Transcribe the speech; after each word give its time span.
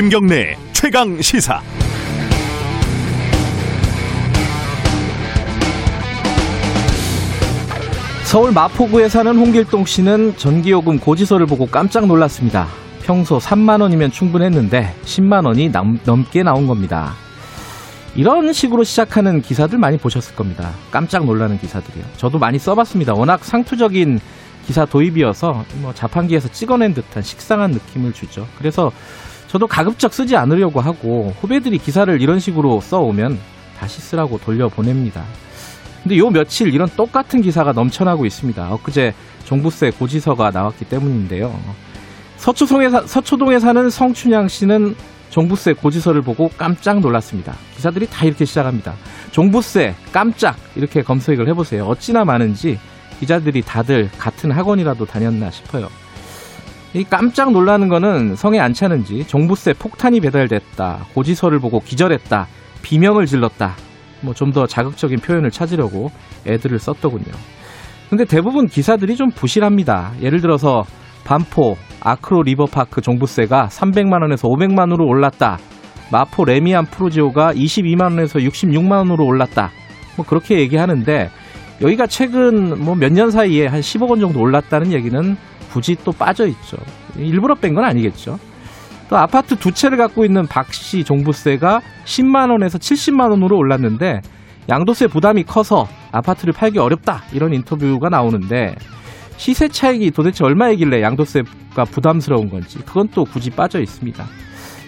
김경래 0.00 0.56
최강 0.72 1.20
시사. 1.20 1.60
서울 8.24 8.50
마포구에 8.52 9.10
사는 9.10 9.36
홍길동 9.36 9.84
씨는 9.84 10.38
전기요금 10.38 11.00
고지서를 11.00 11.44
보고 11.44 11.66
깜짝 11.66 12.06
놀랐습니다. 12.06 12.66
평소 13.02 13.36
3만 13.36 13.82
원이면 13.82 14.10
충분했는데 14.10 14.94
10만 15.04 15.44
원이 15.44 15.70
넘게 16.06 16.44
나온 16.44 16.66
겁니다. 16.66 17.12
이런 18.14 18.54
식으로 18.54 18.84
시작하는 18.84 19.42
기사들 19.42 19.76
많이 19.78 19.98
보셨을 19.98 20.34
겁니다. 20.34 20.70
깜짝 20.90 21.26
놀라는 21.26 21.58
기사들이요. 21.58 22.04
저도 22.16 22.38
많이 22.38 22.58
써봤습니다. 22.58 23.12
워낙 23.12 23.44
상투적인 23.44 24.18
기사 24.66 24.86
도입이어서 24.86 25.66
뭐 25.82 25.92
자판기에서 25.92 26.48
찍어낸 26.52 26.94
듯한 26.94 27.22
식상한 27.22 27.72
느낌을 27.72 28.14
주죠. 28.14 28.46
그래서 28.56 28.92
저도 29.50 29.66
가급적 29.66 30.14
쓰지 30.14 30.36
않으려고 30.36 30.80
하고 30.80 31.34
후배들이 31.40 31.78
기사를 31.78 32.22
이런 32.22 32.38
식으로 32.38 32.80
써오면 32.80 33.36
다시 33.80 34.00
쓰라고 34.00 34.38
돌려보냅니다. 34.38 35.24
근데 36.04 36.18
요 36.18 36.30
며칠 36.30 36.72
이런 36.72 36.88
똑같은 36.96 37.42
기사가 37.42 37.72
넘쳐나고 37.72 38.26
있습니다. 38.26 38.72
엊그제 38.74 39.12
종부세 39.46 39.90
고지서가 39.90 40.52
나왔기 40.52 40.84
때문인데요. 40.84 41.52
서초동에, 42.36 42.90
사, 42.90 43.00
서초동에 43.04 43.58
사는 43.58 43.90
성춘양 43.90 44.46
씨는 44.46 44.94
종부세 45.30 45.72
고지서를 45.72 46.22
보고 46.22 46.48
깜짝 46.56 47.00
놀랐습니다. 47.00 47.56
기사들이 47.74 48.06
다 48.08 48.26
이렇게 48.26 48.44
시작합니다. 48.44 48.94
종부세 49.32 49.96
깜짝 50.12 50.56
이렇게 50.76 51.02
검색을 51.02 51.48
해보세요. 51.48 51.86
어찌나 51.86 52.24
많은지 52.24 52.78
기자들이 53.18 53.62
다들 53.62 54.10
같은 54.16 54.52
학원이라도 54.52 55.06
다녔나 55.06 55.50
싶어요. 55.50 55.88
이 56.92 57.04
깜짝 57.04 57.52
놀라는 57.52 57.88
거는 57.88 58.34
성에 58.34 58.58
안 58.58 58.72
차는지 58.72 59.24
종부세 59.26 59.74
폭탄이 59.74 60.20
배달됐다. 60.20 61.06
고지서를 61.14 61.60
보고 61.60 61.80
기절했다. 61.80 62.46
비명을 62.82 63.26
질렀다. 63.26 63.74
뭐 64.22 64.34
좀 64.34 64.52
더 64.52 64.66
자극적인 64.66 65.20
표현을 65.20 65.50
찾으려고 65.50 66.10
애들을 66.46 66.78
썼더군요. 66.78 67.32
근데 68.10 68.24
대부분 68.24 68.66
기사들이 68.66 69.16
좀 69.16 69.30
부실합니다. 69.30 70.12
예를 70.20 70.40
들어서 70.40 70.82
반포 71.24 71.76
아크로 72.00 72.42
리버파크 72.42 73.00
종부세가 73.02 73.68
300만 73.70 74.22
원에서 74.22 74.48
500만 74.48 74.80
원으로 74.80 75.06
올랐다. 75.06 75.58
마포 76.10 76.44
래미안 76.44 76.86
푸르지오가 76.86 77.52
22만 77.54 78.02
원에서 78.02 78.40
66만 78.40 78.92
원으로 78.96 79.24
올랐다. 79.24 79.70
뭐 80.16 80.26
그렇게 80.26 80.58
얘기하는데 80.58 81.30
여기가 81.80 82.08
최근 82.08 82.82
뭐 82.84 82.96
몇 82.96 83.12
년 83.12 83.30
사이에 83.30 83.68
한 83.68 83.80
10억 83.80 84.10
원 84.10 84.18
정도 84.20 84.40
올랐다는 84.40 84.92
얘기는 84.92 85.36
굳이 85.70 85.96
또 86.04 86.12
빠져 86.12 86.46
있죠. 86.46 86.76
일부러 87.16 87.54
뺀 87.54 87.74
건 87.74 87.84
아니겠죠. 87.84 88.38
또 89.08 89.16
아파트 89.16 89.56
두 89.56 89.72
채를 89.72 89.98
갖고 89.98 90.24
있는 90.24 90.46
박 90.46 90.72
씨 90.72 91.02
종부세가 91.04 91.80
10만 92.04 92.50
원에서 92.50 92.78
70만 92.78 93.30
원으로 93.30 93.56
올랐는데 93.56 94.20
양도세 94.68 95.08
부담이 95.08 95.44
커서 95.44 95.88
아파트를 96.12 96.52
팔기 96.52 96.78
어렵다 96.78 97.22
이런 97.32 97.52
인터뷰가 97.52 98.08
나오는데 98.08 98.74
시세 99.36 99.68
차익이 99.68 100.10
도대체 100.12 100.44
얼마이길래 100.44 101.02
양도세가 101.02 101.84
부담스러운 101.90 102.50
건지 102.50 102.78
그건 102.86 103.08
또 103.08 103.24
굳이 103.24 103.50
빠져 103.50 103.80
있습니다. 103.80 104.24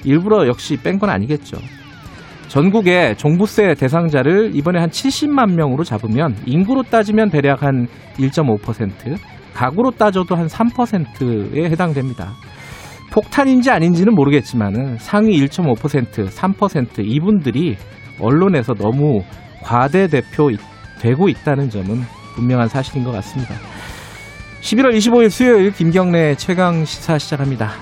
일부러 0.04 0.46
역시 0.46 0.76
뺀 0.76 0.98
건 0.98 1.10
아니겠죠. 1.10 1.56
전국의 2.48 3.16
종부세 3.16 3.74
대상자를 3.74 4.54
이번에 4.54 4.78
한 4.78 4.90
70만 4.90 5.54
명으로 5.54 5.84
잡으면 5.84 6.36
인구로 6.44 6.82
따지면 6.82 7.30
대략 7.30 7.62
한 7.62 7.86
1.5%, 8.18 9.16
가구로 9.54 9.92
따져도 9.92 10.34
한 10.34 10.46
3%에 10.46 11.70
해당됩니다. 11.70 12.32
폭탄인지 13.12 13.70
아닌지는 13.70 14.14
모르겠지만 14.14 14.96
상위 14.98 15.38
1.5%, 15.44 16.28
3% 16.28 17.04
이분들이 17.04 17.76
언론에서 18.18 18.74
너무 18.74 19.22
과대 19.62 20.06
대표 20.06 20.50
되고 21.00 21.28
있다는 21.28 21.68
점은 21.68 22.00
분명한 22.34 22.68
사실인 22.68 23.04
것 23.04 23.12
같습니다. 23.12 23.54
11월 24.62 24.96
25일 24.96 25.28
수요일 25.28 25.72
김경래 25.72 26.34
최강 26.36 26.84
시사 26.84 27.18
시작합니다. 27.18 27.72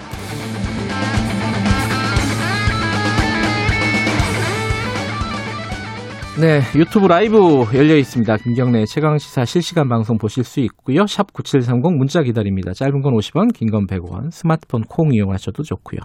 네, 6.40 6.60
유튜브 6.74 7.06
라이브 7.06 7.36
열려 7.74 7.96
있습니다. 7.96 8.36
김경래 8.38 8.84
최강 8.86 9.18
시사 9.18 9.44
실시간 9.44 9.88
방송 9.88 10.16
보실 10.16 10.42
수 10.44 10.60
있고요. 10.60 11.06
샵 11.06 11.32
9730 11.34 11.98
문자 11.98 12.22
기다립니다. 12.22 12.72
짧은 12.72 13.02
건 13.02 13.12
50원, 13.14 13.52
긴 13.52 13.70
건 13.70 13.86
100원. 13.86 14.30
스마트폰 14.30 14.82
콩 14.88 15.12
이용하셔도 15.12 15.62
좋고요. 15.62 16.00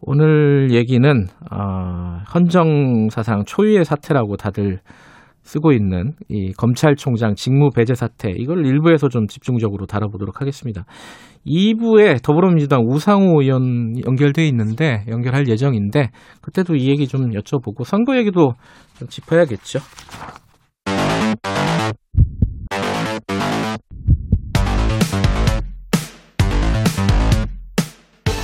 오늘 0.00 0.70
얘기는 0.72 1.26
어, 1.50 2.20
헌정 2.32 3.08
사상 3.10 3.44
초유의 3.44 3.84
사태라고 3.84 4.36
다들 4.36 4.80
쓰고 5.48 5.72
있는 5.72 6.12
이 6.28 6.52
검찰총장 6.52 7.34
직무 7.34 7.70
배제 7.70 7.94
사태 7.94 8.30
이걸 8.36 8.66
일부에서 8.66 9.08
좀 9.08 9.26
집중적으로 9.26 9.86
다뤄보도록 9.86 10.42
하겠습니다. 10.42 10.84
2부에 11.46 12.22
더불어민주당 12.22 12.82
우상호 12.86 13.40
의원 13.40 13.94
연결돼 14.06 14.46
있는데 14.48 15.04
연결할 15.08 15.48
예정인데 15.48 16.10
그때도 16.42 16.76
이 16.76 16.90
얘기 16.90 17.08
좀 17.08 17.30
여쭤보고 17.30 17.84
선거 17.84 18.18
얘기도 18.18 18.52
좀 18.98 19.08
짚어야겠죠. 19.08 19.78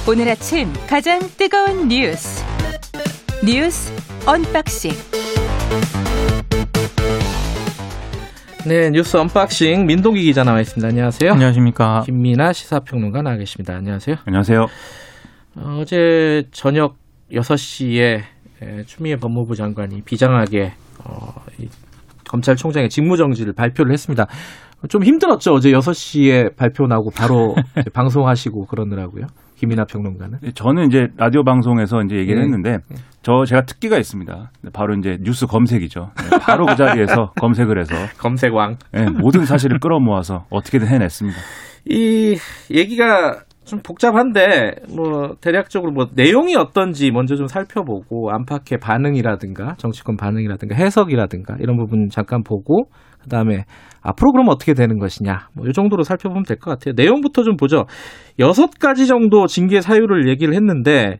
오늘 0.08 0.28
아침 0.30 0.68
가장 0.88 1.18
뜨거운 1.36 1.88
뉴스 1.88 2.42
뉴스 3.44 3.92
언박싱 4.26 4.92
네, 8.66 8.88
뉴스 8.90 9.16
언박싱 9.18 9.84
민동기 9.84 10.22
기자 10.22 10.42
나와 10.42 10.60
있습니다. 10.60 10.88
안녕하세요. 10.88 11.32
안녕하십니까. 11.32 12.02
김민아 12.06 12.54
시사평론가 12.54 13.20
나와 13.20 13.36
계십니다. 13.36 13.74
안녕하세요. 13.74 14.16
안녕하세요. 14.24 14.66
어제 15.56 16.44
저녁 16.50 16.96
6시에 17.30 18.22
추미애 18.86 19.16
법무부 19.16 19.54
장관이 19.54 20.02
비장하게 20.02 20.72
어, 21.04 21.34
검찰총장의 22.26 22.88
직무정지를 22.88 23.52
발표를 23.52 23.92
했습니다. 23.92 24.26
좀 24.88 25.04
힘들었죠. 25.04 25.52
어제 25.52 25.70
6시에 25.70 26.56
발표 26.56 26.86
나고 26.86 27.10
바로 27.10 27.54
방송하시고 27.92 28.66
그러느라고요. 28.66 29.26
김이나 29.56 29.84
평론가는? 29.84 30.38
네, 30.42 30.50
저는 30.52 30.86
이제 30.86 31.08
라디오 31.16 31.44
방송에서 31.44 32.02
이제 32.02 32.16
얘기를 32.16 32.36
네. 32.36 32.44
했는데 32.44 32.78
네. 32.88 32.96
저 33.22 33.44
제가 33.44 33.62
특기가 33.62 33.98
있습니다. 33.98 34.50
바로 34.72 34.94
이제 34.94 35.18
뉴스 35.22 35.46
검색이죠. 35.46 36.10
네, 36.16 36.38
바로 36.40 36.66
그 36.66 36.76
자리에서 36.76 37.32
검색을 37.40 37.78
해서 37.78 37.94
검색왕 38.18 38.76
네, 38.92 39.10
모든 39.10 39.44
사실을 39.44 39.78
끌어모아서 39.78 40.46
어떻게든 40.50 40.88
해냈습니다. 40.88 41.38
이 41.86 42.36
얘기가 42.70 43.40
좀 43.64 43.80
복잡한데 43.82 44.74
뭐 44.94 45.36
대략적으로 45.40 45.92
뭐 45.92 46.06
내용이 46.14 46.54
어떤지 46.54 47.10
먼저 47.10 47.34
좀 47.34 47.46
살펴보고 47.46 48.30
안팎의 48.30 48.78
반응이라든가 48.80 49.74
정치권 49.78 50.16
반응이라든가 50.16 50.74
해석이라든가 50.74 51.56
이런 51.60 51.78
부분 51.78 52.08
잠깐 52.10 52.42
보고 52.42 52.88
그다음에 53.24 53.64
앞으로 54.02 54.32
그럼 54.32 54.48
어떻게 54.48 54.74
되는 54.74 54.98
것이냐 54.98 55.48
뭐 55.54 55.66
이 55.68 55.72
정도로 55.72 56.02
살펴보면 56.04 56.44
될 56.44 56.58
것 56.58 56.70
같아요. 56.70 56.94
내용부터 56.96 57.42
좀 57.42 57.56
보죠. 57.56 57.86
여섯 58.38 58.70
가지 58.78 59.06
정도 59.06 59.46
징계 59.46 59.80
사유를 59.80 60.28
얘기를 60.28 60.54
했는데 60.54 61.18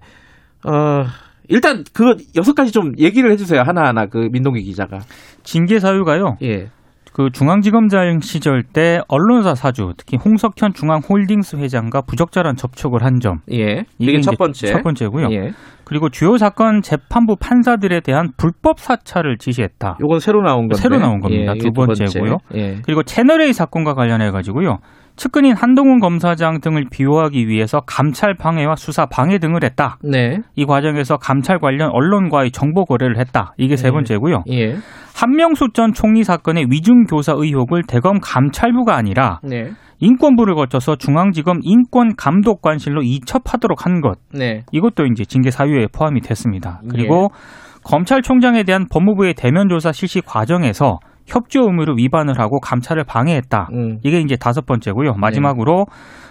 어 0.66 1.04
일단 1.48 1.84
그 1.93 2.16
여섯 2.37 2.54
가지 2.54 2.72
좀 2.72 2.93
얘기를 2.98 3.31
해주세요 3.32 3.62
하나하나 3.66 4.06
그 4.06 4.28
민동기 4.32 4.62
기자가 4.62 5.00
징계 5.43 5.78
사유가요. 5.78 6.37
예. 6.43 6.69
그 7.14 7.31
중앙지검장 7.31 8.19
시절 8.22 8.64
때 8.64 9.00
언론사 9.06 9.55
사주 9.55 9.94
특히 9.96 10.16
홍석현 10.16 10.75
중앙홀딩스 10.75 11.56
회장과 11.56 12.00
부적절한 12.00 12.56
접촉을 12.56 13.05
한 13.05 13.20
점. 13.20 13.38
예. 13.52 13.84
이게 14.00 14.20
첫 14.20 14.37
번째. 14.37 14.66
첫 14.66 14.82
번째고요. 14.82 15.28
예. 15.31 15.52
그리고 15.84 16.08
주요 16.08 16.37
사건 16.38 16.82
재판부 16.82 17.37
판사들에 17.37 18.00
대한 18.00 18.32
불법 18.37 18.81
사찰을 18.81 19.38
지시했다. 19.38 19.99
이건 20.05 20.19
새로 20.19 20.43
나온 20.43 20.62
건데. 20.62 20.75
새로 20.75 20.99
나온 20.99 21.20
겁니다. 21.20 21.52
예, 21.55 21.58
두 21.58 21.70
번째고요. 21.70 22.38
번째. 22.38 22.58
예. 22.58 22.78
그리고 22.84 23.05
채널 23.05 23.43
A 23.43 23.52
사건과 23.52 23.94
관련해 23.94 24.32
가지고요. 24.32 24.78
측근인 25.16 25.55
한동훈 25.56 26.00
검사장 26.00 26.61
등을 26.61 26.87
비호하기 26.90 27.46
위해서 27.46 27.81
감찰 27.87 28.34
방해와 28.34 28.76
수사 28.76 29.06
방해 29.06 29.38
등을 29.38 29.62
했다. 29.62 29.99
네. 30.02 30.40
이 30.56 30.64
과정에서 30.64 31.16
감찰 31.16 31.58
관련 31.58 31.90
언론과의 31.93 32.50
정보 32.50 32.84
거래를 32.84 33.19
했다. 33.19 33.55
이게 33.56 33.76
세 33.76 33.88
네. 33.88 33.93
번째고요. 33.93 34.43
예. 34.50 34.76
한명수 35.14 35.69
전 35.72 35.93
총리 35.93 36.25
사건의 36.25 36.66
위중 36.70 37.05
교사 37.05 37.32
의혹을 37.37 37.84
대검 37.87 38.19
감찰부가 38.20 38.96
아니라 38.96 39.38
네. 39.44 39.70
인권부를 40.00 40.56
거쳐서 40.56 40.96
중앙지검 40.96 41.60
인권감독관실로 41.62 43.02
이첩하도록 43.02 43.87
한 43.87 44.00
것. 44.00 44.19
네. 44.32 44.64
이것도 44.72 45.06
이제 45.06 45.25
징계 45.25 45.50
사유에 45.50 45.87
포함이 45.93 46.20
됐습니다. 46.20 46.81
그리고 46.90 47.28
예. 47.32 47.81
검찰총장에 47.84 48.64
대한 48.64 48.87
법무부의 48.90 49.34
대면 49.34 49.69
조사 49.69 49.93
실시 49.93 50.20
과정에서 50.20 50.99
협조 51.26 51.62
의무를 51.62 51.94
위반을 51.97 52.38
하고 52.38 52.61
감찰을 52.61 53.05
방해했다. 53.05 53.69
음. 53.73 53.99
이게 54.03 54.21
이제 54.21 54.37
다섯 54.37 54.67
번째고요. 54.67 55.15
마지막으로 55.15 55.87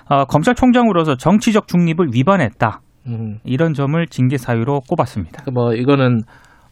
네. 0.09 0.15
어, 0.15 0.25
검찰총장으로서 0.25 1.15
정치적 1.15 1.67
중립을 1.67 2.09
위반했다. 2.13 2.81
음. 3.07 3.39
이런 3.43 3.73
점을 3.73 4.05
징계 4.07 4.37
사유로 4.37 4.81
꼽았습니다. 4.87 5.43
그뭐 5.43 5.73
이거는 5.73 6.21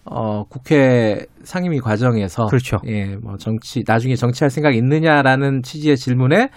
어 0.04 0.44
국회 0.46 1.26
상임위 1.44 1.80
과정에서 1.80 2.46
그렇죠. 2.48 2.78
예, 2.88 3.16
뭐 3.18 3.38
정치 3.38 3.84
나중에 3.86 4.16
정치할 4.16 4.50
생각 4.50 4.76
있느냐라는 4.76 5.62
취지의 5.62 5.96
질문에 5.96 6.50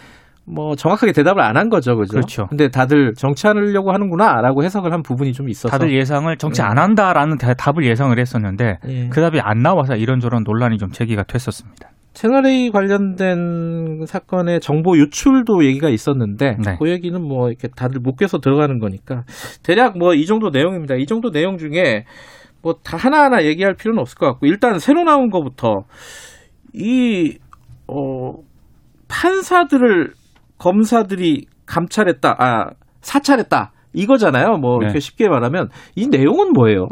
뭐 0.46 0.76
정확하게 0.76 1.12
대답을 1.12 1.40
안 1.42 1.56
한 1.56 1.68
거죠, 1.70 1.96
그죠? 1.96 2.10
그렇죠. 2.12 2.46
근데 2.48 2.68
다들 2.68 3.14
정치하려고 3.14 3.92
하는구나라고 3.92 4.62
해석을 4.64 4.92
한 4.92 5.02
부분이 5.02 5.32
좀 5.32 5.48
있어서 5.48 5.70
다들 5.70 5.92
예상을 5.94 6.36
정치 6.36 6.60
네. 6.60 6.66
안 6.68 6.78
한다라는 6.78 7.38
대- 7.38 7.54
답을 7.54 7.84
예상을 7.86 8.18
했었는데 8.18 8.78
예. 8.86 9.08
그 9.08 9.20
답이 9.20 9.40
안 9.40 9.62
나와서 9.62 9.96
이런저런 9.96 10.42
논란이 10.44 10.76
좀 10.78 10.90
제기가 10.90 11.22
됐었습니다. 11.22 11.90
채널A 12.12 12.70
관련된 12.70 14.04
사건의 14.06 14.60
정보 14.60 14.96
유출도 14.96 15.64
얘기가 15.64 15.88
있었는데 15.88 16.58
네. 16.64 16.76
그 16.78 16.88
얘기는 16.90 17.20
뭐 17.20 17.48
이렇게 17.48 17.68
다들 17.68 18.00
못 18.00 18.16
깨서 18.16 18.38
들어가는 18.38 18.78
거니까 18.78 19.24
대략 19.62 19.96
뭐 19.98 20.14
이 20.14 20.26
정도 20.26 20.50
내용입니다. 20.50 20.94
이 20.96 21.06
정도 21.06 21.30
내용 21.30 21.56
중에 21.58 22.04
뭐 22.62 22.74
다 22.84 22.96
하나하나 22.96 23.44
얘기할 23.44 23.74
필요는 23.74 24.00
없을 24.00 24.16
것 24.18 24.26
같고 24.26 24.46
일단 24.46 24.78
새로 24.78 25.04
나온 25.04 25.30
거부터 25.30 25.84
이 26.72 27.38
어, 27.88 28.34
판사들을 29.08 30.12
검사들이 30.58 31.46
감찰했다, 31.66 32.36
아 32.38 32.70
사찰했다 33.00 33.72
이거잖아요. 33.92 34.56
뭐 34.58 34.78
네. 34.78 34.86
이렇게 34.86 35.00
쉽게 35.00 35.28
말하면 35.28 35.70
이 35.94 36.06
내용은 36.08 36.52
뭐예요? 36.52 36.88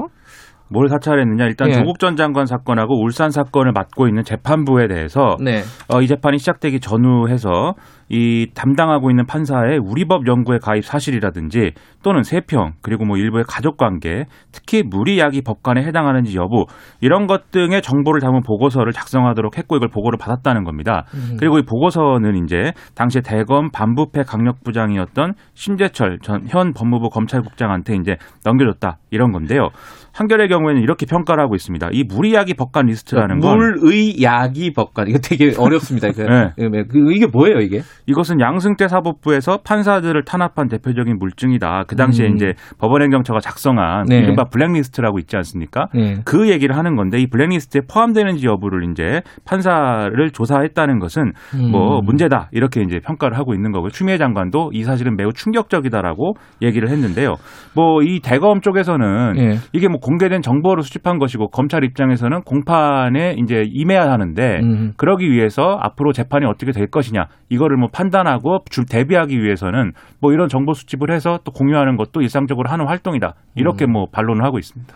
뭘 0.73 0.89
사찰했느냐 0.89 1.47
일단 1.47 1.69
예. 1.69 1.73
조국 1.73 1.99
전 1.99 2.17
장관 2.17 2.47
사건하고 2.47 3.03
울산 3.03 3.31
사건을 3.31 3.73
맡고 3.73 4.07
있는 4.07 4.23
재판부에 4.23 4.89
대해서 4.89 5.37
네. 5.41 5.63
어, 5.89 6.01
이 6.03 6.07
재판이 6.07 6.39
시작되기 6.39 6.81
전후해서 6.81 7.75
이 8.09 8.49
담당하고 8.55 9.11
있는 9.11 9.25
판사의 9.27 9.79
우리법 9.83 10.27
연구회 10.27 10.59
가입 10.63 10.85
사실이라든지 10.85 11.73
또는 12.03 12.23
세평 12.23 12.73
그리고 12.83 13.07
뭐 13.07 13.17
일부의 13.17 13.45
가족 13.49 13.79
관계 13.79 14.27
특히 14.53 14.83
물의야기 14.83 15.41
법관에 15.43 15.83
해당하는지 15.83 16.37
여부 16.37 16.67
이런 17.01 17.27
것 17.27 17.51
등의 17.51 17.81
정보를 17.81 18.21
담은 18.21 18.43
보고서를 18.43 18.93
작성하도록 18.93 19.57
했고 19.57 19.77
이걸 19.77 19.89
보고를 19.89 20.19
받았다는 20.19 20.65
겁니다. 20.65 21.05
음. 21.15 21.37
그리고 21.39 21.59
이 21.59 21.63
보고서는 21.63 22.45
이제 22.45 22.73
당시에 22.95 23.23
대검 23.23 23.71
반부패 23.71 24.25
강력부장이었던 24.25 25.33
심재철 25.55 26.19
전 26.23 26.43
현 26.49 26.73
법무부 26.73 27.09
검찰국장한테 27.09 27.95
이제 27.97 28.17
넘겨줬다 28.45 28.99
이런 29.11 29.33
건데요. 29.33 29.69
한겨레의 30.12 30.49
경우에는 30.49 30.82
이렇게 30.82 31.06
평가를 31.06 31.43
하고 31.43 31.55
있습니다. 31.55 31.88
이 31.93 32.05
물의야기 32.05 32.55
법관 32.55 32.87
리스트라는 32.87 33.41
건 33.41 33.59
물의야기 33.81 34.73
법관 34.73 35.09
이거 35.09 35.19
되게 35.19 35.53
어렵습니다. 35.59 36.09
네. 36.12 36.53
네, 36.69 36.85
그- 36.85 37.12
이게 37.12 37.26
뭐예요 37.26 37.61
이게? 37.61 37.81
이것은 38.06 38.41
양승태 38.41 38.88
사법부에서 38.88 39.59
판사들을 39.64 40.23
탄압한 40.25 40.69
대표적인 40.69 41.19
물증이다. 41.19 41.85
그 41.87 41.97
당시에 41.97 42.26
음. 42.29 42.37
이제 42.37 42.53
법원행정처가 42.79 43.41
작성한 43.41 44.06
네. 44.09 44.19
이른바 44.19 44.44
블랙리스트라고 44.44 45.19
있지 45.19 45.37
않습니까? 45.37 45.87
네. 45.94 46.17
그 46.25 46.50
얘기를 46.50 46.76
하는 46.76 46.97
건데 46.97 47.19
이 47.19 47.26
블랙리스트에 47.26 47.82
포함되는지 47.91 48.47
여부를 48.47 48.91
이제 48.91 49.23
판사를 49.47 50.31
조사했다는 50.32 50.99
것은 50.99 51.32
뭐 51.70 52.00
음. 52.00 52.05
문제다 52.05 52.49
이렇게 52.53 52.82
이제 52.82 52.99
평가를 53.00 53.37
하고 53.38 53.55
있는 53.55 53.73
거고요. 53.73 53.91
추미애 53.91 54.19
장관도 54.19 54.70
이 54.73 54.82
사실은 54.85 55.17
매우 55.17 55.32
충격적이다라고 55.32 56.35
얘기를 56.61 56.88
했는데요. 56.91 57.37
뭐 57.75 58.03
이 58.03 58.20
대검 58.20 58.61
쪽에서는 58.61 59.35
예. 59.38 59.58
이게 59.73 59.87
뭐 59.87 60.00
공개된 60.03 60.43
정보를 60.43 60.83
수집한 60.83 61.19
것이고 61.19 61.49
검찰 61.49 61.85
입장에서는 61.85 62.43
공판에 62.43 63.37
이제 63.39 63.65
임해야 63.67 64.11
하는데 64.11 64.61
음. 64.63 64.93
그러기 64.97 65.31
위해서 65.31 65.79
앞으로 65.81 66.13
재판이 66.13 66.45
어떻게 66.45 66.73
될 66.73 66.89
것이냐 66.89 67.29
이거를 67.49 67.77
뭐 67.77 67.89
판단하고 67.91 68.65
줄 68.69 68.85
대비하기 68.85 69.43
위해서는 69.43 69.93
뭐 70.21 70.33
이런 70.33 70.49
정보 70.49 70.75
수집을 70.75 71.11
해서 71.11 71.39
또 71.45 71.53
공유하는 71.53 71.97
것도 71.97 72.21
일상적으로 72.21 72.69
하는 72.69 72.87
활동이다 72.87 73.35
이렇게 73.55 73.87
음. 73.87 73.93
뭐 73.93 74.07
반론을 74.11 74.45
하고 74.45 74.59
있습니다. 74.59 74.95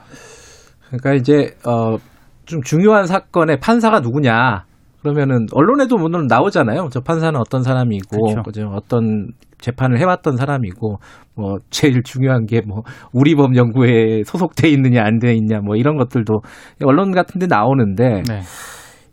그러니까 0.88 1.14
이제 1.14 1.54
어, 1.66 1.96
좀 2.44 2.62
중요한 2.62 3.06
사건의 3.06 3.58
판사가 3.60 4.00
누구냐. 4.00 4.64
그러면은 5.06 5.46
언론에도 5.52 5.96
물론 5.96 6.26
나오잖아요. 6.28 6.88
저 6.90 7.00
판사는 7.00 7.38
어떤 7.38 7.62
사람이고 7.62 8.42
그렇죠. 8.42 8.68
어떤 8.74 9.28
재판을 9.58 9.98
해왔던 10.00 10.36
사람이고 10.36 10.96
뭐 11.36 11.56
제일 11.70 12.02
중요한 12.02 12.46
게 12.46 12.60
뭐 12.66 12.82
우리법 13.12 13.54
연구에 13.56 14.24
소속돼 14.24 14.68
있느냐 14.70 15.04
안 15.04 15.18
돼 15.20 15.34
있냐 15.34 15.60
뭐 15.60 15.76
이런 15.76 15.96
것들도 15.96 16.40
언론 16.84 17.12
같은데 17.12 17.46
나오는데 17.46 18.22
네. 18.28 18.40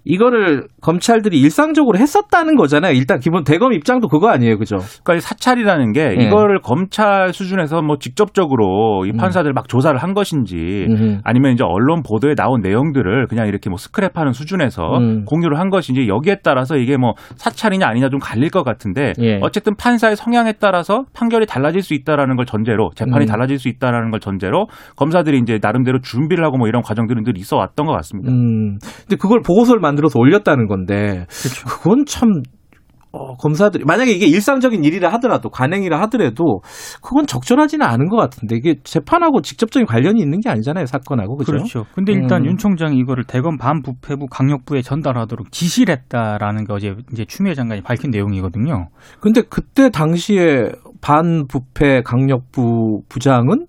이거를 0.06 0.68
검찰들이 0.84 1.40
일상적으로 1.40 1.98
했었다는 1.98 2.56
거잖아요. 2.56 2.94
일단 2.94 3.20
기본 3.20 3.44
대검 3.44 3.74
입장도 3.74 4.10
그거 4.10 4.30
아니에요, 4.30 4.58
그죠? 4.58 4.78
그러니까 5.04 5.16
이 5.16 5.20
사찰이라는 5.22 5.94
게 5.94 6.16
예. 6.20 6.24
이거를 6.24 6.60
검찰 6.60 7.32
수준에서 7.34 7.82
뭐 7.82 7.98
직접적으로 7.98 9.06
이 9.06 9.14
판사들 9.14 9.54
막 9.54 9.70
조사를 9.70 9.98
한 9.98 10.14
것인지 10.14 10.86
음흠. 10.90 11.20
아니면 11.24 11.54
이제 11.54 11.64
언론 11.64 12.04
보도에 12.04 12.36
나온 12.36 12.60
내용들을 12.62 13.28
그냥 13.28 13.48
이렇게 13.48 13.70
뭐 13.70 13.78
스크랩하는 13.78 14.34
수준에서 14.34 14.98
음. 14.98 15.24
공유를 15.26 15.58
한 15.58 15.70
것인지 15.70 16.08
여기에 16.08 16.40
따라서 16.44 16.76
이게 16.76 16.98
뭐 16.98 17.14
사찰이냐 17.38 17.88
아니냐 17.88 18.10
좀 18.10 18.20
갈릴 18.20 18.50
것 18.50 18.64
같은데 18.64 19.14
예. 19.22 19.40
어쨌든 19.42 19.76
판사의 19.76 20.18
성향에 20.18 20.54
따라서 20.60 21.06
판결이 21.14 21.46
달라질 21.46 21.82
수 21.82 21.94
있다라는 21.94 22.36
걸 22.36 22.46
전제로 22.46 22.90
재판이 22.96 23.26
음. 23.26 23.28
달라질 23.28 23.58
수 23.58 23.70
있다라는 23.70 24.12
걸 24.12 24.20
전제로 24.20 24.68
검사들이 24.98 25.40
이제 25.40 25.60
나름대로 25.62 26.00
준비를 26.02 26.44
하고 26.44 26.58
뭐 26.58 26.68
이런 26.68 26.82
과정들은 26.82 27.24
늘 27.24 27.38
있어 27.38 27.56
왔던 27.56 27.86
것 27.86 27.94
같습니다. 27.94 28.32
음. 28.32 28.78
근데 29.08 29.16
그걸 29.16 29.42
보고서를 29.42 29.80
만들어서 29.80 30.20
올렸다는 30.20 30.68
건데 30.74 31.26
그렇죠. 31.30 31.68
그건 31.68 32.06
참 32.06 32.42
어, 33.16 33.36
검사들이 33.36 33.84
만약에 33.86 34.12
이게 34.12 34.26
일상적인 34.26 34.84
일이라 34.84 35.10
하더라도 35.14 35.50
관행이라 35.50 36.02
하더라도 36.02 36.62
그건 37.04 37.28
적절하지는 37.28 37.86
않은 37.86 38.10
것 38.10 38.18
같은데 38.18 38.56
이게 38.56 38.78
재판하고 38.84 39.42
직접적인 39.42 39.86
관련이 39.86 40.20
있는 40.20 40.40
게 40.40 40.50
아니잖아요 40.50 40.88
사건하고 40.88 41.38
그죠? 41.38 41.52
그렇죠. 41.52 41.86
근데 41.94 42.12
일단 42.12 42.42
음. 42.42 42.48
윤 42.48 42.58
총장이 42.58 42.98
이거를 42.98 43.24
대검 43.26 43.58
반부패부 43.58 44.26
강력부에 44.32 44.82
전달하도록 44.82 45.52
지시를 45.52 45.96
했다라는 45.96 46.66
게 46.66 46.74
어제 46.74 46.96
이제 47.12 47.24
추미애 47.26 47.54
장관이 47.54 47.84
밝힌 47.84 48.10
내용이거든요. 48.10 48.88
근데 49.20 49.44
그때 49.48 49.92
당시에 49.92 50.72
반부패 51.02 52.02
강력부 52.02 53.04
부장은 53.10 53.68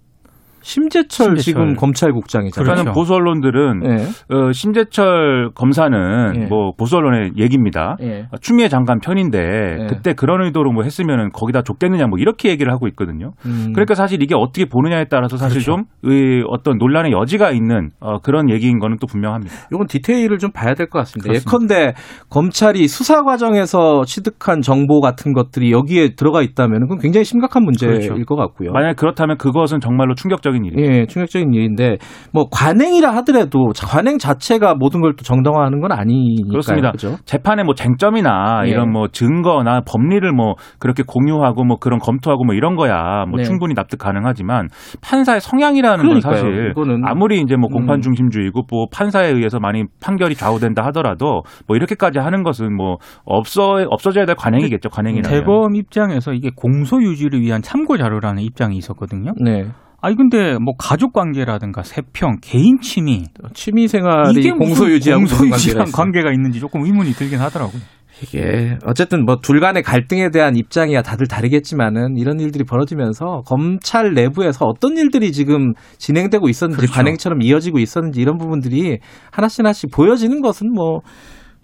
심재철, 0.64 1.06
심재철. 1.08 1.36
지금 1.36 1.74
검찰국장이잖아요. 1.76 2.64
그러니까 2.64 2.82
그렇죠. 2.92 2.98
보수 2.98 3.14
언론들은 3.14 3.82
예. 3.84 4.34
어, 4.34 4.52
심재철 4.52 5.50
검사는 5.54 6.32
예. 6.36 6.46
뭐 6.46 6.72
보수 6.76 6.96
언론의 6.96 7.32
얘기입니다. 7.36 7.96
예. 8.02 8.26
추미애 8.40 8.68
장관 8.68 8.98
편인데 8.98 9.38
예. 9.38 9.86
그때 9.88 10.14
그런 10.14 10.42
의도로 10.44 10.72
뭐 10.72 10.82
했으면은 10.82 11.30
거기다 11.32 11.62
줬겠느냐 11.62 12.06
뭐 12.06 12.18
이렇게 12.18 12.48
얘기를 12.48 12.72
하고 12.72 12.88
있거든요. 12.88 13.32
음. 13.46 13.72
그러니까 13.74 13.94
사실 13.94 14.22
이게 14.22 14.34
어떻게 14.34 14.64
보느냐에 14.64 15.04
따라서 15.10 15.36
사실 15.36 15.60
그렇죠. 15.62 15.82
좀 15.82 15.84
의, 16.02 16.42
어떤 16.48 16.78
논란의 16.78 17.12
여지가 17.12 17.50
있는 17.52 17.90
어, 18.00 18.18
그런 18.20 18.50
얘기인 18.50 18.78
거는 18.78 18.96
또 19.00 19.06
분명합니다. 19.06 19.54
이건 19.72 19.86
디테일을 19.86 20.38
좀 20.38 20.50
봐야 20.50 20.74
될 20.74 20.84
것 20.88 20.98
같습니다. 21.00 21.28
그렇습니다. 21.28 21.50
예컨대 21.50 21.94
검찰이 22.30 22.88
수사 22.88 23.22
과정에서 23.22 24.04
취득한 24.04 24.60
정보 24.60 25.00
같은 25.00 25.32
것들이 25.32 25.72
여기에 25.72 26.14
들어가 26.14 26.42
있다면 26.42 26.80
그건 26.82 26.98
굉장히 26.98 27.24
심각한 27.24 27.64
문제일 27.64 28.00
그렇죠. 28.00 28.24
것 28.24 28.36
같고요. 28.36 28.70
만약 28.72 28.96
그렇다면 28.96 29.36
그것은 29.38 29.80
정말로 29.80 30.14
충격적인 30.14 30.53
일이에요. 30.62 30.86
예, 31.00 31.06
충격적인 31.06 31.54
일인데 31.54 31.96
뭐 32.34 32.48
관행이라 32.50 33.10
하더라도 33.16 33.72
자- 33.72 33.86
관행 33.86 34.18
자체가 34.18 34.74
모든 34.74 35.00
걸 35.00 35.14
또 35.16 35.22
정당화하는 35.22 35.80
건 35.80 35.92
아니니까요. 35.92 36.50
그렇습니다. 36.50 36.90
그죠? 36.90 37.16
재판의 37.24 37.64
뭐 37.64 37.74
쟁점이나 37.74 38.62
예. 38.66 38.68
이런 38.70 38.90
뭐 38.92 39.06
증거나 39.08 39.82
법리를 39.86 40.30
뭐 40.32 40.54
그렇게 40.80 41.02
공유하고 41.06 41.64
뭐 41.64 41.78
그런 41.78 42.00
검토하고 42.00 42.44
뭐 42.44 42.54
이런 42.54 42.74
거야 42.74 43.24
뭐 43.28 43.38
네. 43.38 43.44
충분히 43.44 43.74
납득 43.74 43.96
가능하지만 43.98 44.68
판사의 45.00 45.40
성향이라는 45.40 45.96
건 45.98 46.20
그러니까요. 46.20 46.34
사실 46.34 46.70
이거는 46.72 47.02
아무리 47.06 47.40
이제 47.40 47.54
뭐 47.56 47.68
음. 47.70 47.74
공판 47.74 48.00
중심주의고 48.00 48.62
뭐 48.70 48.86
판사에 48.92 49.28
의해서 49.30 49.60
많이 49.60 49.84
판결이 50.02 50.34
좌우된다 50.34 50.84
하더라도 50.86 51.42
뭐 51.68 51.76
이렇게까지 51.76 52.18
하는 52.18 52.42
것은 52.42 52.76
뭐 52.76 52.96
없어 53.24 53.84
없어져야 53.88 54.26
될 54.26 54.34
관행이겠죠 54.34 54.88
관행이라면. 54.90 55.30
대검 55.40 55.76
입장에서 55.76 56.32
이게 56.32 56.50
공소 56.54 57.00
유지를 57.00 57.40
위한 57.40 57.62
참고 57.62 57.96
자료라는 57.96 58.42
입장이 58.42 58.76
있었거든요. 58.76 59.32
네. 59.40 59.64
아니 60.04 60.16
근데 60.16 60.58
뭐 60.58 60.74
가족 60.76 61.14
관계라든가 61.14 61.82
세평, 61.82 62.36
개인 62.42 62.78
취미 62.82 63.24
취미 63.54 63.88
생활이 63.88 64.38
이게 64.38 64.52
무슨 64.52 64.58
공소 64.58 64.90
유지하고 64.90 65.22
무슨 65.22 65.50
관계가 65.92 66.30
있는지 66.30 66.60
조금 66.60 66.84
의문이 66.84 67.12
들긴 67.12 67.38
하더라고요. 67.40 67.80
이게 68.22 68.76
어쨌든 68.84 69.24
뭐 69.24 69.36
둘 69.42 69.60
간의 69.60 69.82
갈등에 69.82 70.28
대한 70.28 70.56
입장이야 70.56 71.00
다들 71.00 71.26
다르겠지만은 71.26 72.18
이런 72.18 72.38
일들이 72.38 72.64
벌어지면서 72.64 73.44
검찰 73.46 74.12
내부에서 74.12 74.66
어떤 74.66 74.98
일들이 74.98 75.32
지금 75.32 75.72
진행되고 75.96 76.50
있었는지 76.50 76.82
그렇죠. 76.82 76.92
관행처럼 76.94 77.40
이어지고 77.40 77.78
있었는지 77.78 78.20
이런 78.20 78.36
부분들이 78.36 78.98
하나씩 79.32 79.60
하나씩 79.60 79.90
보여지는 79.90 80.42
것은 80.42 80.70
뭐 80.74 81.00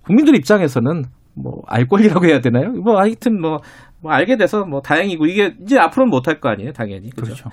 국민들 0.06 0.34
입장에서는 0.34 1.04
뭐 1.34 1.60
알 1.68 1.86
권리라고 1.86 2.26
해야 2.26 2.40
되나요? 2.40 2.70
뭐 2.72 2.98
하여튼 2.98 3.40
뭐, 3.40 3.58
뭐 4.02 4.12
알게 4.12 4.36
돼서 4.36 4.64
뭐 4.64 4.80
다행이고 4.80 5.26
이게 5.26 5.54
이제 5.62 5.78
앞으로는 5.78 6.10
못할 6.10 6.40
거 6.40 6.48
아니에요, 6.48 6.72
당연히. 6.72 7.10
그죠? 7.10 7.22
그렇죠. 7.22 7.50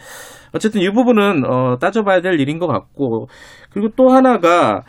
어쨌든 0.54 0.82
이 0.82 0.90
부분은 0.92 1.46
어, 1.46 1.78
따져봐야 1.80 2.22
될 2.22 2.40
일인 2.40 2.58
것 2.60 2.68
같고 2.68 3.28
그리고 3.70 3.90
또 3.96 4.10
하나가 4.10 4.82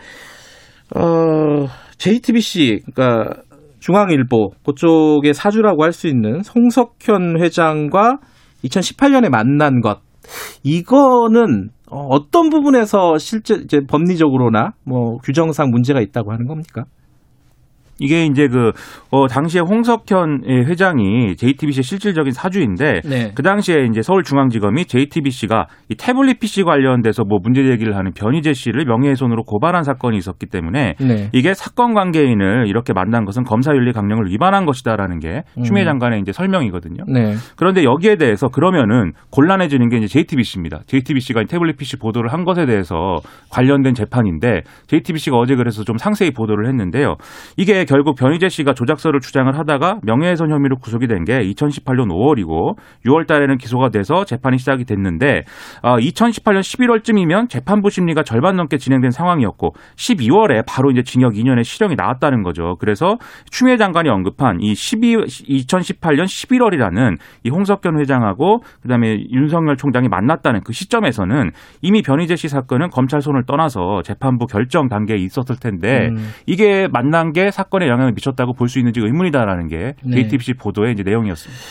어, 0.95 1.67
JTBC 1.99 2.81
그러니까 2.95 3.43
중앙일보 3.81 4.51
그쪽의 4.65 5.35
사주라고 5.35 5.85
할 5.85 5.93
수 5.93 6.07
있는 6.09 6.43
송석현 6.43 7.41
회장과 7.41 8.19
2018년에 8.65 9.29
만난 9.31 9.81
것 9.81 10.01
이거는 10.63 11.71
어, 11.91 12.07
어떤 12.11 12.51
부분에서 12.51 13.19
실제 13.19 13.55
이제 13.55 13.81
법리적으로나 13.89 14.73
뭐 14.85 15.17
규정상 15.19 15.71
문제가 15.71 16.01
있다고 16.01 16.33
하는 16.33 16.47
겁니까? 16.47 16.85
이게 17.99 18.27
이제 18.27 18.49
그, 18.49 18.73
어, 19.11 19.27
당시에 19.27 19.61
홍석현 19.61 20.45
회장이 20.47 21.37
JTBC의 21.37 21.83
실질적인 21.83 22.33
사주인데, 22.33 23.01
네. 23.05 23.33
그 23.35 23.43
당시에 23.43 23.87
이제 23.91 24.03
서울중앙지검이 24.03 24.85
JTBC가 24.87 25.67
이 25.89 25.95
태블릿 25.97 26.41
PC 26.41 26.63
관련돼서 26.63 27.25
뭐 27.25 27.39
문제 27.43 27.65
제기를 27.65 27.97
하는 27.97 28.13
변희재 28.13 28.53
씨를 28.53 28.85
명예훼손으로 28.85 29.45
고발한 29.45 29.83
사건이 29.85 30.17
있었기 30.17 30.47
때문에, 30.47 30.95
네. 31.01 31.31
이게 31.33 31.55
사건 31.55 31.95
관계인을 31.95 32.67
이렇게 32.69 32.93
만난 32.93 33.25
것은 33.25 33.45
검사윤리 33.45 33.93
강령을 33.93 34.31
위반한 34.31 34.65
것이다라는 34.65 35.19
게 35.19 35.43
추미애 35.65 35.85
음. 35.85 35.87
장관의 35.87 36.21
이제 36.21 36.33
설명이거든요. 36.33 37.05
네. 37.09 37.35
그런데 37.57 37.85
여기에 37.85 38.17
대해서 38.17 38.49
그러면은 38.49 39.13
곤란해지는 39.31 39.89
게 39.89 39.97
이제 39.99 40.07
JTBC입니다. 40.07 40.81
JTBC가 40.87 41.45
태블릿 41.45 41.77
PC 41.77 41.97
보도를 41.97 42.33
한 42.33 42.45
것에 42.45 42.67
대해서 42.67 43.21
관련된 43.51 43.95
재판인데 43.95 44.63
JTBC가 44.87 45.37
어제 45.37 45.57
그래서 45.57 45.85
좀 45.85 45.99
상세히 45.99 46.31
보도를 46.31 46.69
했는데요. 46.69 47.17
이게 47.57 47.85
결국 47.89 48.17
변희재 48.17 48.49
씨가 48.49 48.75
조작서를 48.75 49.21
주장을 49.21 49.57
하다가 49.57 50.01
명예훼손 50.03 50.51
혐의로 50.51 50.77
구속이 50.77 51.07
된 51.07 51.19
게 51.29 51.41
2018년 51.41 52.09
5월이고 52.09 52.77
6월 53.05 53.27
달에는 53.27 53.59
기소가 53.59 53.91
돼서 53.91 54.25
재판이 54.25 54.59
시작이 54.59 54.85
됐는데 54.85 55.43
어, 55.83 55.97
2018년 55.97 56.61
11월쯤이면 56.61 57.49
재판부 57.49 57.91
심리가 57.91 58.23
절반 58.23 58.57
넘게 58.57 58.79
진행된 58.79 59.11
상황이었고 59.11 59.75
12월에 59.97 60.65
바로 60.67 60.91
이제 60.91 61.03
징역 61.03 61.35
2년의 61.35 61.65
실형이 61.65 61.97
나왔다는 61.97 62.43
거죠. 62.43 62.77
그래서 62.79 63.19
추미애 63.51 63.77
장관이 63.77 64.09
언급한 64.09 64.61
이 64.61 64.75
12, 64.75 65.17
2018년 65.17 66.25
11월이라는 66.25 67.17
이 67.45 67.51
홍석현 67.51 68.01
회장하고 68.01 68.63
그다음에 68.83 69.19
윤석열 69.31 69.77
총장이 69.77 70.09
만났다는 70.09 70.63
그 70.65 70.73
시점에서는 70.73 71.51
이미 71.83 72.03
변희재 72.03 72.37
씨 72.37 72.49
사건은 72.49 72.91
검찰 72.91 73.21
손을 73.21 73.45
떠나서 73.45 74.03
재판부 74.03 74.47
결정 74.47 74.89
단계에 74.89 75.17
있었을 75.17 75.57
텐데 75.57 76.09
음. 76.11 76.31
이게 76.47 76.89
만난 76.91 77.33
게 77.33 77.51
사건 77.51 77.78
에 77.83 77.89
영향을 77.89 78.13
미쳤다고 78.13 78.53
볼 78.55 78.69
수 78.69 78.79
있는지 78.79 79.01
의문이다라는 79.01 79.69
게 79.69 79.95
네. 80.05 80.23
JTBC 80.23 80.55
보도의 80.55 80.93
이제 80.93 81.03
내용이었습니다. 81.03 81.63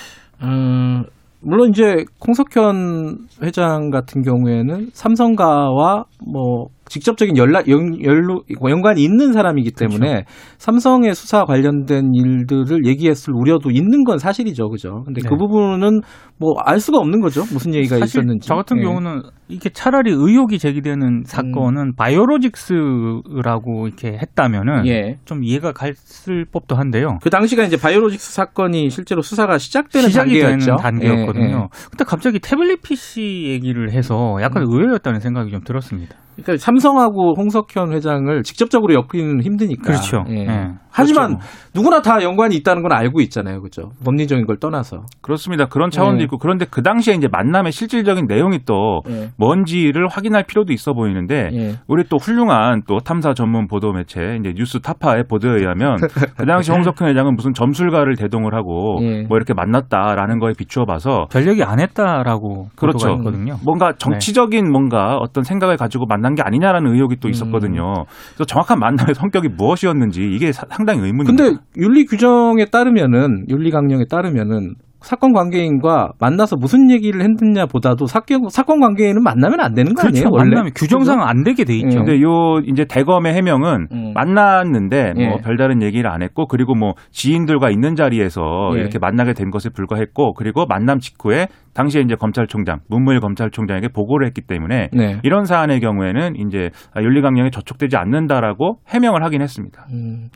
음, 0.44 1.04
물론 1.42 1.70
이제 1.70 2.04
홍석현 2.26 3.28
회장 3.44 3.90
같은 3.90 4.22
경우에는 4.24 4.90
삼성가와 4.94 6.06
뭐 6.26 6.68
직접적인 6.89 7.38
연락 7.38 7.67
연, 7.70 8.03
연루, 8.03 8.44
연관이 8.70 9.03
있는 9.03 9.34
사람이기 9.34 9.72
때문에 9.72 10.25
삼성의 10.58 11.15
수사 11.15 11.46
관련된 11.46 12.12
일들을 12.13 12.86
얘기했을 12.86 13.34
우려도 13.34 13.72
있는 13.72 14.03
건 14.03 14.17
사실이죠, 14.17 14.70
그죠? 14.70 15.03
근데 15.06 15.22
그 15.22 15.29
네. 15.29 15.38
부분은 15.38 16.01
뭐 16.39 16.58
알 16.67 16.79
수가 16.79 16.98
없는 16.98 17.22
거죠. 17.22 17.41
무슨 17.53 17.74
얘기가 17.74 17.98
있었는지. 17.98 18.48
저 18.48 18.56
같은 18.56 18.79
예. 18.79 18.82
경우는 18.84 19.22
이게 19.48 19.70
차라리 19.70 20.12
의혹이 20.12 20.60
제기되는 20.60 21.24
사건은 21.25 21.96
바이오로직스라고 21.96 23.88
이렇게 23.88 24.17
했다면은 24.22 24.86
예. 24.88 25.17
좀 25.25 25.44
이해가 25.44 25.72
갔을 25.72 26.46
법도 26.51 26.75
한데요. 26.75 27.20
그 27.22 27.29
당시가 27.29 27.63
이제 27.63 27.77
바이오로직스 27.77 28.34
사건이 28.34 28.89
실제로 28.89 29.22
수사가 29.22 29.58
시작되는 29.58 30.10
단계였죠. 30.10 30.75
단계였거든요. 30.77 31.46
예, 31.46 31.51
예. 31.51 31.67
근데 31.89 32.03
갑자기 32.06 32.39
태블릿 32.39 32.82
PC 32.82 33.46
얘기를 33.48 33.91
해서 33.91 34.38
약간 34.41 34.63
음. 34.63 34.67
의외였다는 34.72 35.20
생각이 35.20 35.51
좀 35.51 35.62
들었습니다. 35.63 36.15
그러니까 36.44 36.58
삼성하고 36.58 37.36
홍석현 37.38 37.94
회장을 37.94 38.44
직접적으로 38.44 38.94
엮기는 38.94 39.41
힘드니까. 39.41 39.84
그렇죠. 39.84 40.24
예. 40.29 40.46
예. 40.46 40.74
하지만 40.98 41.38
그렇죠. 41.38 41.46
누구나 41.75 42.01
다 42.01 42.22
연관이 42.24 42.56
있다는 42.56 42.82
건 42.82 42.92
알고 42.92 43.22
있잖아요, 43.22 43.62
그죠? 43.62 43.92
법리적인 44.04 44.46
걸 44.46 44.58
떠나서. 44.58 45.04
그렇습니다. 45.22 45.66
그런 45.66 45.89
차원도 45.92 46.22
예. 46.22 46.24
있고 46.24 46.38
그런데 46.38 46.66
그 46.70 46.82
당시에 46.82 47.13
이제 47.13 47.27
만남의 47.32 47.72
실질적인 47.72 48.25
내용이 48.27 48.60
또 48.66 49.01
예. 49.10 49.30
뭔지를 49.38 50.08
확인할 50.08 50.44
필요도 50.48 50.74
있어 50.74 50.94
보이는데 50.94 51.50
예. 51.54 51.75
우리 51.88 52.04
또 52.10 52.18
훌륭한 52.18 52.82
또 52.88 52.98
탐사 53.00 53.34
전문 53.34 53.68
보도 53.68 53.92
매체 53.94 54.38
이제 54.39 54.54
뉴스 54.56 54.80
타파의 54.80 55.25
보도에 55.30 55.60
의하면 55.60 55.98
그 56.38 56.46
당시 56.46 56.72
홍석현 56.72 57.08
회장은 57.10 57.36
무슨 57.36 57.54
점술가를 57.54 58.16
대동을 58.16 58.54
하고 58.56 59.00
예. 59.01 59.24
뭐 59.27 59.38
이렇게 59.38 59.54
만났다라는 59.54 60.39
거에 60.39 60.54
비추어 60.58 60.86
봐서 60.86 61.27
별 61.32 61.48
얘기 61.48 61.63
안 61.63 61.80
했다라고 61.80 62.70
그렇죠. 62.75 63.10
있거든요. 63.18 63.58
뭔가 63.63 63.94
정치적인 63.98 64.72
뭔가 64.72 65.18
어떤 65.18 65.44
생각을 65.44 65.77
가지고 65.77 66.06
만난 66.08 66.36
게 66.36 66.42
아니냐라는 66.44 66.94
의혹이 66.94 67.18
또 67.20 67.30
있었거든요. 67.30 67.94
그래서 68.34 68.46
정확한 68.46 68.80
만남의 68.80 69.16
성격이 69.16 69.50
무엇이었는지 69.58 70.22
이게 70.34 70.51
사- 70.51 70.66
상당히 70.88 71.06
의문입니다. 71.06 71.44
근데 71.44 71.62
윤리 71.77 72.06
규정에 72.06 72.65
따르면은 72.65 73.46
윤리 73.50 73.72
강령에 73.72 74.06
따르면은 74.10 74.75
사건 75.01 75.32
관계인과 75.32 76.13
만나서 76.20 76.56
무슨 76.56 76.89
얘기를 76.89 77.22
했느냐 77.22 77.67
보다도 77.67 78.08
사건 78.08 78.50
사건 78.50 78.79
관계인은 78.79 79.22
만나면 79.24 79.60
안 79.60 79.74
되는 79.74 79.94
거 79.94 80.01
그렇죠. 80.01 80.17
아니에요? 80.17 80.29
원래 80.32 80.50
만나면 80.50 80.72
규정상 80.75 81.22
안 81.22 81.44
되게 81.44 81.63
돼 81.65 81.75
있죠. 81.75 81.89
예. 81.89 81.96
근데 81.98 82.22
요 82.22 82.60
이제 82.65 82.84
대검의 82.86 83.34
해명은 83.34 83.88
음. 83.91 84.12
만났는데 84.15 85.13
뭐 85.15 85.24
예. 85.24 85.41
별다른 85.44 85.84
얘기를 85.84 86.10
안 86.10 86.24
했고 86.24 86.48
그리고 86.48 86.74
뭐 86.74 86.94
지인들과 87.12 87.70
있는 87.70 87.96
자리에서 87.96 88.72
예. 88.74 88.79
이렇게 88.79 88.98
만나게 88.98 89.34
된 89.34 89.51
것에 89.51 89.70
불과했고 89.70 90.34
그리고 90.34 90.65
만남 90.65 90.98
직후에 90.98 91.48
당시에 91.75 92.01
이제 92.01 92.15
검찰총장 92.15 92.79
문무일 92.89 93.20
검찰총장에게 93.20 93.89
보고를 93.89 94.25
했기 94.25 94.41
때문에 94.41 94.89
네. 94.91 95.20
이런 95.22 95.46
사안의 95.46 95.79
경우에는 95.79 96.36
이제 96.38 96.72
윤리강령에 97.00 97.51
저촉되지 97.51 97.98
않는다라고 97.98 98.79
해명을 98.89 99.24
하긴 99.24 99.44
했습니다. 99.44 99.86
음, 99.94 100.29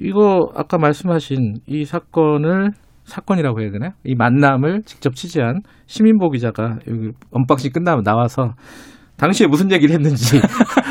이거 0.00 0.50
아까 0.54 0.78
말씀하신 0.78 1.56
이 1.66 1.84
사건을 1.84 2.70
사건이라고 3.04 3.60
해야 3.60 3.70
되나요? 3.70 3.92
이 4.04 4.14
만남을 4.14 4.82
직접 4.84 5.14
취재한 5.14 5.62
심인보 5.86 6.30
기자가 6.30 6.78
여기 6.88 7.12
언박싱 7.32 7.72
끝나면 7.72 8.04
나와서 8.04 8.54
당시에 9.16 9.46
무슨 9.46 9.72
얘기를 9.72 9.94
했는지 9.94 10.40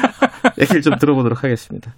얘기를 0.60 0.82
좀 0.82 0.96
들어보도록 0.98 1.44
하겠습니다. 1.44 1.94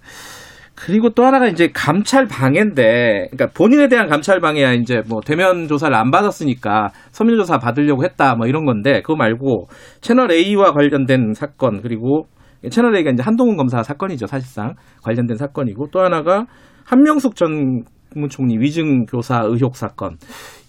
그리고 0.76 1.10
또 1.10 1.24
하나가 1.24 1.46
이제 1.46 1.68
감찰 1.74 2.26
방해인데, 2.26 3.28
그러니까 3.30 3.48
본인에 3.54 3.88
대한 3.88 4.08
감찰 4.08 4.40
방해야 4.40 4.72
이제 4.72 5.02
뭐 5.08 5.20
대면 5.20 5.68
조사를 5.68 5.94
안 5.94 6.10
받았으니까 6.10 6.90
서면 7.10 7.36
조사 7.36 7.58
받으려고 7.58 8.04
했다 8.04 8.34
뭐 8.34 8.46
이런 8.46 8.64
건데 8.64 9.02
그거 9.02 9.16
말고 9.16 9.68
채널 10.00 10.30
A와 10.30 10.72
관련된 10.72 11.34
사건 11.34 11.82
그리고 11.82 12.28
채널 12.70 12.96
A가 12.96 13.10
이제 13.10 13.22
한동훈 13.22 13.56
검사 13.56 13.82
사건이죠 13.82 14.26
사실상 14.26 14.74
관련된 15.02 15.36
사건이고 15.36 15.88
또 15.92 16.00
하나가 16.00 16.46
한명숙 16.90 17.36
전 17.36 17.82
국무총리 18.12 18.58
위증 18.58 19.06
교사 19.06 19.40
의혹 19.44 19.76
사건 19.76 20.16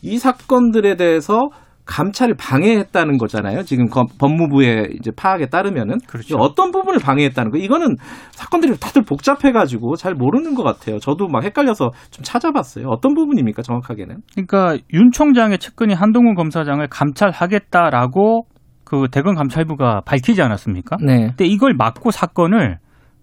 이 0.03 0.17
사건들에 0.19 0.95
대해서 0.95 1.49
감찰을 1.83 2.35
방해했다는 2.37 3.17
거잖아요. 3.17 3.63
지금 3.63 3.87
검- 3.87 4.05
법무부의 4.19 4.91
이제 4.99 5.09
파악에 5.17 5.47
따르면은 5.47 5.97
그렇죠. 6.07 6.37
어떤 6.37 6.69
부분을 6.71 6.99
방해했다는 6.99 7.51
거 7.51 7.57
이거는 7.57 7.95
사건들이 8.31 8.77
다들 8.79 9.01
복잡해가지고 9.01 9.95
잘 9.95 10.13
모르는 10.13 10.53
것 10.53 10.61
같아요. 10.63 10.99
저도 10.99 11.27
막 11.27 11.43
헷갈려서 11.43 11.89
좀 12.11 12.23
찾아봤어요. 12.23 12.85
어떤 12.87 13.15
부분입니까 13.15 13.63
정확하게는? 13.63 14.17
그러니까 14.35 14.77
윤 14.93 15.09
총장의 15.11 15.57
측근이 15.57 15.95
한동훈 15.95 16.35
검사장을 16.35 16.87
감찰하겠다라고 16.87 18.43
그 18.83 19.07
대검 19.11 19.35
감찰부가 19.35 20.01
밝히지 20.05 20.41
않았습니까? 20.41 20.97
네. 21.03 21.27
근데 21.29 21.45
이걸 21.45 21.73
막고 21.73 22.11
사건을 22.11 22.77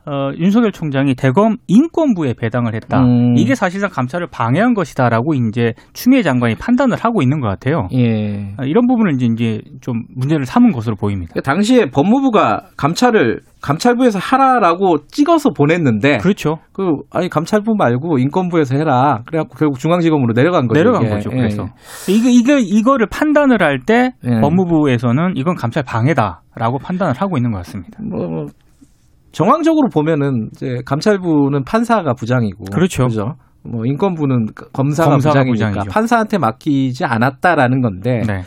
어, 0.08 0.32
윤석열 0.38 0.72
총장이 0.72 1.14
대검 1.14 1.56
인권부에 1.66 2.32
배당을 2.32 2.74
했다. 2.74 3.00
음. 3.00 3.36
이게 3.36 3.54
사실상 3.54 3.90
감찰을 3.90 4.28
방해한 4.30 4.72
것이다라고 4.72 5.34
이제 5.34 5.74
추미애 5.92 6.22
장관이 6.22 6.54
판단을 6.54 6.96
하고 6.96 7.20
있는 7.20 7.40
것 7.40 7.48
같아요. 7.48 7.88
예. 7.92 8.54
어, 8.58 8.64
이런 8.64 8.86
부분을 8.86 9.12
이제, 9.14 9.26
이제 9.26 9.60
좀 9.82 10.04
문제를 10.16 10.46
삼은 10.46 10.72
것으로 10.72 10.96
보입니다. 10.96 11.32
그러니까 11.34 11.52
당시에 11.52 11.90
법무부가 11.90 12.68
감찰을 12.78 13.40
감찰부에서 13.60 14.18
하라라고 14.18 15.06
찍어서 15.08 15.50
보냈는데 15.50 16.18
그렇죠. 16.18 16.58
그 16.72 16.84
아니 17.10 17.28
감찰부 17.28 17.74
말고 17.76 18.18
인권부에서 18.18 18.76
해라. 18.76 19.20
그래갖고 19.26 19.56
결국 19.58 19.78
중앙지검으로 19.78 20.32
내려간 20.32 20.68
거죠. 20.68 20.78
내려간 20.78 21.02
이게. 21.02 21.10
거죠. 21.10 21.30
예, 21.32 21.36
그래서 21.36 21.64
예. 22.08 22.12
이게 22.12 22.30
이게 22.30 22.60
이거를 22.60 23.08
판단을 23.10 23.60
할때 23.62 24.12
예. 24.24 24.40
법무부에서는 24.40 25.32
이건 25.36 25.56
감찰 25.56 25.82
방해다라고 25.82 26.78
판단을 26.78 27.14
하고 27.18 27.36
있는 27.36 27.50
것 27.50 27.58
같습니다. 27.58 27.98
뭐, 28.02 28.28
뭐 28.28 28.46
정황적으로 29.32 29.88
보면은 29.88 30.48
이제 30.52 30.78
감찰부는 30.84 31.64
판사가 31.64 32.14
부장이고 32.14 32.64
그렇죠. 32.72 33.04
그죠? 33.04 33.34
뭐 33.64 33.84
인권부는 33.84 34.46
검사가, 34.72 35.10
검사가 35.10 35.32
부장이니까 35.44 35.68
부장이죠. 35.70 35.90
판사한테 35.90 36.38
맡기지 36.38 37.04
않았다라는 37.04 37.82
건데 37.82 38.22
네. 38.26 38.42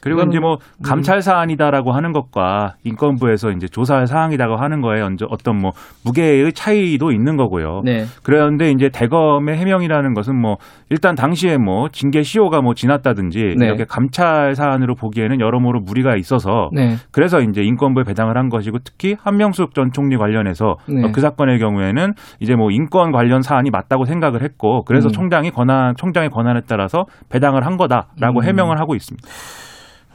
그리고 0.00 0.22
이제 0.22 0.38
뭐 0.38 0.58
감찰 0.82 1.22
사안이다라고 1.22 1.92
하는 1.92 2.12
것과 2.12 2.74
인권부에서 2.84 3.50
이제 3.52 3.66
조사할 3.68 4.06
사항이라고 4.06 4.56
하는 4.56 4.80
거에 4.80 5.00
언제- 5.00 5.26
어떤 5.28 5.60
뭐 5.60 5.72
무게의 6.04 6.52
차이도 6.52 7.12
있는 7.12 7.36
거고요. 7.36 7.82
네. 7.84 8.04
그런데 8.22 8.70
이제 8.70 8.88
대검의 8.88 9.56
해명이라는 9.56 10.14
것은 10.14 10.34
뭐 10.36 10.56
일단 10.88 11.14
당시에 11.14 11.56
뭐 11.58 11.88
징계 11.90 12.22
시효가 12.22 12.60
뭐 12.62 12.74
지났다든지 12.74 13.54
네. 13.58 13.66
이렇게 13.66 13.84
감찰 13.84 14.54
사안으로 14.54 14.94
보기에는 14.94 15.40
여러모로 15.40 15.80
무리가 15.80 16.16
있어서 16.16 16.70
네. 16.72 16.96
그래서 17.10 17.40
이제 17.40 17.62
인권부에 17.62 18.04
배당을 18.04 18.36
한 18.36 18.48
것이고 18.48 18.78
특히 18.84 19.16
한명숙 19.22 19.74
전 19.74 19.92
총리 19.92 20.16
관련해서 20.16 20.76
네. 20.88 21.04
어, 21.04 21.12
그 21.12 21.20
사건의 21.20 21.58
경우에는 21.58 22.14
이제 22.40 22.54
뭐 22.56 22.70
인권 22.70 23.12
관련 23.12 23.42
사안이 23.42 23.70
맞다고 23.70 24.04
생각을 24.04 24.42
했고 24.42 24.82
그래서 24.84 25.08
음. 25.08 25.12
총장이 25.12 25.50
권한 25.50 25.94
총장의 25.96 26.30
권한에 26.30 26.62
따라서 26.66 27.06
배당을 27.28 27.66
한 27.66 27.76
거다라고 27.76 28.40
음. 28.40 28.44
해명을 28.44 28.80
하고 28.80 28.94
있습니다. 28.94 29.26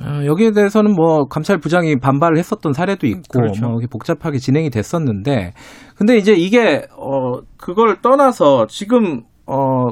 어, 0.01 0.25
여기에 0.25 0.51
대해서는 0.51 0.91
뭐 0.93 1.25
감찰부장이 1.27 1.97
반발을 1.99 2.37
했었던 2.37 2.73
사례도 2.73 3.07
있고 3.07 3.39
그렇죠. 3.39 3.67
뭐 3.69 3.79
복잡하게 3.89 4.37
진행이 4.39 4.69
됐었는데 4.69 5.53
근데 5.95 6.17
이제 6.17 6.33
이게 6.33 6.85
어 6.97 7.39
그걸 7.57 8.01
떠나서 8.01 8.67
지금 8.67 9.21
어 9.47 9.87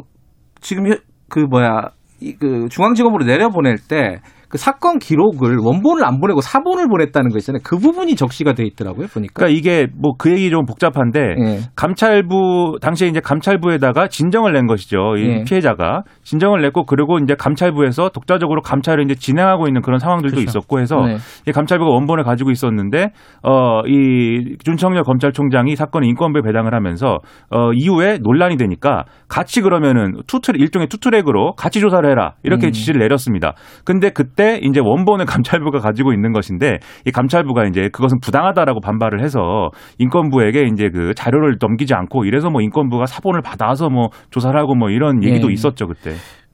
지금 0.62 0.88
현- 0.88 1.00
그 1.29 1.39
뭐야 1.39 1.89
이 2.22 2.33
그 2.39 2.67
중앙지검으로 2.69 3.25
내려보낼 3.25 3.77
때 3.89 4.19
그 4.53 4.60
사건 4.60 5.00
기록을 5.00 5.57
원본을 5.57 6.05
안 6.05 6.19
보내고 6.19 6.39
사본을 6.39 6.88
보냈다는 6.88 7.31
거 7.31 7.39
있잖아요. 7.39 7.62
그 7.63 7.79
부분이 7.79 8.15
적시가 8.15 8.53
돼 8.53 8.63
있더라고요. 8.63 9.07
보니까. 9.07 9.33
그러니까 9.33 9.57
이게 9.57 9.88
뭐 10.00 10.13
그 10.19 10.29
얘기 10.31 10.51
좀 10.51 10.65
복잡한데 10.65 11.19
예. 11.19 11.60
감찰부 11.75 12.77
당시에 12.79 13.07
이제 13.07 13.19
감찰부에다가 13.19 14.10
진정을 14.10 14.53
낸 14.53 14.67
것이죠. 14.67 15.15
이 15.17 15.24
예. 15.24 15.43
피해자가 15.43 16.03
진정을 16.22 16.62
냈고 16.62 16.86
그리고 16.86 17.17
이제 17.17 17.33
감찰부에서 17.33 18.10
독자적으로 18.10 18.62
감찰을 18.62 19.03
이제 19.05 19.15
진행하고 19.15 19.67
있는 19.67 19.81
그런 19.81 19.98
상황들도 19.98 20.36
그렇죠. 20.36 20.50
있었고 20.50 20.79
해서 20.79 20.98
네. 21.07 21.17
이 21.48 21.51
감찰부가 21.51 21.89
원본을 21.89 22.24
가지고 22.24 22.51
있었는데 22.51 23.10
어이 23.41 24.57
윤석열 24.63 25.03
검찰총장이 25.03 25.75
사건을 25.75 26.09
인권부에 26.10 26.43
배당을 26.43 26.75
하면서 26.75 27.17
어 27.50 27.74
이후에 27.74 28.19
논란이 28.22 28.57
되니까 28.57 29.05
같이 29.27 29.62
그러면은 29.62 30.13
투트 30.27 30.51
일종의 30.55 30.89
투트랙으로 30.89 31.53
같이 31.55 31.79
조사를 31.79 32.07
해라 32.07 32.33
이렇게 32.43 32.67
음. 32.67 32.72
지시를 32.72 33.00
내렸습니다. 33.01 33.55
근데 33.83 34.12
그때 34.12 34.42
이제 34.63 34.79
원본을 34.83 35.25
감찰부가 35.27 35.79
가지고 35.79 36.13
있는 36.13 36.31
것인데 36.31 36.77
이 37.05 37.12
감찰부가 37.12 37.65
이제 37.65 37.89
그것은 37.91 38.19
부당하다라고 38.21 38.79
반발을 38.81 39.23
해서 39.23 39.69
인권부에게 40.00 40.63
이제 40.73 40.89
그 40.93 41.13
자료를 41.15 41.57
넘기지 41.59 41.93
않고 41.93 42.25
이래서 42.25 42.50
뭐 42.50 42.62
인권부가 42.62 43.05
사본을 43.05 43.41
받아서 43.41 43.89
뭐 43.89 44.09
조사를 44.31 44.57
하고 44.59 44.75
뭐 44.75 44.89
이런 44.89 45.23
얘기도 45.23 45.50
예. 45.50 45.53
있었죠 45.53 45.88
그때. 45.88 46.12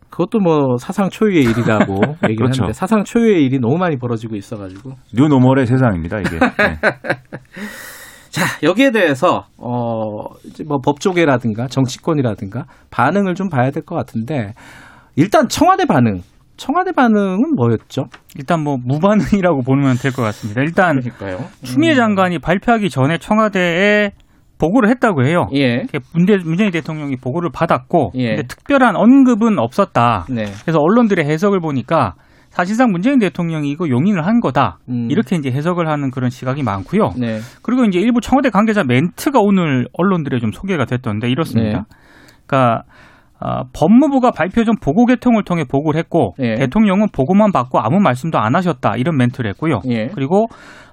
그것도 0.10 0.40
뭐 0.40 0.78
사상 0.78 1.10
초유의 1.10 1.44
일이라고 1.44 1.94
얘기를 2.28 2.36
그렇죠. 2.38 2.64
하는데 2.64 2.74
사상 2.74 3.04
초유의 3.04 3.46
일이 3.46 3.60
너무 3.60 3.78
많이 3.78 3.98
벌어지고 3.98 4.36
있어가지고 4.36 4.92
뉴노멀의 5.16 5.66
세상입니다 5.66 6.20
이게. 6.20 6.40
네. 6.40 6.76
자, 8.30 8.44
여기에 8.62 8.92
대해서 8.92 9.46
어 9.58 10.26
이제 10.46 10.64
뭐 10.68 10.78
법조계라든가 10.84 11.68
정치권이라든가 11.68 12.66
반응을 12.92 13.34
좀 13.36 13.50
봐야 13.50 13.72
될 13.72 13.84
것 13.84 13.96
같은데 13.96 14.54
일단 15.16 15.48
청와대 15.48 15.86
반응. 15.86 16.22
청와대 16.60 16.92
반응은 16.92 17.56
뭐였죠? 17.56 18.06
일단 18.38 18.64
뭐 18.64 18.78
무반응이라고 18.84 19.62
보면 19.64 19.96
될 19.96 20.12
것 20.12 20.22
같습니다. 20.24 20.62
일단 20.62 21.00
그러니까요. 21.00 21.48
추미애 21.64 21.96
장관이 21.96 22.40
발표하기 22.40 22.90
전에 22.90 23.18
청와대에 23.18 24.12
보고를 24.60 24.90
했다고 24.90 25.26
해요. 25.26 25.48
예. 25.56 25.84
문재, 26.14 26.38
문재인 26.44 26.70
대통령이 26.72 27.16
보고를 27.16 27.50
받았고 27.54 28.12
예. 28.16 28.36
근데 28.36 28.44
특별한 28.44 28.98
언급은 28.98 29.58
없었다. 29.58 30.26
네. 30.30 30.46
그래서 30.64 30.80
언론들의 30.80 31.26
해석을 31.26 31.62
보니까 31.62 32.16
사실상 32.50 32.92
문재인 32.92 33.20
대통령이 33.20 33.70
이거 33.70 33.88
용인을 33.88 34.26
한 34.26 34.42
거다. 34.42 34.80
음. 34.90 35.08
이렇게 35.10 35.38
이제 35.38 35.50
해석을 35.50 35.88
하는 35.88 36.12
그런 36.12 36.30
시각이 36.30 36.64
많고요. 36.64 37.12
네. 37.18 37.40
그리고 37.62 37.86
이제 37.86 38.00
일부 38.00 38.20
청와대 38.20 38.50
관계자 38.50 38.84
멘트가 38.84 39.40
오늘 39.40 39.88
언론들에 39.94 40.40
좀 40.40 40.52
소개가 40.52 40.86
됐던데 40.86 41.30
이렇습니다. 41.30 41.86
네. 41.90 41.96
그러니까 42.48 42.84
어, 43.42 43.64
법무부가 43.74 44.32
발표 44.32 44.64
전 44.64 44.76
보고 44.82 45.06
개통을 45.06 45.44
통해 45.44 45.64
보고를 45.64 45.98
했고 46.00 46.34
예. 46.40 46.56
대통령은 46.56 47.08
보고만 47.14 47.52
받고 47.52 47.80
아무 47.80 48.00
말씀도 48.00 48.38
안 48.38 48.56
하셨다 48.56 48.96
이런 48.98 49.18
멘트를 49.18 49.50
했고요. 49.52 49.80
예. 49.90 50.08
그리고 50.08 50.48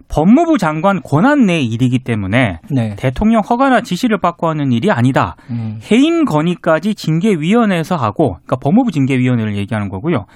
법무부 0.09 0.59
장관 0.59 1.01
권한 1.03 1.47
내 1.47 1.61
일이기 1.61 1.99
때문에 1.99 2.61
네. 2.71 2.95
대통령 2.97 3.41
허가나 3.41 3.81
지시를 3.81 4.19
받고 4.19 4.49
하는 4.49 4.71
일이 4.71 4.91
아니다. 4.91 5.35
음. 5.51 5.81
해임 5.91 6.25
건의까지 6.25 6.95
징계위원회에서 6.95 7.97
하고, 7.97 8.35
그러니까 8.35 8.57
법무부 8.57 8.93
징계위원회를 8.93 9.57
얘기하는 9.57 9.89
거고요. 9.89 10.27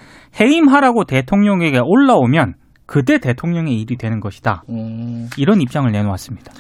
해임하라고 0.40 1.04
대통령에게 1.04 1.78
올라오면 1.84 2.54
그때 2.86 3.18
대통령의 3.18 3.80
일이 3.80 3.96
되는 3.96 4.18
것이다. 4.18 4.64
음. 4.70 5.28
이런 5.38 5.60
입장을 5.60 5.88
내놓았습니다. 5.90 6.52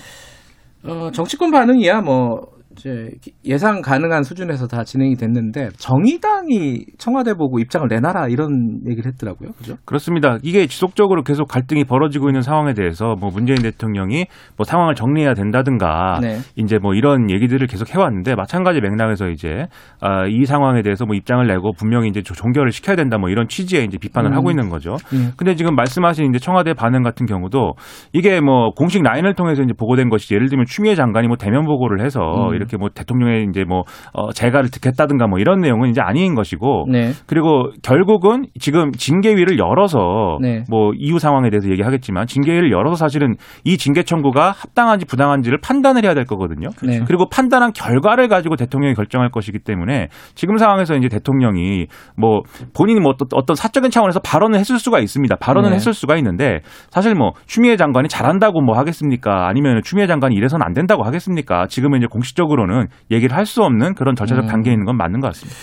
어, 0.86 1.10
정치권 1.10 1.50
반응이야 1.50 2.02
뭐 2.02 2.46
이제 2.72 3.10
예상 3.44 3.82
가능한 3.82 4.22
수준에서 4.22 4.66
다 4.68 4.84
진행이 4.84 5.16
됐는데 5.16 5.70
정의당이 5.76 6.86
청와대 6.98 7.34
보고 7.34 7.58
입장을 7.58 7.86
내놔라 7.88 8.28
이런 8.28 8.80
얘기를 8.88 9.10
했더라고요. 9.10 9.50
그죠? 9.58 9.76
그렇습니다. 9.84 10.38
이게 10.42 10.66
지속적으로 10.66 11.22
계속 11.22 11.46
갈등이 11.48 11.84
벌어지고 11.84 12.28
있는 12.28 12.42
상황에 12.42 12.72
대해서 12.74 13.16
뭐 13.18 13.30
문재인 13.30 13.60
대통령이 13.62 14.26
뭐 14.56 14.64
상황을 14.64 14.94
정리해야 14.94 15.34
된다든가 15.34 16.20
네. 16.22 16.38
이제 16.56 16.78
뭐 16.78 16.94
이런 16.94 17.30
얘기들을 17.30 17.66
계속 17.66 17.92
해왔는데 17.94 18.34
마찬가지 18.36 18.80
맥락에서 18.80 19.28
이제 19.30 19.66
아, 20.00 20.26
이 20.26 20.44
상황에 20.44 20.82
대해서 20.82 21.04
뭐 21.06 21.14
입장을 21.16 21.44
내고 21.46 21.72
분명히 21.72 22.08
이제 22.08 22.22
조- 22.22 22.34
종결을 22.34 22.70
시켜야 22.72 22.96
된다 22.96 23.18
뭐 23.18 23.30
이런 23.30 23.48
취지의 23.48 23.84
이제 23.84 23.98
비판을 23.98 24.30
음. 24.30 24.36
하고 24.36 24.50
있는 24.50 24.68
거죠. 24.68 24.96
음. 25.12 25.32
근데 25.36 25.54
지금 25.56 25.74
말씀하신 25.74 26.30
이제 26.30 26.38
청와대 26.38 26.72
반응 26.74 27.02
같은 27.02 27.26
경우도 27.26 27.72
이게 28.12 28.40
뭐 28.40 28.70
공식 28.70 29.02
라인을 29.02 29.34
통해서 29.34 29.62
이제 29.62 29.72
보고된 29.76 30.08
것이 30.08 30.32
예를 30.34 30.48
들면 30.48 30.66
추미애 30.66 30.94
장관이 30.94 31.26
뭐 31.26 31.36
대면 31.36 31.64
보고를 31.66 32.04
해서 32.04 32.20
음. 32.20 32.54
이렇게 32.54 32.69
뭐 32.76 32.88
대통령의 32.94 33.46
이제 33.48 33.64
뭐 33.64 33.82
어, 34.12 34.32
재가를 34.32 34.70
듣겠다든가 34.70 35.26
뭐 35.26 35.38
이런 35.38 35.60
내용은 35.60 35.90
이제 35.90 36.00
아닌 36.00 36.34
것이고 36.34 36.86
네. 36.90 37.12
그리고 37.26 37.70
결국은 37.82 38.46
지금 38.58 38.92
징계위를 38.92 39.58
열어서 39.58 40.38
네. 40.40 40.64
뭐 40.68 40.92
이후 40.96 41.18
상황에 41.18 41.50
대해서 41.50 41.70
얘기하겠지만 41.70 42.26
징계위를 42.26 42.70
열어서 42.72 42.96
사실은 42.96 43.36
이 43.64 43.76
징계 43.76 44.02
청구가 44.02 44.50
합당한지 44.50 45.06
부당한지를 45.06 45.58
판단을 45.62 46.04
해야 46.04 46.14
될 46.14 46.24
거거든요. 46.24 46.68
네. 46.82 47.00
그리고 47.06 47.28
판단한 47.28 47.72
결과를 47.72 48.28
가지고 48.28 48.56
대통령이 48.56 48.94
결정할 48.94 49.30
것이기 49.30 49.60
때문에 49.60 50.08
지금 50.34 50.56
상황에서 50.56 50.94
이제 50.96 51.08
대통령이 51.08 51.86
뭐 52.16 52.42
본인이 52.74 53.00
뭐 53.00 53.14
어떤, 53.34 53.54
사적인 53.54 53.90
차원에서 53.90 54.20
발언을 54.20 54.58
했을 54.58 54.78
수가 54.78 55.00
있습니다. 55.00 55.36
발언은 55.36 55.70
네. 55.70 55.76
했을 55.76 55.92
수가 55.92 56.16
있는데 56.16 56.60
사실 56.90 57.14
뭐 57.14 57.32
추미애 57.46 57.76
장관이 57.76 58.08
잘한다고 58.08 58.62
뭐 58.62 58.76
하겠습니까? 58.76 59.48
아니면 59.48 59.82
추미애 59.84 60.06
장관이 60.06 60.34
이래서는 60.34 60.64
안 60.64 60.72
된다고 60.72 61.04
하겠습니까? 61.04 61.66
지금은 61.68 61.98
이제 61.98 62.06
공식적으로 62.10 62.49
는 62.56 62.86
얘기를 63.10 63.36
할 63.36 63.44
수 63.46 63.62
없는 63.62 63.94
그런 63.94 64.14
절차적 64.14 64.44
음. 64.44 64.48
단계에 64.48 64.72
있는 64.72 64.84
건 64.86 64.96
맞는 64.96 65.20
것 65.20 65.28
같습니다. 65.28 65.56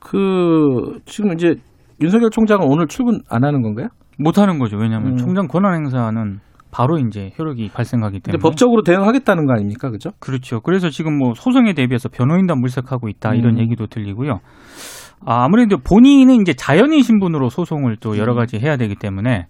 그 0.00 0.98
지금 1.06 1.32
이제 1.32 1.54
윤석열 2.00 2.30
총장은 2.30 2.66
오늘 2.68 2.86
출근 2.86 3.20
안 3.28 3.44
하는 3.44 3.62
건가요? 3.62 3.88
못 4.18 4.38
하는 4.38 4.58
거죠. 4.58 4.76
왜냐하면 4.76 5.12
음. 5.12 5.16
총장 5.16 5.46
권한 5.46 5.74
행사는 5.74 6.38
바로 6.70 6.98
이제 6.98 7.30
효력이 7.38 7.70
발생하기 7.74 8.20
때문에. 8.20 8.40
법적으로 8.40 8.82
대응하겠다는 8.82 9.46
거 9.46 9.52
아닙니까? 9.52 9.90
그죠? 9.90 10.10
그렇죠. 10.20 10.60
그래서 10.60 10.88
지금 10.90 11.18
뭐 11.18 11.34
소송에 11.34 11.74
대비해서 11.74 12.08
변호인단 12.08 12.58
물색하고 12.60 13.08
있다 13.08 13.34
이런 13.34 13.56
음. 13.56 13.60
얘기도 13.60 13.86
들리고요. 13.86 14.40
아, 15.24 15.44
아무래도 15.44 15.76
본인은 15.78 16.40
이제 16.40 16.52
자연인 16.54 17.02
신분으로 17.02 17.48
소송을 17.50 17.96
또 18.00 18.12
음. 18.12 18.18
여러 18.18 18.34
가지 18.34 18.58
해야 18.58 18.76
되기 18.76 18.94
때문에 18.96 19.46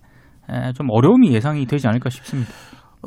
에, 0.51 0.73
좀 0.75 0.89
어려움이 0.91 1.33
예상이 1.33 1.65
되지 1.67 1.87
않을까 1.89 2.11
싶습니다. 2.11 2.51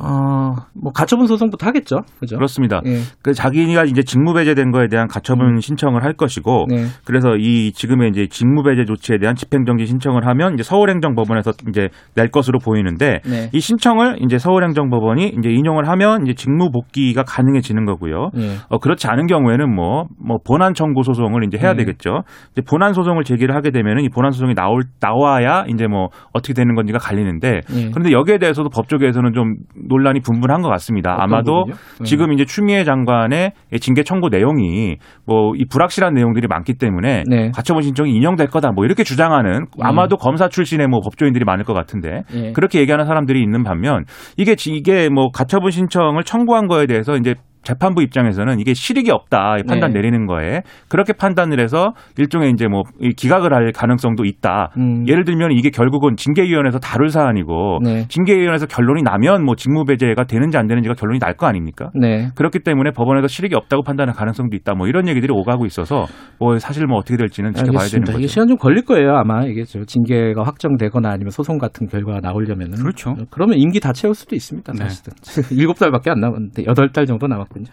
어, 0.01 0.55
뭐 0.73 0.91
가처분 0.93 1.27
소송부터 1.27 1.67
하겠죠. 1.67 2.01
그죠? 2.19 2.35
그렇습니다. 2.35 2.81
예. 2.85 2.99
그 3.21 3.33
자기가 3.33 3.85
이제 3.85 4.03
직무 4.03 4.33
배제된 4.33 4.71
거에 4.71 4.87
대한 4.87 5.07
가처분 5.07 5.59
신청을 5.59 6.03
할 6.03 6.13
것이고 6.13 6.65
네. 6.69 6.85
그래서 7.05 7.35
이 7.37 7.71
지금의 7.71 8.09
이제 8.09 8.27
직무 8.27 8.63
배제 8.63 8.85
조치에 8.85 9.17
대한 9.19 9.35
집행 9.35 9.65
정지 9.65 9.85
신청을 9.85 10.27
하면 10.27 10.53
이제 10.55 10.63
서울행정법원에서 10.63 11.51
이제 11.69 11.89
낼 12.15 12.29
것으로 12.29 12.59
보이는데 12.59 13.21
네. 13.25 13.49
이 13.53 13.59
신청을 13.59 14.17
이제 14.23 14.37
서울행정법원이 14.37 15.35
이제 15.37 15.49
인용을 15.49 15.87
하면 15.89 16.23
이제 16.23 16.33
직무 16.33 16.71
복귀가 16.71 17.23
가능해지는 17.23 17.85
거고요. 17.85 18.29
예. 18.37 18.55
어, 18.69 18.79
그렇지 18.79 19.07
않은 19.07 19.27
경우에는 19.27 19.73
뭐, 19.73 20.05
뭐, 20.19 20.37
본안 20.45 20.73
청구 20.73 21.03
소송을 21.03 21.43
이제 21.45 21.57
해야 21.57 21.73
네. 21.73 21.83
되겠죠. 21.83 22.21
이제 22.51 22.61
본안 22.61 22.93
소송을 22.93 23.23
제기를 23.23 23.55
하게 23.55 23.71
되면은 23.71 24.03
이 24.03 24.09
본안 24.09 24.31
소송이 24.31 24.55
나올, 24.55 24.83
나와야 24.99 25.65
이제 25.67 25.87
뭐, 25.87 26.09
어떻게 26.33 26.53
되는 26.53 26.75
건지가 26.75 26.99
갈리는데, 26.99 27.61
예. 27.73 27.89
그런데 27.91 28.11
여기에 28.11 28.37
대해서도 28.39 28.69
법조계에서는 28.69 29.33
좀 29.33 29.55
논란이 29.87 30.19
분분한 30.21 30.61
것 30.61 30.69
같습니다. 30.69 31.15
아마도? 31.19 31.65
네. 31.67 31.73
지금 32.05 32.33
이제 32.33 32.45
추미애 32.45 32.83
장관의 32.83 33.51
징계 33.81 34.03
청구 34.03 34.29
내용이 34.29 34.97
뭐, 35.25 35.53
이 35.55 35.65
불확실한 35.69 36.13
내용들이 36.13 36.47
많기 36.47 36.73
때문에 36.75 37.23
네. 37.27 37.51
가처분 37.55 37.83
신청이 37.83 38.11
인용될 38.15 38.47
거다 38.47 38.71
뭐 38.71 38.85
이렇게 38.85 39.03
주장하는 39.03 39.65
아마도 39.81 40.17
검사 40.17 40.47
출신의 40.49 40.87
뭐 40.87 40.99
법조인들이 41.01 41.45
많을 41.45 41.63
것 41.63 41.73
같은데 41.73 42.23
예. 42.33 42.51
그렇게 42.53 42.79
얘기하는 42.79 43.05
사람들이 43.05 43.41
있는 43.41 43.63
반면 43.63 44.03
이게 44.37 44.55
지- 44.55 44.71
이게 44.73 45.09
뭐 45.09 45.29
가처분 45.31 45.71
신청을 45.71 46.23
청구한 46.23 46.67
거에 46.67 46.85
대해서 46.87 47.15
이제 47.15 47.35
재판부 47.65 48.01
입장에서는 48.01 48.59
이게 48.59 48.73
실익이 48.73 49.11
없다 49.11 49.57
이 49.59 49.63
판단 49.67 49.91
네. 49.91 49.99
내리는 49.99 50.25
거에 50.25 50.61
그렇게 50.87 51.11
판단을 51.13 51.59
해서 51.59 51.91
일종의 52.17 52.51
이제 52.51 52.67
뭐이 52.67 53.13
기각을 53.17 53.53
할 53.53 53.71
가능성도 53.73 54.23
있다. 54.25 54.71
음. 54.77 55.05
예를 55.07 55.25
들면 55.25 55.51
이게 55.51 55.69
결국은 55.69 56.15
징계위원회에서 56.15 56.79
다룰 56.79 57.09
사안이고 57.09 57.79
네. 57.83 58.07
징계위원회에서 58.07 58.65
결론이 58.67 59.01
나면 59.03 59.43
뭐 59.43 59.55
직무배제가 59.55 60.23
되는지 60.25 60.57
안 60.57 60.67
되는지가 60.67 60.95
결론이 60.95 61.19
날 61.19 61.35
거 61.35 61.47
아닙니까? 61.47 61.89
네. 61.93 62.29
그렇기 62.35 62.59
때문에 62.59 62.91
법원에서 62.91 63.27
실익이 63.27 63.55
없다고 63.55 63.83
판단할 63.83 64.15
가능성도 64.15 64.55
있다. 64.55 64.73
뭐 64.75 64.87
이런 64.87 65.09
얘기들이 65.09 65.33
오가고 65.33 65.65
있어서 65.65 66.05
뭐 66.39 66.57
사실 66.59 66.85
뭐 66.87 66.97
어떻게 66.99 67.17
될지는 67.17 67.51
지켜봐야 67.51 67.79
알겠습니다. 67.79 68.05
되는 68.05 68.21
거죠. 68.21 68.27
시간 68.31 68.47
좀 68.47 68.55
걸릴 68.57 68.85
거예요, 68.85 69.17
아마. 69.17 69.43
이게 69.45 69.63
저 69.65 69.83
징계가 69.83 70.43
확정되거나 70.43 71.09
아니면 71.09 71.31
소송 71.31 71.57
같은 71.57 71.87
결과가 71.87 72.19
나오려면은. 72.21 72.77
그렇죠. 72.77 73.15
그러면 73.31 73.57
임기 73.57 73.81
다 73.81 73.91
채울 73.91 74.13
수도 74.15 74.35
있습니다, 74.35 74.71
네. 74.73 74.79
사실은. 74.79 75.13
일곱 75.59 75.77
달밖에 75.77 76.09
안 76.11 76.19
남았는데, 76.21 76.63
여덟 76.67 76.89
달 76.93 77.05
정도 77.05 77.27
남았 77.27 77.49
군요. 77.55 77.71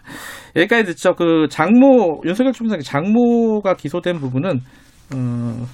여기까지 0.55 0.85
듣죠. 0.85 1.13
그 1.15 1.47
장모, 1.49 2.21
윤석열 2.25 2.53
총장의 2.53 2.83
장모가 2.83 3.75
기소된 3.75 4.19
부분은, 4.19 4.59
어, 5.13 5.65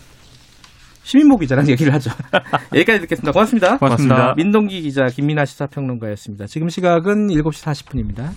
기자랑 1.39 1.67
얘기를 1.69 1.93
하죠. 1.93 2.11
여기까지 2.75 3.01
듣겠습니다. 3.01 3.31
고맙습니다. 3.31 3.77
고맙습니다. 3.77 4.33
민동기 4.35 4.81
기자, 4.81 5.05
김민아 5.05 5.45
시사평론가였습니다. 5.45 6.45
지금 6.47 6.69
시각은 6.69 7.27
7시 7.27 7.65
40분입니다. 7.65 8.31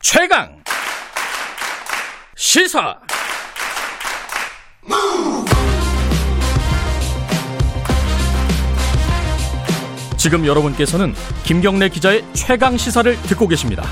최강 0.00 0.62
시사 2.36 3.00
지금 10.26 10.44
여러분께서는 10.44 11.14
김경래 11.44 11.88
기자의 11.88 12.24
최강 12.32 12.76
시사를 12.76 13.14
듣고 13.28 13.46
계십니다. 13.46 13.84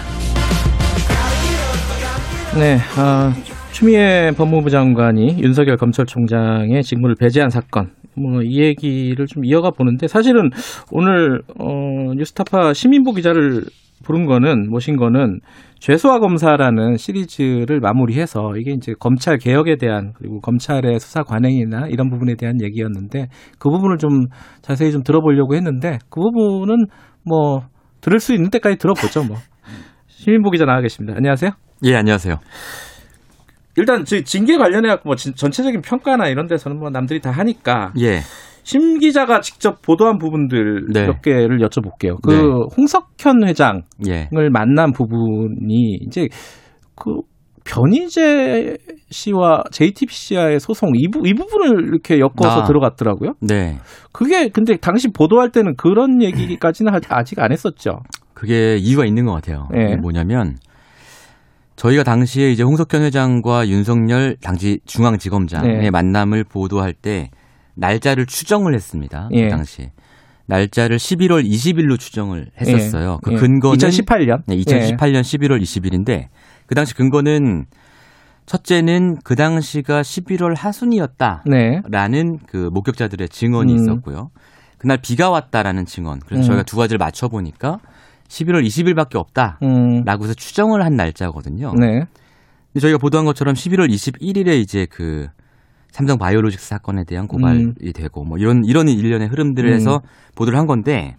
네, 2.59 2.81
아, 2.97 3.33
추미애 3.71 4.33
법무부 4.37 4.69
장관이 4.69 5.41
윤석열 5.41 5.77
검찰총장의 5.77 6.83
직무를 6.83 7.15
배제한 7.15 7.51
사건, 7.51 7.93
뭐이 8.17 8.61
얘기를 8.61 9.27
좀 9.27 9.45
이어가 9.45 9.71
보는데 9.71 10.07
사실은 10.07 10.51
오늘 10.91 11.43
어, 11.59 12.15
뉴스타파 12.15 12.73
시민보 12.73 13.13
기자를 13.13 13.63
부른 14.05 14.27
거는 14.27 14.71
모신 14.71 14.97
거는 14.97 15.41
죄수와 15.79 16.19
검사라는 16.19 16.97
시리즈를 16.97 17.81
마무리해서 17.81 18.57
이게 18.57 18.73
이제 18.73 18.93
검찰 18.99 19.39
개혁에 19.39 19.77
대한 19.77 20.13
그리고 20.17 20.41
검찰의 20.41 20.99
수사 21.01 21.23
관행이나 21.23 21.89
이런 21.89 22.11
부분에 22.11 22.37
대한 22.37 22.61
얘기였는데 22.63 23.29
그 23.59 23.71
부분을 23.71 23.99
좀 23.99 24.27
자세히 24.63 24.93
좀 24.93 25.03
들어보려고 25.03 25.55
했는데 25.55 25.99
그 26.11 26.21
부분은 26.21 26.87
뭐 27.27 27.63
들을 28.01 28.21
수 28.21 28.35
있는 28.35 28.51
때까지 28.51 28.77
들어보죠 28.77 29.25
뭐 29.25 29.37
시민보 30.07 30.51
기자 30.51 30.65
나와 30.65 30.81
계십니다. 30.81 31.15
안녕하세요. 31.17 31.51
예, 31.85 31.97
안녕하세요. 31.97 32.37
일단 33.77 34.05
저희 34.05 34.23
징계 34.25 34.57
관련해 34.57 34.89
갖고 34.89 35.09
뭐 35.09 35.17
진- 35.17 35.35
전체적인 35.35 35.81
평가나 35.83 36.29
이런 36.29 36.47
데서는 36.47 36.79
뭐 36.79 36.91
남들이 36.91 37.21
다 37.21 37.31
하니까 37.31 37.93
예. 38.01 38.21
심 38.63 38.99
기자가 38.99 39.41
직접 39.41 39.83
보도한 39.83 40.19
부분들 40.19 40.87
네. 40.93 41.07
몇 41.07 41.21
개를 41.21 41.59
여쭤볼게요. 41.59 42.17
그 42.23 42.31
네. 42.31 42.41
홍석현 42.77 43.47
회장을 43.47 43.83
예. 44.09 44.29
만난 44.53 44.93
부분이 44.93 45.99
이제 46.07 46.29
그 46.95 47.21
변희재 47.65 48.77
씨와 49.11 49.65
JTBC와의 49.71 50.61
소송 50.61 50.91
이, 50.95 51.09
부, 51.09 51.27
이 51.27 51.35
부분을 51.35 51.89
이렇게 51.89 52.19
엮어서 52.21 52.61
아. 52.61 52.65
들어갔더라고요. 52.65 53.33
네. 53.41 53.79
그게 54.13 54.49
근데 54.49 54.77
당시 54.77 55.09
보도할 55.09 55.51
때는 55.51 55.75
그런 55.77 56.23
얘기까지는 56.23 56.93
하- 56.93 57.01
아직 57.11 57.41
안 57.41 57.53
했었죠. 57.53 58.01
그게 58.35 58.77
이유가 58.77 59.05
있는 59.07 59.25
것 59.25 59.33
같아요. 59.33 59.69
예. 59.77 59.97
뭐냐면 59.97 60.57
저희가 61.77 62.05
당시에 62.05 62.51
이제 62.53 62.63
홍석현 62.63 63.03
회장과 63.03 63.69
윤석열 63.69 64.37
당시 64.41 64.81
중앙지검장의 64.87 65.79
네. 65.79 65.91
만남을 65.91 66.45
보도할 66.45 66.93
때 66.93 67.31
날짜를 67.75 68.27
추정을 68.27 68.75
했습니다. 68.75 69.29
예. 69.33 69.45
그 69.45 69.51
당시 69.51 69.91
날짜를 70.47 70.99
11월 70.99 71.45
20일로 71.45 71.99
추정을 71.99 72.51
했었어요. 72.61 73.19
그 73.23 73.33
예. 73.33 73.37
근거는 73.37 73.79
2018년. 73.79 74.43
네, 74.47 74.57
2018년 74.57 75.23
11월 75.23 75.61
20일인데 75.61 76.29
그 76.67 76.75
당시 76.75 76.95
근거는 76.95 77.67
첫째는 78.47 79.19
그 79.25 79.37
당시가 79.37 80.03
11월 80.03 80.55
하순이었다라는 80.57 81.43
네. 82.33 82.39
그 82.47 82.69
목격자들의 82.73 83.29
증언이 83.31 83.73
음. 83.73 83.79
있었고요. 83.79 84.31
그날 84.79 84.99
비가 84.99 85.31
왔다라는 85.31 85.87
증언. 85.87 86.21
그래서 86.21 86.43
음. 86.43 86.47
저희가 86.47 86.63
두 86.65 86.77
가지를 86.77 86.99
맞춰 86.99 87.29
보니까 87.29 87.81
11월 88.35 88.65
20일밖에 88.67 89.17
없다라고 89.17 89.65
음. 89.67 90.03
해서 90.23 90.35
추정을 90.35 90.85
한 90.85 90.95
날짜거든요. 90.97 91.73
네. 91.79 92.05
근데 92.73 92.81
저희가 92.81 92.99
보도한 92.99 93.25
것처럼 93.25 93.55
11월 93.55 93.89
21일에 93.89 94.59
이제 94.61 94.87
그 94.91 95.29
삼성 95.93 96.19
바이오로직스 96.19 96.67
사건에 96.69 97.05
대한 97.07 97.29
고발이 97.29 97.65
음. 97.65 97.75
되고 97.95 98.25
뭐 98.25 98.37
이런 98.39 98.63
이런 98.65 98.89
일련의 98.89 99.29
흐름들을 99.29 99.71
음. 99.71 99.75
해서 99.75 100.01
보도를 100.35 100.59
한 100.59 100.67
건데 100.67 101.15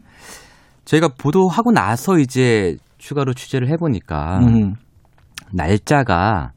저희가 0.84 1.10
보도하고 1.18 1.72
나서 1.72 2.20
이제 2.20 2.76
추가로 2.98 3.34
취재를 3.34 3.70
해 3.70 3.78
보니까 3.78 4.40
음. 4.40 4.74
날짜가 5.54 6.52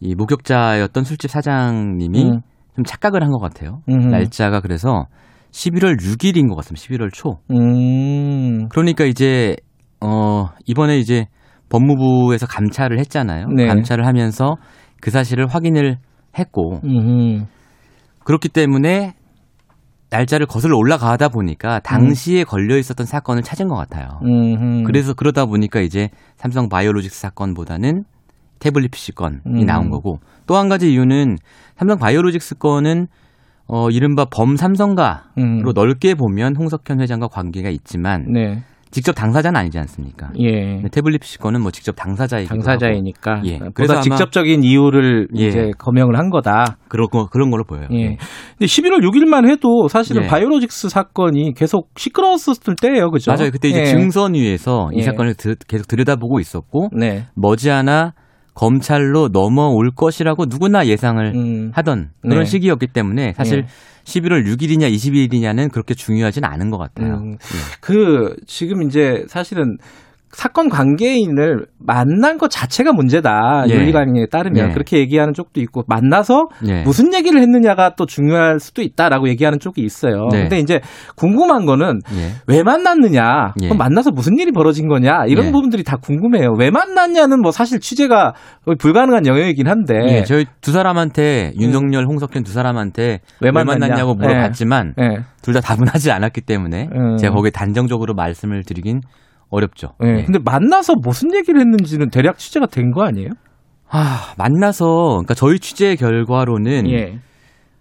이 0.00 0.14
목격자였던 0.14 1.04
술집 1.04 1.30
사장님이 1.30 2.24
음. 2.30 2.40
좀 2.76 2.84
착각을 2.84 3.22
한 3.22 3.30
것 3.30 3.38
같아요. 3.40 3.82
음. 3.90 4.08
날짜가 4.10 4.60
그래서 4.60 5.04
11월 5.52 5.98
6일인 6.00 6.48
것 6.48 6.56
같습니다. 6.56 6.82
11월 6.86 7.12
초. 7.12 7.38
음. 7.50 8.68
그러니까 8.68 9.04
이제 9.04 9.56
어 10.00 10.46
이번에 10.66 10.98
이제 10.98 11.26
법무부에서 11.68 12.46
감찰을 12.46 12.98
했잖아요. 13.00 13.46
네. 13.48 13.66
감찰을 13.66 14.06
하면서 14.06 14.56
그 15.00 15.10
사실을 15.10 15.46
확인을 15.46 15.98
했고 16.38 16.80
음. 16.84 17.46
그렇기 18.24 18.48
때문에 18.48 19.14
날짜를 20.10 20.46
거슬러 20.46 20.76
올라가다 20.78 21.28
보니까 21.28 21.80
당시에 21.80 22.44
걸려 22.44 22.78
있었던 22.78 23.06
사건을 23.06 23.42
찾은 23.42 23.68
것 23.68 23.74
같아요. 23.74 24.20
음. 24.24 24.84
그래서 24.84 25.12
그러다 25.12 25.44
보니까 25.44 25.80
이제 25.80 26.08
삼성 26.36 26.68
바이오로직스 26.68 27.20
사건보다는 27.20 28.04
태블릿 28.58 28.90
PC 28.90 29.12
건이 29.12 29.36
음. 29.46 29.66
나온 29.66 29.90
거고 29.90 30.18
또 30.46 30.56
한 30.56 30.68
가지 30.68 30.92
이유는 30.92 31.36
삼성 31.76 31.98
바이오로직스 31.98 32.56
건은 32.56 33.06
어 33.68 33.90
이른바 33.90 34.24
범 34.24 34.56
삼성가로 34.56 35.18
음. 35.38 35.62
넓게 35.74 36.14
보면 36.14 36.56
홍석현 36.56 37.00
회장과 37.00 37.28
관계가 37.28 37.68
있지만 37.70 38.24
네. 38.32 38.62
직접 38.90 39.12
당사자는 39.12 39.60
아니지 39.60 39.78
않습니까? 39.80 40.30
예. 40.40 40.80
태블릿 40.90 41.20
PC 41.20 41.36
건은 41.38 41.60
뭐 41.60 41.70
직접 41.70 41.92
당사자이기도 41.92 42.54
하고 42.54 42.62
당사자이니까 42.62 43.42
예. 43.44 43.58
그래서 43.74 44.00
직접적인 44.00 44.62
이유를 44.64 45.28
예. 45.36 45.46
이제 45.48 45.70
거명을 45.76 46.18
한 46.18 46.30
거다. 46.30 46.78
그런 46.88 47.08
거 47.10 47.26
그런 47.26 47.50
걸로 47.50 47.64
보여요. 47.64 47.86
예. 47.92 48.16
근데 48.16 48.64
11월 48.64 49.02
6일만 49.02 49.46
해도 49.50 49.88
사실은 49.88 50.22
예. 50.22 50.26
바이오로직스 50.26 50.88
사건이 50.88 51.52
계속 51.54 51.90
시끄러웠을 51.96 52.54
때예요, 52.80 53.10
그죠? 53.10 53.30
맞아요. 53.30 53.50
그때 53.50 53.68
이제 53.68 53.80
예. 53.80 53.84
증선 53.84 54.32
위에서 54.32 54.88
이 54.94 55.00
예. 55.00 55.02
사건을 55.02 55.34
드- 55.34 55.56
계속 55.68 55.86
들여다보고 55.86 56.40
있었고 56.40 56.88
네. 56.98 57.26
머지않아 57.34 58.14
검찰로 58.58 59.28
넘어올 59.28 59.92
것이라고 59.94 60.46
누구나 60.46 60.88
예상을 60.88 61.24
음. 61.32 61.70
하던 61.74 62.10
그런 62.22 62.40
네. 62.40 62.44
시기였기 62.44 62.88
때문에 62.88 63.32
사실 63.36 63.58
예. 63.58 63.66
11월 64.02 64.44
6일이냐 64.46 64.92
20일이냐는 64.92 65.70
그렇게 65.70 65.94
중요하진 65.94 66.44
않은 66.44 66.70
것 66.70 66.76
같아요. 66.76 67.18
음. 67.18 67.32
예. 67.34 67.36
그 67.80 68.34
지금 68.48 68.82
이제 68.82 69.24
사실은 69.28 69.78
사건 70.30 70.68
관계인을 70.68 71.66
만난 71.78 72.38
것 72.38 72.50
자체가 72.50 72.92
문제다. 72.92 73.64
예. 73.68 73.74
윤리관에 73.74 74.26
따르면 74.30 74.68
예. 74.70 74.72
그렇게 74.72 74.98
얘기하는 74.98 75.32
쪽도 75.34 75.60
있고 75.62 75.82
만나서 75.88 76.48
예. 76.68 76.82
무슨 76.82 77.12
얘기를 77.14 77.40
했느냐가 77.40 77.94
또 77.96 78.06
중요할 78.06 78.60
수도 78.60 78.82
있다라고 78.82 79.28
얘기하는 79.28 79.58
쪽이 79.58 79.82
있어요. 79.82 80.28
네. 80.30 80.42
근데 80.42 80.58
이제 80.60 80.80
궁금한 81.16 81.66
거는 81.66 82.00
예. 82.14 82.32
왜 82.46 82.62
만났느냐, 82.62 83.54
예. 83.62 83.66
그럼 83.66 83.78
만나서 83.78 84.10
무슨 84.12 84.38
일이 84.38 84.52
벌어진 84.52 84.86
거냐 84.88 85.24
이런 85.26 85.46
예. 85.46 85.50
부분들이 85.50 85.82
다 85.82 85.96
궁금해요. 85.96 86.54
왜 86.58 86.70
만났냐는 86.70 87.40
뭐 87.42 87.50
사실 87.50 87.80
취재가 87.80 88.34
불가능한 88.78 89.26
영역이긴 89.26 89.66
한데 89.66 89.94
예, 90.18 90.22
저희 90.24 90.44
두 90.60 90.70
사람한테 90.72 91.52
윤석열, 91.58 92.04
홍석현 92.06 92.44
두 92.44 92.52
사람한테 92.52 93.20
왜 93.40 93.48
왜 93.48 93.50
만났냐? 93.52 93.78
만났냐고 93.86 94.14
물어봤지만 94.14 94.94
예. 95.00 95.16
둘다 95.42 95.60
답은 95.64 95.88
하지 95.88 96.10
않았기 96.12 96.42
때문에 96.42 96.88
음. 96.94 97.16
제가 97.16 97.34
거기에 97.34 97.50
단정적으로 97.50 98.14
말씀을 98.14 98.62
드리긴 98.62 99.00
어렵죠. 99.50 99.88
예. 100.04 100.18
예. 100.18 100.24
근데 100.24 100.38
만나서 100.44 100.94
무슨 101.02 101.34
얘기를 101.34 101.60
했는지는 101.60 102.10
대략 102.10 102.38
취재가 102.38 102.66
된 102.66 102.90
거 102.90 103.02
아니에요? 103.04 103.30
아, 103.90 104.34
만나서 104.36 104.84
그러니까 105.24 105.34
저희 105.34 105.58
취재 105.58 105.94
결과로는 105.96 106.90
예. 106.90 107.18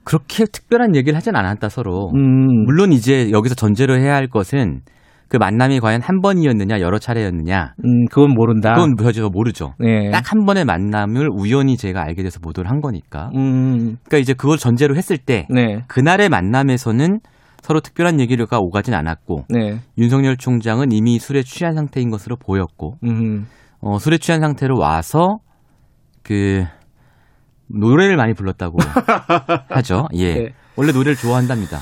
그렇게 0.04 0.46
특별한 0.46 0.96
얘기를 0.96 1.18
하진 1.18 1.36
않았다 1.36 1.68
서로. 1.70 2.12
음. 2.16 2.64
물론 2.66 2.94
이제 2.94 3.30
여기서 3.32 3.56
전제로 3.56 3.98
해야 4.00 4.16
할 4.16 4.28
것은 4.28 4.80
그 5.28 5.36
만남이 5.36 5.82
과연 5.82 6.02
한 6.02 6.22
번이었느냐 6.22 6.80
여러 6.80 7.00
차례였느냐 7.00 7.74
음, 7.84 8.06
그건 8.10 8.34
모른다. 8.34 8.74
그건 8.76 8.96
저희가 9.12 9.28
모르죠. 9.30 9.74
예. 9.84 10.10
딱한 10.12 10.46
번의 10.46 10.64
만남을 10.64 11.28
우연히 11.34 11.76
제가 11.76 12.02
알게 12.02 12.24
돼서 12.24 12.40
보도를 12.40 12.72
한 12.72 12.80
거니까. 12.80 13.30
음. 13.36 13.98
그러니까 14.06 14.18
이제 14.20 14.34
그걸 14.34 14.58
전제로 14.58 14.96
했을 14.96 15.18
때 15.18 15.46
네. 15.50 15.84
그날의 15.90 16.30
만남에서는 16.30 17.20
서로 17.62 17.80
특별한 17.80 18.20
얘기가 18.20 18.60
오가진 18.60 18.94
않았고 18.94 19.46
네. 19.50 19.80
윤석열 19.98 20.38
총장은 20.38 20.92
이미 20.92 21.20
술에 21.20 21.44
취한 21.44 21.76
상태인 21.76 22.10
것으로 22.10 22.36
보였고 22.38 22.96
음. 23.04 23.46
어, 23.80 24.00
술에 24.00 24.18
취한 24.18 24.42
상태로 24.42 24.78
와서 24.80 25.40
그 26.24 26.64
노래를 27.68 28.16
많이 28.16 28.34
불렀다고 28.34 28.78
하죠. 29.70 30.08
예. 30.16 30.34
네. 30.34 30.50
원래 30.76 30.92
노래를 30.92 31.16
좋아한답니다. 31.16 31.80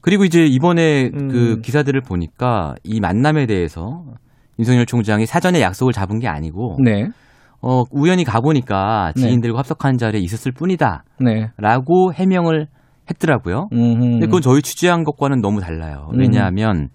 그리고 0.00 0.24
이제 0.24 0.44
이번에 0.44 1.10
음. 1.14 1.28
그 1.28 1.60
기사들을 1.60 2.00
보니까 2.02 2.74
이 2.82 3.00
만남에 3.00 3.46
대해서 3.46 4.04
윤석열 4.58 4.86
총장이 4.86 5.26
사전에 5.26 5.60
약속을 5.60 5.92
잡은 5.92 6.18
게 6.18 6.28
아니고 6.28 6.76
네. 6.84 7.08
어, 7.60 7.84
우연히 7.92 8.24
가보니까 8.24 9.12
네. 9.14 9.22
지인들과 9.22 9.58
합석하는 9.60 9.96
자리에 9.96 10.20
있었을 10.20 10.52
뿐이다. 10.52 11.04
네. 11.20 11.50
라고 11.56 12.12
해명을 12.12 12.66
했더라고요. 13.10 13.68
음. 13.72 13.98
근데 13.98 14.26
그건 14.26 14.42
저희 14.42 14.62
취재한 14.62 15.04
것과는 15.04 15.40
너무 15.40 15.60
달라요. 15.60 16.08
음. 16.12 16.20
왜냐하면 16.20 16.88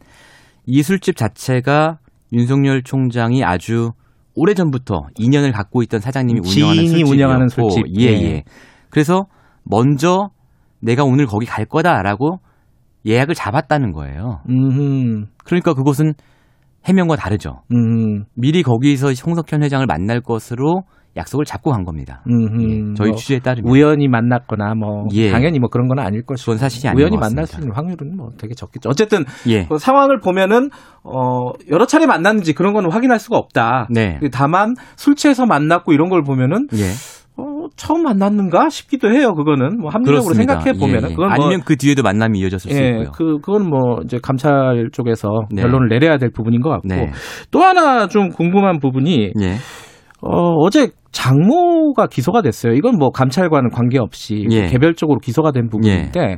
이 0.66 0.82
술집 0.84 1.16
자체가 1.16 2.00
윤석열 2.34 2.84
총장이 2.84 3.44
아주 3.44 3.92
오래 4.36 4.54
전부터 4.54 5.08
인연을 5.16 5.52
갖고 5.52 5.82
있던 5.84 6.00
사장님이 6.00 6.42
운영하는 6.42 6.88
술집이었고 6.88 7.12
운영하는 7.12 7.48
술집. 7.48 7.84
예, 8.00 8.06
예. 8.06 8.22
예. 8.22 8.44
그래서 8.90 9.26
먼저 9.64 10.30
내가 10.80 11.04
오늘 11.04 11.26
거기 11.26 11.46
갈 11.46 11.66
거다라고 11.66 12.40
예약을 13.06 13.36
잡았다는 13.36 13.94
거예요. 13.94 14.42
음, 14.50 15.26
그러니까 15.44 15.74
그것은 15.74 16.14
해명과 16.86 17.16
다르죠. 17.16 17.62
음, 17.74 18.26
미리 18.36 18.64
거기서 18.64 19.08
홍석현 19.26 19.64
회장을 19.64 19.86
만날 19.88 20.22
것으로 20.22 20.84
약속을 21.18 21.46
잡고 21.46 21.72
간 21.72 21.84
겁니다. 21.84 22.22
음, 22.30 22.62
예, 22.62 22.94
저희 22.96 23.10
뭐 23.10 23.18
취재에 23.18 23.40
따르면 23.40 23.72
우연히 23.72 24.08
만났거나 24.08 24.76
뭐 24.76 25.08
예. 25.14 25.32
당연히 25.32 25.60
뭐 25.60 25.70
그런 25.70 25.88
건 25.88 26.00
아닐 26.00 26.24
것이고 26.26 26.52
그건 26.52 26.58
사실이 26.60 26.88
아닌 26.88 27.00
우연히 27.00 27.18
것 27.18 27.22
만날. 27.22 27.46
수 27.46 27.60
있는 27.60 27.74
확률은 27.76 28.16
뭐 28.16 28.30
되게 28.38 28.54
적겠죠. 28.54 28.90
어쨌든 28.90 29.26
예. 29.48 29.66
그 29.66 29.78
상황을 29.78 30.20
보면은 30.20 30.70
어 31.04 31.52
여러 31.72 31.86
차례 31.86 32.06
만났는지 32.06 32.54
그런 32.54 32.74
거는 32.74 32.92
확인할 32.92 33.20
수가 33.20 33.38
없다. 33.38 33.88
네. 33.90 34.20
다만 34.32 34.76
술 34.96 35.16
취해서 35.16 35.46
만났고 35.46 35.94
이런 35.94 36.10
걸 36.10 36.22
보면은 36.24 36.68
예. 36.74 36.92
어, 37.40 37.68
처음 37.76 38.02
만났는가 38.02 38.70
싶기도 38.70 39.12
해요. 39.12 39.36
그거는 39.36 39.80
뭐 39.80 39.92
합리적으로. 39.92 40.34
생각해 40.34 40.74
보면은 40.74 41.10
예, 41.10 41.12
예. 41.12 41.16
그건 41.16 41.28
뭐 41.28 41.46
아니면 41.46 41.62
그 41.64 41.76
뒤에도 41.78 42.02
만남이 42.02 42.40
이어졌을 42.40 42.72
수 42.72 42.78
예, 42.82 42.90
있고요. 42.90 43.12
그 43.12 43.40
그건 43.42 43.70
뭐 43.70 44.00
이제 44.04 44.18
감찰 44.22 44.90
쪽에서 44.92 45.30
네. 45.52 45.62
결론을 45.62 45.88
내려야 45.88 46.18
될 46.18 46.32
부분인 46.32 46.62
것 46.62 46.70
같고 46.70 46.88
네. 46.88 47.12
또 47.52 47.62
하나 47.62 48.08
좀 48.08 48.30
궁금한 48.30 48.80
부분이 48.80 49.34
예. 49.40 49.56
어, 50.22 50.54
어제 50.60 50.90
장모가 51.18 52.06
기소가 52.06 52.44
됐어요. 52.44 52.74
이건 52.74 52.98
뭐 53.00 53.10
감찰과는 53.10 53.72
관계없이 53.72 54.46
예. 54.52 54.68
개별적으로 54.68 55.18
기소가 55.18 55.52
된 55.52 55.68
부분인데 55.68 56.38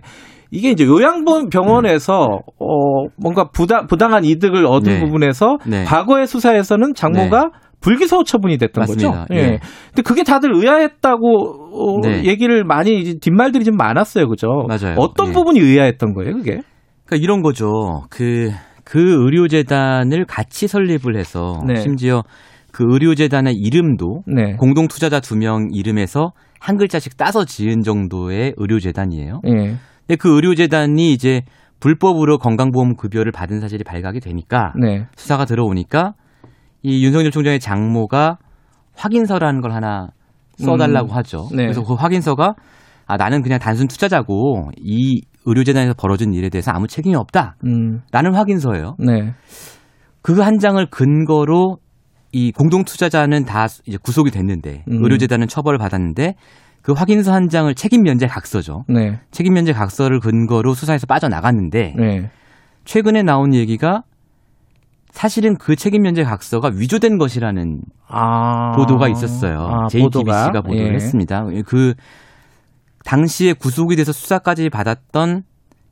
이게 0.51 0.71
이제 0.71 0.85
요양병원에서 0.85 2.27
어 2.59 3.03
뭔가 3.17 3.49
부당 3.51 3.87
부당한 3.87 4.23
이득을 4.23 4.65
얻은 4.65 4.93
네. 4.93 4.99
부분에서 5.01 5.57
네. 5.67 5.83
과거의 5.83 6.27
수사에서는 6.27 6.93
장모가 6.93 7.49
불기소 7.81 8.23
처분이 8.23 8.57
됐던 8.57 8.81
맞습니다. 8.81 9.25
거죠. 9.25 9.33
예. 9.33 9.59
근데 9.87 10.01
그게 10.03 10.23
다들 10.23 10.55
의아했다고 10.55 11.27
어, 11.73 12.01
네. 12.01 12.23
얘기를 12.23 12.63
많이 12.63 13.19
뒷말들이 13.19 13.65
좀 13.65 13.75
많았어요. 13.75 14.27
그죠? 14.27 14.47
맞아요. 14.67 14.95
어떤 14.97 15.29
예. 15.29 15.31
부분이 15.33 15.59
의아했던 15.59 16.13
거예요, 16.13 16.33
그게? 16.35 16.61
그러니까 17.05 17.23
이런 17.23 17.41
거죠. 17.41 18.03
그, 18.09 18.49
그 18.83 18.99
의료재단을 18.99 20.25
같이 20.25 20.67
설립을 20.67 21.17
해서 21.17 21.61
네. 21.67 21.75
심지어 21.75 22.23
그 22.79 22.85
의료재단의 22.87 23.55
이름도 23.55 24.23
네. 24.25 24.53
공동 24.55 24.87
투자자 24.87 25.19
두 25.19 25.35
명 25.35 25.67
이름에서 25.73 26.31
한 26.61 26.77
글자씩 26.77 27.17
따서 27.17 27.43
지은 27.43 27.81
정도의 27.81 28.53
의료재단이에요. 28.55 29.41
예. 29.47 29.51
근데 30.07 30.15
그 30.17 30.33
의료재단이 30.33 31.11
이제 31.11 31.41
불법으로 31.81 32.37
건강보험 32.37 32.95
급여를 32.95 33.33
받은 33.33 33.59
사실이 33.59 33.83
발각이 33.83 34.21
되니까 34.21 34.71
네. 34.79 35.07
수사가 35.17 35.43
들어오니까 35.43 36.13
이 36.81 37.03
윤석열 37.03 37.31
총장의 37.31 37.59
장모가 37.59 38.37
확인서라는 38.95 39.59
걸 39.59 39.73
하나 39.73 40.11
써달라고 40.55 41.09
음. 41.09 41.15
하죠. 41.17 41.49
네. 41.51 41.63
그래서 41.63 41.83
그 41.83 41.95
확인서가 41.95 42.55
아 43.07 43.17
나는 43.17 43.41
그냥 43.41 43.59
단순 43.59 43.89
투자자고 43.89 44.69
이 44.77 45.21
의료재단에서 45.45 45.95
벌어진 45.97 46.33
일에 46.33 46.47
대해서 46.47 46.71
아무 46.71 46.87
책임이 46.87 47.13
없다라는 47.15 47.59
음. 47.65 48.01
확인서예요. 48.33 48.95
네. 48.99 49.33
그한 50.21 50.59
장을 50.59 50.85
근거로 50.89 51.77
이 52.31 52.51
공동 52.51 52.83
투자자는 52.83 53.45
다 53.45 53.67
이제 53.85 53.97
구속이 54.01 54.31
됐는데 54.31 54.83
음. 54.87 55.03
의료재단은 55.03 55.47
처벌을 55.47 55.77
받았는데 55.79 56.35
그 56.81 56.93
확인서 56.93 57.33
한 57.33 57.49
장을 57.49 57.73
책임 57.75 58.03
면제 58.03 58.27
각서죠. 58.27 58.85
네. 58.87 59.19
책임 59.31 59.53
면제 59.53 59.73
각서를 59.73 60.19
근거로 60.19 60.73
수사에서 60.73 61.07
빠져나갔는데 61.07 61.95
네. 61.97 62.29
최근에 62.85 63.23
나온 63.23 63.53
얘기가 63.53 64.03
사실은 65.11 65.55
그 65.57 65.75
책임 65.75 66.03
면제 66.03 66.23
각서가 66.23 66.71
위조된 66.73 67.17
것이라는 67.17 67.81
아. 68.07 68.71
보도가 68.75 69.09
있었어요. 69.09 69.59
아, 69.59 69.87
JTBC가 69.87 70.51
보도가? 70.51 70.61
보도를 70.61 70.89
예. 70.91 70.93
했습니다. 70.93 71.45
그 71.65 71.93
당시에 73.05 73.53
구속이 73.53 73.95
돼서 73.95 74.11
수사까지 74.11 74.69
받았던 74.69 75.43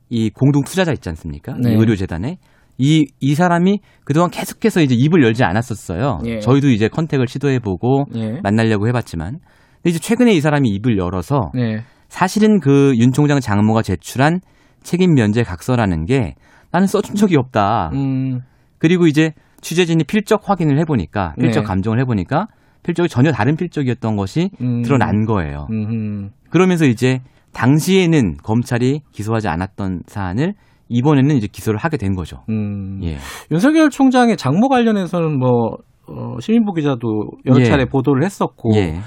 이 0.08 0.30
공동 0.30 0.62
투자자 0.64 0.92
있지 0.92 1.08
않습니까? 1.08 1.54
네. 1.60 1.72
이 1.72 1.74
의료재단에 1.74 2.38
이, 2.78 3.06
이 3.20 3.34
사람이 3.34 3.80
그동안 4.04 4.30
계속해서 4.30 4.80
이제 4.80 4.94
입을 4.94 5.22
열지 5.24 5.44
않았었어요. 5.44 6.20
예. 6.26 6.38
저희도 6.40 6.68
이제 6.70 6.88
컨택을 6.88 7.26
시도해보고 7.28 8.04
예. 8.16 8.40
만나려고 8.42 8.86
해봤지만. 8.88 9.38
근데 9.76 9.90
이제 9.90 9.98
최근에 9.98 10.32
이 10.32 10.40
사람이 10.40 10.68
입을 10.70 10.96
열어서 10.96 11.50
네. 11.54 11.82
사실은 12.08 12.60
그 12.60 12.94
윤 12.98 13.12
총장 13.12 13.40
장모가 13.40 13.82
제출한 13.82 14.40
책임 14.82 15.14
면제 15.14 15.42
각서라는 15.42 16.04
게 16.06 16.34
나는 16.70 16.86
써준 16.86 17.16
적이 17.16 17.36
없다. 17.36 17.90
음. 17.94 18.40
그리고 18.78 19.06
이제 19.06 19.32
취재진이 19.60 20.04
필적 20.04 20.48
확인을 20.48 20.78
해보니까 20.80 21.34
필적 21.40 21.64
네. 21.64 21.66
감정을 21.66 21.98
해보니까 22.00 22.46
필적이 22.84 23.08
전혀 23.08 23.32
다른 23.32 23.56
필적이었던 23.56 24.16
것이 24.16 24.50
음. 24.60 24.82
드러난 24.82 25.24
거예요. 25.26 25.66
음. 25.72 26.30
그러면서 26.50 26.86
이제 26.86 27.20
당시에는 27.52 28.36
검찰이 28.42 29.00
기소하지 29.12 29.48
않았던 29.48 30.02
사안을 30.06 30.54
이번에는 30.88 31.36
이제 31.36 31.46
기소를 31.46 31.78
하게 31.78 31.96
된 31.96 32.14
거죠. 32.14 32.44
음. 32.48 33.00
예. 33.02 33.16
윤석열 33.50 33.90
총장의 33.90 34.36
장모 34.36 34.68
관련해서는 34.68 35.38
뭐 35.38 35.76
어, 36.06 36.40
시민보 36.40 36.72
기자도 36.72 37.30
여러 37.46 37.60
예. 37.60 37.64
차례 37.64 37.84
보도를 37.84 38.24
했었고 38.24 38.70
예. 38.76 39.00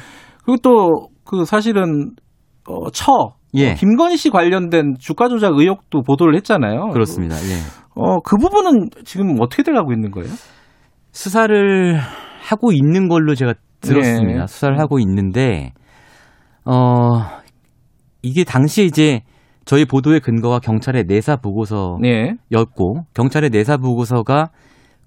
그리고 0.44 0.58
또 0.62 1.12
그 1.32 1.46
사실은 1.46 2.12
어, 2.67 2.89
처 2.91 3.36
예. 3.54 3.72
어, 3.72 3.74
김건희 3.76 4.17
씨 4.17 4.30
관련된 4.30 4.96
주가 5.00 5.30
조작 5.30 5.54
의혹도 5.56 6.02
보도를 6.02 6.36
했잖아요. 6.36 6.89
그렇습니다. 6.89 7.36
예. 7.36 7.60
어, 7.96 8.20
그 8.20 8.36
부분은 8.38 8.89
지금 9.06 9.38
어떻게 9.39 9.63
돼가고 9.63 9.94
있는 9.94 10.12
거예요? 10.12 10.30
수사를 11.12 11.98
하고 12.41 12.72
있는 12.74 13.08
걸로 13.08 13.34
제가 13.36 13.54
들었습니다. 13.80 14.41
예. 14.41 14.48
수사를 14.48 14.78
하고 14.80 15.00
있는데, 15.00 15.74
어, 16.65 17.10
이게 18.22 18.44
당시에 18.44 18.86
이제 18.86 19.22
저희 19.65 19.86
보도의 19.86 20.19
근거가 20.19 20.60
경찰의 20.60 21.06
내사 21.06 21.36
보고서였고, 21.38 22.00
네. 22.02 22.36
경찰의 23.13 23.50
내사 23.52 23.78
보고서가 23.78 24.50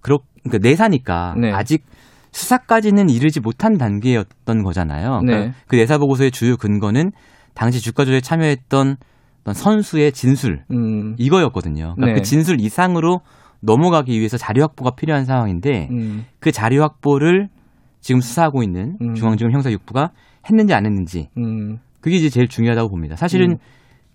그렇, 0.01 0.19
그러니까 0.43 0.69
내사니까 0.69 1.35
네. 1.40 1.51
아직 1.53 1.85
수사까지는 2.33 3.09
이르지 3.09 3.40
못한 3.40 3.79
단계였던 3.79 4.62
거잖아요. 4.62 5.21
네. 5.23 5.33
그러니까 5.33 5.55
그 5.67 5.77
내사 5.77 5.99
보고서의 5.99 6.31
주요 6.31 6.57
근거는 6.57 7.12
당시 7.55 7.81
주가 7.81 8.05
조작에 8.05 8.21
참여했던 8.21 8.97
어떤 9.45 9.55
선수의 9.55 10.12
진술 10.12 10.64
음. 10.73 11.14
이거였거든요. 11.19 11.95
그러니까 11.97 12.07
네. 12.07 12.12
그 12.14 12.23
진술 12.23 12.61
이상으로 12.61 13.21
넘어가기 13.61 14.19
위해서 14.19 14.37
자료 14.37 14.62
확보가 14.62 14.93
필요한 14.97 15.25
상황인데 15.25 15.88
음. 15.90 16.25
그 16.40 16.51
자료 16.51 16.83
확보를 16.83 17.49
지금 18.01 18.21
수사하고 18.21 18.62
있는 18.62 18.97
음. 19.01 19.14
중앙지검 19.14 19.53
형사육부가 19.53 20.11
했는지 20.49 20.75
안 20.75 20.87
했는지 20.87 21.29
음. 21.38 21.79
그게 22.01 22.17
이제 22.17 22.29
제일 22.29 22.49
중요하다고 22.49 22.90
봅니다. 22.90 23.17
사실은 23.17 23.53
음. 23.53 23.57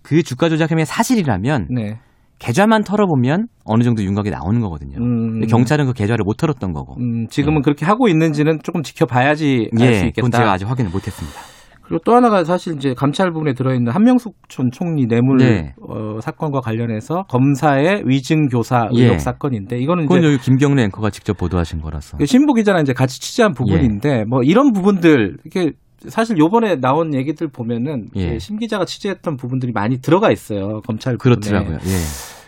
그 0.02 0.22
주가 0.22 0.48
조작 0.48 0.70
혐의 0.70 0.86
사실이라면 0.86 1.68
네. 1.70 1.98
계좌만 2.38 2.84
털어보면 2.84 3.48
어느 3.64 3.82
정도 3.82 4.02
윤곽이 4.02 4.30
나오는 4.30 4.60
거거든요. 4.60 4.96
음. 4.98 5.46
경찰은 5.46 5.86
그 5.86 5.92
계좌를 5.92 6.24
못 6.24 6.38
털었던 6.38 6.72
거고. 6.72 6.96
음, 6.98 7.26
지금은 7.28 7.62
그렇게 7.62 7.84
하고 7.84 8.08
있는지는 8.08 8.60
조금 8.62 8.82
지켜봐야지 8.82 9.68
알수 9.78 9.84
예, 9.84 10.08
있겠다. 10.08 10.26
그건 10.26 10.30
제가 10.30 10.52
아직 10.52 10.68
확인을 10.68 10.90
못했습니다. 10.90 11.38
그리고 11.82 12.02
또 12.04 12.14
하나가 12.14 12.44
사실 12.44 12.76
이제 12.76 12.94
감찰 12.96 13.32
부분에 13.32 13.52
들어있는 13.52 13.92
한명숙 13.92 14.36
전 14.48 14.70
총리 14.70 15.06
뇌물 15.06 15.38
네. 15.38 15.74
어, 15.86 16.20
사건과 16.20 16.60
관련해서 16.60 17.24
검사의 17.24 18.04
위증 18.06 18.46
교사 18.46 18.88
예. 18.94 19.02
의혹 19.02 19.20
사건인데 19.20 19.76
이거는 19.78 20.06
그건 20.06 20.22
이제 20.22 20.38
김경래 20.40 20.84
앵커가 20.84 21.10
직접 21.10 21.36
보도하신 21.36 21.80
거라서. 21.80 22.16
그 22.16 22.26
신부 22.26 22.54
기자랑 22.54 22.82
이제 22.82 22.92
같이 22.92 23.20
취재한 23.20 23.50
예. 23.50 23.54
부분인데 23.54 24.24
뭐 24.24 24.42
이런 24.44 24.72
부분들 24.72 25.38
이게 25.44 25.72
사실 26.08 26.38
요번에 26.38 26.76
나온 26.76 27.14
얘기들 27.14 27.48
보면은 27.48 28.06
예. 28.16 28.30
그심 28.34 28.58
기자가 28.58 28.84
취재했던 28.84 29.36
부분들이 29.36 29.72
많이 29.72 30.00
들어가 30.00 30.30
있어요 30.30 30.80
검찰 30.86 31.16
부분에. 31.16 31.34
그렇더라고요. 31.36 31.76
예. 31.76 31.96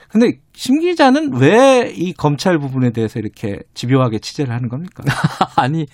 근데 0.09 0.39
심 0.53 0.79
기자는 0.81 1.35
왜 1.41 1.93
이 1.95 2.13
검찰 2.13 2.59
부분에 2.59 2.91
대해서 2.91 3.19
이렇게 3.19 3.59
집요하게 3.75 4.19
취재를 4.19 4.55
하는 4.55 4.69
겁니까? 4.69 5.03
아니 5.57 5.87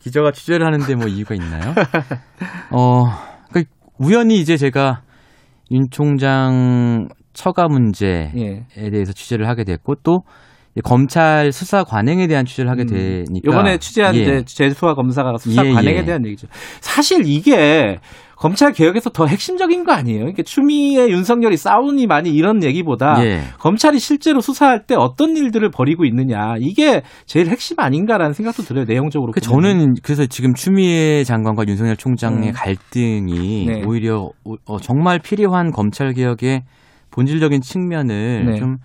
기자가 0.00 0.32
취재를 0.32 0.64
하는데 0.66 0.94
뭐 0.94 1.06
이유가 1.08 1.34
있나요? 1.34 1.74
어, 2.72 3.04
그 3.52 3.64
우연히 3.98 4.38
이제 4.40 4.56
제가 4.56 5.02
윤 5.70 5.84
총장 5.90 7.08
처가 7.32 7.68
문제에 7.68 8.32
예. 8.36 8.90
대해서 8.90 9.12
취재를 9.12 9.48
하게 9.48 9.64
됐고 9.64 9.94
또 10.02 10.20
검찰 10.84 11.52
수사 11.52 11.82
관행에 11.82 12.26
대한 12.26 12.44
취재를 12.44 12.70
하게 12.70 12.84
되니까 12.84 13.40
이번에 13.44 13.78
취재한 13.78 14.14
예. 14.14 14.20
이제 14.20 14.44
재수와 14.46 14.94
검사가 14.94 15.36
수사 15.38 15.66
예, 15.66 15.72
관행에 15.72 15.98
예. 15.98 16.04
대한 16.04 16.24
얘기죠. 16.24 16.46
사실 16.80 17.22
이게 17.26 17.98
검찰 18.36 18.72
개혁에서 18.72 19.10
더 19.10 19.26
핵심적인 19.26 19.84
거 19.84 19.92
아니에요? 19.92 20.26
이게 20.28 20.42
추미애 20.42 21.08
윤석열이 21.08 21.58
싸우니 21.58 22.06
많이 22.06 22.30
이런 22.30 22.62
얘기보다 22.64 23.22
예. 23.22 23.42
검찰이 23.58 23.98
실제로 23.98 24.40
수사할 24.40 24.86
때 24.86 24.94
어떤 24.96 25.36
일들을 25.36 25.70
벌이고 25.70 26.06
있느냐 26.06 26.54
이게 26.58 27.02
제일 27.26 27.48
핵심 27.48 27.78
아닌가라는 27.78 28.32
생각도 28.32 28.62
들어요 28.62 28.86
내용적으로. 28.86 29.32
그. 29.32 29.40
저는 29.40 29.96
그래서 30.02 30.24
지금 30.24 30.54
추미애 30.54 31.22
장관과 31.24 31.64
윤석열 31.68 31.96
총장의 31.96 32.48
음. 32.48 32.52
갈등이 32.54 33.66
네. 33.66 33.82
오히려 33.86 34.30
어, 34.64 34.78
정말 34.80 35.18
필요한 35.18 35.70
검찰 35.70 36.14
개혁의 36.14 36.62
본질적인 37.10 37.60
측면을 37.60 38.46
네. 38.46 38.58
좀 38.58 38.76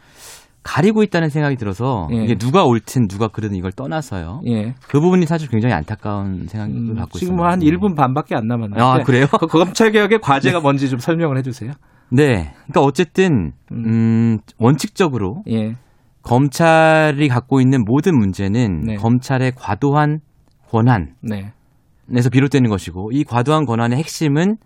가리고 0.65 1.03
있다는 1.03 1.29
생각이 1.29 1.57
들어서 1.57 2.07
예. 2.11 2.23
이게 2.23 2.35
누가 2.35 2.65
옳든 2.65 3.07
누가 3.07 3.27
그르든 3.27 3.55
이걸 3.55 3.71
떠나서요. 3.71 4.41
예. 4.47 4.73
그 4.87 4.99
부분이 4.99 5.27
사실 5.27 5.47
굉장히 5.47 5.75
안타까운 5.75 6.47
생각을 6.47 6.75
음, 6.75 6.95
갖고 6.95 7.19
지금 7.19 7.35
있습니다. 7.35 7.35
뭐한 7.35 7.59
1분 7.59 7.95
반밖에 7.95 8.35
안 8.35 8.47
남았는데 8.47 8.81
아, 8.81 8.97
그래요? 9.03 9.27
그 9.39 9.45
검찰 9.45 9.91
개혁의 9.91 10.19
과제가 10.21 10.61
뭔지 10.61 10.89
좀 10.89 10.97
설명을 10.97 11.37
해 11.37 11.43
주세요. 11.43 11.71
네. 12.11 12.51
그러니까 12.65 12.81
어쨌든 12.81 13.51
음, 13.71 14.39
원칙적으로 14.57 15.43
예. 15.49 15.75
검찰이 16.23 17.27
갖고 17.27 17.61
있는 17.61 17.83
모든 17.85 18.17
문제는 18.17 18.81
네. 18.81 18.95
검찰의 18.95 19.51
과도한 19.55 20.21
권한에서 20.71 21.13
네. 21.21 21.53
비롯되는 22.31 22.67
것이고 22.71 23.11
이 23.13 23.23
과도한 23.23 23.65
권한의 23.65 23.99
핵심은 23.99 24.57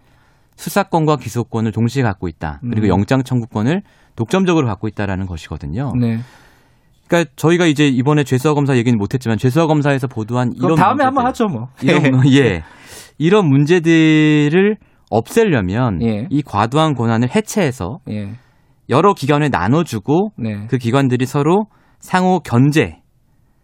수사권과 0.55 1.17
기소권을 1.17 1.73
동시에 1.73 2.03
갖고 2.03 2.29
있다. 2.29 2.61
그리고 2.61 2.87
음. 2.87 2.99
영장 2.99 3.23
청구권을 3.23 3.81
독점적으로 4.19 4.67
갖고 4.67 4.87
있다라는 4.87 5.25
것이거든요. 5.25 5.93
네. 5.99 6.19
그러니까 7.07 7.31
저희가 7.35 7.65
이제 7.65 7.87
이번에 7.87 8.23
죄수화 8.23 8.53
검사 8.53 8.75
얘기는 8.77 8.95
못했지만 8.97 9.37
죄수화 9.37 9.65
검사에서 9.65 10.07
보도한 10.07 10.51
이런 10.55 10.75
다음에 10.75 11.03
문제들, 11.03 11.05
한번 11.07 11.25
하죠, 11.25 11.45
뭐. 11.47 11.69
이런 11.81 12.21
예 12.35 12.63
이런 13.17 13.47
문제들을 13.49 14.77
없애려면 15.09 16.03
예. 16.03 16.27
이 16.29 16.43
과도한 16.43 16.93
권한을 16.93 17.35
해체해서 17.35 17.99
예. 18.11 18.33
여러 18.89 19.13
기관에 19.13 19.49
나눠주고 19.49 20.31
네. 20.37 20.67
그 20.69 20.77
기관들이 20.77 21.25
서로 21.25 21.65
상호 21.99 22.39
견제, 22.39 22.97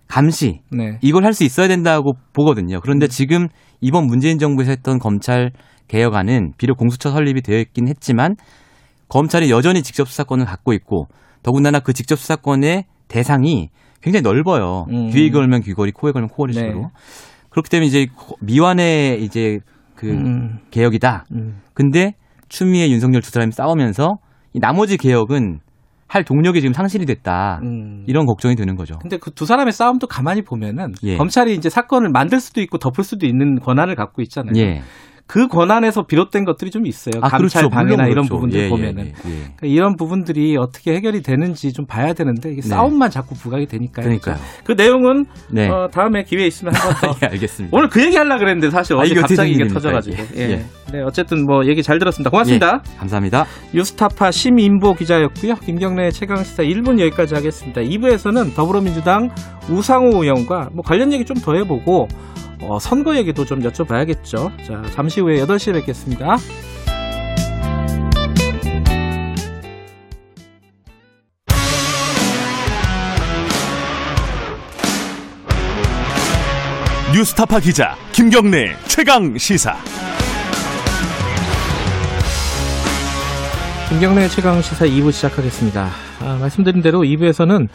감시 0.07 0.61
네. 0.71 0.97
이걸 1.01 1.23
할 1.23 1.33
수 1.33 1.43
있어야 1.43 1.67
된다고 1.67 2.13
보거든요. 2.33 2.79
그런데 2.81 3.07
지금 3.07 3.47
이번 3.81 4.07
문재인 4.07 4.39
정부에서 4.39 4.71
했던 4.71 4.97
검찰 4.97 5.51
개혁안은 5.87 6.53
비록 6.57 6.77
공수처 6.77 7.11
설립이 7.11 7.41
되어 7.41 7.59
있긴 7.59 7.87
했지만 7.87 8.35
검찰이 9.09 9.49
여전히 9.51 9.83
직접 9.83 10.07
수사권을 10.07 10.45
갖고 10.45 10.73
있고 10.73 11.07
더군다나 11.43 11.79
그 11.79 11.93
직접 11.93 12.17
수사권의 12.17 12.85
대상이 13.07 13.69
굉장히 14.01 14.21
넓어요. 14.21 14.85
음. 14.89 15.09
귀에 15.09 15.29
걸면 15.29 15.61
귀걸이, 15.61 15.91
코에 15.91 16.11
걸면 16.11 16.29
코걸이 16.29 16.53
식으로. 16.53 16.73
네. 16.81 16.87
그렇기 17.49 17.69
때문에 17.69 17.87
이제 17.87 18.07
미완의 18.41 19.23
이제 19.23 19.59
그 19.95 20.09
음. 20.09 20.59
개혁이다. 20.71 21.25
음. 21.31 21.61
근데 21.73 22.13
추미애 22.49 22.89
윤석열 22.89 23.21
두 23.21 23.31
사람이 23.31 23.51
싸우면서 23.51 24.17
이 24.53 24.59
나머지 24.59 24.97
개혁은 24.97 25.59
할 26.07 26.23
동력이 26.23 26.61
지금 26.61 26.73
상실이 26.73 27.05
됐다. 27.07 27.59
음. 27.63 28.03
이런 28.07 28.25
걱정이 28.25 28.55
드는 28.55 28.75
거죠. 28.75 28.95
근데 29.01 29.17
그 29.17 29.31
두 29.31 29.45
사람의 29.45 29.73
싸움도 29.73 30.05
가만히 30.07 30.43
보면은 30.43 30.93
예. 31.03 31.17
검찰이 31.17 31.55
이제 31.55 31.69
사건을 31.69 32.09
만들 32.09 32.39
수도 32.39 32.61
있고 32.61 32.77
덮을 32.77 33.03
수도 33.03 33.25
있는 33.25 33.59
권한을 33.59 33.95
갖고 33.95 34.21
있잖아요. 34.21 34.53
예. 34.57 34.81
그 35.27 35.47
권한에서 35.47 36.03
비롯된 36.03 36.45
것들이 36.45 36.69
좀 36.69 36.85
있어요. 36.85 37.15
아, 37.21 37.29
감찰 37.29 37.61
그렇죠. 37.63 37.69
방해나 37.69 38.03
물론 38.03 38.11
이런 38.11 38.25
그렇죠. 38.25 38.35
부분들 38.35 38.59
예, 38.59 38.65
예, 38.65 38.69
보면은 38.69 39.05
예, 39.05 39.07
예. 39.07 39.13
그러니까 39.23 39.67
이런 39.67 39.95
부분들이 39.95 40.55
어떻게 40.55 40.93
해결이 40.95 41.23
되는지 41.23 41.73
좀 41.73 41.85
봐야 41.85 42.13
되는데 42.13 42.51
이게 42.51 42.61
네. 42.61 42.67
싸움만 42.67 43.09
자꾸 43.09 43.33
부각이 43.35 43.65
되니까요. 43.65 44.03
그러니까요. 44.03 44.37
그 44.63 44.73
내용은 44.73 45.25
네. 45.49 45.67
어, 45.67 45.89
다음에 45.91 46.23
기회 46.23 46.45
있으면 46.45 46.75
한번 46.75 46.95
더. 47.13 47.17
예, 47.25 47.31
알겠습니다. 47.31 47.75
오늘 47.75 47.89
그 47.89 48.03
얘기 48.03 48.15
하려 48.15 48.37
그랬는데 48.37 48.69
사실 48.69 48.95
아, 48.95 48.99
어제 48.99 49.11
어떻게 49.11 49.21
갑자기 49.21 49.51
이게 49.53 49.67
터져가지고. 49.67 50.15
예. 50.15 50.43
이게? 50.43 50.51
예. 50.51 50.65
네, 50.91 51.01
어쨌든 51.01 51.45
뭐 51.45 51.65
얘기 51.65 51.81
잘 51.81 51.97
들었습니다. 51.97 52.29
고맙습니다. 52.29 52.83
감사합니다. 52.99 53.45
유스타파 53.73 54.29
심인보 54.31 54.93
기자였고요. 54.93 55.55
김경래 55.55 56.11
최강 56.11 56.43
시사 56.43 56.63
1분 56.63 56.99
여기까지 56.99 57.33
하겠습니다. 57.33 57.81
2부에서는 57.81 58.55
더불어민주당 58.55 59.29
우상호 59.69 60.23
의원과 60.23 60.69
뭐 60.73 60.83
관련 60.83 61.11
얘기 61.13 61.23
좀 61.23 61.35
더 61.45 61.53
해보고 61.53 62.07
어, 62.61 62.79
선거 62.79 63.15
얘기도 63.15 63.45
좀 63.45 63.61
여쭤봐야겠죠. 63.61 64.65
자, 64.65 64.83
잠시 64.93 65.21
후에 65.21 65.45
8시에 65.45 65.73
뵙겠습니다. 65.73 66.37
뉴스타파 77.13 77.61
기자 77.61 77.95
김경래 78.11 78.75
최강 78.87 79.37
시사. 79.37 79.77
김경래 83.87 84.27
최강 84.27 84.61
시사 84.61 84.85
2부 84.85 85.13
시작하겠습니다. 85.13 85.89
아, 86.19 86.37
말씀드린 86.41 86.81
대로 86.81 87.03
2부에서는 87.03 87.69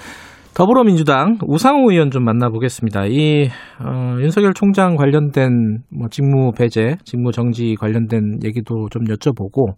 더불어민주당 0.54 1.38
우상호 1.46 1.90
의원 1.90 2.10
좀 2.10 2.24
만나보겠습니다. 2.24 3.06
이 3.06 3.48
어, 3.82 4.16
윤석열 4.20 4.52
총장 4.52 4.96
관련된 4.96 5.78
뭐 5.90 6.08
직무 6.10 6.52
배제, 6.52 6.96
직무 7.04 7.32
정지 7.32 7.76
관련된 7.78 8.40
얘기도 8.44 8.88
좀 8.90 9.04
여쭤보고 9.04 9.74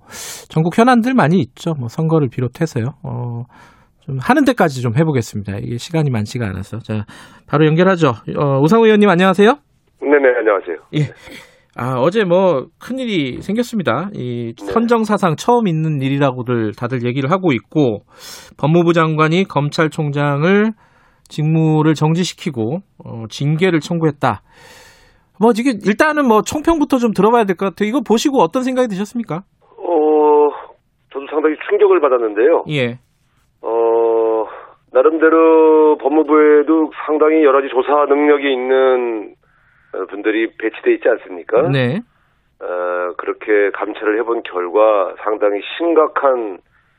전국 0.48 0.76
현안들 0.76 1.14
많이 1.14 1.38
있죠. 1.40 1.74
뭐 1.78 1.88
선거를 1.88 2.28
비롯해서요. 2.28 2.94
어, 3.04 3.44
좀 4.00 4.18
하는 4.20 4.44
데까지 4.44 4.82
좀 4.82 4.96
해보겠습니다. 4.96 5.58
이게 5.58 5.76
시간이 5.76 6.10
많지가 6.10 6.46
않아서 6.46 6.78
자 6.78 7.04
바로 7.46 7.66
연결하죠. 7.66 8.14
어, 8.36 8.60
우상호 8.60 8.86
의원님 8.86 9.08
안녕하세요. 9.08 9.54
네네 10.00 10.38
안녕하세요. 10.38 10.76
예. 10.94 11.51
아, 11.76 11.94
어제 11.98 12.24
뭐 12.24 12.66
큰일이 12.78 13.40
생겼습니다. 13.40 14.10
이 14.14 14.54
네. 14.58 14.64
선정 14.72 15.04
사상 15.04 15.36
처음 15.36 15.66
있는 15.66 16.02
일이라고들 16.02 16.72
다들 16.78 17.04
얘기를 17.06 17.30
하고 17.30 17.52
있고 17.52 18.00
법무부 18.60 18.92
장관이 18.92 19.44
검찰총장을 19.44 20.72
직무를 21.28 21.94
정지시키고 21.94 22.80
어, 23.04 23.24
징계를 23.30 23.80
청구했다. 23.80 24.42
뭐 25.40 25.52
지금 25.54 25.72
일단은 25.86 26.28
뭐 26.28 26.42
총평부터 26.42 26.98
좀 26.98 27.12
들어봐야 27.12 27.44
될 27.44 27.56
것 27.56 27.70
같아요. 27.70 27.88
이거 27.88 28.00
보시고 28.06 28.38
어떤 28.42 28.62
생각이 28.62 28.88
드셨습니까? 28.88 29.36
어 29.78 30.48
저도 31.12 31.26
상당히 31.30 31.56
충격을 31.68 32.00
받았는데요. 32.00 32.64
예. 32.68 32.98
어 33.62 34.44
나름대로 34.92 35.96
법무부에도 35.98 36.90
상당히 37.06 37.42
여러 37.44 37.60
가지 37.62 37.68
조사 37.72 38.04
능력이 38.14 38.52
있는 38.52 39.32
어, 39.32 39.41
분들이 40.08 40.52
배치돼 40.56 40.94
있지 40.94 41.08
않습니까? 41.08 41.68
네. 41.68 42.00
어, 42.60 43.14
그렇게 43.16 43.70
감찰을 43.70 44.18
해본 44.20 44.42
결과 44.44 45.14
상당히 45.24 45.60
심각한 45.76 46.58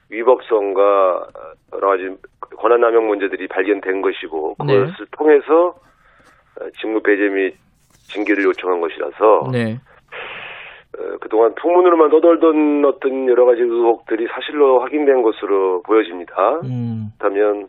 위법성과 0.10 1.28
여러 1.74 1.88
가지 1.88 2.10
권한남용 2.58 3.08
문제들이 3.08 3.48
발견된 3.48 4.02
것이고 4.02 4.56
네. 4.66 4.78
그것을 4.78 5.08
통해서 5.12 5.76
어, 6.60 6.70
직무 6.80 7.02
배제 7.02 7.30
및 7.30 7.56
징계를 8.12 8.44
요청한 8.44 8.82
것이라서 8.82 9.50
네. 9.52 9.80
어, 11.00 11.18
그동안 11.22 11.56
풍문으로만 11.56 12.10
떠돌던 12.12 12.86
어떤 12.86 13.28
여러 13.28 13.46
가지 13.46 13.62
의혹들이 13.62 14.28
사실로 14.28 14.82
확인된 14.82 15.24
것으로 15.24 15.82
보여집니다. 15.84 16.60
음. 16.64 17.08
그렇다면 17.18 17.68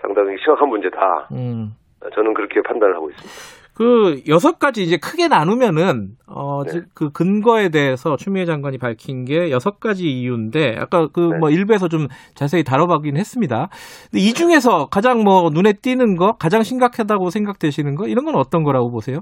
상당히 0.00 0.36
심각한 0.38 0.68
문제다. 0.68 1.28
음. 1.32 1.74
어, 2.02 2.10
저는 2.10 2.34
그렇게 2.34 2.60
판단을 2.62 2.96
하고 2.96 3.10
있습니다. 3.10 3.63
그 3.76 4.22
여섯 4.28 4.58
가지 4.60 4.82
이제 4.82 4.96
크게 4.96 5.26
나누면은 5.26 6.14
어 6.28 6.62
네. 6.62 6.82
그 6.94 7.10
근거에 7.10 7.70
대해서 7.70 8.16
추미애 8.16 8.44
장관이 8.44 8.78
밝힌 8.78 9.24
게 9.24 9.50
여섯 9.50 9.80
가지 9.80 10.06
이유인데 10.06 10.76
아까 10.78 11.08
그 11.12 11.20
네. 11.32 11.38
뭐 11.38 11.50
일부에서 11.50 11.88
좀 11.88 12.06
자세히 12.34 12.62
다뤄보긴 12.62 13.16
했습니다. 13.16 13.68
근데 14.10 14.22
이 14.22 14.32
중에서 14.32 14.86
가장 14.86 15.24
뭐 15.24 15.50
눈에 15.52 15.72
띄는 15.82 16.16
거, 16.16 16.36
가장 16.38 16.62
심각하다고 16.62 17.30
생각되시는 17.30 17.96
거 17.96 18.06
이런 18.06 18.24
건 18.24 18.36
어떤 18.36 18.62
거라고 18.62 18.92
보세요? 18.92 19.20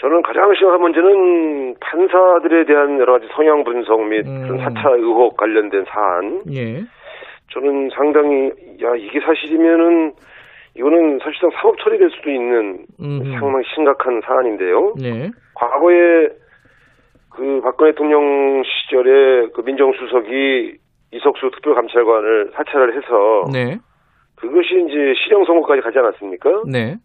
저는 0.00 0.22
가장 0.22 0.54
심각한 0.54 0.80
문제는 0.80 1.74
판사들에 1.80 2.64
대한 2.64 2.98
여러 3.00 3.14
가지 3.14 3.26
성향 3.34 3.64
분석 3.64 4.00
및 4.06 4.26
음. 4.26 4.58
사찰 4.58 4.94
의혹 4.98 5.36
관련된 5.36 5.84
사안. 5.88 6.40
예. 6.54 6.82
저는 7.52 7.90
상당히 7.96 8.46
야 8.82 8.94
이게 8.96 9.20
사실이면은 9.20 10.12
이거는 10.74 11.18
사실상 11.22 11.50
사법 11.50 11.78
처리될 11.78 12.10
수도 12.10 12.30
있는 12.30 12.86
음흠. 13.00 13.38
상당히 13.38 13.64
심각한 13.74 14.20
사안인데요. 14.24 14.94
네. 15.00 15.30
과거에 15.54 16.28
그 17.30 17.60
박근혜 17.62 17.92
대통령 17.92 18.62
시절에 18.64 19.48
그 19.54 19.62
민정수석이 19.62 20.78
이석수 21.12 21.50
특별감찰관을 21.54 22.52
사찰을 22.54 22.96
해서 22.96 23.44
네. 23.52 23.78
그것이 24.36 24.86
이제 24.88 25.14
실형 25.22 25.44
선고까지 25.44 25.82
가지 25.82 25.98
않았습니까? 25.98 26.62
네. 26.66 26.96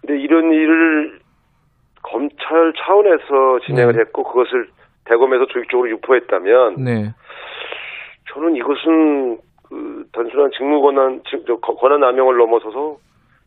근데 0.00 0.20
이런 0.20 0.52
일을 0.52 1.20
검찰 2.02 2.72
차원에서 2.78 3.60
진행을 3.66 3.94
네. 3.94 4.00
했고 4.00 4.24
그것을 4.24 4.68
대검에서 5.04 5.46
조직적으로 5.46 5.90
유포했다면 5.90 6.76
네. 6.84 7.14
저는 8.32 8.56
이것은 8.56 9.38
그 9.70 10.04
단순한 10.12 10.50
직무 10.58 10.82
권한 10.82 11.22
권한 11.80 12.00
남용을 12.00 12.36
넘어서서 12.36 12.96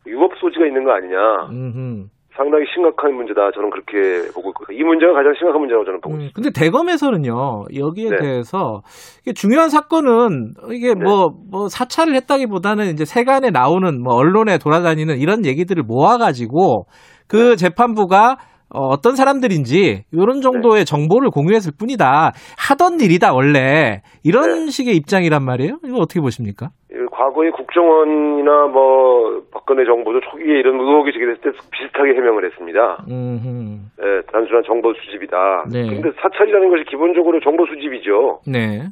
위법 0.06 0.32
소지가 0.40 0.66
있는 0.66 0.84
거 0.84 0.92
아니냐 0.92 1.18
음. 1.52 2.08
상당히 2.36 2.64
심각한 2.74 3.14
문제다 3.14 3.52
저는 3.52 3.70
그렇게 3.70 4.32
보고 4.34 4.50
있고 4.50 4.72
이 4.72 4.82
문제가 4.82 5.12
가장 5.12 5.32
심각한 5.38 5.60
문제라고 5.60 5.84
저는 5.84 6.00
보고 6.00 6.14
음, 6.16 6.20
있습니다. 6.22 6.34
근데 6.34 6.50
대검에서는요 6.50 7.66
여기에 7.76 8.10
네. 8.10 8.16
대해서 8.16 8.80
이게 9.22 9.32
중요한 9.32 9.68
사건은 9.68 10.54
이게 10.72 10.94
네. 10.94 11.00
뭐뭐 11.00 11.68
사찰을 11.68 12.14
했다기보다는 12.16 12.86
이제 12.86 13.04
세간에 13.04 13.50
나오는 13.50 14.02
뭐 14.02 14.14
언론에 14.14 14.58
돌아다니는 14.58 15.18
이런 15.18 15.46
얘기들을 15.46 15.84
모아가지고 15.86 16.86
그 17.28 17.54
재판부가 17.56 18.36
어, 18.74 18.88
어떤 18.88 19.14
사람들인지 19.14 20.04
이런 20.12 20.40
정도의 20.40 20.80
네. 20.80 20.84
정보를 20.84 21.30
공유했을 21.30 21.72
뿐이다 21.78 22.32
하던 22.58 23.00
일이다 23.00 23.32
원래 23.32 24.02
이런 24.24 24.66
네. 24.66 24.70
식의 24.70 24.96
입장이란 24.96 25.44
말이에요. 25.44 25.78
이거 25.84 25.98
어떻게 25.98 26.20
보십니까? 26.20 26.70
이 26.90 26.96
과거에 27.12 27.50
국정원이나 27.50 28.66
뭐 28.66 29.42
박근혜 29.52 29.84
정부도 29.84 30.20
초기에 30.20 30.58
이런 30.58 30.80
의혹이 30.80 31.12
제기됐을 31.12 31.40
때 31.40 31.50
비슷하게 31.70 32.14
해명을 32.16 32.44
했습니다. 32.46 33.04
음, 33.08 33.90
예, 34.02 34.22
단순한 34.32 34.64
정보 34.66 34.92
수집이다. 34.94 35.66
네. 35.72 35.86
그런데 35.86 36.10
사찰이라는 36.20 36.70
것이 36.70 36.84
기본적으로 36.90 37.38
정보 37.40 37.66
수집이죠. 37.66 38.40
네, 38.50 38.82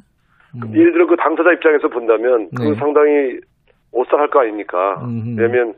음. 0.55 0.71
예를 0.73 0.93
들어 0.93 1.07
그 1.07 1.17
당사자 1.17 1.51
입장에서 1.51 1.89
본다면 1.89 2.47
네. 2.57 2.69
그 2.69 2.75
상당히 2.75 3.39
오싹할 3.91 4.29
거 4.29 4.41
아닙니까? 4.41 5.01
음흠. 5.03 5.39
왜냐하면 5.39 5.73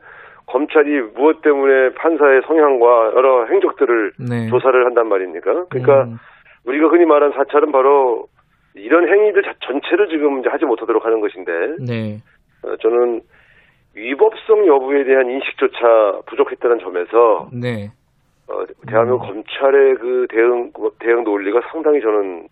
검찰이 0.46 1.00
무엇 1.14 1.42
때문에 1.42 1.94
판사의 1.94 2.42
성향과 2.46 3.12
여러 3.16 3.46
행적들을 3.46 4.12
네. 4.28 4.48
조사를 4.48 4.84
한단 4.86 5.08
말입니까? 5.08 5.66
그러니까 5.68 6.04
음. 6.04 6.18
우리가 6.64 6.88
흔히 6.88 7.04
말하는 7.04 7.36
사찰은 7.36 7.72
바로 7.72 8.26
이런 8.74 9.08
행위들 9.08 9.42
자- 9.42 9.54
전체를 9.60 10.08
지금 10.08 10.40
이제 10.40 10.48
하지 10.48 10.64
못하도록 10.64 11.04
하는 11.04 11.20
것인데 11.20 11.52
네. 11.86 12.18
어, 12.62 12.76
저는 12.76 13.22
위법성 13.94 14.66
여부에 14.66 15.04
대한 15.04 15.28
인식조차 15.30 16.20
부족했다는 16.26 16.78
점에서 16.80 17.48
네. 17.52 17.90
어, 18.48 18.64
대한민국 18.86 19.26
검찰의 19.26 19.94
그 19.96 20.26
대응 20.30 20.70
대응 21.00 21.24
논리가 21.24 21.60
상당히 21.72 22.00
저는 22.00 22.46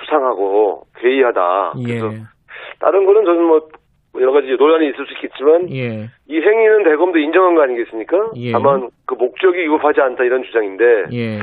수상하고 0.00 0.86
괴이하다. 0.96 1.74
예. 1.88 2.00
그래서 2.00 2.24
다른 2.80 3.06
거는 3.06 3.24
저는 3.24 3.42
뭐 3.44 3.68
여러 4.20 4.32
가지 4.32 4.48
논란이 4.58 4.88
있을 4.88 5.06
수 5.06 5.12
있겠지만 5.14 5.70
예. 5.72 6.08
이 6.28 6.36
행위는 6.40 6.84
대검도 6.84 7.18
인정한 7.18 7.54
거 7.54 7.62
아니겠습니까? 7.62 8.30
예. 8.36 8.52
다만 8.52 8.88
그 9.06 9.14
목적이 9.14 9.62
위법하지 9.62 10.00
않다 10.00 10.24
이런 10.24 10.42
주장인데 10.44 10.84
예. 11.12 11.38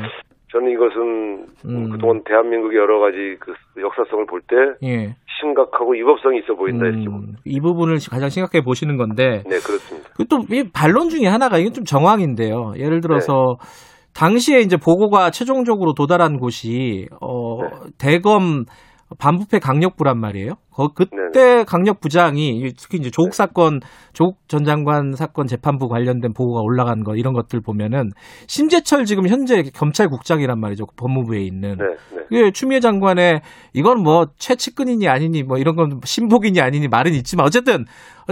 저는 0.52 0.70
이것은 0.70 1.46
음. 1.66 1.90
그동안 1.90 2.22
대한민국의 2.24 2.78
여러 2.78 2.98
가지 3.00 3.36
그 3.40 3.54
역사성을 3.80 4.26
볼때 4.26 4.56
예. 4.84 5.14
심각하고 5.40 5.92
위법성이 5.92 6.38
있어 6.40 6.54
보인다 6.54 6.86
이렇게 6.86 7.04
봅니다. 7.06 7.32
음, 7.32 7.42
이 7.44 7.58
부분을 7.60 7.96
가장 8.10 8.28
심각하게 8.28 8.62
보시는 8.62 8.96
건데 8.96 9.42
네 9.44 9.56
그렇습니다. 9.58 10.10
또 10.28 10.38
이 10.50 10.64
반론 10.72 11.08
중에 11.08 11.26
하나가 11.26 11.58
이건 11.58 11.72
좀 11.72 11.84
정황인데요. 11.84 12.74
예를 12.78 13.00
들어서 13.00 13.56
네. 13.58 14.12
당시에 14.14 14.60
이제 14.60 14.76
보고가 14.76 15.30
최종적으로 15.30 15.94
도달한 15.94 16.38
곳이 16.38 17.06
어 17.20 17.62
네. 17.62 17.68
대검 17.98 18.64
반부패 19.18 19.58
강력부란 19.58 20.18
말이에요. 20.18 20.54
거- 20.74 20.88
그때 20.94 21.64
강력부장이 21.64 22.72
특히 22.78 22.98
이제 22.98 23.10
조국 23.10 23.32
네. 23.32 23.36
사건, 23.36 23.80
조국 24.14 24.38
전 24.48 24.64
장관 24.64 25.12
사건 25.14 25.46
재판부 25.46 25.88
관련된 25.88 26.32
보고가 26.32 26.60
올라간 26.62 27.04
거 27.04 27.14
이런 27.14 27.34
것들 27.34 27.60
보면은 27.60 28.10
심재철 28.46 29.04
지금 29.04 29.28
현재 29.28 29.62
검찰국장이란 29.74 30.58
말이죠. 30.60 30.86
그 30.86 30.94
법무부에 30.96 31.40
있는. 31.42 31.76
네, 31.76 31.84
네. 32.16 32.22
예, 32.46 32.50
추미애 32.50 32.80
장관의 32.80 33.42
이건 33.74 34.02
뭐 34.02 34.28
최측근이니 34.38 35.06
아니니 35.08 35.42
뭐 35.42 35.58
이런 35.58 35.76
건 35.76 36.00
신복이니 36.02 36.60
아니니 36.62 36.88
말은 36.88 37.12
있지만 37.14 37.44
어쨌든 37.46 37.84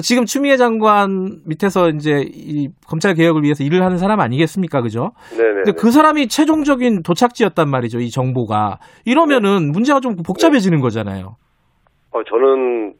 지금 0.02 0.24
추미애 0.24 0.56
장관 0.56 1.40
밑에서 1.46 1.90
이제 1.90 2.24
이 2.32 2.68
검찰 2.86 3.12
개혁을 3.14 3.42
위해서 3.42 3.62
일을 3.64 3.82
하는 3.82 3.98
사람 3.98 4.20
아니겠습니까, 4.20 4.80
그죠? 4.80 5.10
네, 5.32 5.36
네. 5.38 5.62
근데 5.64 5.72
그 5.72 5.90
사람이 5.90 6.28
최종적인 6.28 7.02
도착지였단 7.02 7.68
말이죠, 7.68 8.00
이 8.00 8.08
정보가. 8.10 8.78
이러면은 9.04 9.70
문제가 9.72 10.00
좀 10.00 10.16
복잡해지는 10.16 10.69
거잖아요. 10.78 11.34
어, 12.12 12.22
저는 12.22 12.94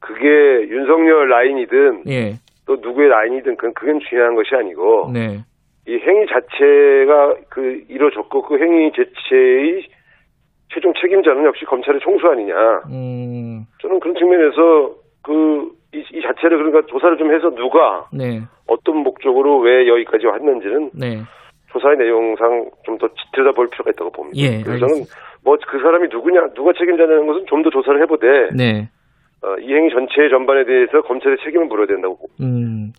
그게 0.00 0.28
윤석열 0.68 1.28
라인이든 1.30 2.02
예, 2.08 2.34
또 2.66 2.76
누구의 2.76 3.08
라인이든 3.08 3.56
그건 3.56 3.72
그건 3.72 4.00
중요한 4.00 4.34
것이 4.34 4.54
아니고 4.54 5.10
네, 5.12 5.38
이 5.88 5.92
행위 5.92 6.26
자체가 6.26 7.36
그 7.48 7.84
이루어졌고 7.88 8.42
그 8.42 8.58
행위 8.58 8.92
자체의 8.92 9.86
최종 10.74 10.92
책임자는 11.00 11.44
역시 11.46 11.64
검찰의 11.64 12.00
총수 12.00 12.26
아니냐. 12.26 12.54
음, 12.90 13.64
저는 13.80 14.00
그런 14.00 14.14
측면에서 14.16 14.94
그 15.22 15.70
이, 15.94 15.98
이 16.12 16.20
자체를 16.22 16.58
그러니까 16.58 16.82
조사를 16.90 17.16
좀 17.16 17.32
해서 17.32 17.50
누가 17.54 18.06
네, 18.12 18.42
어떤 18.66 18.98
목적으로 18.98 19.58
왜 19.60 19.86
여기까지 19.88 20.26
왔는지는 20.26 20.90
네, 20.94 21.22
조사의 21.72 21.96
내용상 21.98 22.70
좀 22.84 22.98
더 22.98 23.08
들여다볼 23.32 23.68
필요가 23.70 23.90
있다고 23.90 24.10
봅니다. 24.10 24.38
예, 24.38 24.62
그래서 24.62 24.86
저는 24.86 25.04
뭐 25.44 25.56
그 25.70 25.78
사람이 25.78 26.08
누구냐, 26.10 26.40
누가 26.54 26.72
책임자냐는 26.78 27.26
것은 27.26 27.44
좀 27.48 27.62
더 27.62 27.70
조사를 27.70 28.00
해보되 28.02 28.26
네. 28.56 28.88
어, 29.42 29.56
이 29.60 29.72
행위 29.74 29.90
전체 29.90 30.28
전반에 30.30 30.64
대해서 30.64 31.02
검찰의 31.02 31.36
책임을 31.44 31.66
물어야 31.66 31.86
된다고. 31.86 32.18
음. 32.40 32.92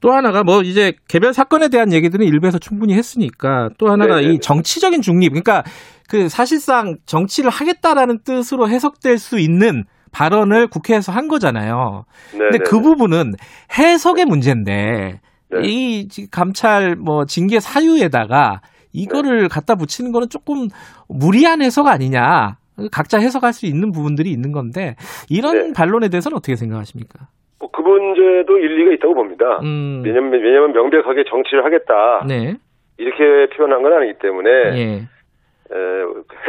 또 0.00 0.12
하나가 0.12 0.42
뭐 0.44 0.60
이제 0.62 0.92
개별 1.08 1.32
사건에 1.32 1.68
대한 1.68 1.92
얘기들은 1.92 2.26
일부에서 2.26 2.58
충분히 2.58 2.94
했으니까 2.94 3.70
또 3.78 3.88
하나가 3.88 4.16
네네네. 4.16 4.34
이 4.34 4.38
정치적인 4.40 5.00
중립 5.00 5.30
그러니까 5.30 5.62
그 6.10 6.28
사실상 6.28 6.96
정치를 7.06 7.50
하겠다라는 7.50 8.18
뜻으로 8.24 8.68
해석될 8.68 9.16
수 9.18 9.38
있는 9.38 9.84
발언을 10.12 10.66
국회에서 10.68 11.12
한 11.12 11.28
거잖아요. 11.28 12.04
네, 12.32 12.38
근데 12.38 12.58
네, 12.58 12.64
그 12.64 12.76
네. 12.76 12.82
부분은 12.82 13.32
해석의 13.78 14.26
문제인데 14.26 15.20
네. 15.50 15.60
이 15.62 16.08
지- 16.08 16.30
감찰 16.30 16.94
뭐 16.96 17.24
징계 17.24 17.58
사유에다가 17.58 18.60
이거를 18.96 19.48
갖다 19.48 19.74
붙이는 19.76 20.12
거는 20.12 20.28
조금 20.28 20.68
무리한 21.08 21.62
해석 21.62 21.86
아니냐. 21.86 22.56
각자 22.92 23.18
해석할 23.18 23.52
수 23.52 23.66
있는 23.66 23.90
부분들이 23.92 24.30
있는 24.30 24.52
건데 24.52 24.96
이런 25.30 25.68
네. 25.68 25.72
반론에 25.74 26.08
대해서는 26.08 26.36
어떻게 26.36 26.56
생각하십니까? 26.56 27.28
뭐 27.58 27.70
그 27.76 27.82
문제도 27.82 28.58
일리가 28.58 28.92
있다고 28.94 29.14
봅니다. 29.14 29.60
음. 29.62 30.02
왜냐면, 30.04 30.32
왜냐면 30.32 30.72
명백하게 30.72 31.24
정치를 31.28 31.64
하겠다. 31.64 32.24
네. 32.26 32.54
이렇게 32.96 33.54
표현한 33.54 33.82
건 33.82 33.92
아니기 33.92 34.18
때문에 34.18 34.50
예. 34.50 34.84
에, 34.94 35.78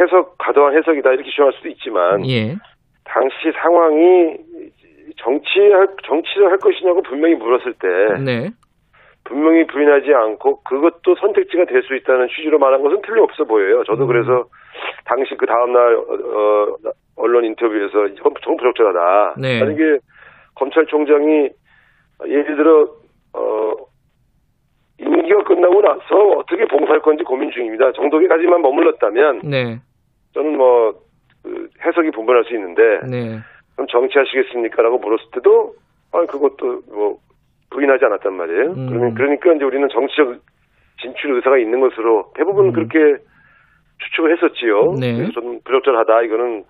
해석 0.00 0.38
과도한 0.38 0.76
해석이다 0.78 1.10
이렇게 1.12 1.28
주장할 1.30 1.52
수도 1.54 1.68
있지만 1.68 2.26
예. 2.26 2.56
당시 3.04 3.52
상황이 3.60 4.38
정치할 5.18 5.88
정치를 6.06 6.50
할 6.50 6.58
것이냐고 6.58 7.02
분명히 7.02 7.34
물었을 7.34 7.74
때 7.74 8.22
네. 8.24 8.50
분명히 9.28 9.66
부인하지 9.66 10.12
않고 10.14 10.62
그것도 10.62 11.14
선택지가 11.20 11.66
될 11.66 11.82
수 11.82 11.94
있다는 11.94 12.28
취지로 12.28 12.58
말한 12.58 12.82
것은 12.82 13.02
틀림없어 13.02 13.44
보여요. 13.44 13.84
저도 13.84 14.04
음. 14.04 14.08
그래서 14.08 14.44
당시 15.04 15.34
그 15.36 15.46
다음날 15.46 15.94
어, 15.96 16.02
어, 16.02 16.76
언론 17.16 17.44
인터뷰에서 17.44 18.06
이건 18.06 18.34
정 18.42 18.56
부적절하다. 18.56 19.34
네. 19.40 19.60
만약에 19.60 19.98
검찰총장이 20.56 21.50
예를 22.26 22.56
들어 22.56 22.88
어, 23.34 23.72
임기가 24.98 25.44
끝나고 25.44 25.80
나서 25.82 26.16
어떻게 26.38 26.66
봉사할 26.66 27.00
건지 27.00 27.22
고민 27.24 27.50
중입니다. 27.50 27.92
정도까지만 27.92 28.60
머물렀다면 28.62 29.40
네. 29.44 29.78
저는 30.34 30.56
뭐 30.56 30.94
그, 31.42 31.68
해석이 31.84 32.10
분분할 32.10 32.44
수 32.44 32.54
있는데 32.54 32.82
네. 33.08 33.38
그럼 33.76 33.86
정치하시겠습니까라고 33.88 34.98
물었을 34.98 35.26
때도 35.32 35.74
아 36.12 36.24
그것도 36.26 36.82
뭐 36.90 37.18
부인하지 37.70 38.04
않았단 38.04 38.32
말이에요. 38.34 38.62
음. 38.72 38.86
그러면 38.88 39.14
그러니까 39.14 39.52
이제 39.52 39.64
우리는 39.64 39.88
정치적 39.88 40.36
진출 41.00 41.34
의사가 41.36 41.58
있는 41.58 41.80
것으로 41.80 42.32
대부분 42.34 42.66
음. 42.66 42.72
그렇게 42.72 42.98
추측을 44.04 44.36
했었지요. 44.36 44.94
네. 45.00 45.14
그래서 45.16 45.32
저는 45.32 45.60
부적절하다. 45.64 46.22
이거는 46.22 46.64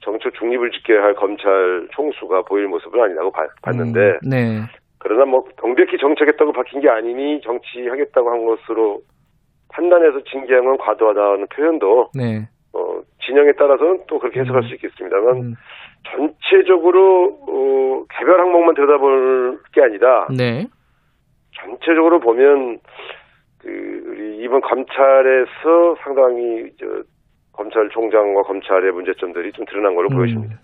정치적 0.00 0.34
중립을 0.34 0.70
지켜야 0.72 1.02
할 1.02 1.14
검찰 1.14 1.88
총수가 1.92 2.42
보일 2.42 2.68
모습은 2.68 3.00
아니라고 3.00 3.30
봐- 3.32 3.46
봤는데 3.62 4.00
음, 4.00 4.30
네. 4.30 4.60
그러나 4.98 5.24
뭐 5.24 5.44
명백히 5.62 5.96
정치하겠다고 5.98 6.52
박힌 6.52 6.80
게 6.80 6.88
아니니 6.88 7.40
정치하겠다고 7.42 8.30
한 8.30 8.44
것으로 8.44 9.00
판단해서 9.72 10.22
징계한 10.24 10.64
건 10.64 10.76
과도하다는 10.78 11.46
표현도 11.48 12.10
네. 12.14 12.48
어, 12.72 13.00
진영에 13.24 13.52
따라서는 13.52 14.02
또 14.08 14.18
그렇게 14.18 14.40
해석할 14.40 14.62
음. 14.62 14.68
수 14.68 14.74
있겠습니다만 14.74 15.36
음, 15.36 15.54
전체적으로 16.10 17.38
어, 17.48 18.04
개별 18.10 18.40
항목만 18.40 18.74
들여다볼 18.74 19.60
게 19.72 19.82
아니라 19.82 20.26
네. 20.36 20.66
전체적으로 21.52 22.20
보면 22.20 22.78
그 23.58 24.02
우리 24.06 24.38
이번 24.44 24.60
감찰에서 24.60 25.96
상당히 26.02 26.70
저 26.78 26.86
검찰총장과 27.56 28.42
검찰의 28.42 28.92
문제점들이 28.92 29.52
좀 29.52 29.64
드러난 29.66 29.94
걸로 29.94 30.08
음. 30.12 30.16
보여집니다. 30.16 30.56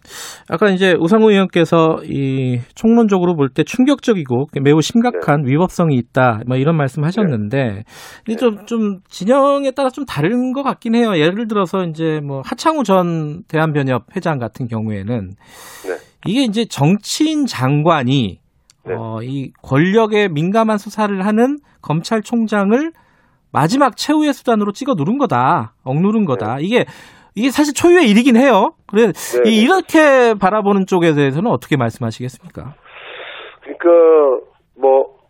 아까 0.51 0.69
이제 0.71 0.95
우상호 0.99 1.31
의원께서 1.31 1.99
이 2.05 2.59
총론적으로 2.75 3.35
볼 3.35 3.49
때 3.55 3.65
충격적이고 3.65 4.47
매우 4.63 4.81
심각한 4.81 5.43
네. 5.43 5.53
위법성이 5.53 5.97
있다. 5.97 6.41
뭐 6.47 6.57
이런 6.57 6.77
말씀 6.77 7.05
하셨는데 7.05 7.83
이게 8.27 8.37
좀, 8.37 8.65
좀 8.67 9.01
진영에 9.09 9.73
따라 9.73 9.91
좀 9.91 10.05
다른 10.07 10.53
것 10.53 10.63
같긴 10.63 10.95
해요. 10.95 11.17
예를 11.17 11.49
들어서 11.49 11.85
이제 11.85 12.21
뭐 12.23 12.41
하창우 12.45 12.83
전 12.85 13.43
대한변협 13.49 14.17
회장 14.17 14.39
같은 14.39 14.67
경우에는 14.69 15.31
네. 15.87 15.95
이게 16.27 16.43
이제 16.45 16.65
정치인 16.65 17.47
장관이 17.47 18.39
네. 18.87 18.95
어, 18.95 19.19
이 19.23 19.53
권력에 19.63 20.29
민감한 20.29 20.79
수사를 20.79 21.25
하는 21.25 21.59
검찰총장을 21.83 22.93
마지막 23.53 23.97
최후의 23.97 24.33
수단으로 24.33 24.73
찍어 24.73 24.95
누른 24.95 25.19
거다. 25.19 25.75
억누른 25.85 26.25
거다. 26.25 26.57
이게 26.61 26.85
이게 27.35 27.51
사실 27.51 27.75
초유의 27.75 28.09
일이긴 28.11 28.37
해요. 28.37 28.73
그래 28.87 29.13
네. 29.13 29.51
이- 29.51 29.63
이렇게 29.63 30.35
바라보는 30.39 30.87
쪽에 30.87 31.13
대해서는 31.15 31.51
어떻게 31.51 31.77
말씀하시겠습니까? 31.77 32.75
그러니까 33.63 34.47
뭐 34.81 35.23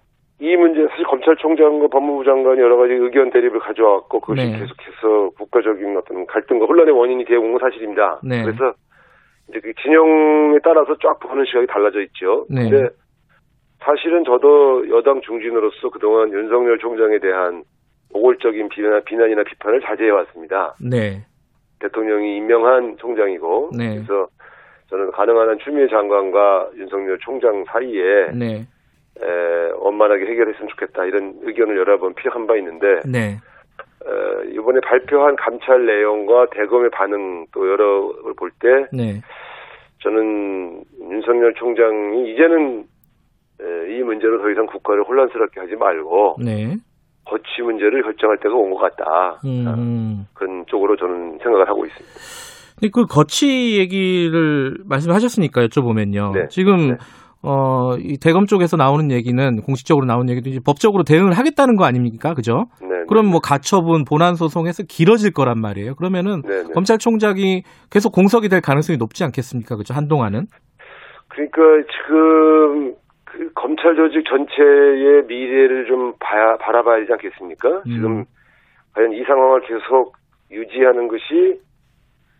이 0.45 0.57
문제 0.57 0.81
사실 0.91 1.05
검찰총장과 1.07 1.87
법무부 1.87 2.25
장관이 2.25 2.59
여러 2.61 2.77
가지 2.77 2.95
의견 2.95 3.31
대립을 3.31 3.61
가져왔고 3.61 4.19
그것이 4.19 4.43
네. 4.51 4.59
계속해서 4.59 5.31
국가적인 5.39 5.97
어떤 5.97 6.27
갈등과 6.27 6.67
혼란의 6.67 6.93
원인이 6.99 7.25
되어 7.27 7.39
온 7.39 7.53
건 7.55 7.61
사실입니다. 7.63 8.19
네. 8.25 8.43
그래서 8.43 8.75
이제 9.49 9.61
그 9.63 9.73
진영에 9.81 10.59
따라서 10.65 10.97
쫙 11.01 11.21
보는 11.21 11.45
시각이 11.47 11.69
달라져 11.69 12.01
있죠. 12.11 12.47
네. 12.51 12.69
근데 12.69 12.89
사실은 13.87 14.25
저도 14.25 14.91
여당 14.91 15.21
중진으로서 15.23 15.91
그동안 15.91 16.33
윤석열 16.33 16.77
총장에 16.81 17.21
대한 17.21 17.63
오골적인 18.13 18.69
비난, 18.69 19.03
비난이나 19.05 19.43
비판을 19.45 19.81
자제해 19.81 20.11
왔습니다. 20.11 20.75
네. 20.81 21.25
대통령이 21.81 22.37
임명한 22.37 22.97
총장이고 22.99 23.71
네. 23.77 23.95
그래서 23.97 24.29
저는 24.89 25.11
가능한 25.11 25.49
한 25.49 25.59
추미애 25.59 25.89
장관과 25.89 26.71
윤석열 26.77 27.19
총장 27.19 27.65
사이에 27.67 28.31
네. 28.35 28.67
에, 29.21 29.73
원만하게 29.79 30.27
해결했으면 30.27 30.69
좋겠다 30.69 31.05
이런 31.05 31.35
의견을 31.43 31.77
여러 31.77 31.99
번 31.99 32.15
피력한 32.15 32.47
바 32.47 32.57
있는데 32.57 33.01
네. 33.07 33.39
어, 34.05 34.43
이번에 34.51 34.81
발표한 34.81 35.37
감찰 35.37 35.87
내용과 35.87 36.47
대검의 36.51 36.91
반응 36.91 37.47
또 37.53 37.69
여러 37.69 38.13
걸 38.23 38.35
볼때 38.35 38.87
네. 38.93 39.21
저는 40.03 40.85
윤석열 41.11 41.55
총장이 41.55 42.33
이제는 42.33 42.85
에, 43.61 43.97
이 43.97 44.03
문제로 44.03 44.43
더 44.43 44.51
이상 44.51 44.67
국가를 44.67 45.05
혼란스럽게 45.05 45.61
하지 45.61 45.77
말고 45.77 46.37
네. 46.45 46.77
거치 47.25 47.63
문제를 47.63 48.03
결정할 48.03 48.39
때가 48.39 48.55
온 48.55 48.71
것 48.71 48.79
같다. 48.81 49.41
음. 49.45 50.27
그런 50.35 50.65
쪽으로 50.67 50.97
저는 50.97 51.39
생각을 51.43 51.69
하고 51.69 51.85
있습니다. 51.87 52.15
근데 52.81 52.91
그 52.93 53.07
거치 53.07 53.79
얘기를 53.79 54.77
말씀하셨으니까 54.85 55.63
여쭤보면요. 55.67 56.33
네. 56.35 56.47
지금 56.49 56.89
네. 56.91 56.97
어, 57.45 57.97
이 57.99 58.19
대검 58.19 58.47
쪽에서 58.47 58.77
나오는 58.77 59.11
얘기는 59.11 59.61
공식적으로 59.63 60.07
나오는 60.07 60.29
얘기도 60.31 60.49
이제 60.51 60.61
법적으로 60.65 61.03
대응을 61.05 61.33
하겠다는 61.33 61.77
거 61.77 61.85
아닙니까? 61.85 62.35
그죠? 62.35 62.67
네, 62.81 62.89
그럼 63.09 63.27
네. 63.27 63.33
뭐 63.33 63.41
가처분, 63.41 64.05
본안 64.05 64.35
소송해서 64.37 64.85
길어질 64.89 65.33
거란 65.33 65.61
말이에요. 65.61 65.95
그러면은 65.97 66.43
네, 66.43 66.63
네. 66.63 66.69
검찰총장이 66.73 67.63
계속 67.91 68.13
공석이 68.13 68.49
될 68.49 68.61
가능성이 68.61 68.97
높지 68.97 69.25
않겠습니까? 69.25 69.77
그죠? 69.77 69.93
한동안은. 69.95 70.47
그러니까 71.29 71.63
지금 71.91 72.95
그 73.33 73.51
검찰 73.55 73.97
조직 73.97 74.25
전체의 74.27 75.25
미래를 75.27 75.87
좀 75.87 76.13
봐야, 76.21 76.57
바라봐야 76.59 77.01
되지 77.01 77.13
않겠습니까? 77.13 77.69
음. 77.69 77.83
지금 77.85 78.25
과연 78.95 79.13
이 79.13 79.25
상황을 79.25 79.63
계속 79.63 80.15
유지하는 80.51 81.09
것이 81.09 81.61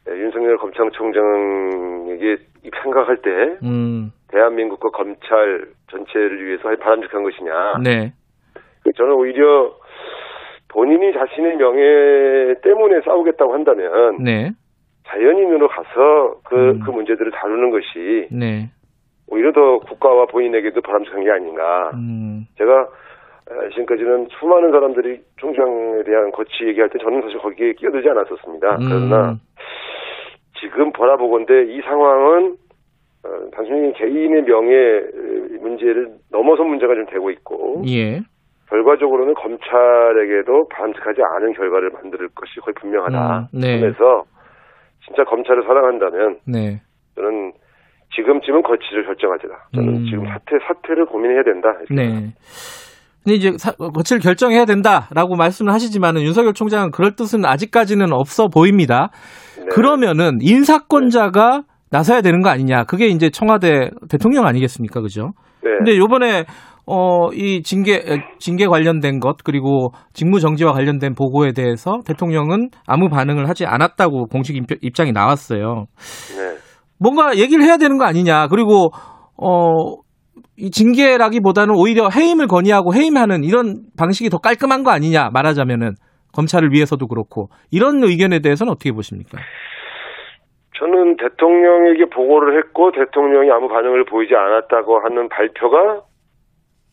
예, 0.09 0.13
윤석열 0.13 0.59
검찰총장에게 0.59 2.37
생각할 2.83 3.17
때 3.19 3.31
음. 3.63 4.13
대한민국과 4.29 4.91
검찰 4.91 5.67
전체를 5.91 6.45
위해서 6.45 6.65
바람직한 6.77 7.23
것이냐. 7.23 7.79
네. 7.83 8.13
저는 8.97 9.13
오히려 9.13 9.75
본인이 10.69 11.13
자신의 11.13 11.57
명예 11.57 12.55
때문에 12.63 13.01
싸우겠다고 13.03 13.55
한다면 13.55 14.23
네. 14.23 14.51
자연인으로 15.07 15.69
가서 15.69 16.41
그, 16.45 16.55
음. 16.57 16.81
그 16.85 16.91
문제들을 16.91 17.31
다루는 17.33 17.71
것이 17.71 18.29
네. 18.31 18.71
오히려 19.29 19.53
더 19.53 19.79
국가와 19.79 20.27
본인에게도 20.27 20.81
바람직한 20.81 21.25
게 21.25 21.31
아닌가. 21.31 21.91
음. 21.95 22.47
제가 22.59 22.89
어, 23.51 23.69
지금까지는 23.71 24.29
수많은 24.39 24.71
사람들이 24.71 25.21
총장에 25.39 26.05
대한 26.05 26.31
거치 26.33 26.65
얘기할 26.67 26.91
때 26.91 26.99
저는 26.99 27.23
사실 27.23 27.39
거기에 27.39 27.73
끼어들지 27.75 28.09
않았었습니다. 28.09 28.77
그러나 28.79 29.31
음. 29.33 29.41
지금 30.61 30.93
보나보건데 30.93 31.65
이 31.65 31.81
상황은 31.81 32.57
어, 33.25 33.51
단순히 33.53 33.93
개인의 33.95 34.43
명예 34.43 35.03
문제를 35.61 36.11
넘어선 36.31 36.69
문제가 36.69 36.95
좀 36.95 37.07
되고 37.07 37.31
있고 37.31 37.83
예. 37.89 38.21
결과적으로는 38.69 39.35
검찰에게도 39.35 40.69
바람직하지 40.69 41.21
않은 41.23 41.53
결과를 41.53 41.91
만들 41.91 42.29
것이 42.35 42.59
거의 42.61 42.75
분명하다. 42.81 43.49
음, 43.55 43.61
네. 43.61 43.79
그래서 43.79 44.25
진짜 45.05 45.25
검찰을 45.25 45.63
사랑한다면 45.65 46.39
네. 46.47 46.81
저는 47.15 47.53
지금쯤은 48.15 48.63
거치를 48.63 49.07
결정하자. 49.07 49.43
저는 49.75 49.89
음. 49.89 50.05
지금 50.07 50.25
사퇴 50.27 50.59
사퇴를 50.67 51.07
고민해야 51.07 51.43
된다. 51.45 51.69
네. 51.91 52.33
근데 53.25 53.37
이제 53.37 53.53
사- 53.57 53.73
거치를 53.73 54.21
결정해야 54.21 54.65
된다라고 54.65 55.37
말씀을 55.37 55.73
하시지만은 55.73 56.23
윤석열 56.23 56.53
총장은 56.55 56.91
그럴 56.91 57.15
뜻은 57.15 57.45
아직까지는 57.45 58.13
없어 58.13 58.49
보입니다. 58.49 59.11
네. 59.59 59.67
그러면은 59.71 60.39
인사권자가 60.43 61.63
나서야 61.91 62.21
되는 62.23 62.43
거 62.43 62.49
아니냐. 62.51 62.85
그게 62.85 63.07
이제 63.09 63.31
청와대 63.31 63.91
대통령 64.09 64.47
아니겠습니까? 64.47 65.01
그죠? 65.01 65.33
네. 65.63 65.71
근데 65.79 65.97
요번에 65.97 66.45
어, 66.85 67.29
이 67.33 67.63
징계, 67.63 67.95
에, 67.95 68.25
징계 68.41 68.67
관련된 68.67 69.21
것, 69.21 69.37
그리고 69.45 69.93
직무 70.15 70.41
정지와 70.41 70.73
관련된 70.73 71.15
보고에 71.15 71.53
대해서 71.53 72.01
대통령은 72.05 72.71
아무 72.89 73.09
반응을 73.09 73.49
하지 73.49 73.67
않았다고 73.67 74.27
공식 74.27 74.57
입- 74.57 74.65
입장이 74.83 75.13
나왔어요. 75.13 75.87
네. 76.37 76.57
뭔가 77.03 77.37
얘기를 77.37 77.65
해야 77.65 77.77
되는 77.77 77.99
거 77.99 78.05
아니냐. 78.05 78.49
그리고, 78.49 78.91
어, 79.37 79.97
이 80.57 80.71
징계라기보다는 80.71 81.75
오히려 81.77 82.09
해임을 82.09 82.47
건의하고 82.47 82.95
해임하는 82.95 83.45
이런 83.45 83.85
방식이 83.99 84.31
더 84.31 84.39
깔끔한 84.39 84.85
거 84.85 84.91
아니냐. 84.91 85.31
말하자면은. 85.33 85.95
검찰을 86.35 86.73
위해서도 86.73 87.09
그렇고. 87.09 87.49
이런 87.71 88.03
의견에 88.03 88.41
대해서는 88.41 88.73
어떻게 88.73 88.91
보십니까? 88.93 89.39
저는 90.79 91.17
대통령에게 91.17 92.07
보고를 92.07 92.59
했고 92.59 92.91
대통령이 92.91 93.51
아무 93.51 93.69
반응을 93.69 94.05
보이지 94.07 94.35
않았다고 94.35 95.01
하는 95.01 95.29
발표가 95.29 96.01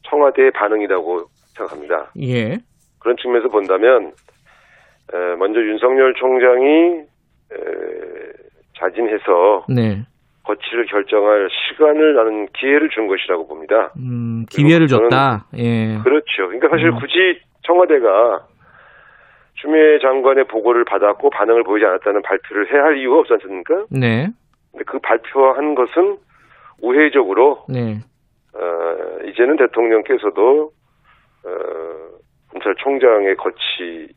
청와대의 0.10 0.52
반응이라고 0.52 1.22
생각합니다. 1.56 2.12
예. 2.22 2.58
그런 3.00 3.16
측면에서 3.18 3.50
본다면 3.50 4.12
에, 5.14 5.36
먼저 5.38 5.60
윤석열 5.60 6.14
총장이 6.16 6.68
에, 7.52 8.49
자진해서 8.80 9.66
네. 9.70 10.06
거치를 10.44 10.86
결정할 10.88 11.48
시간을 11.50 12.16
나는 12.16 12.48
기회를 12.54 12.90
준 12.90 13.08
것이라고 13.08 13.48
봅니다. 13.48 13.92
음, 13.98 14.46
기회를 14.50 14.88
줬다. 14.88 15.46
예. 15.58 16.00
그렇죠. 16.04 16.48
그러니까 16.48 16.70
사실 16.70 16.88
음. 16.88 17.00
굳이 17.00 17.40
청와대가 17.64 18.48
추미애 19.56 20.00
장관의 20.00 20.46
보고를 20.46 20.86
받았고 20.86 21.30
반응을 21.30 21.64
보이지 21.64 21.86
않았다는 21.86 22.22
발표를 22.22 22.74
해야 22.74 22.84
할 22.84 22.98
이유가 22.98 23.20
없지 23.20 23.34
않습니까? 23.34 23.86
네. 23.92 24.30
근데 24.72 24.86
그 24.86 25.00
발표한 25.00 25.76
것은 25.76 26.18
우회적으로 26.82 27.66
네. 27.68 28.00
어, 28.54 29.28
이제는 29.28 29.58
대통령께서도 29.58 30.72
어, 31.46 31.50
검찰총장의 32.52 33.36
거치에 33.36 34.08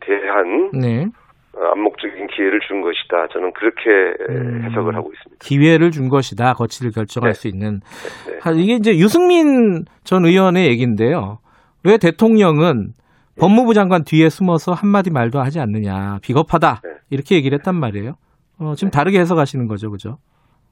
대한 0.00 0.70
네. 0.72 1.06
어, 1.54 1.72
암묵적인 1.72 2.28
기회를 2.28 2.60
준 2.66 2.80
것이다. 2.80 3.28
저는 3.32 3.52
그렇게 3.52 3.90
음. 4.30 4.62
해석을 4.64 4.94
하고 4.94 5.12
있습니다. 5.12 5.36
기회를 5.40 5.90
준 5.90 6.08
것이다. 6.08 6.54
거치를 6.54 6.92
결정할 6.92 7.32
네. 7.32 7.34
수 7.34 7.48
있는. 7.48 7.80
네. 8.26 8.38
하, 8.40 8.52
이게 8.52 8.74
이제 8.74 8.92
유승민 8.92 9.84
전 10.04 10.24
의원의 10.24 10.66
얘기인데요. 10.68 11.38
왜 11.84 11.98
대통령은 11.98 12.92
법무부 13.38 13.74
장관 13.74 14.04
뒤에 14.04 14.28
숨어서 14.28 14.72
한마디 14.72 15.10
말도 15.10 15.40
하지 15.40 15.60
않느냐. 15.60 16.18
비겁하다. 16.22 16.80
네. 16.84 16.90
이렇게 17.10 17.36
얘기를 17.36 17.58
했단 17.58 17.74
말이에요. 17.74 18.14
어, 18.60 18.74
지금 18.74 18.90
다르게 18.90 19.18
해석하시는 19.20 19.66
거죠. 19.68 19.90
그죠? 19.90 20.16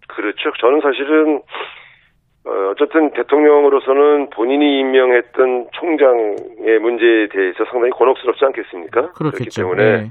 그렇죠. 0.08 0.50
저는 0.60 0.80
사실은 0.80 1.42
어, 2.46 2.70
어쨌든 2.72 3.12
대통령으로서는 3.12 4.30
본인이 4.30 4.80
임명했던 4.80 5.68
총장의 5.72 6.78
문제에 6.80 7.28
대해서 7.28 7.64
상당히 7.70 7.90
곤혹스럽지 7.90 8.44
않겠습니까? 8.46 9.12
그렇기 9.12 9.36
그렇겠죠. 9.36 9.62
때문에 9.62 9.82
네. 9.84 10.10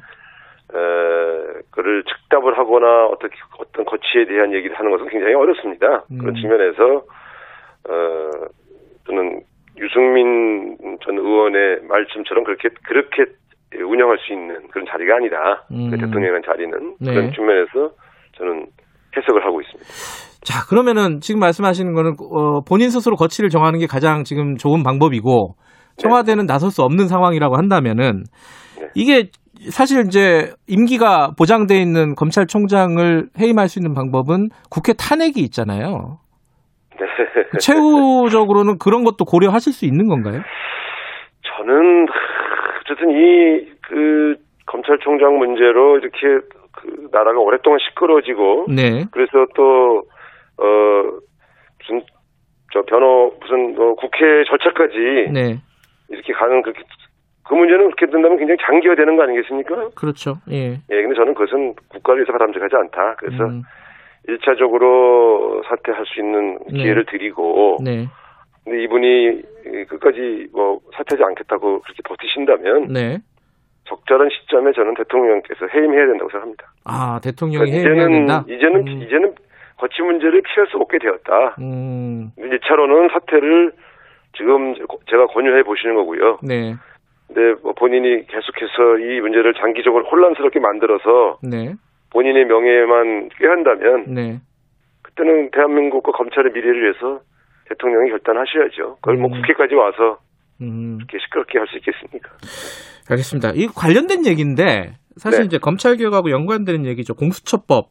에, 0.73 1.61
그를 1.71 2.03
즉답을 2.03 2.57
하거나 2.57 3.05
어떻게 3.07 3.35
어떤 3.59 3.85
거치에 3.85 4.25
대한 4.25 4.53
얘기를 4.53 4.77
하는 4.77 4.91
것은 4.91 5.09
굉장히 5.09 5.33
어렵습니다. 5.33 6.05
음. 6.11 6.17
그런 6.19 6.35
측면에서 6.35 7.03
어, 7.89 8.29
저는 9.07 9.41
유승민 9.77 10.77
전 11.03 11.17
의원의 11.17 11.81
말씀처럼 11.87 12.43
그렇게 12.43 12.69
그렇게 12.85 13.25
운영할 13.73 14.17
수 14.19 14.33
있는 14.33 14.67
그런 14.69 14.85
자리가 14.85 15.15
아니다. 15.15 15.65
음. 15.71 15.89
그 15.89 15.97
대통령의 15.97 16.41
자리는 16.45 16.95
네. 16.99 17.13
그런 17.13 17.31
측면에서 17.31 17.91
저는 18.37 18.67
해석을 19.15 19.45
하고 19.45 19.61
있습니다. 19.61 19.89
자, 20.41 20.65
그러면은 20.69 21.19
지금 21.19 21.39
말씀하시는 21.39 21.93
거는 21.93 22.15
어, 22.31 22.61
본인 22.61 22.89
스스로 22.89 23.15
거치를 23.15 23.49
정하는 23.49 23.79
게 23.79 23.87
가장 23.87 24.23
지금 24.23 24.55
좋은 24.55 24.83
방법이고 24.83 25.55
청와대는 25.97 26.45
나설 26.45 26.71
수 26.71 26.81
없는 26.83 27.07
상황이라고 27.07 27.57
한다면은 27.57 28.23
네. 28.79 28.87
이게 28.95 29.29
사실 29.71 30.05
이제 30.05 30.51
임기가 30.67 31.33
보장돼 31.37 31.75
있는 31.75 32.15
검찰총장을 32.15 33.29
해임할 33.39 33.67
수 33.67 33.79
있는 33.79 33.93
방법은 33.93 34.49
국회 34.69 34.93
탄핵이 34.93 35.33
있잖아요. 35.37 36.19
네. 36.99 37.05
그 37.51 37.57
최후적으로는 37.57 38.77
그런 38.79 39.03
것도 39.03 39.25
고려하실 39.25 39.73
수 39.73 39.85
있는 39.85 40.07
건가요? 40.07 40.41
저는 41.57 42.07
어쨌든 42.81 43.11
이 43.11 43.69
그 43.89 44.35
검찰총장 44.67 45.39
문제로 45.39 45.97
이렇게 45.97 46.19
그 46.71 47.09
나라가 47.11 47.39
오랫동안 47.39 47.79
시끄러지고 47.79 48.67
네. 48.69 49.05
그래서 49.11 49.47
또 49.55 50.03
어 50.59 51.19
무슨 51.79 52.05
저 52.71 52.81
변호 52.83 53.33
무슨 53.41 53.75
뭐 53.75 53.95
국회 53.95 54.43
절차까지 54.47 55.31
네. 55.31 55.57
이렇게 56.09 56.33
가는 56.33 56.61
그, 56.61 56.73
그 57.49 57.55
문제는 57.55 57.85
그렇게 57.85 58.05
된다면 58.05 58.37
굉장히 58.37 58.59
장기화되는 58.63 59.17
거 59.17 59.23
아니겠습니까? 59.23 59.89
그렇죠. 59.95 60.37
예. 60.51 60.79
예, 60.91 61.01
근데 61.01 61.15
저는 61.15 61.33
그것은 61.33 61.73
국가를 61.89 62.19
위해서 62.19 62.31
바람직하지 62.31 62.75
않다. 62.75 63.15
그래서 63.17 63.43
음, 63.45 63.63
일차적으으로 64.27 65.63
사퇴할 65.67 66.05
수 66.05 66.19
있는 66.19 66.59
네. 66.71 66.83
기회를 66.83 67.05
드리고 67.07 67.79
네. 67.83 68.05
근데 68.63 68.83
이분이 68.83 69.41
끝까지 69.87 70.49
뭐 70.53 70.79
사퇴하지 70.95 71.23
않겠다고 71.23 71.81
그렇게 71.81 72.03
버티신다면 72.05 72.93
네. 72.93 73.17
적절한 73.85 74.29
시점에 74.29 74.71
저는 74.73 74.93
대통령께서 74.93 75.65
해임해야 75.73 76.05
된다고 76.05 76.29
생각합니다. 76.29 76.71
아, 76.85 77.19
대통령이 77.23 77.71
그러니까 77.71 77.89
해임해야 77.89 78.07
된다. 78.09 78.45
이제는 78.47 78.87
음. 78.87 79.01
이제는 79.01 79.33
거치 79.77 80.03
문제를 80.03 80.43
피할 80.43 80.67
수 80.67 80.77
없게 80.77 80.99
되었다. 80.99 81.55
음, 81.59 82.29
이제 82.37 82.59
1차로는 82.59 83.11
사퇴를 83.11 83.71
지금 84.37 84.75
제가 85.09 85.25
권유해 85.33 85.63
보시는 85.63 85.95
거고요. 85.95 86.37
네, 86.43 86.75
근데 87.29 87.61
뭐 87.61 87.73
본인이 87.73 88.25
계속해서 88.25 88.97
이 88.99 89.21
문제를 89.21 89.53
장기적으로 89.53 90.05
혼란스럽게 90.09 90.59
만들어서 90.59 91.37
네, 91.43 91.75
본인의 92.11 92.45
명예만 92.45 93.29
꾀한다면 93.37 94.13
네. 94.13 94.39
그때는 95.03 95.51
대한민국과 95.51 96.11
검찰의 96.11 96.51
미래를 96.53 96.81
위해서 96.81 97.21
대통령이 97.69 98.09
결단하셔야죠. 98.09 98.95
그걸 98.95 99.17
뭐 99.17 99.29
음. 99.29 99.41
국회까지 99.41 99.75
와서 99.75 100.17
음, 100.61 100.97
이렇게 100.97 101.19
시끄럽게 101.19 101.59
할 101.59 101.67
수 101.67 101.77
있겠습니까? 101.77 102.31
알겠습니다. 103.09 103.51
이 103.55 103.67
관련된 103.67 104.25
얘기인데 104.25 104.93
사실 105.17 105.41
네. 105.41 105.45
이제 105.45 105.57
검찰 105.59 105.97
개혁하고 105.97 106.31
연관되는 106.31 106.85
얘기죠. 106.87 107.13
공수처법. 107.13 107.89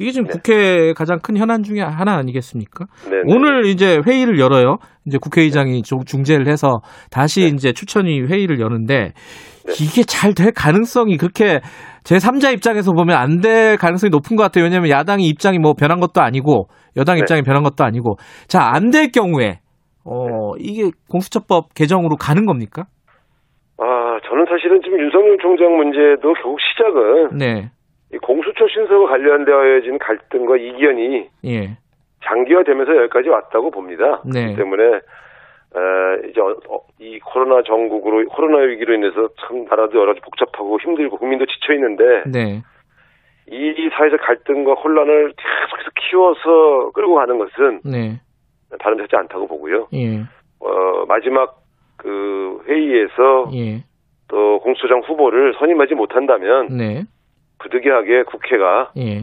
이게 0.00 0.10
지금 0.12 0.26
네. 0.28 0.32
국회 0.32 0.92
가장 0.94 1.18
큰 1.22 1.36
현안 1.36 1.62
중에 1.62 1.80
하나 1.82 2.16
아니겠습니까? 2.16 2.86
네. 3.10 3.18
오늘 3.26 3.66
이제 3.66 4.00
회의를 4.06 4.38
열어요. 4.38 4.78
이제 5.06 5.18
국회의장이 5.20 5.82
좀 5.82 6.04
중재를 6.04 6.48
해서 6.48 6.80
다시 7.10 7.42
이제 7.54 7.72
추천위 7.72 8.22
회의를 8.22 8.60
여는데 8.60 9.12
네. 9.66 9.72
이게 9.80 10.02
잘 10.02 10.32
될 10.34 10.52
가능성이 10.52 11.18
그렇게 11.18 11.60
제 12.02 12.16
3자 12.16 12.52
입장에서 12.54 12.92
보면 12.92 13.14
안 13.16 13.40
될 13.42 13.76
가능성이 13.76 14.10
높은 14.10 14.36
것 14.36 14.42
같아요. 14.42 14.64
왜냐하면 14.64 14.88
야당이 14.90 15.24
입장이 15.28 15.58
뭐 15.58 15.74
변한 15.74 16.00
것도 16.00 16.22
아니고 16.22 16.68
여당 16.96 17.16
네. 17.16 17.20
입장이 17.20 17.42
변한 17.42 17.62
것도 17.62 17.84
아니고 17.84 18.16
자 18.48 18.72
안 18.74 18.90
될 18.90 19.10
경우에 19.12 19.60
어 20.04 20.56
이게 20.58 20.90
공수처법 21.10 21.74
개정으로 21.74 22.16
가는 22.16 22.46
겁니까? 22.46 22.84
아, 23.78 23.84
저는 24.28 24.44
사실은 24.48 24.80
지금 24.82 24.98
윤석열 24.98 25.36
총장 25.42 25.76
문제도 25.76 26.20
결국 26.34 26.58
시작은 26.60 27.38
네, 27.38 27.70
이 27.70 27.79
공수처 28.18 28.66
신설과 28.68 29.06
관련되어진 29.08 29.98
갈등과 29.98 30.56
이견이 30.56 31.28
예, 31.44 31.76
장기화되면서 32.24 32.96
여기까지 32.96 33.28
왔다고 33.28 33.70
봅니다. 33.70 34.22
네. 34.24 34.54
그렇기 34.54 34.56
때문에 34.56 34.84
에, 34.84 36.28
이제 36.28 36.40
어, 36.40 36.56
어, 36.68 36.80
이 36.98 37.18
코로나 37.20 37.62
전국으로 37.62 38.26
코로나 38.28 38.64
위기로 38.64 38.94
인해서 38.94 39.28
참 39.40 39.64
나라도 39.64 40.00
여러 40.00 40.12
가지 40.12 40.20
복잡하고 40.20 40.78
힘들고 40.80 41.18
국민도 41.18 41.46
지쳐 41.46 41.74
있는데 41.74 42.04
네, 42.26 42.62
이 43.46 43.90
사회적 43.96 44.20
갈등과 44.20 44.72
혼란을 44.74 45.32
계속해서 45.36 45.90
키워서 45.94 46.90
끌고 46.92 47.14
가는 47.14 47.38
것은 47.38 47.80
네, 47.84 48.20
바람직하지 48.78 49.16
않다고 49.16 49.46
보고요. 49.46 49.86
예, 49.94 50.20
어, 50.58 51.04
마지막 51.06 51.60
그 51.96 52.60
회의에서 52.66 53.50
예, 53.54 53.84
또 54.26 54.58
공수처장 54.60 55.02
후보를 55.06 55.54
선임하지 55.58 55.94
못한다면 55.94 56.68
네, 56.76 57.04
부득이하게 57.62 58.24
국회가 58.24 58.90
예, 58.96 59.18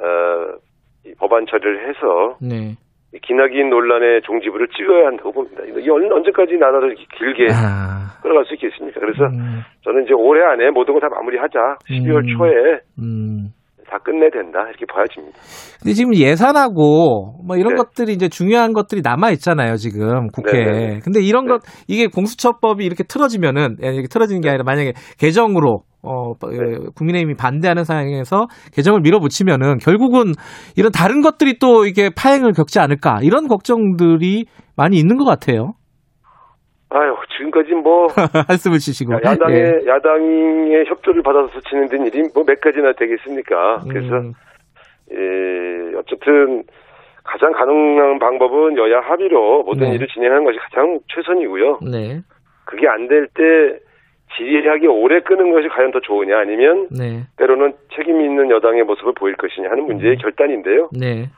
어, 0.00 0.58
이 1.06 1.12
법안 1.18 1.46
처리를 1.46 1.88
해서 1.88 2.36
네. 2.40 2.74
이 3.14 3.18
기나긴 3.22 3.70
논란의 3.70 4.22
종지부를 4.22 4.68
찍어야 4.76 5.06
한다고 5.06 5.32
봅니다. 5.32 5.62
이게 5.68 5.90
언- 5.90 6.12
언제까지 6.12 6.54
나라를 6.54 6.90
이렇게 6.96 7.04
길게 7.18 7.46
아, 7.52 8.18
끌어갈 8.22 8.44
수 8.46 8.54
있겠습니까? 8.54 8.98
그래서 9.00 9.24
음, 9.26 9.60
저는 9.84 10.04
이제 10.04 10.12
올해 10.16 10.42
안에 10.44 10.70
모든 10.70 10.94
걸 10.94 11.00
다 11.00 11.08
마무리하자. 11.14 11.58
12월 11.88 12.24
음. 12.24 12.38
초에 12.38 12.80
음. 12.98 13.48
다 13.86 13.98
끝내야 13.98 14.30
된다. 14.30 14.60
이렇게 14.68 14.86
봐야집니다. 14.86 15.36
근데 15.80 15.92
지금 15.92 16.14
예산하고 16.16 17.44
뭐 17.46 17.56
이런 17.56 17.74
네. 17.74 17.76
것들이 17.76 18.12
이제 18.14 18.28
중요한 18.28 18.72
것들이 18.72 19.02
남아 19.04 19.30
있잖아요, 19.32 19.76
지금 19.76 20.26
국회에. 20.28 20.64
네. 20.64 20.98
근데 21.04 21.20
이런 21.22 21.44
네. 21.44 21.52
것 21.52 21.62
이게 21.86 22.08
공수처법이 22.08 22.84
이렇게 22.84 23.04
틀어지면은 23.04 23.76
예, 23.84 23.90
이게 23.90 24.08
틀어지는 24.10 24.40
게 24.40 24.48
아니라 24.48 24.64
만약에 24.64 24.92
개정으로 25.20 25.82
어 26.04 26.32
예, 26.52 26.78
국민의힘이 26.96 27.34
반대하는 27.34 27.84
상황에서 27.84 28.46
개정을 28.74 29.00
밀어붙이면은 29.00 29.78
결국은 29.78 30.32
이런 30.76 30.92
다른 30.92 31.22
것들이 31.22 31.58
또 31.58 31.86
이게 31.86 32.10
파행을 32.14 32.52
겪지 32.52 32.78
않을까 32.78 33.20
이런 33.22 33.48
걱정들이 33.48 34.44
많이 34.76 34.96
있는 34.98 35.16
것 35.16 35.24
같아요. 35.24 35.72
아유, 36.90 37.14
지금까지 37.36 37.72
뭐 37.74 38.06
한숨을 38.48 38.78
쉬시고. 38.78 39.14
야당의 39.14 39.56
예. 39.58 39.86
야당의 39.88 40.84
협조를 40.86 41.22
받아서 41.22 41.48
진행된 41.68 42.06
일이 42.06 42.22
뭐 42.34 42.44
몇 42.46 42.60
가지나 42.60 42.92
되겠습니까? 42.92 43.80
그래서 43.88 44.14
음, 44.14 44.32
예, 45.10 45.96
어쨌든 45.98 46.62
가장 47.24 47.52
가능한 47.52 48.18
방법은 48.18 48.76
여야 48.76 49.00
합의로 49.00 49.64
모든 49.64 49.88
네. 49.88 49.94
일을 49.94 50.06
진행하는 50.08 50.44
것이 50.44 50.58
가장 50.58 51.00
최선이고요. 51.08 51.78
네, 51.90 52.20
그게 52.66 52.86
안 52.86 53.08
될 53.08 53.26
때 53.34 53.80
지리하게 54.36 54.86
오래 54.86 55.20
끄는 55.20 55.52
것이 55.52 55.68
과연 55.68 55.92
더 55.92 56.00
좋으냐 56.00 56.38
아니면 56.38 56.88
네, 56.90 57.24
때로는 57.36 57.74
책임 57.94 58.20
있는 58.20 58.50
여당의 58.50 58.84
모습을 58.84 59.12
보일 59.14 59.36
것이냐 59.36 59.70
하는 59.70 59.84
문제의 59.84 60.16
결단인데요. 60.18 60.90
네, 60.92 61.28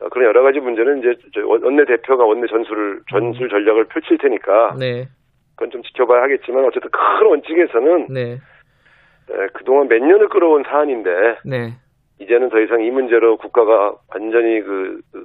어, 0.00 0.08
그런 0.08 0.28
여러 0.28 0.42
가지 0.42 0.60
문제는 0.60 0.98
이제 1.00 1.14
저 1.34 1.46
원내 1.46 1.84
대표가 1.84 2.24
원내 2.24 2.46
전술을 2.46 3.00
전술 3.10 3.48
전략을 3.48 3.84
펼칠 3.84 4.18
테니까 4.18 4.76
네, 4.78 5.06
그건 5.56 5.70
좀 5.70 5.82
지켜봐야 5.82 6.22
하겠지만 6.22 6.64
어쨌든 6.64 6.90
큰 6.90 7.26
원칙에서는 7.26 8.06
네, 8.10 8.32
에, 8.32 9.46
그동안 9.54 9.88
몇 9.88 9.98
년을 9.98 10.28
끌어온 10.28 10.62
사안인데 10.64 11.10
네, 11.44 11.72
이제는 12.20 12.48
더 12.50 12.60
이상 12.60 12.82
이 12.82 12.90
문제로 12.90 13.36
국가가 13.36 13.94
완전히 14.12 14.60
그, 14.60 15.00
그 15.12 15.18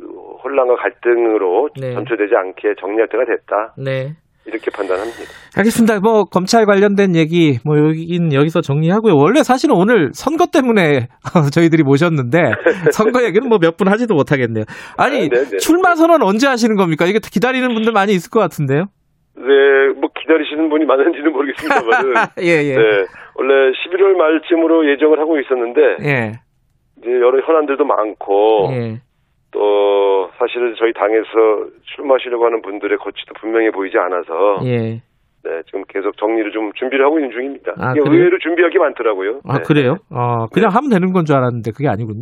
혼란과 0.44 0.76
갈등으로 0.78 1.70
네. 1.80 1.94
전초되지 1.94 2.36
않게 2.36 2.76
정리할 2.80 3.08
때가 3.10 3.26
됐다. 3.26 3.74
네. 3.78 4.16
이렇게 4.46 4.72
판단합니다. 4.72 5.20
알겠습니다. 5.58 6.00
뭐 6.00 6.24
검찰 6.26 6.66
관련된 6.66 7.16
얘기 7.16 7.60
뭐 7.66 7.78
여기는 7.78 8.34
여기서 8.34 8.62
정리하고요. 8.62 9.16
원래 9.16 9.44
사실은 9.44 9.76
오늘 9.76 10.10
선거 10.14 10.48
때문에 10.48 11.08
저희들이 11.54 11.84
모셨는데 11.84 12.52
선거 12.92 13.24
얘기는 13.24 13.48
뭐 13.48 13.60
몇 13.60 13.78
분 13.78 13.88
하지도 13.90 14.16
못하겠네요. 14.16 14.64
아니 14.98 15.26
아. 15.32 15.58
출마 15.60 15.96
선언 15.96 16.22
언제 16.24 16.48
하시는 16.48 16.76
겁니까? 16.76 17.06
이게 17.06 17.20
기다리는 17.20 17.68
분들 17.74 17.92
많이 17.92 18.14
있을 18.14 18.30
것 18.32 18.40
같은데요. 18.40 18.86
네, 19.36 19.44
뭐 20.00 20.10
기다리시는 20.20 20.70
분이 20.70 20.86
많은지는 20.86 21.32
모르겠습니다만은 21.32 22.14
예 22.42 22.64
예. 22.64 22.76
네, 22.76 22.82
원래 23.36 23.54
11월 23.72 24.18
말쯤으로 24.18 24.90
예정을 24.92 25.20
하고 25.20 25.40
있었는데 25.40 25.82
예. 26.04 26.32
이제 26.98 27.10
여러 27.12 27.40
현안들도 27.46 27.86
많고 27.86 28.70
예. 28.74 29.02
또 29.52 30.30
사실은 30.38 30.76
저희 30.78 30.94
당에서 30.94 31.70
출마하시려고 31.96 32.46
하는 32.46 32.62
분들의 32.62 32.98
거취도 32.98 33.34
분명히 33.40 33.72
보이지 33.72 33.98
않아서 33.98 34.60
예. 34.66 35.02
네, 35.42 35.62
지금 35.68 35.84
계속 35.88 36.18
정리를 36.18 36.52
좀 36.52 36.72
준비를 36.74 37.06
하고 37.06 37.18
있는 37.18 37.32
중입니다. 37.32 37.72
아, 37.78 37.94
그래요? 37.94 38.04
의외로 38.14 38.38
준비할 38.40 38.70
게 38.72 38.78
많더라고요. 38.78 39.40
아 39.48 39.58
네. 39.60 39.64
그래요? 39.66 39.96
어 40.12 40.48
그냥 40.54 40.70
하면 40.72 40.90
되는 40.90 41.14
건 41.14 41.26
줄 41.26 41.36
알았는데 41.38 41.72
그게 41.72 41.88
아니군요. 41.88 42.20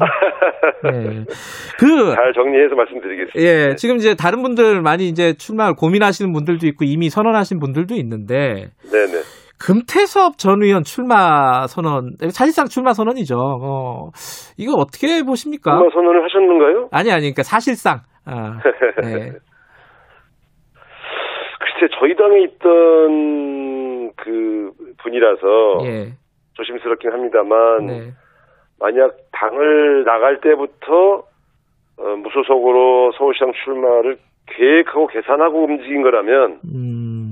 예. 0.85 1.25
그잘 1.79 2.33
정리해서 2.33 2.75
말씀드리겠습니다. 2.75 3.39
예, 3.39 3.75
지금 3.75 3.95
이제 3.97 4.13
다른 4.15 4.43
분들 4.43 4.81
많이 4.81 5.07
이제 5.09 5.33
출마를 5.33 5.73
고민하시는 5.75 6.31
분들도 6.31 6.67
있고 6.67 6.85
이미 6.85 7.09
선언하신 7.09 7.59
분들도 7.59 7.95
있는데 7.95 8.69
네, 8.91 9.05
네. 9.07 9.17
금태섭 9.59 10.37
전 10.37 10.61
의원 10.61 10.83
출마 10.83 11.65
선언 11.67 12.15
사실상 12.31 12.67
출마 12.67 12.93
선언이죠. 12.93 13.35
어, 13.37 14.09
이거 14.57 14.73
어떻게 14.73 15.23
보십니까? 15.23 15.71
출마 15.77 15.89
선언을 15.91 16.23
하셨는가요? 16.23 16.89
아니 16.91 17.11
아니 17.11 17.21
그러니까 17.21 17.43
사실상 17.43 18.01
아, 18.25 18.59
네. 19.01 19.31
글쎄 21.59 21.93
저희 21.99 22.15
당에 22.15 22.43
있던 22.43 24.11
그 24.15 24.71
분이라서 25.01 25.85
예. 25.85 26.13
조심스럽긴 26.53 27.11
합니다만 27.11 27.85
네. 27.85 28.11
만약 28.79 29.15
당을 29.31 30.03
나갈 30.05 30.39
때부터 30.41 31.23
어, 31.99 32.15
무소속으로 32.15 33.11
서울시장 33.17 33.51
출마를 33.63 34.17
계획하고 34.45 35.07
계산하고 35.07 35.63
움직인 35.65 36.03
거라면 36.03 36.59
음. 36.65 37.26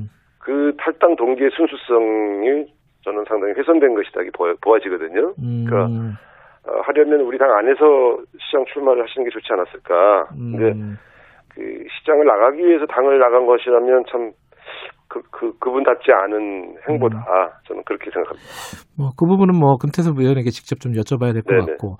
그 0.46 0.76
탈당 0.78 1.16
동기의 1.16 1.50
순수성이 1.56 2.68
저는 3.04 3.26
상당히 3.28 3.54
훼손된 3.54 3.96
것이다 3.96 4.22
보아지거든요. 4.62 5.34
음. 5.40 5.66
그러니까 5.68 6.20
어, 6.68 6.82
하려면 6.84 7.22
우리 7.22 7.40
당 7.40 7.52
안에서 7.52 8.20
시장 8.40 8.64
출마를 8.72 9.02
하시는 9.04 9.24
게 9.26 9.32
좋지 9.32 9.48
않았을까. 9.54 10.28
근데 10.30 10.72
음. 10.74 11.00
그 11.50 11.84
시장을 11.98 12.26
나가기 12.26 12.64
위해서 12.64 12.86
당을 12.86 13.18
나간 13.18 13.48
것이라면 13.48 14.04
참 14.12 14.34
그, 15.16 15.22
그, 15.32 15.58
그분답지 15.60 16.12
않은 16.12 16.76
행보다. 16.90 17.18
음. 17.18 17.24
저는 17.68 17.84
그렇게 17.86 18.12
생각합니다. 18.12 18.50
뭐 18.98 19.12
그 19.16 19.26
부분은 19.26 19.56
뭐 19.58 19.78
금태섭 19.78 20.20
의원에게 20.20 20.50
직접 20.50 20.80
좀 20.82 20.92
여쭤봐야 20.94 21.32
될 21.34 21.42
것. 21.42 21.66
같고 21.66 21.98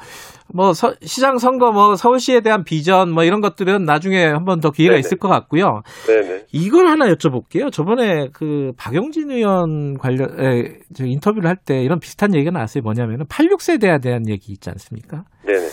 뭐 0.54 0.74
서- 0.74 0.94
시장 1.02 1.38
선거 1.38 1.72
뭐 1.72 1.96
서울시에 1.96 2.42
대한 2.42 2.64
비전 2.66 3.12
뭐 3.12 3.24
이런 3.24 3.40
것들은 3.42 3.84
나중에 3.84 4.26
한번 4.26 4.60
더 4.60 4.72
기회가 4.72 4.92
네네. 4.92 5.00
있을 5.00 5.18
것 5.18 5.30
같고요. 5.30 5.82
네네. 6.08 6.44
이걸 6.52 6.88
하나 6.88 7.06
여쭤볼게요. 7.08 7.72
저번에 7.72 8.28
그 8.34 8.72
박영진 8.78 9.32
의원 9.32 9.98
관련 9.98 10.30
에, 10.40 10.80
저 10.94 11.06
인터뷰를 11.06 11.50
할 11.50 11.56
때 11.66 11.82
이런 11.82 12.00
비슷한 12.00 12.36
얘기가 12.36 12.52
나왔어요. 12.52 12.82
뭐냐면은 12.84 13.26
86세대에 13.28 14.02
대한 14.04 14.28
얘기 14.30 14.52
있지 14.52 14.70
않습니까? 14.70 15.24
네네. 15.46 15.68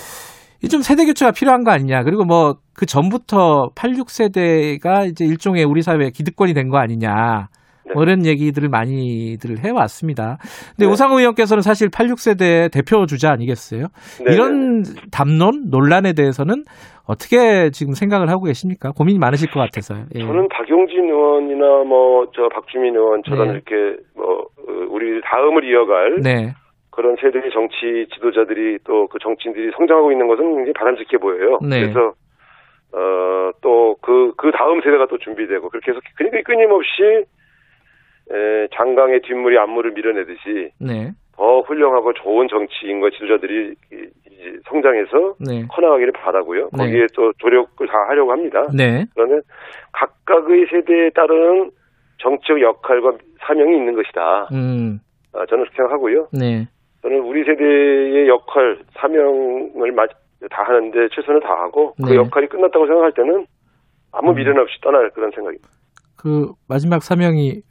이좀 0.64 0.82
세대 0.82 1.04
교체가 1.04 1.32
필요한 1.32 1.64
거 1.64 1.70
아니냐. 1.70 2.02
그리고 2.04 2.24
뭐 2.24 2.54
그 2.74 2.86
전부터 2.86 3.70
86세대가 3.74 5.06
이제 5.08 5.24
일종의 5.24 5.64
우리 5.64 5.82
사회의 5.82 6.10
기득권이 6.10 6.54
된 6.54 6.70
거 6.70 6.78
아니냐. 6.78 7.48
네. 7.84 7.92
뭐 7.94 8.02
이런 8.04 8.24
얘기들을 8.24 8.68
많이들 8.68 9.58
해왔습니다. 9.58 10.38
근데 10.70 10.86
네. 10.86 10.90
우상호 10.90 11.18
의원께서는 11.18 11.60
사실 11.62 11.88
86세대 11.90 12.72
대표 12.72 13.04
주자 13.06 13.30
아니겠어요? 13.32 13.88
네. 14.24 14.34
이런 14.34 14.84
담론 15.10 15.68
논란에 15.70 16.12
대해서는 16.14 16.62
어떻게 17.04 17.70
지금 17.70 17.92
생각을 17.94 18.30
하고 18.30 18.44
계십니까? 18.44 18.92
고민이 18.92 19.18
많으실 19.18 19.50
것 19.50 19.60
같아서요. 19.60 20.06
예. 20.14 20.20
저는 20.20 20.48
박용진 20.48 21.00
의원이나 21.10 21.84
뭐 21.84 22.24
저 22.34 22.48
박주민 22.54 22.94
의원처럼 22.96 23.48
네. 23.48 23.52
이렇게 23.54 24.00
뭐 24.16 24.24
어, 24.26 24.86
우리 24.90 25.20
다음을 25.24 25.64
이어갈 25.68 26.20
네. 26.22 26.54
그런 26.92 27.16
세대의 27.20 27.50
정치 27.52 28.06
지도자들이 28.14 28.78
또 28.84 29.06
그 29.08 29.18
정치인들이 29.18 29.72
성장하고 29.76 30.12
있는 30.12 30.28
것은 30.28 30.44
굉장히 30.44 30.72
바람직해 30.74 31.18
보여요. 31.18 31.58
네. 31.62 31.80
그래서 31.80 32.12
어또 32.92 33.96
그그 34.02 34.50
다음 34.52 34.80
세대가 34.82 35.06
또 35.06 35.18
준비되고 35.18 35.68
그렇게 35.70 35.90
해서 35.92 36.00
그러니까 36.16 36.42
끊임없이 36.42 37.02
에, 38.30 38.68
장강의 38.76 39.22
뒷물이 39.22 39.58
앞물을 39.58 39.92
밀어내듯이 39.92 40.70
네. 40.80 41.10
더 41.36 41.60
훌륭하고 41.60 42.12
좋은 42.12 42.46
정치인과 42.48 43.10
지도자들이 43.10 43.74
이- 43.92 44.06
이제 44.30 44.58
성장해서 44.68 45.34
네. 45.40 45.66
커나가기를 45.70 46.12
바라고요. 46.12 46.68
네. 46.72 46.78
거기에 46.84 47.06
또 47.14 47.32
조력을 47.38 47.86
다 47.86 47.94
하려고 48.08 48.32
합니다. 48.32 48.62
네. 48.76 49.06
그러면 49.14 49.42
각각의 49.92 50.66
세대에 50.70 51.10
따른 51.10 51.70
정치적 52.18 52.60
역할과 52.60 53.12
사명이 53.46 53.74
있는 53.76 53.94
것이다. 53.94 54.48
음. 54.52 55.00
아, 55.34 55.46
저는 55.46 55.64
그렇게 55.64 55.76
생각하고요. 55.76 56.28
네. 56.38 56.68
저는 57.02 57.20
우리 57.20 57.44
세대의 57.44 58.28
역할, 58.28 58.78
사명을 59.00 59.92
마- 59.92 60.06
다 60.50 60.62
하는데 60.64 61.08
최선을 61.14 61.40
다하고 61.40 61.94
그 61.94 62.10
네. 62.10 62.16
역할이 62.16 62.48
끝났다고 62.48 62.86
생각할 62.86 63.12
때는 63.12 63.46
아무 64.10 64.30
음. 64.30 64.34
미련 64.34 64.58
없이 64.58 64.76
떠날 64.82 65.08
그런 65.10 65.30
생각입니다. 65.30 65.68
그 66.16 66.52
마지막 66.68 67.02
사명이 67.02 67.62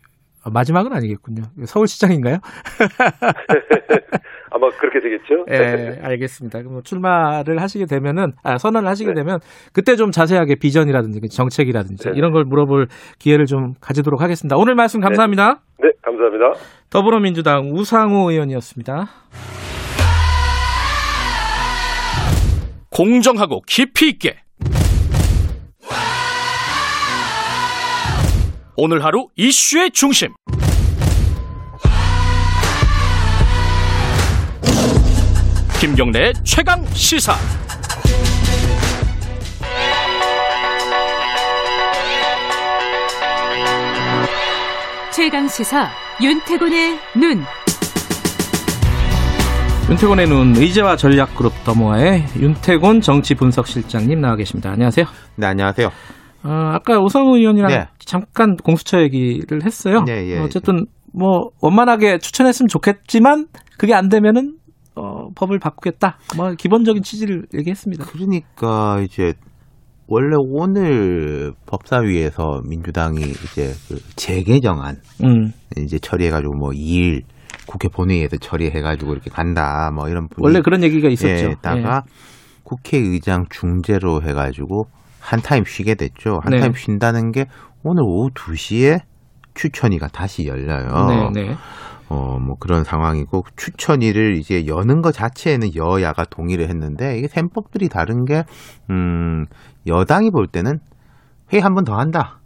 아, 0.43 0.49
마지막은 0.49 0.91
아니겠군요. 0.93 1.43
서울시장인가요? 1.65 2.38
아마 4.52 4.70
그렇게 4.70 4.99
되겠죠. 4.99 5.45
예, 5.49 5.99
알겠습니다. 6.04 6.62
그럼 6.62 6.84
출마를 6.84 7.62
하시게 7.62 7.86
되면은 7.86 8.34
아, 8.43 8.58
선언을 8.58 8.88
하시게 8.89 9.12
네. 9.12 9.16
되면 9.16 9.39
그때 9.74 9.95
좀 9.95 10.12
자세하게 10.12 10.56
비전이라든지 10.56 11.22
그 11.22 11.30
정책이라든지 11.30 12.10
네. 12.10 12.14
이런 12.16 12.34
걸 12.34 12.43
물어볼 12.43 12.88
기회를 13.18 13.45
좀 13.45 13.74
가지도록 13.80 14.22
하겠습니다. 14.22 14.58
오늘 14.58 14.76
말씀 14.76 14.99
감사합니다. 14.99 15.62
네, 15.82 15.89
감사합니다. 16.02 16.54
더불어민주당 16.89 17.72
우상호 17.72 18.30
의원이었습니다. 18.30 19.08
공정하고 22.91 23.62
깊이 23.66 24.10
있게 24.10 24.36
오늘 28.76 29.04
하루 29.04 29.28
이슈의 29.36 29.91
중심 29.91 30.34
김경래의 35.82 36.34
최강 36.43 36.86
시사 36.93 37.34
최강 45.11 45.47
시사 45.47 45.89
윤태곤의 46.21 46.99
눈. 47.19 47.39
윤태곤의 49.89 50.27
눈 50.27 50.55
의제와 50.55 50.97
전략그룹 50.97 51.51
더모아의 51.65 52.25
윤태곤 52.39 53.01
정치분석실장님 53.01 54.21
나와 54.21 54.36
계십니다. 54.36 54.69
안녕하세요. 54.69 55.07
네, 55.38 55.47
안녕하세요. 55.47 55.88
어, 56.43 56.49
아까 56.73 56.99
우상호 56.99 57.38
의원이랑 57.38 57.69
네. 57.69 57.88
잠깐 58.05 58.55
공수처 58.55 59.01
얘기를 59.01 59.65
했어요. 59.65 60.03
네, 60.05 60.29
예. 60.29 60.38
어쨌든 60.38 60.86
뭐 61.11 61.49
원만하게 61.59 62.19
추천했으면 62.19 62.67
좋겠지만 62.67 63.47
그게 63.79 63.95
안 63.95 64.09
되면은 64.09 64.61
어, 65.02 65.30
법을 65.36 65.58
바꾸겠다. 65.58 66.18
뭐 66.38 66.54
기본적인 66.54 67.02
취지를 67.02 67.47
얘기했습니다. 67.56 68.06
그러니까 68.06 69.02
이제 69.02 69.34
원래 70.08 70.36
오늘 70.38 71.54
법사위에서 71.66 72.62
민주당이 72.70 73.22
이제 73.22 73.74
그 73.88 73.99
재개정안 74.16 74.97
음. 75.24 75.52
이제 75.78 75.97
처리해가지고 75.97 76.54
뭐 76.54 76.70
2일 76.70 77.24
국회 77.66 77.88
본회의에서 77.88 78.38
처리해가지고 78.38 79.14
이렇게 79.14 79.32
간다 79.32 79.89
뭐 79.95 80.08
이런 80.08 80.28
분위 80.28 80.45
원래 80.45 80.62
그런 80.62 80.84
얘기가 80.84 81.10
있었죠. 81.10 81.52
예, 81.52 81.56
다가 81.62 82.04
국회의장 82.64 83.45
중재로 83.49 84.22
해가지고 84.22 84.84
한 85.20 85.41
타임 85.41 85.64
쉬게 85.66 85.95
됐죠. 85.95 86.39
한 86.43 86.52
네. 86.52 86.60
타임 86.60 86.74
쉰다는 86.74 87.32
게 87.32 87.45
오늘 87.84 88.04
오후 88.04 88.30
2시에 88.32 88.99
추천위가 89.54 90.08
다시 90.08 90.45
열려요. 90.45 91.32
네, 91.34 91.41
네. 91.41 91.56
어, 92.12 92.38
뭐 92.41 92.57
그런 92.59 92.84
상황이고 92.84 93.45
추천위를 93.55 94.36
이제 94.36 94.68
여는 94.68 95.01
것 95.01 95.14
자체에는 95.14 95.76
여야가 95.76 96.26
동의를 96.26 96.68
했는데 96.68 97.18
이게 97.18 97.30
셈법들이 97.30 97.88
다른 97.88 98.26
게 98.26 98.43
음, 98.89 99.45
여당이 99.88 100.30
볼 100.32 100.47
때는 100.47 100.82
회의 101.53 101.62
한 101.64 101.74
번 101.74 101.86
더 101.86 101.97
한다. 101.97 102.39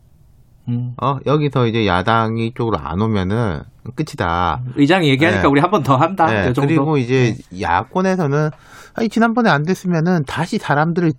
음. 0.68 0.94
어, 1.02 1.18
여기서 1.26 1.66
이제 1.66 1.88
야당이 1.88 2.54
쪽으로 2.54 2.78
안 2.78 3.02
오면은 3.02 3.62
끝이다. 3.96 4.62
의장이 4.76 5.10
얘기하니까 5.10 5.42
네. 5.44 5.48
우리 5.48 5.60
한 5.62 5.72
번 5.72 5.82
더 5.82 5.96
한다. 5.96 6.28
네, 6.28 6.42
이 6.52 6.54
정도. 6.54 6.68
그리고 6.68 6.98
이제 6.98 7.36
야권에서는 7.60 8.50
아니 8.94 9.10
지난번에 9.10 9.50
안 9.50 9.64
됐으면은 9.64 10.26
다시 10.26 10.60
사람들을 10.60 11.12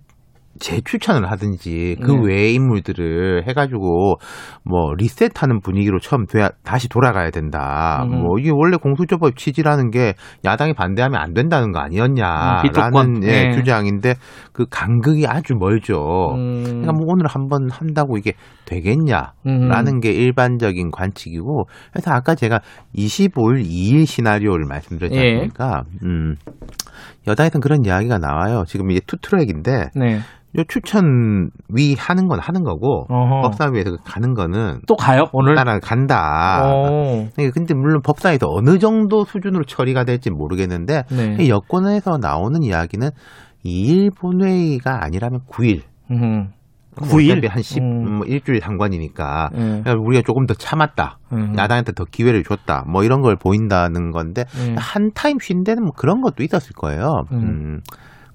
재추천을 0.59 1.29
하든지 1.31 1.97
그 2.01 2.11
네. 2.11 2.19
외의 2.23 2.53
인물들을 2.55 3.47
해가지고 3.47 4.15
뭐 4.63 4.93
리셋하는 4.97 5.61
분위기로 5.61 5.99
처음 5.99 6.25
돼야 6.25 6.49
다시 6.63 6.89
돌아가야 6.89 7.31
된다. 7.31 8.03
음. 8.05 8.23
뭐 8.23 8.39
이게 8.39 8.51
원래 8.53 8.77
공수처법 8.77 9.35
취지라는 9.35 9.91
게 9.91 10.13
야당이 10.45 10.73
반대하면 10.73 11.19
안 11.19 11.33
된다는 11.33 11.71
거 11.71 11.79
음, 11.79 11.85
아니었냐라는 11.85 12.61
비토권. 12.63 13.23
예, 13.23 13.43
네. 13.47 13.51
주장인데 13.51 14.15
그 14.53 14.65
간극이 14.69 15.25
아주 15.27 15.55
멀죠. 15.55 16.33
음. 16.35 16.63
그러니까 16.63 16.93
뭐 16.93 17.05
오늘 17.07 17.27
한번 17.27 17.69
한다고 17.71 18.17
이게 18.17 18.33
되겠냐? 18.65 19.33
음. 19.45 19.67
라는 19.67 19.99
게 19.99 20.11
일반적인 20.11 20.91
관측이고 20.91 21.65
그래서 21.91 22.11
아까 22.11 22.35
제가 22.35 22.59
25일 22.95 23.63
2일 23.65 24.05
시나리오를 24.05 24.65
말씀드렸지 24.67 25.15
예. 25.17 25.33
않습니까? 25.33 25.83
음. 26.03 26.35
여당에서는 27.27 27.61
그런 27.61 27.85
이야기가 27.85 28.17
나와요. 28.17 28.63
지금 28.67 28.89
이제 28.91 29.01
투 29.05 29.17
트랙인데 29.17 29.89
네. 29.95 30.19
요 30.57 30.63
추천위 30.67 31.95
하는 31.97 32.27
건 32.27 32.39
하는 32.39 32.63
거고 32.63 33.05
어허. 33.09 33.41
법사위에서 33.41 33.97
가는 34.03 34.33
거는 34.33 34.79
또 34.87 34.95
가요 34.95 35.25
오늘? 35.31 35.55
따라 35.55 35.79
간다. 35.79 36.61
어. 36.65 37.27
네, 37.37 37.49
근데 37.51 37.73
물론 37.75 38.01
법사위에서 38.01 38.47
어느 38.49 38.79
정도 38.79 39.23
수준으로 39.23 39.65
처리가 39.65 40.03
될지 40.03 40.31
모르겠는데 40.31 41.03
네. 41.11 41.47
여권에서 41.49 42.17
나오는 42.17 42.63
이야기는 42.63 43.09
2일 43.65 44.15
본회의가 44.17 45.03
아니라면 45.03 45.41
9일. 45.47 45.81
음. 46.11 46.49
뭐 46.99 47.07
9일? 47.09 47.33
어차피 47.33 47.47
한 47.47 47.61
10, 47.61 47.77
음. 47.79 48.17
뭐 48.17 48.25
일주일 48.25 48.59
상관이니까. 48.59 49.49
네. 49.53 49.59
그러니까 49.83 49.93
우리가 49.99 50.23
조금 50.25 50.47
더 50.47 50.55
참았다. 50.55 51.19
음. 51.33 51.53
야당한테 51.55 51.91
더 51.91 52.05
기회를 52.05 52.43
줬다. 52.43 52.85
뭐 52.87 53.03
이런 53.03 53.21
걸 53.21 53.35
보인다는 53.35 54.09
건데 54.11 54.45
네. 54.57 54.75
한 54.79 55.11
타임 55.13 55.37
쉰 55.39 55.63
데는 55.63 55.83
뭐 55.83 55.91
그런 55.95 56.21
것도 56.21 56.43
있었을 56.43 56.71
거예요. 56.73 57.25
음. 57.31 57.37
음, 57.37 57.79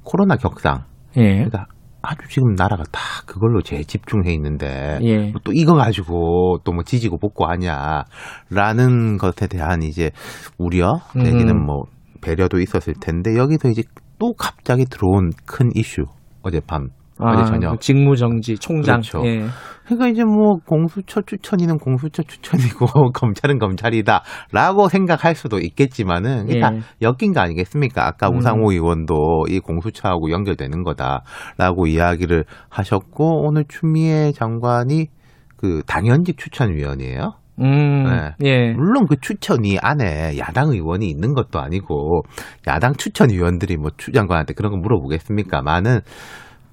코로나 0.05 0.37
격상. 0.37 0.85
예. 1.17 1.35
그러니까 1.35 1.67
아주 2.03 2.29
지금 2.29 2.55
나라가 2.55 2.83
다 2.91 3.01
그걸로 3.27 3.63
재집중해 3.63 4.33
있는데 4.33 4.99
예. 5.03 5.31
뭐또 5.31 5.53
이거 5.55 5.75
가지고 5.75 6.59
또 6.65 6.73
뭐 6.73 6.83
지지고 6.85 7.19
볶고 7.19 7.47
하냐라는 7.47 9.19
것에 9.19 9.47
대한 9.47 9.83
이제 9.83 10.11
우려 10.59 11.01
내지는 11.15 11.57
음. 11.57 11.67
뭐 11.67 11.85
배려도 12.23 12.61
있었을 12.61 12.95
텐데 13.01 13.37
여기서 13.37 13.69
이제 13.69 13.83
또 14.19 14.33
갑자기 14.33 14.85
들어온 14.87 15.33
큰 15.45 15.71
이슈 15.75 16.05
어젯밤 16.43 16.89
어제 17.19 17.45
저녁 17.45 17.73
그 17.73 17.79
직무 17.79 18.17
정지 18.17 18.57
총장. 18.57 19.01
그렇죠. 19.01 19.23
예. 19.27 19.45
그러니까 19.85 20.09
이제 20.09 20.25
뭐 20.25 20.57
공수처 20.67 21.21
추천이는 21.23 21.79
공수처 21.79 22.23
추천이고 22.23 22.87
검찰은 23.13 23.59
검찰이다라고 23.59 24.89
생각할 24.89 25.35
수도 25.35 25.59
있겠지만은 25.59 26.47
다 26.61 26.71
예. 26.75 26.81
엮인 27.03 27.33
거 27.33 27.41
아니겠습니까? 27.41 28.07
아까 28.07 28.29
음. 28.29 28.37
우상호 28.37 28.73
의원도 28.73 29.47
이 29.49 29.59
공수처하고 29.61 30.31
연결되는 30.31 30.83
거다라고 30.85 31.87
이야기를 31.87 32.45
하셨고 32.69 33.47
오늘 33.47 33.65
추미애 33.69 34.33
장관이 34.33 35.09
그 35.57 35.83
당연직 35.87 36.39
추천위원이에요. 36.39 37.35
음. 37.61 38.05
네. 38.05 38.33
예. 38.45 38.73
물론 38.73 39.07
그 39.07 39.17
추천위 39.21 39.79
안에 39.81 40.39
야당 40.39 40.71
의원이 40.71 41.07
있는 41.09 41.35
것도 41.35 41.61
아니고 41.61 42.23
야당 42.67 42.95
추천위원들이 42.95 43.77
뭐 43.77 43.91
추 43.99 44.11
장관한테 44.11 44.55
그런 44.55 44.73
거 44.73 44.79
물어보겠습니까만은 44.79 46.01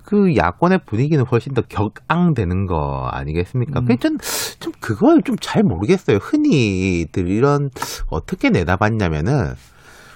그 0.10 0.36
야권의 0.36 0.80
분위기는 0.88 1.24
훨씬 1.24 1.54
더 1.54 1.62
격앙되는 1.62 2.66
거 2.66 3.08
아니겠습니까? 3.12 3.82
음. 3.82 3.86
그좀 3.86 4.18
좀 4.60 4.74
그걸 4.82 5.22
좀 5.22 5.36
잘 5.40 5.62
모르겠어요. 5.62 6.18
흔히들 6.18 7.28
이런 7.28 7.70
어떻게 8.10 8.50
내다봤냐면은 8.50 9.54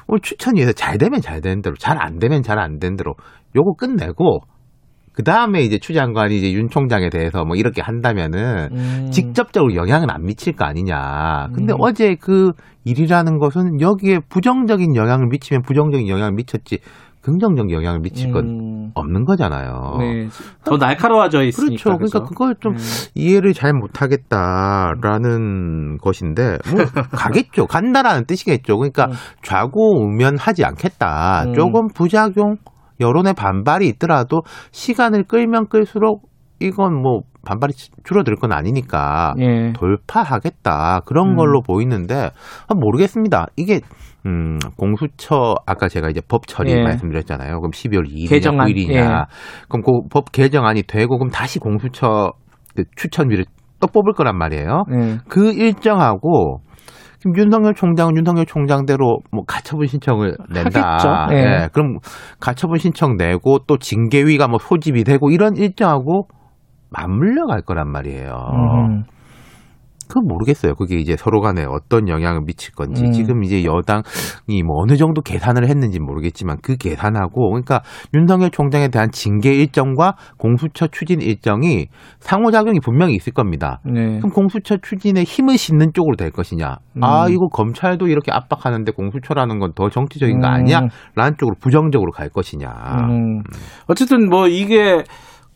오늘 0.07 0.19
추천위에서 0.21 0.71
잘 0.73 0.97
되면 0.97 1.21
잘 1.21 1.41
되는 1.41 1.61
대로, 1.61 1.75
잘 1.75 1.99
안 2.01 2.17
되면 2.17 2.41
잘 2.41 2.57
안 2.57 2.79
되는 2.79 2.97
대로 2.97 3.13
요거 3.55 3.73
끝내고 3.77 4.39
그 5.13 5.21
다음에 5.21 5.61
이제 5.61 5.77
추 5.77 5.93
장관이 5.93 6.37
이제 6.37 6.51
윤 6.53 6.69
총장에 6.69 7.09
대해서 7.11 7.45
뭐 7.45 7.55
이렇게 7.55 7.83
한다면은 7.83 8.69
음. 8.71 9.09
직접적으로 9.11 9.75
영향은 9.75 10.09
안 10.09 10.23
미칠 10.25 10.53
거 10.55 10.65
아니냐. 10.65 11.49
근데 11.53 11.71
음. 11.73 11.77
어제 11.79 12.15
그 12.19 12.51
일이라는 12.83 13.37
것은 13.37 13.79
여기에 13.79 14.21
부정적인 14.27 14.95
영향을 14.95 15.27
미치면 15.27 15.61
부정적인 15.61 16.07
영향을 16.09 16.33
미쳤지 16.33 16.79
긍정적 17.23 17.71
영향을 17.71 18.01
미칠 18.01 18.31
건 18.31 18.45
음. 18.45 18.91
없는 18.95 19.23
거잖아요. 19.23 19.95
네. 19.99 20.27
더 20.65 20.75
날카로워져 20.77 21.43
있으니까. 21.43 21.83
그렇죠. 21.83 21.97
그러니까 21.97 22.19
그죠? 22.19 22.29
그걸 22.29 22.55
좀 22.59 22.73
음. 22.73 22.77
이해를 23.15 23.53
잘 23.53 23.71
못하겠다라는 23.73 24.89
것인데 25.99 26.57
뭐 26.69 26.83
가겠죠. 27.17 27.65
간다라는 27.67 28.25
뜻이겠죠. 28.25 28.77
그러니까 28.77 29.05
음. 29.05 29.11
좌고우면하지 29.41 30.65
않겠다. 30.65 31.45
음. 31.47 31.53
조금 31.53 31.87
부작용 31.87 32.57
여론의 32.99 33.33
반발이 33.35 33.87
있더라도 33.87 34.41
시간을 34.71 35.23
끌면 35.23 35.67
끌수록 35.69 36.29
이건 36.59 37.01
뭐 37.01 37.21
반발이 37.45 37.73
줄어들 38.03 38.35
건 38.35 38.51
아니니까 38.53 39.33
예. 39.39 39.73
돌파하겠다 39.73 41.01
그런 41.05 41.31
음. 41.31 41.35
걸로 41.35 41.61
보이는데 41.61 42.31
아, 42.67 42.73
모르겠습니다. 42.75 43.47
이게 43.55 43.81
음, 44.25 44.57
공수처 44.77 45.55
아까 45.65 45.87
제가 45.89 46.09
이제 46.09 46.21
법 46.27 46.47
처리 46.47 46.71
예. 46.71 46.81
말씀드렸잖아요. 46.83 47.59
그럼 47.59 47.71
12월 47.71 48.07
2일이냐 48.09 48.29
개정안, 48.29 48.67
9일이냐. 48.67 48.91
예. 48.93 49.03
그럼 49.67 49.81
그 49.83 49.91
법 50.09 50.31
개정안이 50.31 50.83
되고 50.83 51.17
그럼 51.17 51.29
다시 51.29 51.59
공수처 51.59 52.31
그 52.75 52.83
추천위를 52.95 53.45
또 53.79 53.87
뽑을 53.87 54.13
거란 54.13 54.37
말이에요. 54.37 54.83
예. 54.93 55.17
그 55.27 55.51
일정하고 55.51 56.61
그럼 57.21 57.37
윤석열 57.37 57.73
총장은 57.73 58.15
윤석열 58.17 58.45
총장대로 58.45 59.19
뭐 59.31 59.43
가처분 59.45 59.87
신청을 59.87 60.35
낸다. 60.53 60.97
하겠죠. 61.27 61.35
예. 61.37 61.69
그럼 61.73 61.97
가처분 62.39 62.77
신청 62.79 63.15
내고 63.17 63.59
또 63.67 63.77
징계위가 63.77 64.47
뭐 64.47 64.57
소집이 64.59 65.03
되고 65.03 65.29
이런 65.31 65.55
일정하고 65.55 66.27
맞물려 66.89 67.45
갈 67.47 67.61
거란 67.61 67.89
말이에요. 67.91 68.29
음. 68.29 69.03
그건 70.13 70.27
모르겠어요. 70.27 70.75
그게 70.75 70.97
이제 70.97 71.15
서로 71.17 71.41
간에 71.41 71.65
어떤 71.67 72.07
영향을 72.07 72.41
미칠 72.45 72.73
건지. 72.73 73.03
음. 73.03 73.11
지금 73.11 73.43
이제 73.43 73.65
여당이 73.65 74.63
뭐 74.65 74.81
어느 74.81 74.95
정도 74.95 75.21
계산을 75.21 75.67
했는지 75.67 75.99
모르겠지만 75.99 76.57
그 76.61 76.77
계산하고 76.77 77.49
그러니까 77.49 77.81
윤석열 78.13 78.51
총장에 78.51 78.87
대한 78.89 79.09
징계 79.11 79.53
일정과 79.53 80.15
공수처 80.37 80.87
추진 80.87 81.19
일정이 81.21 81.87
상호작용이 82.19 82.79
분명히 82.79 83.15
있을 83.15 83.33
겁니다. 83.33 83.81
네. 83.85 84.19
그럼 84.19 84.31
공수처 84.31 84.77
추진에 84.77 85.23
힘을 85.23 85.57
싣는 85.57 85.93
쪽으로 85.93 86.15
될 86.15 86.29
것이냐. 86.29 86.77
아, 87.01 87.25
음. 87.25 87.33
이거 87.33 87.47
검찰도 87.47 88.07
이렇게 88.07 88.31
압박하는데 88.31 88.91
공수처라는 88.93 89.59
건 89.59 89.73
더 89.75 89.89
정치적인 89.89 90.39
거 90.39 90.47
음. 90.47 90.53
아니야? 90.53 90.81
라는 91.15 91.33
쪽으로 91.37 91.55
부정적으로 91.59 92.11
갈 92.11 92.29
것이냐. 92.29 92.67
음. 93.09 93.41
어쨌든 93.87 94.29
뭐 94.29 94.47
이게 94.47 95.03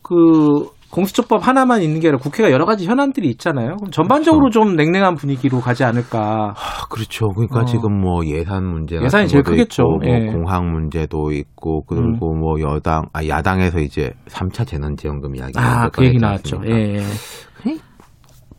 그 0.02 0.66
공수처법 0.90 1.46
하나만 1.46 1.82
있는 1.82 2.00
게 2.00 2.08
아니라 2.08 2.18
국회가 2.18 2.50
여러 2.50 2.64
가지 2.64 2.86
현안들이 2.86 3.28
있잖아요. 3.30 3.76
그럼 3.76 3.90
전반적으로 3.90 4.50
좀 4.50 4.74
냉랭한 4.74 5.16
분위기로 5.16 5.60
가지 5.60 5.84
않을까. 5.84 6.54
아, 6.56 6.86
그렇죠. 6.90 7.28
그러니까 7.28 7.60
어. 7.60 7.64
지금 7.64 8.00
뭐 8.00 8.24
예산 8.24 8.64
문제 8.64 8.96
예산이 8.96 9.28
제일 9.28 9.42
크겠죠. 9.42 9.82
있고, 9.82 9.98
뭐 9.98 10.08
예. 10.08 10.26
공항 10.32 10.70
문제도 10.72 11.30
있고 11.30 11.82
그리고 11.84 12.34
뭐 12.34 12.58
여당 12.60 13.02
아 13.12 13.26
야당에서 13.26 13.80
이제 13.80 14.12
3차 14.28 14.66
재난지원금 14.66 15.36
이야기 15.36 15.52
아, 15.56 15.88
그 15.90 16.04
얘기 16.06 16.18
나왔죠. 16.18 16.60
예. 16.66 16.96
예. 16.96 17.02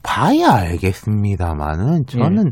봐야 0.04 0.54
알겠습니다만은 0.54 2.06
저는 2.08 2.52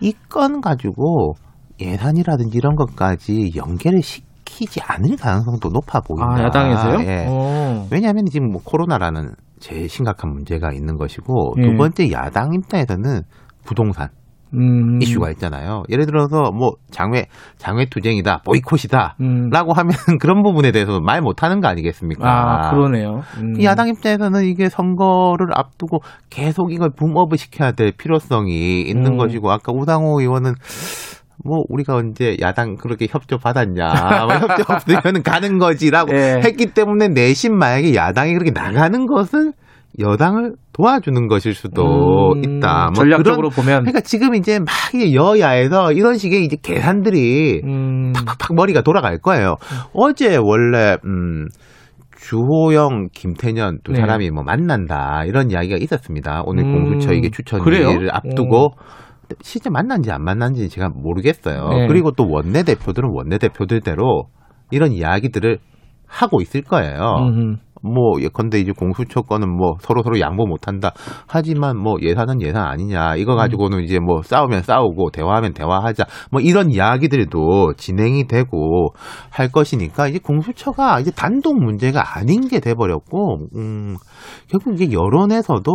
이건 0.00 0.60
가지고 0.60 1.34
예산이라든지 1.80 2.56
이런 2.56 2.76
것까지 2.76 3.52
연계를 3.56 4.02
시 4.02 4.22
키지 4.44 4.80
않을 4.82 5.16
가능성도 5.16 5.70
높아 5.70 6.00
보인다. 6.00 6.34
아, 6.34 6.44
야당에서요? 6.44 7.00
예. 7.08 7.26
어. 7.28 7.86
왜냐하면 7.90 8.26
지금 8.26 8.50
뭐 8.50 8.60
코로나라는 8.64 9.34
제일 9.60 9.88
심각한 9.88 10.30
문제가 10.30 10.72
있는 10.72 10.96
것이고 10.96 11.54
예. 11.58 11.62
두 11.62 11.76
번째 11.76 12.10
야당 12.12 12.52
입장에서는 12.54 13.22
부동산 13.64 14.08
음. 14.54 15.00
이슈가 15.02 15.30
있잖아요. 15.32 15.82
예를 15.90 16.06
들어서 16.06 16.50
뭐 16.52 16.72
장외 16.90 17.26
장외 17.58 17.86
투쟁이다, 17.86 18.42
보이콧이다. 18.44 19.16
음. 19.20 19.50
라고 19.50 19.72
하면 19.72 19.90
그런 20.20 20.42
부분에 20.42 20.70
대해서 20.70 21.00
말 21.00 21.20
못하는 21.20 21.60
거 21.60 21.68
아니겠습니까? 21.68 22.28
아, 22.28 22.70
그러네요. 22.70 23.22
음. 23.38 23.62
야당 23.62 23.88
입장에서는 23.88 24.44
이게 24.44 24.68
선거를 24.68 25.48
앞두고 25.54 26.00
계속 26.30 26.72
이걸 26.72 26.90
붐업을 26.90 27.36
시켜야 27.36 27.72
될 27.72 27.92
필요성이 27.92 28.82
있는 28.82 29.12
음. 29.12 29.16
것이고 29.16 29.50
아까 29.50 29.72
우상호 29.72 30.20
의원은 30.20 30.54
뭐 31.42 31.64
우리가 31.68 31.94
언제 31.94 32.36
야당 32.40 32.76
그렇게 32.76 33.06
협조 33.10 33.38
받았냐 33.38 34.26
뭐 34.26 34.34
협조 34.34 34.64
없으면 34.72 35.22
가는 35.22 35.58
거지라고 35.58 36.14
예. 36.14 36.40
했기 36.44 36.66
때문에 36.66 37.08
내심 37.08 37.56
만약에 37.56 37.94
야당이 37.94 38.34
그렇게 38.34 38.50
나가는 38.50 39.06
것은 39.06 39.52
여당을 39.98 40.54
도와주는 40.72 41.28
것일 41.28 41.54
수도 41.54 42.32
음, 42.32 42.42
있다. 42.42 42.86
뭐 42.86 42.94
전략적으로 42.94 43.50
그런, 43.50 43.64
보면. 43.64 43.80
그러니까 43.82 44.00
지금 44.00 44.34
이제 44.34 44.58
막 44.58 44.68
여야에서 44.92 45.92
이런 45.92 46.16
식의 46.18 46.44
이제 46.44 46.56
계산들이 46.60 47.60
음. 47.64 48.12
팍팍팍 48.12 48.56
머리가 48.56 48.82
돌아갈 48.82 49.18
거예요. 49.18 49.54
어제 49.92 50.36
원래 50.36 50.96
음 51.04 51.46
주호영, 52.16 53.08
김태년 53.12 53.78
두 53.84 53.92
네. 53.92 54.00
사람이 54.00 54.30
뭐 54.30 54.42
만난다 54.42 55.24
이런 55.26 55.50
이야기가 55.50 55.76
있었습니다. 55.76 56.42
오늘 56.44 56.64
음, 56.64 56.72
공수처 56.72 57.12
이게? 57.12 57.30
추천을 57.30 58.10
앞두고 58.10 58.72
실제 59.42 59.70
만난지 59.70 60.10
안 60.10 60.22
만난지 60.22 60.68
제가 60.68 60.88
모르겠어요. 60.88 61.68
네. 61.68 61.86
그리고 61.88 62.10
또 62.12 62.26
원내 62.28 62.62
대표들은 62.62 63.10
원내 63.12 63.38
대표들대로 63.38 64.28
이런 64.70 64.92
이야기들을 64.92 65.58
하고 66.06 66.40
있을 66.40 66.62
거예요. 66.62 67.00
음. 67.20 67.56
뭐 67.82 68.18
예컨대 68.18 68.58
이제 68.58 68.72
공수처 68.72 69.20
건은 69.20 69.54
뭐 69.54 69.74
서로 69.80 70.02
서로 70.02 70.18
양보 70.18 70.46
못한다. 70.46 70.92
하지만 71.28 71.76
뭐 71.76 71.96
예산은 72.00 72.40
예산 72.40 72.64
아니냐. 72.64 73.16
이거 73.16 73.34
가지고는 73.34 73.82
이제 73.82 73.98
뭐 73.98 74.22
싸우면 74.22 74.62
싸우고 74.62 75.10
대화하면 75.10 75.52
대화하자. 75.52 76.04
뭐 76.32 76.40
이런 76.40 76.70
이야기들도 76.70 77.74
진행이 77.76 78.26
되고 78.26 78.94
할 79.30 79.52
것이니까 79.52 80.08
이제 80.08 80.18
공수처가 80.18 81.00
이제 81.00 81.10
단독 81.10 81.62
문제가 81.62 82.16
아닌 82.16 82.48
게 82.48 82.58
돼버렸고, 82.58 83.48
음 83.54 83.96
결국 84.48 84.80
이제 84.80 84.90
여론에서도 84.90 85.70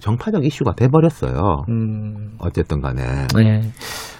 정파적 0.00 0.44
이슈가 0.44 0.74
돼버렸어요. 0.74 1.64
음. 1.68 2.36
어쨌든 2.38 2.80
간에. 2.80 3.26
네. 3.34 3.60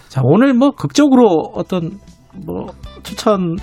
자, 0.08 0.20
오늘 0.24 0.54
뭐 0.54 0.70
극적으로 0.70 1.52
어떤 1.54 1.98
뭐 2.44 2.66
추천 3.02 3.56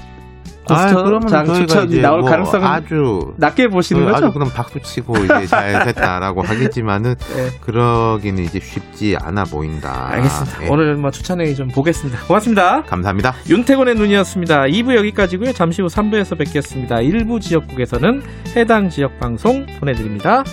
아, 0.70 0.88
그러면 0.88 1.54
추천이 1.54 2.00
나올 2.00 2.22
뭐 2.22 2.30
가능성은 2.30 2.66
아주 2.66 3.34
낮게 3.38 3.68
보시는 3.68 4.06
그 4.06 4.12
거죠? 4.12 4.26
아주 4.26 4.34
그럼 4.34 4.50
박수 4.54 4.80
치고 4.80 5.18
이제 5.18 5.46
잘 5.48 5.84
됐다라고 5.86 6.42
하겠지만은 6.42 7.16
네. 7.16 7.60
그러기는 7.60 8.44
이제 8.44 8.60
쉽지 8.60 9.18
않아 9.22 9.44
보인다. 9.44 10.10
알겠습니다. 10.12 10.64
예. 10.64 10.70
오늘 10.70 10.96
뭐 10.96 11.12
추천회 11.12 11.54
좀 11.54 11.68
보겠습니다. 11.68 12.26
고맙습니다. 12.28 12.84
감사합니다. 12.84 13.34
윤태곤의 13.50 13.96
눈이었습니다. 13.96 14.64
2부 14.64 14.96
여기까지고요. 14.96 15.52
잠시 15.52 15.82
후 15.82 15.88
3부에서 15.88 16.38
뵙겠습니다. 16.38 17.02
일부 17.02 17.40
지역국에서는 17.40 18.22
해당 18.56 18.88
지역 18.90 19.20
방송 19.20 19.66
보내드립니다. 19.80 20.44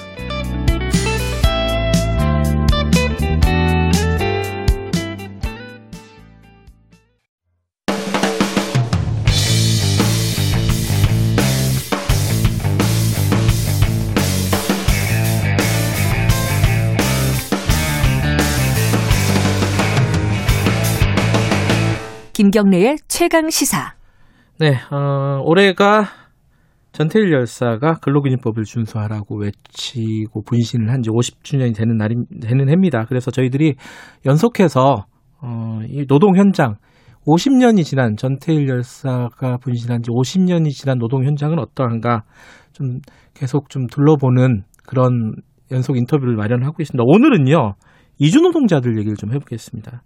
김경래의 22.40 22.96
최강 23.06 23.50
시사. 23.50 23.92
네, 24.58 24.72
어, 24.90 25.42
올해가 25.44 26.06
전태일 26.92 27.30
열사가 27.34 27.98
근로기준법을 28.00 28.64
준수하라고 28.64 29.36
외치고 29.40 30.40
분신을 30.44 30.90
한 30.90 31.02
지 31.02 31.10
50주년이 31.10 31.76
되는 31.76 31.98
날이 31.98 32.14
되는 32.40 32.66
해입니다. 32.70 33.04
그래서 33.06 33.30
저희들이 33.30 33.74
연속해서 34.24 35.04
어, 35.42 35.80
이 35.86 36.06
노동 36.06 36.34
현장 36.34 36.76
50년이 37.26 37.84
지난 37.84 38.16
전태일 38.16 38.66
열사가 38.70 39.58
분신한 39.58 40.00
지 40.02 40.10
50년이 40.10 40.70
지난 40.70 40.96
노동 40.96 41.26
현장은 41.26 41.58
어떠한가 41.58 42.22
좀 42.72 43.00
계속 43.34 43.68
좀 43.68 43.86
둘러보는 43.86 44.62
그런 44.86 45.34
연속 45.70 45.98
인터뷰를 45.98 46.36
마련하고 46.36 46.76
있습니다. 46.80 47.04
오늘은요 47.06 47.74
이주 48.18 48.40
노동자들 48.40 48.96
얘기를 48.96 49.14
좀 49.18 49.30
해보겠습니다. 49.34 50.00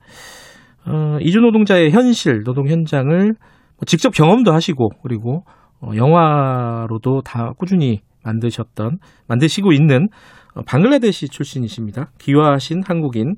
어, 0.86 1.18
이주 1.20 1.40
노동자의 1.40 1.90
현실 1.90 2.42
노동 2.44 2.68
현장을 2.68 3.34
뭐 3.34 3.84
직접 3.86 4.10
경험도 4.10 4.52
하시고 4.52 4.90
그리고 5.02 5.44
어, 5.80 5.90
영화로도 5.94 7.22
다 7.22 7.52
꾸준히 7.58 8.00
만드셨던 8.24 8.98
만드시고 9.28 9.72
있는 9.72 10.08
어, 10.54 10.62
방글라데시 10.66 11.28
출신이십니다. 11.28 12.10
귀화하신 12.20 12.82
한국인 12.86 13.34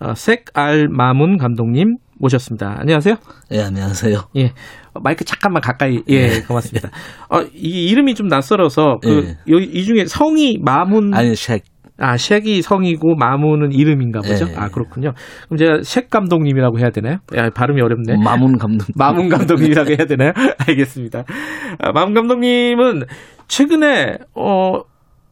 어, 0.00 0.14
색알 0.14 0.88
마문 0.88 1.36
감독님 1.36 1.96
모셨습니다. 2.18 2.76
안녕하세요. 2.78 3.16
예, 3.52 3.60
안녕하세요. 3.62 4.18
예. 4.36 4.46
어, 4.92 5.00
마이크 5.02 5.24
잠깐만 5.24 5.62
가까이. 5.62 6.02
예, 6.08 6.40
고맙습니다. 6.46 6.90
어, 7.30 7.42
이 7.54 7.86
이름이 7.88 8.14
좀 8.14 8.28
낯설어서 8.28 8.98
그 9.02 9.34
예. 9.48 9.54
이 9.56 9.84
중에 9.84 10.04
성이 10.06 10.58
마문 10.62 11.14
아니, 11.14 11.34
쉑. 11.34 11.62
아, 12.00 12.16
쉑이 12.16 12.62
성이고 12.62 13.14
마문은 13.16 13.72
이름인가 13.72 14.20
보죠? 14.20 14.46
예. 14.48 14.54
아, 14.56 14.68
그렇군요. 14.68 15.12
그럼 15.46 15.56
제가 15.58 15.80
쉑 15.82 16.08
감독님이라고 16.10 16.78
해야 16.78 16.90
되나요? 16.90 17.18
야, 17.36 17.50
발음이 17.50 17.80
어렵네. 17.80 18.16
마문 18.24 18.58
감독. 18.58 18.86
마문 18.96 19.28
감독님이라고 19.28 19.90
해야 19.90 20.06
되나요? 20.06 20.32
알겠습니다. 20.66 21.24
아, 21.78 21.92
마문 21.92 22.14
감독님은 22.14 23.02
최근에 23.48 24.18
어 24.34 24.80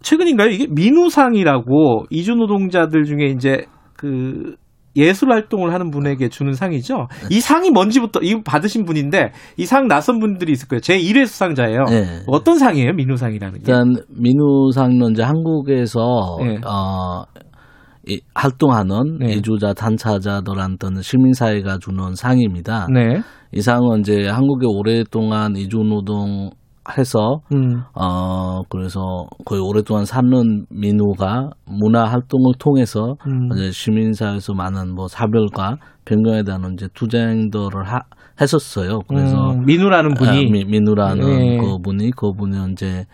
최근인가요? 0.03 0.49
이게 0.51 0.67
민우상이라고 0.71 2.05
이주 2.11 2.35
노동자들 2.35 3.05
중에 3.05 3.27
이제 3.35 3.65
그 3.97 4.55
예술 4.99 5.31
활동을 5.33 5.73
하는 5.73 5.91
분에게 5.91 6.29
주는 6.29 6.53
상이죠. 6.53 7.07
이 7.31 7.41
상이 7.41 7.71
뭔지부터 7.71 8.21
이거 8.23 8.41
받으신 8.45 8.85
분인데 8.85 9.33
이 9.57 9.65
상 9.65 9.87
낯선 9.87 10.19
분들이 10.19 10.53
있을 10.53 10.67
거예요. 10.69 10.81
제 10.81 10.99
1회 10.99 11.27
수상자예요. 11.27 11.85
네. 11.91 12.23
어떤 12.27 12.59
상이에요? 12.59 12.93
민우상이라는 12.95 13.55
게? 13.61 13.61
일단 13.61 13.95
민우상은 14.09 15.13
이제 15.13 15.23
한국에서 15.23 16.39
네. 16.41 16.57
어, 16.67 17.25
이, 18.07 18.21
활동하는 18.35 19.19
네. 19.21 19.35
이주자 19.35 19.75
단차자들한테는 19.75 21.03
시민사회가 21.03 21.79
주는 21.79 22.15
상입니다. 22.15 22.87
네. 22.93 23.21
이 23.53 23.61
상은 23.61 24.01
이제 24.01 24.27
한국에 24.29 24.67
오랫동안 24.67 25.57
이주 25.57 25.79
노동 25.79 26.51
해서 26.97 27.41
음. 27.53 27.83
어 27.95 28.63
그래서 28.69 29.27
거의 29.45 29.61
오랫동안 29.61 30.05
사는 30.05 30.65
민우가 30.71 31.51
문화 31.67 32.05
활동을 32.05 32.55
통해서 32.59 33.17
음. 33.27 33.49
이제 33.53 33.71
시민사회에서 33.71 34.55
많은 34.55 34.95
뭐 34.95 35.09
사별과 35.09 35.77
변경에 36.05 36.43
대한 36.45 36.63
이제 36.73 36.89
투쟁들을 36.95 37.85
하, 37.85 38.01
했었어요. 38.41 39.01
그래서 39.09 39.51
음, 39.51 39.65
민우라는 39.67 40.15
분이 40.15 40.31
아, 40.31 40.51
미, 40.51 40.65
민우라는 40.65 41.27
네. 41.27 41.59
그분이 41.59 42.13
그분이 42.13 42.73
이제 42.73 43.05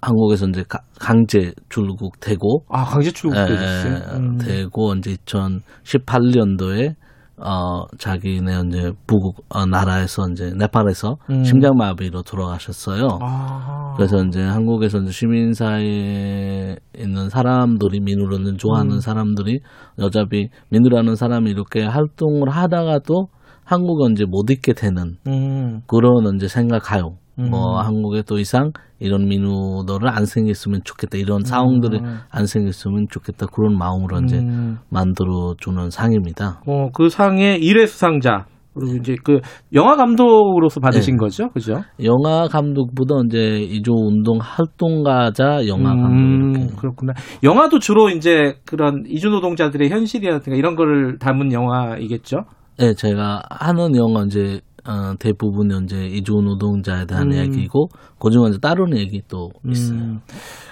한국에서 0.00 0.46
이제 0.48 0.64
가- 0.68 0.80
강제 0.98 1.52
출국 1.68 2.18
되고 2.20 2.64
아, 2.68 2.84
강제 2.84 3.10
출국되셨어요. 3.10 3.94
에, 3.94 4.16
음. 4.18 4.38
되고 4.38 4.94
이제 4.94 5.16
2018년도에 5.26 6.94
어 7.38 7.84
자기네 7.98 8.62
이제 8.68 8.92
부국 9.06 9.44
어, 9.48 9.66
나라에서 9.66 10.28
이제 10.30 10.52
네팔에서 10.56 11.16
음. 11.30 11.44
심장마비로 11.44 12.22
돌아가셨어요. 12.22 13.18
아. 13.20 13.94
그래서 13.96 14.22
이제 14.24 14.40
한국에서 14.42 14.98
이제 14.98 15.10
시민 15.10 15.52
사회에 15.54 16.76
있는 16.96 17.28
사람들이 17.30 18.00
민우를 18.00 18.56
좋아하는 18.58 18.96
음. 18.96 19.00
사람들이 19.00 19.60
어차피 19.98 20.50
민우라는 20.68 21.16
사람이 21.16 21.50
이렇게 21.50 21.84
활동을 21.84 22.50
하다가도 22.50 23.28
한국은 23.64 24.12
이제 24.12 24.24
못 24.24 24.50
있게 24.50 24.72
되는 24.74 25.16
음. 25.26 25.82
그런 25.86 26.34
이제 26.36 26.48
생각해요. 26.48 27.16
음. 27.38 27.50
뭐 27.50 27.80
한국에 27.80 28.22
또 28.22 28.38
이상 28.38 28.72
이런 29.02 29.26
민우들을 29.26 30.08
안 30.08 30.24
생겼으면 30.24 30.80
좋겠다. 30.84 31.18
이런 31.18 31.44
상황들이 31.44 32.00
안 32.30 32.46
생겼으면 32.46 33.06
좋겠다. 33.10 33.46
그런 33.46 33.76
마음으로 33.76 34.20
이제 34.24 34.38
음. 34.38 34.78
만들어 34.88 35.54
주는 35.58 35.90
상입니다. 35.90 36.60
어, 36.66 36.88
그 36.92 37.08
상의 37.08 37.60
1회 37.60 37.86
수상자. 37.86 38.46
그리고 38.74 38.96
이제 38.96 39.16
그 39.22 39.40
영화 39.74 39.96
감독으로서 39.96 40.80
받으신 40.80 41.16
네. 41.16 41.18
거죠? 41.18 41.50
그죠? 41.50 41.82
영화 42.02 42.48
감독보다 42.48 43.16
이제 43.26 43.58
이조 43.60 43.92
운동 43.92 44.38
활동가자 44.40 45.66
영화 45.66 45.90
감독 45.94 46.60
음, 46.60 46.76
그렇구나. 46.76 47.12
영화도 47.42 47.80
주로 47.80 48.08
이제 48.08 48.54
그런 48.64 49.04
이주 49.06 49.28
노동자들의 49.28 49.90
현실이라든가 49.90 50.56
이런 50.56 50.74
거를 50.74 51.18
담은 51.18 51.52
영화이겠죠? 51.52 52.44
네, 52.78 52.94
제가 52.94 53.42
하는 53.50 53.94
영화 53.94 54.24
이제 54.24 54.60
어, 54.84 55.14
대부분 55.18 55.70
이제 55.84 56.06
이주 56.06 56.32
노동자에 56.32 57.06
대한 57.06 57.32
음. 57.32 57.36
얘기고 57.36 57.88
그중에 58.18 58.48
이제 58.48 58.58
다른 58.60 58.96
얘기 58.96 59.22
또 59.28 59.50
있어요. 59.68 59.98
음. 59.98 60.20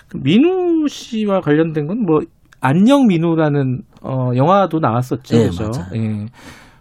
그 0.09 0.19
민우 0.19 0.89
씨와 0.89 1.41
관련된 1.41 1.87
건 1.87 1.99
뭐 1.99 2.21
안녕 2.61 3.07
민우라는 3.07 3.83
어, 4.03 4.31
영화도 4.37 4.81
나왔었죠. 4.81 5.37
네, 5.37 5.47
그죠? 5.47 5.71
맞아요. 5.71 5.87
예. 5.95 6.27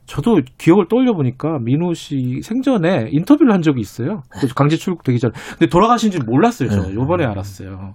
저도 0.05 0.41
기억을 0.57 0.87
떠올려 0.89 1.13
보니까 1.13 1.59
민우 1.59 1.93
씨 1.93 2.41
생전에 2.41 3.09
인터뷰를 3.11 3.53
한 3.53 3.61
적이 3.61 3.81
있어요. 3.81 4.23
그 4.29 4.47
강제 4.55 4.75
출국되기 4.75 5.19
전에. 5.19 5.31
근데 5.51 5.67
돌아가신 5.67 6.11
줄 6.11 6.21
몰랐어요. 6.25 6.69
저 6.69 6.81
네. 6.81 6.95
요번에 6.95 7.25
알았어요. 7.25 7.93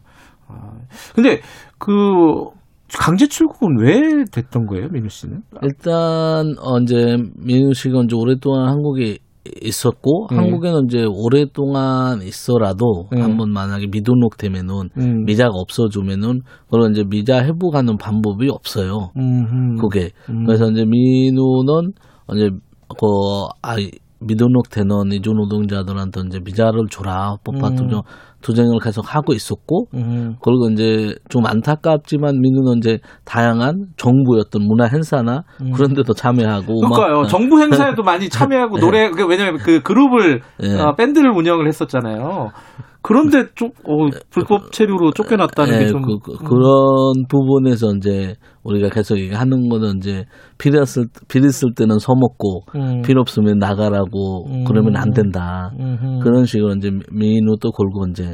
아, 0.48 0.70
근데 1.14 1.40
그 1.78 1.90
강제 2.98 3.26
출국은 3.26 3.78
왜 3.80 4.24
됐던 4.30 4.66
거예요, 4.66 4.88
민우 4.88 5.08
씨는? 5.08 5.42
일단 5.62 6.54
어, 6.58 6.78
이제 6.82 7.16
민우 7.36 7.74
씨가 7.74 8.02
이제 8.04 8.16
오랫동안 8.16 8.68
한국에 8.68 9.18
있었고 9.62 10.28
네. 10.30 10.36
한국에는 10.36 10.86
이제 10.86 11.04
오랫동안 11.06 12.22
있어라도 12.22 13.08
네. 13.12 13.20
한번 13.20 13.50
만약에 13.52 13.88
미등록 13.88 14.38
되면은 14.38 14.88
음. 14.96 15.24
미자가 15.24 15.50
없어지면은 15.52 16.40
그런 16.70 16.92
이제 16.92 17.04
미자 17.06 17.44
회복하는 17.44 17.98
방법이 17.98 18.48
없어요. 18.48 19.10
음, 19.16 19.76
그게 19.76 20.10
음. 20.30 20.44
그래서 20.44 20.70
이제 20.70 20.84
민우는 20.86 21.92
이제 22.34 22.50
그 22.88 23.06
아이 23.60 23.90
미등록 24.20 24.70
되는 24.70 25.12
이주 25.12 25.32
노동자들한테 25.32 26.22
이제 26.26 26.40
미자를 26.42 26.86
줘라 26.90 27.36
법화 27.44 27.68
음. 27.68 27.76
투쟁 28.44 28.64
투쟁을 28.64 28.78
계속 28.82 29.14
하고 29.14 29.32
있었고 29.32 29.86
음. 29.94 30.36
그리고 30.42 30.68
이제 30.70 31.14
좀 31.28 31.46
안타깝지만 31.46 32.40
민우는 32.40 32.78
이제 32.78 32.98
다양한 33.24 33.86
정부였던 33.96 34.62
문화 34.62 34.86
행사나 34.86 35.42
그런 35.74 35.94
데도 35.94 36.12
참여하고 36.12 36.80
음. 36.82 36.88
그러니까요. 36.90 37.16
음악- 37.20 37.28
정부 37.28 37.60
행사에도 37.60 38.02
많이 38.04 38.28
참여하고 38.28 38.78
노래 38.78 39.10
그 39.10 39.26
왜냐면 39.26 39.56
그 39.58 39.80
그룹을 39.82 40.40
예. 40.62 40.78
어, 40.80 40.94
밴드를 40.94 41.30
운영을 41.30 41.66
했었잖아요. 41.66 42.50
그런데 43.06 43.44
좀 43.54 43.68
어, 43.86 44.08
불법 44.30 44.72
체류로 44.72 45.10
쫓겨났다는 45.12 45.74
예, 45.74 45.78
게좀 45.84 46.00
그, 46.00 46.18
그, 46.20 46.38
그런 46.38 47.26
부분에서 47.28 47.92
이제 47.96 48.34
우리가 48.62 48.88
계속 48.88 49.18
얘기하는 49.18 49.68
거는 49.68 49.98
이제 49.98 50.24
필요했을 50.56 51.08
필요했을 51.28 51.74
때는 51.76 51.98
서먹고 51.98 52.62
음. 52.76 53.02
필요 53.02 53.20
없으면 53.20 53.58
나가라고 53.58 54.46
음. 54.48 54.64
그러면 54.66 54.96
안 54.96 55.10
된다. 55.10 55.70
그런 56.22 56.46
식으로 56.46 56.72
이제 56.76 56.90
민우도 57.12 57.72
걸고 57.72 58.06
이제 58.08 58.33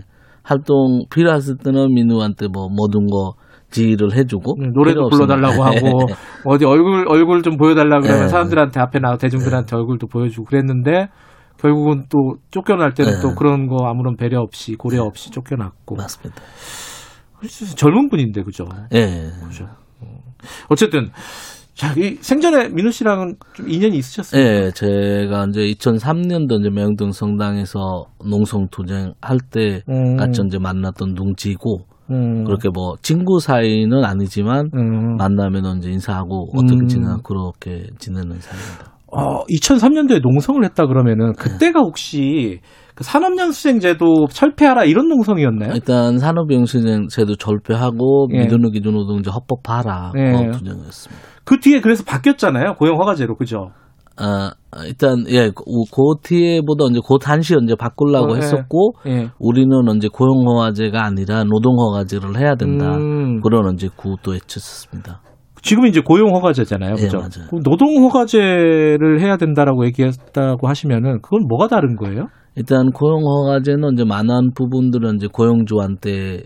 활동 0.51 1.05
필요했을 1.11 1.59
때는 1.59 1.95
민우한테 1.95 2.49
뭐 2.49 2.69
모든 2.69 3.07
거 3.07 3.35
지휘를 3.71 4.17
해주고 4.17 4.57
음, 4.61 4.73
노래도 4.73 5.09
불러달라고 5.09 5.63
하고 5.63 6.09
어디 6.45 6.65
얼굴 6.65 7.07
얼굴 7.09 7.43
좀 7.43 7.57
보여달라 7.57 8.01
그러면 8.01 8.25
예. 8.25 8.29
사람들한테 8.29 8.81
앞에 8.81 8.99
나 8.99 9.17
대중들한테 9.17 9.77
얼굴도 9.77 10.09
보여주고 10.09 10.47
그랬는데 10.47 11.07
결국은 11.57 12.07
또 12.09 12.39
쫓겨날 12.51 12.95
때는 12.95 13.19
예. 13.19 13.23
또 13.23 13.37
그런 13.37 13.69
거 13.69 13.87
아무런 13.87 14.17
배려 14.17 14.41
없이 14.41 14.75
고려 14.75 15.05
없이 15.05 15.31
쫓겨났고 15.31 15.95
맞습니다. 15.95 16.43
젊은 17.77 18.09
분인데 18.09 18.43
그죠? 18.43 18.65
예. 18.93 19.31
그죠. 19.47 19.69
어쨌든 20.69 21.11
자, 21.81 21.95
이 21.97 22.19
생전에 22.21 22.69
민우 22.69 22.91
씨랑은 22.91 23.37
좀 23.55 23.71
인연이 23.71 23.97
있으셨어요? 23.97 24.39
예, 24.39 24.71
제가 24.71 25.47
이제 25.49 25.63
2003년도 25.63 26.61
이제 26.61 26.69
명동 26.69 27.11
성당에서 27.11 28.05
농성 28.23 28.69
투쟁 28.71 29.15
할때 29.23 29.81
음. 29.89 30.19
같이 30.19 30.43
이제 30.47 30.59
만났던 30.59 31.15
둥지고 31.15 31.87
음. 32.11 32.45
그렇게 32.45 32.69
뭐 32.69 32.97
친구 33.01 33.41
사이는 33.41 34.05
아니지만 34.05 34.69
음. 34.75 35.17
만나면 35.17 35.79
이제 35.79 35.91
인사하고 35.91 36.51
어떻게 36.55 36.83
음. 36.83 36.87
지내나 36.87 37.21
그렇게 37.25 37.87
지내는 37.99 38.41
사이입니다. 38.41 38.93
어, 39.07 39.47
2003년도에 39.47 40.21
농성을 40.21 40.63
했다 40.63 40.87
그러면은 40.87 41.33
그때가 41.33 41.81
혹시 41.81 42.61
그 42.95 43.05
산업연수생제도 43.05 44.27
철폐하라 44.27 44.85
이런 44.85 45.09
농성이었나요? 45.09 45.73
일단 45.73 46.19
산업영수제도 46.19 47.37
절폐하고 47.37 48.29
예. 48.35 48.41
미드노 48.41 48.69
기준 48.69 48.93
노동자 48.93 49.31
헌법하라 49.31 50.13
예. 50.19 50.35
어, 50.35 50.51
투쟁이었습니다. 50.51 51.40
그 51.51 51.59
뒤에 51.59 51.81
그래서 51.81 52.05
바뀌었잖아요. 52.07 52.75
고용 52.75 53.01
허가제로 53.01 53.35
그죠? 53.35 53.71
아, 54.17 54.53
일단 54.87 55.25
예, 55.29 55.51
그, 55.51 55.65
그 55.65 56.21
뒤에보다 56.23 56.85
이제 56.91 57.01
그 57.05 57.19
단시 57.21 57.57
이제 57.65 57.75
바꾸려고 57.75 58.35
어, 58.35 58.37
예. 58.37 58.39
했었고 58.39 58.93
예. 59.09 59.31
우리는 59.41 59.73
이제 59.97 60.07
고용허가제가 60.07 61.05
아니라 61.05 61.43
노동허가제를 61.43 62.39
해야 62.39 62.55
된다. 62.55 62.97
음. 62.97 63.41
그런 63.41 63.75
이제 63.75 63.89
구도 63.97 64.31
외쳤었습니다. 64.31 65.23
지금 65.61 65.87
이제 65.87 66.01
고용허가제잖아요. 66.01 66.93
예, 66.99 67.03
그죠? 67.03 67.19
맞아요. 67.19 67.49
그럼 67.49 67.63
노동허가제를 67.65 69.21
해야 69.21 69.37
된다라고 69.37 69.85
얘기했다고 69.87 70.69
하시면은 70.69 71.21
그건 71.21 71.49
뭐가 71.49 71.67
다른 71.67 71.97
거예요? 71.97 72.29
일단 72.55 72.93
고용허가제는 72.93 73.95
이제 73.95 74.05
많은 74.05 74.53
부분들은 74.55 75.17
이제 75.17 75.27
고용주한테 75.27 76.45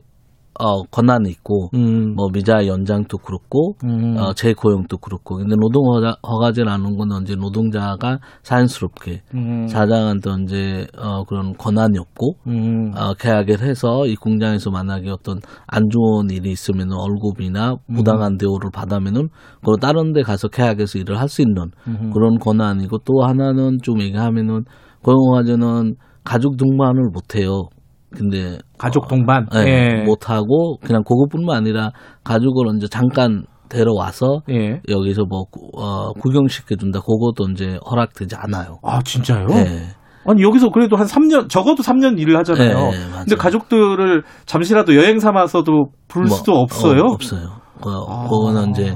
어, 0.59 0.83
권한이 0.85 1.29
있고 1.31 1.71
음. 1.75 2.15
뭐 2.15 2.29
미자 2.33 2.67
연장도 2.67 3.19
그렇고 3.19 3.75
음. 3.85 4.17
어, 4.17 4.33
재고용도 4.33 4.99
그렇고 4.99 5.37
근데 5.37 5.57
노동 5.57 5.93
허가, 5.93 6.17
허가제라는 6.27 6.97
거는 6.97 7.23
이제 7.23 7.35
노동자가 7.35 8.19
자연스럽게 8.43 9.23
음. 9.35 9.67
사장한테 9.67 10.31
이제 10.45 10.87
어, 10.97 11.25
그런 11.25 11.55
권한이 11.55 11.99
없고 11.99 12.37
음. 12.47 12.93
어, 12.97 13.15
계약을 13.15 13.61
해서 13.61 14.07
이 14.07 14.17
공장에서 14.17 14.71
만약에 14.71 15.11
어떤 15.11 15.41
안 15.67 15.91
좋은 15.91 16.31
일이 16.31 16.53
있으면 16.53 16.89
월급이나 16.91 17.77
음. 17.91 17.95
부당한 17.95 18.39
대우를 18.39 18.71
받으면은 18.73 19.29
그 19.65 19.77
다른 19.81 20.13
데 20.13 20.23
가서 20.23 20.49
계약해서 20.49 20.99
일을 20.99 21.21
할 21.21 21.29
수 21.35 21.43
있는 21.43 21.73
음. 21.89 22.11
그런 22.13 22.39
권한이고 22.39 22.99
또 22.99 23.25
하나는 23.25 23.79
좀 23.83 24.01
얘기하면은 24.01 24.65
고용화제는 25.03 25.97
가족 26.23 26.57
등반을 26.57 27.11
못 27.13 27.35
해요. 27.35 27.69
근데 28.17 28.59
가족 28.79 29.09
동반. 29.09 29.47
네, 29.53 29.99
예. 30.01 30.03
못 30.05 30.31
하고 30.31 30.79
그냥 30.85 31.03
그것뿐만 31.05 31.57
아니라 31.57 31.91
가족을 32.25 32.67
이제 32.77 32.87
잠깐 32.89 33.45
데려와서 33.69 34.43
예. 34.51 34.81
여기서 34.89 35.25
뭐 35.29 35.45
구- 35.51 35.71
어, 35.77 36.13
구경시켜 36.13 36.77
준다. 36.77 37.01
그것도 37.01 37.51
이제 37.53 37.79
허락되지 37.91 38.37
않아요. 38.39 38.79
아 38.83 39.01
진짜요? 39.03 39.47
네. 39.47 39.89
아니 40.27 40.43
여기서 40.43 40.71
그래도 40.71 40.97
한 40.97 41.07
3년 41.07 41.49
적어도 41.51 41.83
3년 41.83 42.19
일을 42.19 42.37
하잖아요. 42.39 42.91
네. 42.91 42.97
근데 43.19 43.37
가족들을 43.37 44.23
잠시라도 44.47 44.97
여행 44.97 45.19
삼아서도 45.19 45.87
부를 46.09 46.29
뭐, 46.29 46.37
수도 46.37 46.53
없어요. 46.55 47.01
어, 47.03 47.13
없어요. 47.13 47.49
그, 47.83 47.91
아. 48.09 48.27
그거는 48.29 48.71
이제 48.71 48.95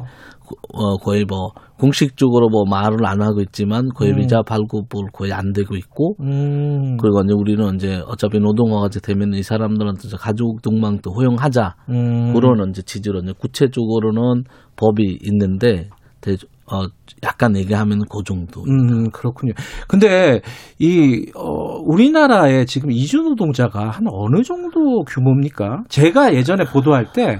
어, 0.73 0.97
거의 0.99 1.25
뭐 1.29 1.51
공식적으로 1.79 2.49
뭐 2.49 2.64
말을 2.64 3.07
안 3.07 3.22
하고 3.22 3.41
있지만 3.41 3.89
거의 3.95 4.12
음. 4.12 4.16
비자 4.16 4.43
발급을 4.43 5.11
거의 5.12 5.33
안 5.33 5.53
되고 5.53 5.76
있고 5.76 6.16
음. 6.20 6.97
그리고 6.99 7.20
이제 7.22 7.33
우리는 7.35 7.74
이제 7.76 8.03
어차피 8.07 8.41
노동화가제 8.41 9.01
되면 9.01 9.35
이 9.35 9.43
사람들한테 9.43 10.09
가족 10.18 10.61
동망도 10.62 11.12
허용하자 11.12 11.76
음. 11.91 12.35
그런 12.35 12.68
이제 12.70 12.83
지지로 12.83 13.20
이제 13.20 13.33
구체적으로는 13.39 14.45
법이 14.76 15.18
있는데 15.22 15.89
대, 16.20 16.35
어, 16.70 16.85
약간 17.22 17.57
얘기하면 17.57 18.01
그 18.11 18.22
정도. 18.24 18.62
음, 18.68 19.11
그렇군요. 19.11 19.53
근데 19.87 20.41
이 20.79 21.31
어, 21.35 21.79
우리나라에 21.85 22.64
지금 22.64 22.91
이주 22.91 23.18
노동자가 23.18 23.91
한 23.91 24.07
어느 24.09 24.43
정도 24.43 25.03
규모입니까? 25.05 25.85
제가 25.89 26.35
예전에 26.35 26.64
보도할 26.64 27.12
때 27.12 27.39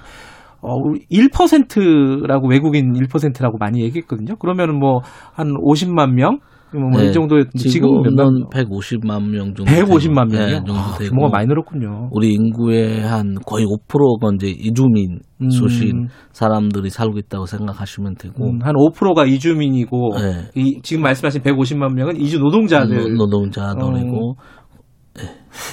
어, 0.61 0.74
1%라고 1.11 2.48
외국인 2.48 2.92
1%라고 2.92 3.59
많이 3.59 3.82
얘기했거든요. 3.82 4.36
그러면은 4.36 4.78
뭐 4.78 5.00
한 5.32 5.54
50만 5.54 6.14
명? 6.14 6.38
뭐이 6.70 7.06
네, 7.06 7.12
정도 7.12 7.42
지금 7.56 8.02
몇 8.02 8.12
명? 8.12 8.34
지금은 8.34 8.48
150만 8.50 9.30
명 9.30 9.54
정도. 9.54 9.64
150만 9.64 10.30
되고, 10.30 10.42
명이요? 10.42 10.46
네, 10.46 10.52
정도 10.56 10.74
아, 10.74 10.98
되고. 10.98 11.11
규모가 11.11 11.30
많이 11.30 11.46
늘었군요. 11.46 12.11
우리 12.12 12.34
인구의 12.34 13.00
한 13.00 13.36
거의 13.46 13.64
5%가 13.64 14.30
이제 14.34 14.48
이주민 14.48 15.20
음. 15.40 15.48
수신 15.50 16.09
사람들이 16.32 16.90
살고 16.90 17.18
있다고 17.18 17.46
생각하시면 17.46 18.16
되고 18.16 18.50
음, 18.50 18.59
한 18.62 18.74
5%가 18.74 19.24
이주민이고 19.24 20.11
네. 20.18 20.61
이, 20.61 20.80
지금 20.82 21.04
말씀하신 21.04 21.40
150만 21.42 21.94
명은 21.94 22.16
이주 22.20 22.38
노동자들. 22.38 23.14
노, 23.16 23.30
동자들이고 23.30 24.34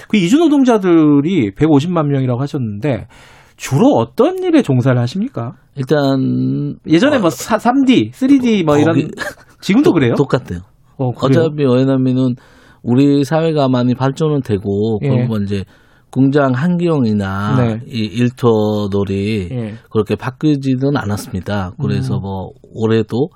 그 0.08 0.18
이주 0.18 0.38
노동자들이 0.38 1.52
150만 1.52 2.08
명이라고 2.08 2.40
하셨는데 2.40 3.08
주로 3.58 3.96
어떤 3.98 4.44
일에 4.44 4.62
종사를 4.62 5.00
하십니까? 5.00 5.54
일단 5.76 6.78
예전에 6.88 7.20
뭐 7.20 7.30
사, 7.30 7.58
3D, 7.58 8.12
3D 8.12 8.66
뭐 8.66 8.78
이런 8.78 8.96
거기- 8.96 9.08
지금도 9.62 9.94
그래요? 9.94 10.14
똑같아요. 10.16 10.60
어? 10.98 11.10
어차피 11.16 11.64
왜냐면은 11.66 12.36
우리 12.84 13.24
사회가 13.24 13.68
많이 13.68 13.96
발전은 13.96 14.42
되고 14.42 15.00
예. 15.04 15.10
그리고 15.10 15.38
이제 15.38 15.64
공장 16.12 16.52
환경이나 16.54 17.56
네. 17.58 17.82
이 17.88 18.06
일터들이 18.06 19.50
예. 19.52 19.74
그렇게 19.90 20.16
바뀌지는 20.16 20.96
않았습니다. 20.96 21.72
그래서 21.82 22.18
음. 22.18 22.22
뭐 22.22 22.50
올해도 22.74 23.30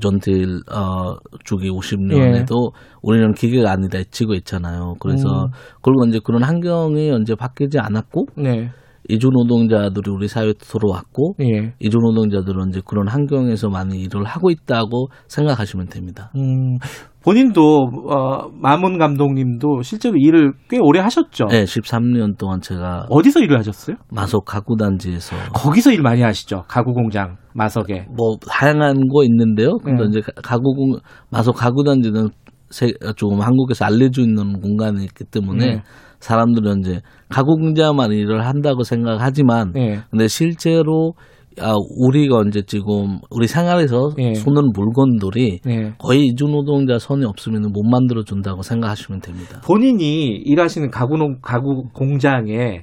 전틸 0.00 0.62
어 0.72 1.14
주기 1.44 1.70
50년에도 1.70 2.72
우리는 3.02 3.32
기계가 3.34 3.70
아니다 3.70 3.98
치고 4.10 4.34
있잖아요. 4.34 4.94
그래서 4.98 5.28
예. 5.28 5.32
음. 5.44 5.48
그리고 5.82 6.04
이제 6.06 6.18
그런 6.24 6.42
환경이 6.42 7.10
언제 7.10 7.34
바뀌지 7.36 7.78
않았고 7.78 8.26
네. 8.36 8.70
이주 9.08 9.28
노동자들이 9.28 10.10
우리 10.10 10.28
사회에 10.28 10.54
들어왔고 10.58 11.36
예. 11.40 11.74
이주 11.78 11.98
노동자들은 11.98 12.70
이제 12.70 12.80
그런 12.86 13.08
환경에서 13.08 13.68
많이 13.68 14.00
일을 14.00 14.24
하고 14.24 14.50
있다고 14.50 15.08
생각하시면 15.28 15.88
됩니다. 15.88 16.30
음, 16.36 16.78
본인도 17.22 17.88
어, 18.10 18.48
마문 18.52 18.98
감독님도 18.98 19.82
실제로 19.82 20.16
일을 20.18 20.52
꽤 20.68 20.78
오래 20.80 21.00
하셨죠. 21.00 21.46
네, 21.46 21.64
13년 21.64 22.38
동안 22.38 22.60
제가 22.60 23.06
어디서 23.08 23.40
일을 23.40 23.58
하셨어요? 23.58 23.96
마속 24.10 24.44
가구 24.44 24.76
단지에서 24.76 25.36
거기서 25.54 25.92
일 25.92 26.02
많이 26.02 26.22
하시죠. 26.22 26.64
가구 26.68 26.92
공장 26.92 27.36
마석에. 27.54 28.06
뭐 28.14 28.36
다양한 28.48 29.08
거 29.08 29.24
있는데요. 29.24 29.78
근데 29.78 30.02
네. 30.04 30.08
이제 30.10 30.20
가구 30.42 30.74
공 30.74 30.98
마속 31.30 31.52
가구 31.52 31.84
단지는 31.84 32.28
세, 32.70 32.92
조금 33.16 33.40
한국에서 33.40 33.84
알려져 33.84 34.22
있는 34.22 34.60
공간이 34.60 35.04
있기 35.04 35.24
때문에 35.24 35.66
네. 35.66 35.82
사람들은 36.24 36.80
이제 36.80 37.00
가구 37.28 37.56
공장만 37.56 38.10
일을 38.12 38.46
한다고 38.46 38.82
생각하지만 38.82 39.72
네. 39.74 40.00
근데 40.10 40.26
실제로 40.26 41.12
아, 41.60 41.72
우리가 41.98 42.42
이제 42.48 42.62
지금 42.66 43.18
우리 43.30 43.46
생활에서 43.46 44.10
네. 44.16 44.34
쓰는 44.34 44.72
물건들이 44.74 45.60
네. 45.64 45.92
거의 45.98 46.26
이주 46.26 46.46
노동자 46.46 46.98
손이 46.98 47.24
없으면 47.24 47.70
못 47.72 47.82
만들어 47.84 48.24
준다고 48.24 48.62
생각하시면 48.62 49.20
됩니다. 49.20 49.60
본인이 49.64 50.30
일하시는 50.30 50.90
가구 50.90 51.16
농 51.16 51.38
가구 51.42 51.84
공장에 51.92 52.82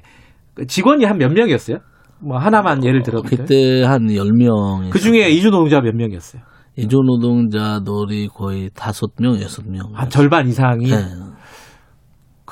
그 0.54 0.66
직원이 0.66 1.04
한 1.04 1.18
몇 1.18 1.32
명이었어요? 1.32 1.78
뭐 2.20 2.38
하나만 2.38 2.84
예를 2.84 3.02
들어 3.02 3.20
그때 3.20 3.82
한 3.82 4.06
10명. 4.06 4.90
그 4.90 4.98
중에 5.00 5.28
이주 5.30 5.50
노동자 5.50 5.80
몇 5.80 5.94
명이었어요? 5.94 6.40
이주 6.76 6.96
노동자들이 7.04 8.28
거의 8.28 8.70
다섯 8.74 9.10
명, 9.20 9.34
여섯 9.42 9.66
명. 9.68 9.90
한 9.92 10.08
절반 10.08 10.48
이상이 10.48 10.86
네. 10.90 10.96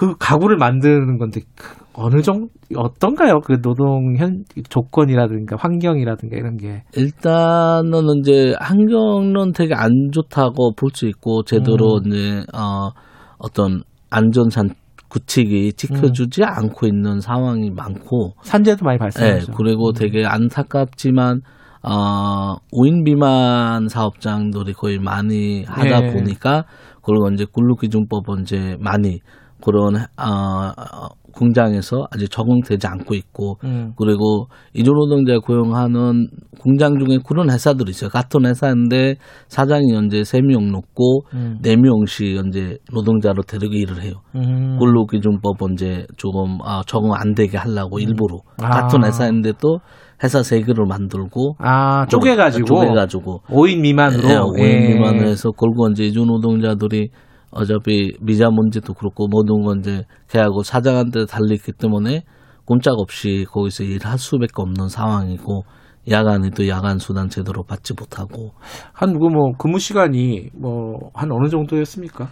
그 0.01 0.14
가구를 0.18 0.57
만드는 0.57 1.18
건데 1.18 1.42
그 1.55 1.76
어느 1.92 2.22
정도 2.22 2.48
어떤가요? 2.74 3.40
그 3.44 3.61
노동 3.61 4.16
현 4.16 4.44
조건이라든가 4.70 5.57
환경이라든가 5.59 6.38
이런 6.38 6.57
게 6.57 6.84
일단은 6.96 8.01
이제 8.22 8.55
환경은 8.59 9.53
되게 9.53 9.74
안 9.74 9.90
좋다고 10.11 10.72
볼 10.74 10.92
수 10.94 11.07
있고 11.07 11.42
제대로 11.42 11.98
음. 11.98 12.07
이제 12.07 12.38
어 12.55 12.88
어떤 13.36 13.82
안전 14.09 14.48
산 14.48 14.70
구칙이 15.11 15.74
지켜주지 15.74 16.44
않고 16.44 16.86
있는 16.86 17.20
상황이 17.20 17.70
많고 17.70 18.32
산재도 18.40 18.86
많이 18.86 18.96
네, 18.96 19.01
발생하죠. 19.01 19.53
그리고 19.53 19.92
되게 19.92 20.24
안타깝지만 20.24 21.42
어 21.82 22.55
5인 22.72 23.03
미만 23.05 23.88
사업장들이 23.88 24.72
거의 24.72 24.98
많이 24.98 25.64
하다 25.64 26.01
네. 26.01 26.12
보니까 26.14 26.64
그리고 27.03 27.28
이제 27.28 27.44
근로기준법은 27.53 28.42
이제 28.44 28.76
많이 28.80 29.20
그런 29.62 29.96
어, 29.96 30.72
어, 30.76 31.08
공장에서 31.32 32.06
아직 32.11 32.28
적용되지 32.30 32.86
않고 32.86 33.14
있고 33.14 33.56
음. 33.64 33.92
그리고 33.96 34.48
이주 34.74 34.90
노동자 34.90 35.38
고용하는 35.38 36.28
공장 36.61 36.98
중에 36.98 37.18
그런 37.26 37.50
회사들이 37.50 37.90
있어요. 37.90 38.11
같은 38.11 38.44
회사인데 38.46 39.14
사장이 39.48 39.92
현재 39.94 40.24
세 40.24 40.40
명 40.40 40.72
놓고 40.72 41.22
음. 41.34 41.58
네 41.62 41.76
명씩 41.76 42.36
현재 42.36 42.78
노동자로 42.92 43.42
데리고 43.42 43.74
일을 43.74 44.02
해요. 44.02 44.14
음. 44.34 44.76
근로기준법 44.78 45.56
이제 45.72 46.06
조금 46.16 46.58
아, 46.64 46.82
적응 46.87 47.12
안 47.14 47.34
되게 47.34 47.57
하려고 47.57 47.99
일부러 48.00 48.38
아. 48.62 48.68
같은 48.68 49.04
회사인데 49.04 49.53
또 49.61 49.78
회사 50.22 50.42
세 50.42 50.61
개를 50.61 50.84
만들고 50.87 51.54
아 51.61 52.04
쪼개가지고 52.07 52.66
쪼개가지고 52.66 53.41
5인 53.49 53.80
미만으로 53.80 54.28
예, 54.28 54.34
5인 54.34 54.58
예. 54.61 54.95
미만으로 54.95 55.28
해서 55.28 55.50
걸고 55.50 55.88
이제 55.92 56.04
이주 56.04 56.24
노동자들이 56.26 57.08
어차피 57.50 58.12
비자 58.24 58.50
문제도 58.50 58.92
그렇고 58.94 59.26
모든 59.28 59.62
건 59.62 59.80
이제 59.80 60.04
걔하고 60.28 60.62
사장한테 60.62 61.26
달리기 61.26 61.72
때문에 61.72 62.24
꼼짝없이 62.64 63.46
거기서 63.50 63.84
일할 63.84 64.18
수밖에 64.18 64.52
없는 64.56 64.88
상황이고 64.88 65.64
야간에도 66.08 66.66
야간 66.68 66.98
수당 66.98 67.28
제대로 67.28 67.62
받지 67.62 67.92
못하고 67.92 68.52
한 68.92 69.18
그뭐 69.18 69.52
근무 69.58 69.78
시간이 69.78 70.50
뭐 70.54 71.10
한 71.14 71.30
어느 71.32 71.48
정도였습니까? 71.48 72.28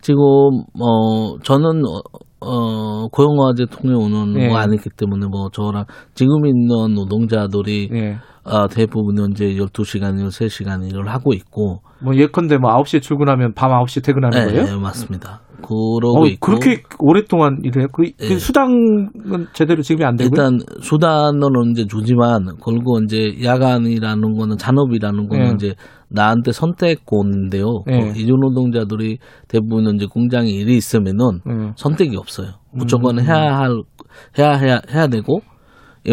지금 0.00 0.20
뭐 0.74 1.38
저는 1.42 1.82
어, 2.40 2.46
어 2.48 3.08
고용화제 3.08 3.66
통해 3.70 3.94
오는 3.94 4.34
네. 4.34 4.48
거 4.48 4.56
아니기 4.56 4.90
때문에 4.90 5.26
뭐 5.26 5.48
저랑 5.50 5.84
지금 6.14 6.46
있는 6.46 6.94
노동자들이 6.94 7.90
예. 7.92 8.16
아, 8.48 8.68
대부분 8.68 9.16
이제 9.32 9.54
12시간, 9.56 10.14
13시간 10.22 10.88
일을 10.88 11.08
하고 11.08 11.32
있고 11.34 11.80
뭐 12.00 12.14
예컨대 12.14 12.58
뭐 12.58 12.70
9시에 12.76 13.02
출근하면 13.02 13.54
밤 13.54 13.72
9시에 13.72 14.04
퇴근하는 14.04 14.38
네, 14.38 14.52
거예요? 14.52 14.64
네, 14.64 14.80
맞습니다. 14.80 15.40
그러고 15.56 16.22
어, 16.22 16.26
있고 16.26 16.46
그렇게 16.46 16.82
오랫동안 17.00 17.58
일해요? 17.64 17.88
그, 17.92 18.02
그 18.16 18.34
예. 18.34 18.38
수당은 18.38 19.08
제대로 19.52 19.82
지급이 19.82 20.04
안 20.04 20.14
되고요? 20.16 20.28
일단 20.30 20.58
수단은 20.80 21.70
이제 21.70 21.86
주지만 21.86 22.56
걸고 22.60 23.00
이제 23.04 23.34
야간이라는 23.42 24.36
거는 24.36 24.58
잔업이라는 24.58 25.28
거는 25.28 25.46
예. 25.46 25.52
이제 25.54 25.74
나한테 26.08 26.52
선택권인데요. 26.52 27.84
예. 27.88 28.00
그 28.00 28.18
이주 28.18 28.34
노동자들이 28.34 29.18
대부분 29.48 29.94
이제 29.94 30.06
공장에 30.06 30.48
일이 30.48 30.76
있으면은 30.76 31.40
음. 31.46 31.72
선택이 31.76 32.16
없어요. 32.16 32.54
무조건 32.72 33.20
해야 33.20 33.58
할 33.58 33.82
해야 34.38 34.52
해야 34.56 34.80
해야 34.90 35.06
되고 35.08 35.40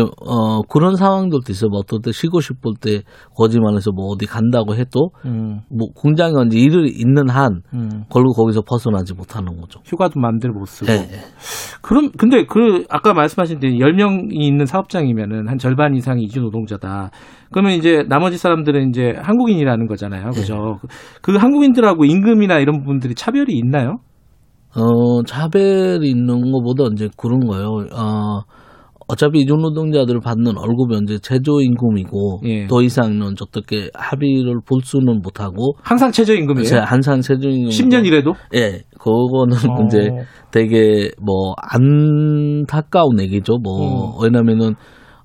어 0.01 0.61
그런 0.63 0.95
상황들도 0.95 1.43
있어요. 1.49 1.69
뭐 1.69 1.79
어떨 1.79 1.99
때 2.03 2.11
쉬고 2.11 2.41
싶을 2.41 2.73
때 2.79 3.01
거짓말해서 3.35 3.91
뭐 3.91 4.07
어디 4.07 4.25
간다고 4.25 4.75
해도 4.75 5.11
음, 5.25 5.61
뭐 5.69 5.87
공장에 5.95 6.33
이제 6.47 6.57
일을 6.57 6.89
있는 6.89 7.29
한 7.29 7.61
음. 7.73 8.03
결국 8.09 8.35
거기서 8.35 8.61
벗어나지 8.61 9.13
못하는 9.13 9.59
거죠. 9.59 9.79
휴가도 9.85 10.19
마음대로 10.19 10.53
못 10.53 10.65
쓰고. 10.65 10.91
네. 10.91 11.07
그럼 11.81 12.11
근데 12.17 12.45
그 12.45 12.85
아까 12.89 13.13
말씀하신 13.13 13.59
데 13.59 13.67
10명이 13.69 14.31
있는 14.31 14.65
사업장이면은 14.65 15.47
한 15.47 15.57
절반 15.57 15.95
이상이 15.95 16.23
이주 16.23 16.39
노동자다. 16.39 17.11
그러면 17.51 17.73
이제 17.73 18.03
나머지 18.09 18.37
사람들은 18.37 18.89
이제 18.89 19.13
한국인이라는 19.21 19.87
거잖아요. 19.87 20.31
그죠? 20.31 20.79
그 21.21 21.35
한국인들하고 21.35 22.05
임금이나 22.05 22.59
이런 22.59 22.79
부분들이 22.79 23.13
차별이 23.13 23.53
있나요? 23.53 23.97
어 24.75 25.21
차별이 25.23 26.09
있는 26.09 26.51
것보다 26.51 26.85
이제 26.93 27.09
그런 27.15 27.41
거예요. 27.41 27.67
어 27.93 28.41
어차피 29.07 29.41
이주 29.41 29.55
노동자들 29.55 30.19
받는 30.19 30.53
월급이 30.55 30.99
이제 31.03 31.19
최저임금이고 31.19 32.41
예. 32.45 32.67
더 32.67 32.81
이상은 32.81 33.33
어떻게 33.41 33.89
합의를 33.93 34.61
볼 34.65 34.81
수는 34.83 35.21
못하고 35.21 35.73
항상 35.81 36.11
최저임금이에요. 36.11 36.65
제 36.65 36.77
한상 36.77 37.21
최저임금 37.21 37.69
10년 37.69 38.05
이래도? 38.05 38.33
예, 38.55 38.81
그거는 38.99 39.57
어. 39.69 39.85
이제 39.85 40.09
되게 40.51 41.09
뭐 41.21 41.53
안타까운 41.57 43.19
얘기죠. 43.19 43.57
뭐 43.57 44.17
음. 44.17 44.23
왜냐면은 44.23 44.75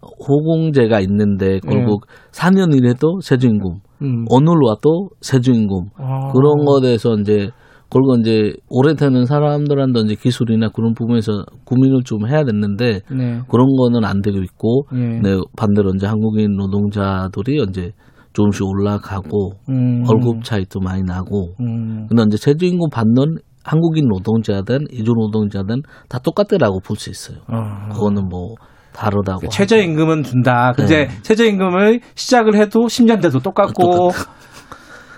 호공제가 0.00 1.00
있는데 1.00 1.60
결국 1.60 2.06
4년 2.32 2.74
일해도 2.76 3.20
세주임금, 3.20 3.70
음. 4.02 4.24
오늘 4.28 4.55
와도 4.62 5.10
세주임금 5.20 5.90
아. 5.96 6.32
그런 6.32 6.64
거에 6.64 6.80
대해서 6.82 7.14
이제 7.14 7.50
그리고 7.90 8.16
이제 8.16 8.52
오래되는 8.69 9.24
사람들한테 9.24 10.01
이제 10.01 10.15
기술이나 10.15 10.69
그런 10.69 10.94
부분에서 10.94 11.44
고민을 11.65 12.02
좀 12.05 12.28
해야 12.28 12.44
됐는데 12.44 13.01
네. 13.10 13.40
그런 13.48 13.66
거는 13.77 14.05
안 14.05 14.20
되고 14.20 14.39
있고 14.39 14.82
예. 14.94 15.20
네, 15.23 15.39
반대로 15.56 15.93
이제 15.97 16.06
한국인 16.06 16.52
노동자들이 16.56 17.65
이제 17.69 17.93
조금씩 18.35 18.62
올라가고 18.66 19.52
음. 19.70 20.05
월급 20.06 20.44
차이도 20.44 20.81
많이 20.81 21.02
나고 21.02 21.55
음. 21.60 22.06
근데 22.09 22.24
이제 22.27 22.36
최저임금 22.36 22.90
받는 22.90 23.39
한국인 23.65 24.06
노동자든 24.09 24.86
이주 24.90 25.12
노동자든 25.12 25.82
다 26.09 26.19
똑같다라고 26.19 26.81
볼 26.81 26.97
수 26.97 27.10
있어요. 27.10 27.39
어. 27.48 27.89
그거는 27.93 28.28
뭐 28.28 28.55
다르다고. 28.93 29.40
그 29.40 29.48
최저임금은 29.48 30.23
준다. 30.24 30.73
근데 30.74 31.06
네. 31.06 31.23
최저임금을 31.23 32.01
시작을 32.15 32.56
해도 32.56 32.81
10년 32.81 33.20
돼도 33.23 33.40
똑같고. 33.40 34.10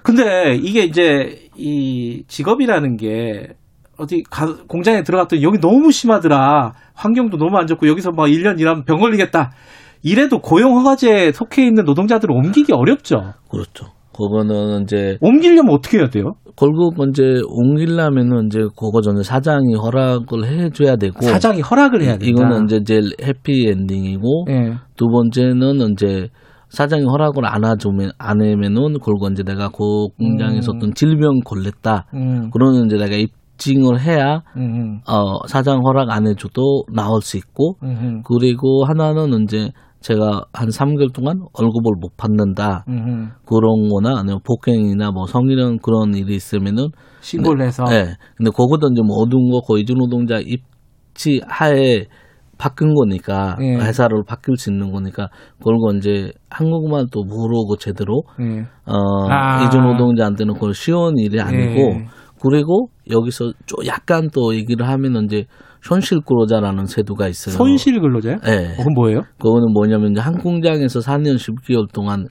근데 0.02 0.54
이게 0.56 0.84
이제 0.84 1.49
이 1.60 2.24
직업이라는 2.26 2.96
게 2.96 3.48
어디 3.98 4.22
가- 4.30 4.56
공장에 4.66 5.02
들어갔더니 5.02 5.42
여기 5.42 5.58
너무 5.60 5.92
심하더라. 5.92 6.72
환경도 6.94 7.36
너무 7.36 7.56
안 7.58 7.66
좋고 7.66 7.86
여기서 7.88 8.12
막 8.12 8.26
1년 8.28 8.58
일하면 8.58 8.84
병 8.84 8.98
걸리겠다. 8.98 9.52
이래도 10.02 10.38
고용 10.38 10.78
허가제에 10.78 11.32
속해 11.32 11.66
있는 11.66 11.84
노동자들을 11.84 12.34
옮기기 12.34 12.72
어렵죠. 12.72 13.34
그렇죠. 13.50 13.86
그거는 14.16 14.82
이제 14.82 15.16
옮기려면 15.20 15.72
어떻게 15.74 15.98
해야 15.98 16.08
돼요? 16.08 16.32
결국 16.56 16.94
이제 17.10 17.22
옮기려면은 17.46 18.46
이제 18.46 18.60
그거 18.76 19.00
전에 19.02 19.22
사장이 19.22 19.74
허락을 19.74 20.46
해줘야 20.46 20.96
되고 20.96 21.20
사장이 21.20 21.60
허락을 21.60 22.02
해야 22.02 22.12
된다. 22.18 22.26
이거는 22.26 22.64
이제 22.64 22.80
제일 22.84 23.02
해피 23.22 23.68
엔딩이고 23.68 24.46
예. 24.50 24.74
두 24.96 25.06
번째는 25.08 25.92
이제 25.92 26.28
사장이 26.70 27.04
허락을 27.04 27.44
안 27.44 27.64
해주면 27.64 28.12
안 28.18 28.40
하면은 28.40 28.98
결국 29.04 29.30
이제 29.32 29.42
내가 29.42 29.68
그 29.68 30.08
공장에서 30.18 30.72
음. 30.72 30.76
어떤 30.76 30.94
질병 30.94 31.40
걸렸다. 31.44 32.06
음, 32.14 32.50
그러면 32.52 32.86
이제 32.86 32.96
내가 32.96 33.16
입증을 33.16 34.00
해야 34.00 34.42
음, 34.56 35.00
어 35.06 35.46
사장 35.46 35.80
허락 35.84 36.10
안 36.10 36.26
해줘도 36.26 36.84
나올 36.92 37.20
수 37.22 37.36
있고 37.36 37.76
그리고 38.24 38.84
하나는 38.84 39.42
이제 39.42 39.70
제가 40.00 40.44
한 40.52 40.68
3개월 40.68 41.12
동안 41.12 41.40
월급을 41.52 41.92
못 42.00 42.16
받는다. 42.16 42.84
음, 42.88 43.30
그런 43.44 43.88
거나 43.88 44.18
아니면 44.18 44.40
폭행이나 44.44 45.10
뭐 45.10 45.26
성희롱 45.26 45.78
그런 45.82 46.14
일이 46.14 46.34
있으면은 46.34 46.88
신고를 47.20 47.66
해서. 47.66 47.84
네. 47.84 48.14
근데 48.36 48.50
그거도 48.50 48.88
이제 48.92 49.02
뭐 49.02 49.16
어두운 49.18 49.50
거 49.50 49.60
거의 49.60 49.84
노동자 49.84 50.38
입지 50.38 51.40
하에 51.46 52.06
바뀐 52.60 52.94
거니까 52.94 53.56
예. 53.62 53.76
회사를 53.76 54.22
바뀔 54.26 54.56
수 54.58 54.70
있는 54.70 54.92
거니까 54.92 55.28
그걸 55.58 55.96
이제 55.96 56.30
한국말 56.50 57.06
또 57.10 57.24
모르고 57.24 57.76
제대로 57.78 58.22
예. 58.38 58.66
어 58.84 59.28
아. 59.30 59.64
이주 59.64 59.78
노동자한테는 59.78 60.54
그걸 60.54 60.74
쉬운 60.74 61.16
일이 61.16 61.40
아니고 61.40 61.80
예. 61.80 62.06
그리고 62.42 62.88
여기서 63.10 63.52
좀 63.64 63.86
약간 63.86 64.28
또 64.32 64.54
얘기를 64.54 64.86
하면 64.86 65.24
이제 65.24 65.46
손실 65.82 66.20
근로자라는 66.20 66.84
제도가 66.84 67.28
있어요. 67.28 67.54
손실 67.54 68.00
근로자요? 68.00 68.36
네. 68.44 68.72
어, 68.74 68.76
그건 68.76 68.94
뭐예요? 68.94 69.22
그거는 69.38 69.72
뭐냐면 69.72 70.12
이제 70.12 70.20
한 70.20 70.36
공장에서 70.36 71.00
4년 71.00 71.36
10개월 71.36 71.90
동안 71.92 72.26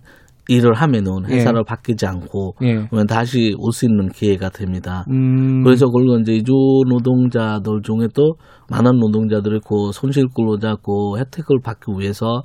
일을 0.50 0.74
하면은 0.74 1.26
회사를 1.30 1.64
바뀌지 1.64 2.08
않고 2.08 2.56
예. 2.64 2.88
다시 3.08 3.54
올 3.58 3.72
수 3.72 3.86
있는 3.86 4.10
기회가 4.10 4.50
됩니다. 4.50 5.06
음. 5.10 5.64
그래서 5.64 5.86
그걸 5.86 6.22
이제 6.22 6.34
이주 6.34 6.52
노동자들 6.90 7.82
중에 7.84 8.08
또 8.16 8.34
많은 8.70 8.98
노동자들이 9.00 9.60
그 9.68 9.92
손실 9.94 10.26
근로자 10.36 10.76
그 10.84 11.18
혜택을 11.20 11.60
받기 11.64 11.92
위해서 12.00 12.44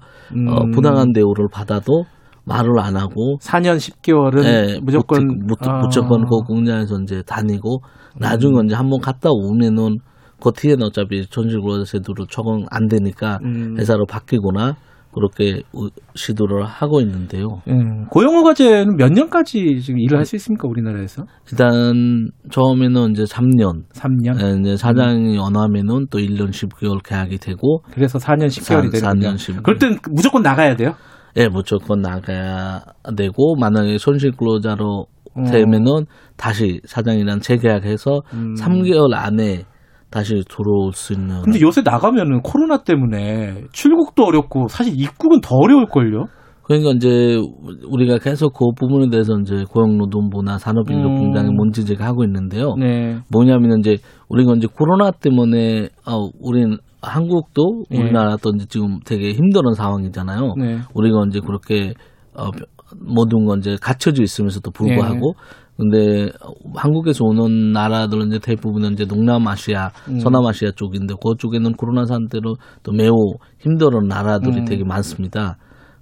어, 0.48 0.64
음. 0.64 0.70
부당한 0.70 1.12
대우를 1.12 1.48
받아도 1.50 2.04
말을 2.44 2.78
안 2.78 2.96
하고 2.96 3.38
4년 3.40 3.78
10개월은 3.78 4.44
예, 4.44 4.80
무조건 4.82 5.26
무, 5.46 5.54
아. 5.60 5.78
무조건 5.78 6.26
그 6.26 6.36
공장에서 6.46 7.00
이제 7.02 7.22
다니고 7.26 7.80
나중에 8.20 8.60
음. 8.60 8.66
이제 8.66 8.74
한번 8.74 9.00
갔다 9.00 9.30
오면은 9.32 9.96
그 10.42 10.50
뒤에는 10.54 10.84
어차피 10.86 11.22
손실 11.30 11.60
근로자 11.60 11.90
제도로 11.90 12.26
적응 12.26 12.66
안 12.70 12.86
되니까 12.88 13.38
음. 13.44 13.76
회사로 13.78 14.04
바뀌거나 14.04 14.76
그렇게 15.14 15.62
우- 15.72 15.88
시도를 16.14 16.64
하고 16.64 17.00
있는데요. 17.00 17.62
음, 17.68 18.06
고용허가제는 18.08 18.96
몇 18.96 19.12
년까지 19.12 19.80
지금 19.80 20.00
일을 20.00 20.18
할 20.18 20.24
수 20.24 20.36
있습니까 20.36 20.66
우리나라에서? 20.68 21.24
일단 21.50 22.28
처음에는 22.50 23.12
이제 23.12 23.22
3년, 23.24 23.84
3년. 23.94 24.40
예, 24.42 24.60
이제 24.60 24.76
사장이 24.76 25.38
원하면은 25.38 26.06
또 26.10 26.18
1년 26.18 26.50
10개월 26.50 27.02
계약이 27.04 27.38
되고 27.38 27.80
그래서 27.92 28.18
4년 28.18 28.46
10개월이 28.46 28.96
사- 28.98 29.10
되는군요. 29.12 29.28
4년 29.30 29.34
10개월. 29.36 29.62
그럴 29.62 29.78
땐 29.78 29.98
무조건 30.10 30.42
나가야 30.42 30.76
돼요. 30.76 30.94
예, 31.36 31.48
무조건 31.48 32.00
나가야 32.00 32.80
되고 33.16 33.56
만약에 33.56 33.98
손실 33.98 34.32
근로자로 34.32 35.06
어. 35.36 35.42
되면은 35.50 36.06
다시 36.36 36.80
사장이랑 36.84 37.40
재계약해서 37.40 38.20
음. 38.34 38.54
3개월 38.54 39.12
안에 39.14 39.64
다시 40.14 40.44
들어올 40.48 40.92
수 40.92 41.12
있는. 41.12 41.42
근데 41.42 41.60
요새 41.60 41.82
나가면은 41.82 42.40
코로나 42.42 42.84
때문에 42.84 43.64
출국도 43.72 44.24
어렵고 44.24 44.68
사실 44.68 44.94
입국은 44.96 45.40
더 45.40 45.56
어려울걸요? 45.56 46.26
그러니까 46.62 46.92
이제 46.92 47.36
우리가 47.90 48.18
계속 48.18 48.54
그 48.54 48.66
부분에 48.78 49.10
대해서 49.10 49.36
이제 49.40 49.64
고용노동부나 49.68 50.58
산업인력공단에 50.58 51.48
음. 51.48 51.56
문제제기 51.56 52.00
하고 52.00 52.22
있는데요. 52.22 52.76
네. 52.78 53.18
뭐냐면 53.28 53.80
이제 53.80 53.96
우리가 54.28 54.54
이제 54.54 54.68
코로나 54.72 55.10
때문에 55.10 55.88
어 56.06 56.28
우린 56.40 56.78
한국도 57.02 57.82
예. 57.90 57.98
우리나라도 57.98 58.52
이제 58.54 58.66
지금 58.68 59.00
되게 59.04 59.32
힘든 59.32 59.62
상황이잖아요. 59.74 60.54
네. 60.56 60.78
우리가 60.94 61.24
이제 61.28 61.40
그렇게 61.44 61.92
어 62.34 62.50
모든 63.00 63.46
건 63.46 63.58
이제 63.58 63.76
갖춰져 63.82 64.22
있으면서도 64.22 64.70
불구하고 64.70 65.34
예. 65.36 65.63
근데 65.76 66.30
한국에서 66.76 67.24
오는 67.24 67.72
나라들은 67.72 68.28
이제 68.28 68.38
대부분은 68.38 68.92
이제 68.92 69.06
동남아시아, 69.06 69.90
음. 70.08 70.20
서남아시아 70.20 70.70
쪽인데 70.76 71.14
그쪽에는 71.22 71.72
코로나 71.72 72.04
상태로 72.04 72.54
또 72.82 72.92
매우 72.92 73.34
힘든 73.58 73.88
나라들이 74.06 74.60
음. 74.60 74.64
되게 74.64 74.84
많습니다. 74.84 75.56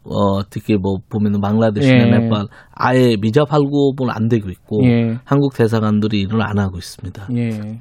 어, 0.05 0.43
특히 0.51 0.77
뭐 0.77 0.99
보면은 1.09 1.41
방글라데시나 1.41 2.07
예. 2.07 2.19
네팔 2.19 2.47
아예 2.75 3.17
비자 3.17 3.45
발급은 3.45 4.11
안 4.11 4.29
되고 4.29 4.51
있고 4.51 4.85
예. 4.85 5.17
한국 5.25 5.55
대사관들이 5.55 6.23
일을 6.23 6.43
안 6.43 6.59
하고 6.59 6.77
있습니다. 6.77 7.29
예. 7.37 7.81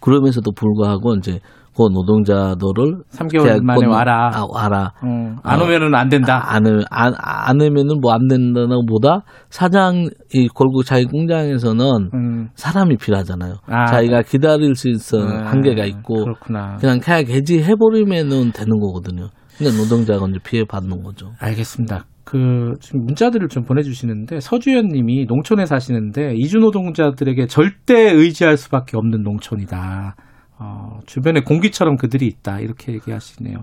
그러면서도 0.00 0.50
불구하고 0.52 1.14
이제 1.16 1.38
그 1.76 1.82
노동자들을 1.92 3.02
3개월 3.12 3.44
계약 3.44 3.64
만에 3.64 3.80
건- 3.80 3.88
와라. 3.90 4.30
아, 4.32 4.46
와라. 4.48 4.92
어, 5.02 5.36
안 5.42 5.60
어. 5.60 5.64
오면은 5.64 5.94
안 5.94 6.08
된다. 6.08 6.40
안, 6.46 6.66
안, 6.66 6.84
안, 6.90 7.14
안 7.18 7.60
하면은 7.60 8.00
뭐 8.00 8.12
안 8.14 8.28
된다는 8.28 8.86
보다 8.86 9.22
사장이 9.50 10.08
결국 10.54 10.84
자기 10.84 11.04
공장에서는 11.06 12.10
음. 12.14 12.48
사람이 12.54 12.96
필요하잖아요. 12.96 13.54
아. 13.66 13.86
자기가 13.86 14.22
기다릴 14.22 14.74
수 14.76 14.88
있는 14.88 15.30
아, 15.30 15.50
한계가 15.50 15.84
있고 15.86 16.24
그렇구나. 16.24 16.76
그냥 16.80 17.00
계약 17.02 17.28
해지해 17.28 17.74
버리면은 17.74 18.52
되는 18.52 18.78
거거든요. 18.78 19.28
근데 19.58 19.70
노동자가 19.76 20.26
이제 20.28 20.38
피해 20.44 20.64
받는 20.64 21.02
거죠. 21.02 21.30
알겠습니다. 21.40 22.06
그 22.24 22.72
지금 22.80 23.04
문자들을 23.04 23.48
좀 23.48 23.64
보내주시는데 23.64 24.40
서주연님이 24.40 25.26
농촌에 25.26 25.66
사시는데 25.66 26.34
이주 26.36 26.58
노동자들에게 26.58 27.46
절대 27.46 28.10
의지할 28.12 28.56
수밖에 28.56 28.96
없는 28.96 29.22
농촌이다. 29.22 30.16
어, 30.58 31.00
주변에 31.06 31.40
공기처럼 31.40 31.96
그들이 31.96 32.26
있다 32.26 32.60
이렇게 32.60 32.92
얘기하시네요. 32.94 33.56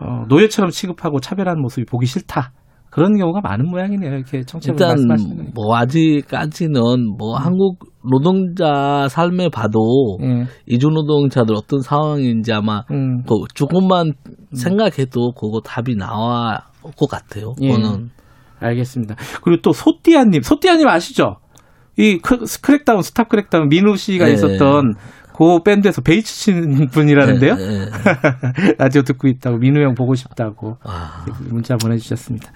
어, 0.00 0.24
노예처럼 0.28 0.70
취급하고 0.70 1.20
차별하는 1.20 1.60
모습이 1.60 1.84
보기 1.86 2.06
싫다. 2.06 2.52
그런 2.90 3.18
경우가 3.18 3.40
많은 3.42 3.68
모양이네요. 3.68 4.10
이렇게 4.14 4.42
청취자 4.42 4.72
일단 4.72 4.88
말씀하시는. 4.88 5.50
뭐 5.54 5.76
아직까지는 5.76 7.16
뭐 7.18 7.36
한국 7.36 7.78
노동자 8.10 9.08
삶에 9.08 9.50
봐도 9.50 10.18
예. 10.22 10.46
이주 10.66 10.88
노동자들 10.88 11.54
어떤 11.54 11.80
상황인지 11.80 12.52
아마 12.52 12.84
음. 12.90 13.22
그 13.24 13.34
조금만 13.54 14.12
생각해도 14.54 15.32
그거 15.32 15.60
답이 15.60 15.96
나온 15.96 16.68
것 16.96 17.10
같아요. 17.10 17.52
예. 17.60 17.72
저는 17.72 18.08
알겠습니다. 18.60 19.16
그리고 19.42 19.60
또 19.62 19.72
소띠아님, 19.72 20.40
소띠아님 20.42 20.88
아시죠? 20.88 21.36
이 21.98 22.18
크, 22.18 22.38
크랙다운, 22.62 23.02
스탑 23.02 23.28
크랙다운 23.28 23.68
민우 23.68 23.96
씨가 23.96 24.26
네. 24.26 24.32
있었던 24.32 24.94
그 25.38 25.62
밴드에서 25.62 26.02
베이스 26.02 26.34
치는 26.40 26.88
분이라는데요. 26.90 27.54
네, 27.54 27.66
네. 27.68 27.86
라디오 28.76 29.02
듣고 29.02 29.28
있다고 29.28 29.58
민우 29.58 29.80
형 29.80 29.94
보고 29.94 30.16
싶다고 30.16 30.78
아, 30.82 31.24
문자 31.48 31.76
보내주셨습니다. 31.76 32.50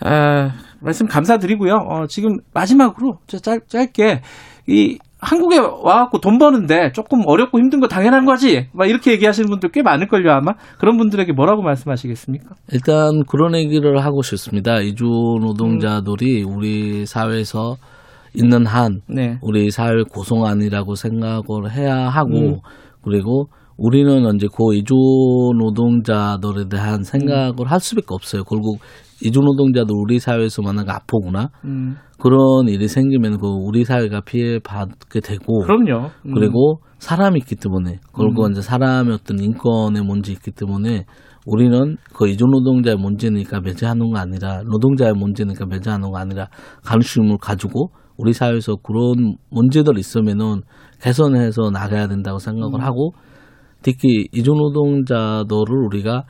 아, 0.00 0.52
말씀 0.80 1.06
감사드리고요. 1.06 1.74
어, 1.74 2.06
지금 2.06 2.38
마지막으로 2.54 3.18
저 3.26 3.38
짧, 3.38 3.68
짧게 3.68 4.22
이 4.68 4.98
한국에 5.20 5.58
와갖고 5.58 6.20
돈 6.20 6.38
버는데 6.38 6.92
조금 6.92 7.20
어렵고 7.26 7.58
힘든 7.58 7.80
거 7.80 7.88
당연한 7.88 8.24
거지. 8.24 8.68
막 8.72 8.88
이렇게 8.88 9.10
얘기하시는 9.12 9.50
분들 9.50 9.70
꽤 9.72 9.82
많을걸요 9.82 10.30
아마. 10.30 10.52
그런 10.78 10.96
분들에게 10.96 11.32
뭐라고 11.32 11.60
말씀하시겠습니까? 11.62 12.54
일단 12.72 13.24
그런 13.28 13.54
얘기를 13.54 14.02
하고 14.02 14.22
싶습니다. 14.22 14.80
이주 14.80 15.04
노동자들이 15.04 16.42
우리 16.44 17.04
사회에서 17.04 17.76
있는 18.34 18.66
한 18.66 19.00
네. 19.08 19.38
우리 19.42 19.70
사회 19.70 20.02
고성안이라고 20.02 20.94
생각을 20.94 21.70
해야 21.70 22.08
하고 22.08 22.38
음. 22.38 22.58
그리고 23.02 23.48
우리는 23.78 24.34
이제 24.34 24.48
그 24.54 24.74
이주 24.74 24.94
노동자들에 25.56 26.68
대한 26.68 27.04
생각을 27.04 27.70
할 27.70 27.78
수밖에 27.78 28.08
없어요. 28.10 28.42
결국 28.42 28.80
이주 29.22 29.40
노동자도 29.40 29.94
우리 29.94 30.18
사회에서 30.18 30.62
만나가 30.62 30.96
아프구나 30.96 31.50
음, 31.64 31.96
그런 32.20 32.68
일이 32.68 32.88
생기면 32.88 33.38
그 33.38 33.46
우리 33.46 33.84
사회가 33.84 34.22
피해 34.22 34.58
받게 34.58 35.20
되고 35.20 35.60
그럼요. 35.60 36.10
음. 36.26 36.34
그리고 36.34 36.80
사람이 36.98 37.38
있기 37.38 37.54
때문에 37.56 38.00
그리고 38.12 38.48
이제 38.48 38.60
사람의 38.60 39.14
어떤 39.14 39.38
인권의 39.38 40.02
문제 40.02 40.32
있기 40.32 40.50
때문에 40.50 41.04
우리는 41.46 41.96
그 42.14 42.28
이주 42.28 42.44
노동자의 42.44 42.96
문제니까 42.96 43.60
배제하는 43.60 44.10
거 44.10 44.18
아니라 44.18 44.62
노동자의 44.64 45.12
문제니까 45.14 45.66
배제하는 45.66 46.10
거 46.10 46.18
아니라 46.18 46.48
관심을 46.84 47.38
가지고 47.40 47.90
우리 48.18 48.32
사회에서 48.32 48.76
그런 48.82 49.36
문제들 49.50 49.96
있으면은 49.98 50.62
개선해서 51.00 51.70
나가야 51.70 52.08
된다고 52.08 52.38
생각을 52.38 52.82
하고 52.84 53.12
특히 53.80 54.28
이주 54.32 54.50
노동자들을 54.52 55.66
우리가 55.86 56.24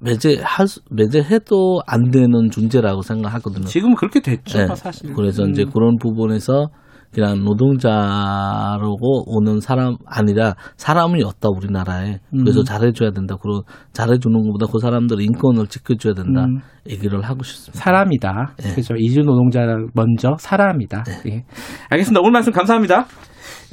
매제할 0.00 0.66
수- 0.66 0.80
매제해도 0.90 1.82
안 1.86 2.10
되는 2.10 2.50
존재라고 2.50 3.02
생각하거든요. 3.02 3.66
지금 3.66 3.94
그렇게 3.94 4.20
됐죠, 4.20 4.58
네. 4.66 4.74
사실. 4.74 5.12
그래서 5.12 5.44
이제 5.46 5.62
음. 5.62 5.70
그런 5.70 5.96
부분에서 6.00 6.70
그냥 7.14 7.44
노동자라고 7.44 9.24
오는 9.26 9.60
사람 9.60 9.96
아니라 10.06 10.54
사람이 10.76 11.22
없다 11.22 11.48
우리나라에 11.54 12.18
그래서 12.30 12.60
음. 12.60 12.64
잘해줘야 12.64 13.10
된다. 13.10 13.36
그리고 13.40 13.64
잘해주는 13.92 14.42
것보다 14.44 14.66
그 14.72 14.78
사람들 14.78 15.20
인권을 15.20 15.66
지켜줘야 15.66 16.14
된다. 16.14 16.44
음. 16.44 16.60
얘기를 16.88 17.20
하고 17.22 17.42
싶습니다. 17.42 17.78
사람이다. 17.78 18.54
네. 18.58 18.74
그죠. 18.74 18.94
이주 18.96 19.20
노동자 19.20 19.60
먼저 19.94 20.36
사람이다. 20.38 21.04
예. 21.28 21.44
알겠습니다. 21.90 22.20
오늘 22.20 22.32
말씀 22.32 22.52
감사합니다. 22.52 23.06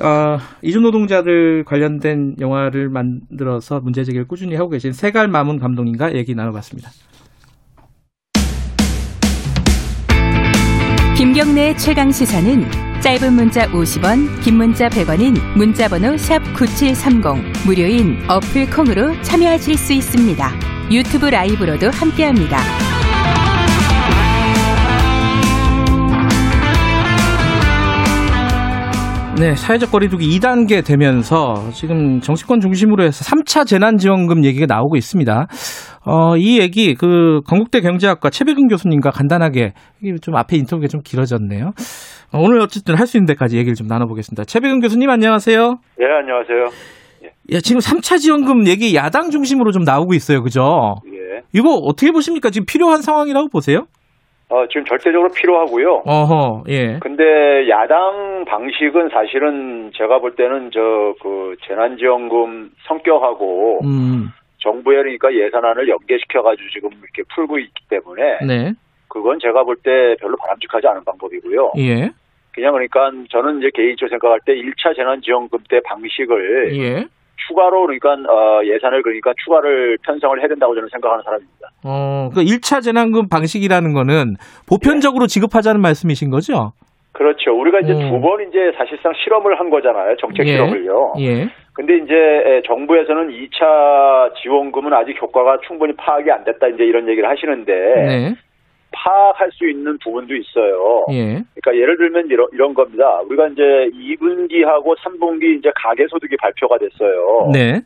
어, 0.02 0.38
이주 0.62 0.80
노동자들 0.80 1.64
관련된 1.66 2.36
영화를 2.40 2.90
만들어서 2.90 3.80
문제 3.80 4.04
제기를 4.04 4.28
꾸준히 4.28 4.56
하고 4.56 4.70
계신 4.70 4.92
세갈 4.92 5.28
마문 5.28 5.60
감독님과 5.60 6.16
얘기 6.16 6.36
나눠봤습니다. 6.36 6.90
김경래 11.18 11.76
최강 11.76 12.12
시사는 12.12 12.89
짧은 13.02 13.32
문자 13.34 13.66
50원, 13.70 14.42
긴 14.42 14.58
문자 14.58 14.90
100원인 14.90 15.40
문자번호 15.56 16.16
샵9730 16.16 17.66
무료인 17.66 18.20
어플 18.30 18.70
콩으로 18.70 19.20
참여하실 19.22 19.78
수 19.78 19.94
있습니다. 19.94 20.52
유튜브 20.92 21.28
라이브로도 21.28 21.92
함께합니다. 21.92 22.58
네, 29.40 29.56
사회적 29.56 29.90
거리두기 29.90 30.38
2단계 30.38 30.84
되면서 30.84 31.70
지금 31.74 32.20
정치권 32.20 32.60
중심으로 32.60 33.06
해서 33.06 33.24
3차 33.24 33.66
재난지원금 33.66 34.44
얘기가 34.44 34.66
나오고 34.66 34.98
있습니다. 34.98 35.48
어, 36.10 36.36
이 36.38 36.60
얘기 36.60 36.96
그 36.96 37.42
건국대 37.48 37.82
경제학과 37.82 38.30
최백은 38.32 38.68
교수님과 38.68 39.12
간단하게 39.12 39.74
좀 40.22 40.36
앞에 40.36 40.58
인터뷰가 40.58 40.88
좀 40.88 41.02
길어졌네요. 41.04 41.68
어, 42.34 42.40
오늘 42.40 42.60
어쨌든 42.62 42.96
할 42.98 43.06
수 43.06 43.18
있는 43.18 43.28
데까지 43.28 43.58
얘기를 43.58 43.76
좀 43.76 43.86
나눠보겠습니다. 43.88 44.46
최백은 44.46 44.80
교수님 44.82 45.10
안녕하세요. 45.10 45.80
예, 46.02 46.06
안녕하세요. 46.06 46.66
예, 47.52 47.60
지금 47.60 47.80
3차 47.80 48.18
지원금 48.20 48.66
얘기 48.68 48.96
야당 48.96 49.30
중심으로 49.32 49.72
좀 49.72 49.84
나오고 49.84 50.14
있어요. 50.14 50.42
그죠? 50.44 50.96
예. 51.08 51.42
이거 51.54 51.70
어떻게 51.74 52.12
보십니까? 52.12 52.50
지금 52.50 52.66
필요한 52.66 53.02
상황이라고 53.02 53.50
보세요? 53.50 53.86
어, 54.52 54.66
지금 54.72 54.84
절대적으로 54.86 55.30
필요하고요. 55.30 56.04
어허, 56.06 56.64
예. 56.70 56.98
근데 57.02 57.24
야당 57.70 58.46
방식은 58.48 59.10
사실은 59.14 59.92
제가 59.96 60.20
볼 60.20 60.36
때는 60.36 60.72
저 60.72 60.80
그 61.22 61.56
재난지원금 61.68 62.70
성격하고 62.88 63.80
음, 63.84 64.30
정부에 64.60 64.98
그러니까 64.98 65.34
예산안을 65.34 65.88
연계시켜가지고 65.88 66.70
지금 66.70 66.90
이렇게 66.92 67.24
풀고 67.34 67.60
있기 67.60 67.84
때문에 67.90 68.40
네. 68.46 68.74
그건 69.08 69.40
제가 69.40 69.64
볼 69.64 69.76
때 69.82 70.16
별로 70.20 70.36
바람직하지 70.38 70.88
않은 70.88 71.04
방법이고요. 71.06 71.74
예. 71.78 72.12
그냥 72.52 72.74
그러니까 72.74 73.12
저는 73.30 73.60
이제 73.60 73.70
개인적으로 73.74 74.10
생각할 74.10 74.40
때 74.46 74.54
1차 74.56 74.96
재난지원금 74.96 75.60
때 75.70 75.80
방식을 75.86 76.76
예. 76.78 77.06
추가로 77.48 77.88
그러니까 77.88 78.12
어, 78.32 78.62
예산을 78.66 79.02
그러니까 79.02 79.34
추가를 79.44 79.98
편성을 80.04 80.38
해야 80.40 80.48
된다고 80.48 80.76
저는 80.76 80.90
생각하는 80.92 81.24
사람입니다. 81.24 81.70
어, 81.86 82.30
그 82.36 82.42
1차 82.42 82.82
재난금 82.84 83.30
방식이라는 83.30 83.94
거는 83.94 84.36
보편적으로 84.68 85.26
지급하자는 85.28 85.82
말씀이신 85.82 86.30
거죠? 86.30 86.74
그렇죠. 87.14 87.58
우리가 87.58 87.80
이제 87.80 87.94
음. 87.94 88.12
두번 88.12 88.48
이제 88.50 88.72
사실상 88.78 89.14
실험을 89.24 89.60
한 89.60 89.70
거잖아요. 89.70 90.16
정책 90.18 90.46
예. 90.48 90.52
실험을요. 90.52 91.14
예. 91.20 91.50
근데 91.80 91.96
이제 91.96 92.14
에, 92.14 92.62
정부에서는 92.68 93.30
2차 93.30 94.36
지원금은 94.42 94.92
아직 94.92 95.16
효과가 95.22 95.60
충분히 95.66 95.94
파악이 95.94 96.30
안 96.30 96.44
됐다 96.44 96.68
이제 96.68 96.84
이런 96.84 97.08
얘기를 97.08 97.30
하시는데 97.30 97.74
네. 97.74 98.36
파악할 98.92 99.50
수 99.54 99.70
있는 99.70 99.98
부분도 100.04 100.36
있어요. 100.36 101.06
예. 101.14 101.42
그러니까 101.56 101.82
예를 101.82 101.98
들면 101.98 102.28
이런, 102.28 102.48
이런 102.52 102.74
겁니다. 102.74 103.22
우리가 103.22 103.48
이제 103.48 103.64
2분기하고 103.94 104.98
3분기 104.98 105.58
이제 105.58 105.72
가계소득이 105.74 106.36
발표가 106.36 106.78
됐어요. 106.80 107.50
네. 107.54 107.80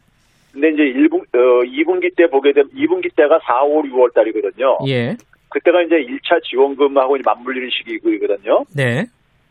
근데 0.52 0.70
이제 0.70 0.84
1분, 1.00 1.20
어, 1.20 1.64
2분기 1.64 2.16
때 2.16 2.26
보게 2.26 2.52
되면 2.52 2.72
2분기 2.72 3.16
때가 3.16 3.42
4, 3.44 3.62
5, 3.62 3.84
6월 3.84 4.12
달이거든요. 4.16 4.80
예. 4.88 5.16
그때가 5.50 5.84
이제 5.84 5.98
1차 5.98 6.42
지원금하고 6.42 7.18
이제 7.18 7.24
맞물리는 7.24 7.70
시기거든요. 7.70 8.66
네. 8.76 9.06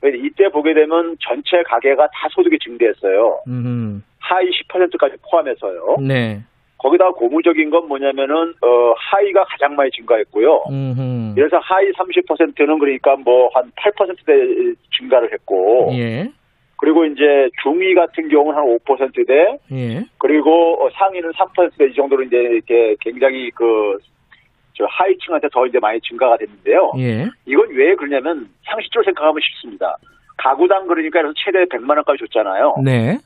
이때 0.05 0.49
보게 0.49 0.75
되면 0.75 1.17
전체 1.21 1.63
가계가 1.65 2.09
다 2.09 2.29
소득이 2.33 2.59
증대했어요. 2.59 3.39
음. 3.47 4.03
하위 4.23 4.51
10%까지 4.51 5.17
포함해서요. 5.31 5.97
네. 6.01 6.41
거기다 6.79 7.11
고무적인 7.13 7.71
건 7.71 7.87
뭐냐면은 7.87 8.55
어 8.61 8.95
하위가 8.97 9.45
가장 9.45 9.77
많이 9.77 9.91
증가했고요. 9.93 10.65
음. 10.71 11.33
그래서 11.35 11.59
하위 11.63 11.93
30%는 11.93 12.79
그러니까 12.79 13.17
뭐 13.17 13.51
한 13.55 13.71
8%대 13.77 14.75
증가를 14.99 15.33
했고 15.33 15.91
예. 15.93 16.29
그리고 16.77 17.05
이제 17.05 17.49
중위 17.63 17.95
같은 17.95 18.29
경우는 18.29 18.59
한 18.59 18.65
5%대 18.67 19.59
예. 19.73 20.05
그리고 20.19 20.85
어, 20.85 20.91
상위는 20.91 21.31
3%대 21.31 21.87
이 21.87 21.95
정도로 21.95 22.25
이제 22.25 22.37
이렇게 22.37 22.97
굉장히 23.01 23.51
그저 23.51 24.85
하위층한테 24.89 25.49
더 25.53 25.67
이제 25.67 25.79
많이 25.79 26.01
증가가 26.01 26.37
됐는데요. 26.37 26.93
예. 26.99 27.29
이건 27.47 27.69
왜 27.71 27.95
그러냐면 27.95 28.49
상식적으로 28.65 29.05
생각하면 29.05 29.41
쉽습니다. 29.41 29.97
가구당 30.39 30.89
그러니까 30.89 31.21
그래서 31.21 31.35
최대 31.37 31.65
100만 31.67 31.91
원까지 31.91 32.19
줬잖아요. 32.19 32.77
네. 32.83 33.19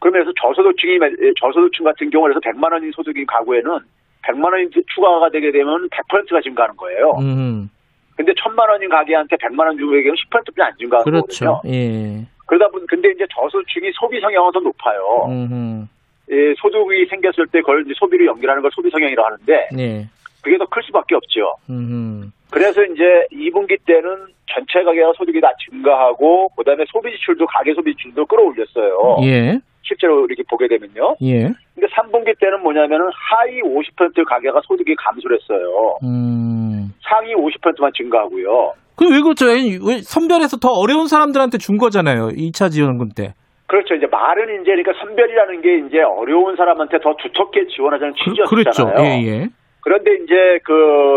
그러면서 0.00 0.32
저소득층이 0.40 0.98
저소득층 1.40 1.84
같은 1.84 2.10
경우는 2.10 2.34
그래서 2.40 2.58
100만 2.58 2.72
원인 2.72 2.90
소득인 2.92 3.26
가구에는 3.26 3.78
100만 4.22 4.44
원이 4.52 4.68
추가가 4.94 5.30
되게 5.30 5.50
되면 5.52 5.88
100%가 5.88 6.40
증가하는 6.40 6.76
거예요. 6.76 7.12
음. 7.20 7.70
근데 8.16 8.32
1000만 8.32 8.68
원인 8.68 8.88
가게한테 8.90 9.36
100만 9.36 9.60
원 9.66 9.78
주고에게는 9.78 10.14
10%뿐이 10.30 10.64
안 10.66 10.72
증가하는 10.78 11.04
그렇죠. 11.04 11.44
거거든요. 11.44 11.74
예. 11.74 12.26
그러다 12.46 12.68
보니 12.68 12.86
근데 12.86 13.10
이제 13.12 13.24
저소득층이 13.34 13.90
소비 13.94 14.20
성향은 14.20 14.52
더 14.52 14.60
높아요. 14.60 15.26
음. 15.28 15.88
예, 16.32 16.54
소득이 16.58 17.06
생겼을 17.06 17.46
때 17.48 17.60
그걸 17.60 17.82
이제 17.84 17.92
소비를 17.96 18.26
연결하는 18.26 18.62
걸 18.62 18.70
소비 18.74 18.90
성향이라고 18.90 19.26
하는데 19.26 19.68
네. 19.74 20.06
그게 20.42 20.56
더 20.58 20.66
클 20.66 20.82
수밖에 20.84 21.14
없죠. 21.14 21.54
음. 21.70 22.32
그래서 22.50 22.82
이제 22.84 23.02
2분기 23.32 23.78
때는 23.86 24.26
전체 24.52 24.82
가계가 24.82 25.12
소득이 25.16 25.40
다 25.40 25.50
증가하고 25.70 26.48
그다음에 26.56 26.84
소비 26.88 27.10
지출도 27.16 27.46
가계 27.46 27.74
소비 27.74 27.94
지출도 27.96 28.26
끌어올렸어요. 28.26 29.16
예. 29.24 29.58
실제로 29.90 30.24
이렇게 30.26 30.44
보게 30.48 30.68
되면요. 30.68 31.16
예. 31.22 31.50
근데 31.74 31.86
3분기 31.90 32.38
때는 32.38 32.62
뭐냐면은 32.62 33.10
하위 33.12 33.60
50% 33.62 34.24
가게가 34.24 34.60
소득이 34.64 34.94
감소를 34.94 35.38
했어요. 35.40 35.98
음. 36.04 36.94
상위 37.02 37.34
50%만 37.34 37.90
증가하고요. 37.96 38.74
그럼 38.94 39.12
왜 39.12 39.20
그렇죠? 39.20 39.46
왜 39.46 39.98
선별해서 40.02 40.58
더 40.58 40.68
어려운 40.68 41.08
사람들한테 41.08 41.58
준 41.58 41.76
거잖아요. 41.76 42.28
2차 42.28 42.70
지원금 42.70 43.08
때. 43.16 43.34
그렇죠. 43.66 43.94
이제 43.94 44.06
말은 44.06 44.62
이제 44.62 44.70
그러니까 44.70 44.92
선별이라는 45.00 45.62
게 45.62 45.78
이제 45.86 46.02
어려운 46.02 46.56
사람한테 46.56 46.98
더 47.00 47.14
두텁게 47.16 47.66
지원하자는 47.74 48.14
취지였잖아요. 48.14 48.46
그 48.48 48.54
렇죠. 48.54 48.92
예, 48.98 49.26
예. 49.26 49.48
그런데 49.80 50.14
이제 50.22 50.58
그 50.64 50.72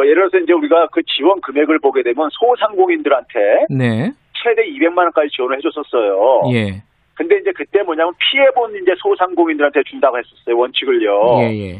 예를 0.06 0.30
들어서 0.30 0.38
이제 0.38 0.54
우리가 0.54 0.88
그 0.92 1.02
지원 1.04 1.42
금액을 1.42 1.80
보게 1.80 2.04
되면 2.04 2.30
소상공인들한테 2.32 3.66
네. 3.70 4.12
최대 4.42 4.64
200만 4.70 5.00
원까지 5.00 5.30
지원을 5.36 5.58
해줬었어요. 5.58 6.42
예. 6.54 6.84
근데 7.16 7.38
이제 7.38 7.52
그때 7.52 7.82
뭐냐면 7.84 8.14
피해본 8.20 8.76
이제 8.82 8.94
소상공인들한테 8.98 9.84
준다고 9.84 10.18
했었어요 10.18 10.58
원칙을요. 10.58 11.40
예, 11.42 11.58
예. 11.70 11.80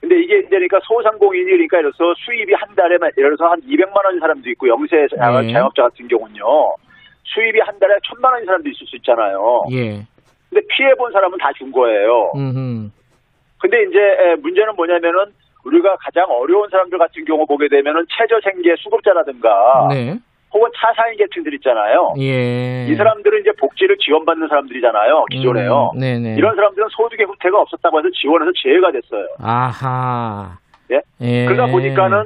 근데 0.00 0.20
이게 0.20 0.38
이제 0.40 0.48
그러니까 0.50 0.78
소상공인이 0.84 1.46
그러니까 1.50 1.78
들어서 1.78 2.14
수입이 2.24 2.52
한 2.52 2.74
달에 2.74 2.94
예를 3.16 3.36
들어서 3.36 3.46
한 3.52 3.60
200만 3.62 4.04
원인 4.04 4.20
사람도 4.20 4.50
있고 4.50 4.68
영세 4.68 5.06
예. 5.46 5.52
자영업자 5.52 5.82
같은 5.84 6.06
경우는요 6.08 6.44
수입이 7.24 7.58
한 7.60 7.78
달에 7.78 7.94
천만 8.04 8.32
원인 8.32 8.44
사람도 8.44 8.68
있을 8.68 8.86
수 8.86 8.96
있잖아요. 8.96 9.64
예. 9.72 10.02
근데 10.50 10.66
피해 10.68 10.94
본 10.94 11.10
사람은 11.12 11.38
다 11.38 11.50
준 11.56 11.72
거예요. 11.72 12.32
음. 12.36 12.92
근데 13.58 13.82
이제 13.84 13.98
에, 13.98 14.34
문제는 14.36 14.74
뭐냐면은 14.76 15.32
우리가 15.64 15.96
가장 15.96 16.26
어려운 16.28 16.68
사람들 16.68 16.98
같은 16.98 17.24
경우 17.24 17.46
보게 17.46 17.68
되면은 17.68 18.04
최저 18.10 18.38
생계 18.44 18.74
수급자라든가 18.76 19.88
네. 19.90 20.18
혹은 20.54 20.70
차사인 20.76 21.16
계층들 21.16 21.52
있잖아요. 21.54 22.14
예. 22.20 22.86
이 22.88 22.94
사람들은 22.94 23.40
이제 23.40 23.50
복지를 23.58 23.96
지원받는 23.98 24.46
사람들이잖아요. 24.48 25.24
기존에요. 25.32 25.90
음, 25.94 25.98
네네. 25.98 26.36
이런 26.36 26.54
사람들은 26.54 26.88
소득의 26.92 27.26
후퇴가 27.26 27.60
없었다고 27.60 27.98
해서 27.98 28.08
지원해서 28.14 28.52
제외가 28.62 28.92
됐어요. 28.92 29.26
아하. 29.40 30.56
예? 30.92 31.00
예. 31.22 31.44
그러다 31.46 31.66
보니까는 31.72 32.24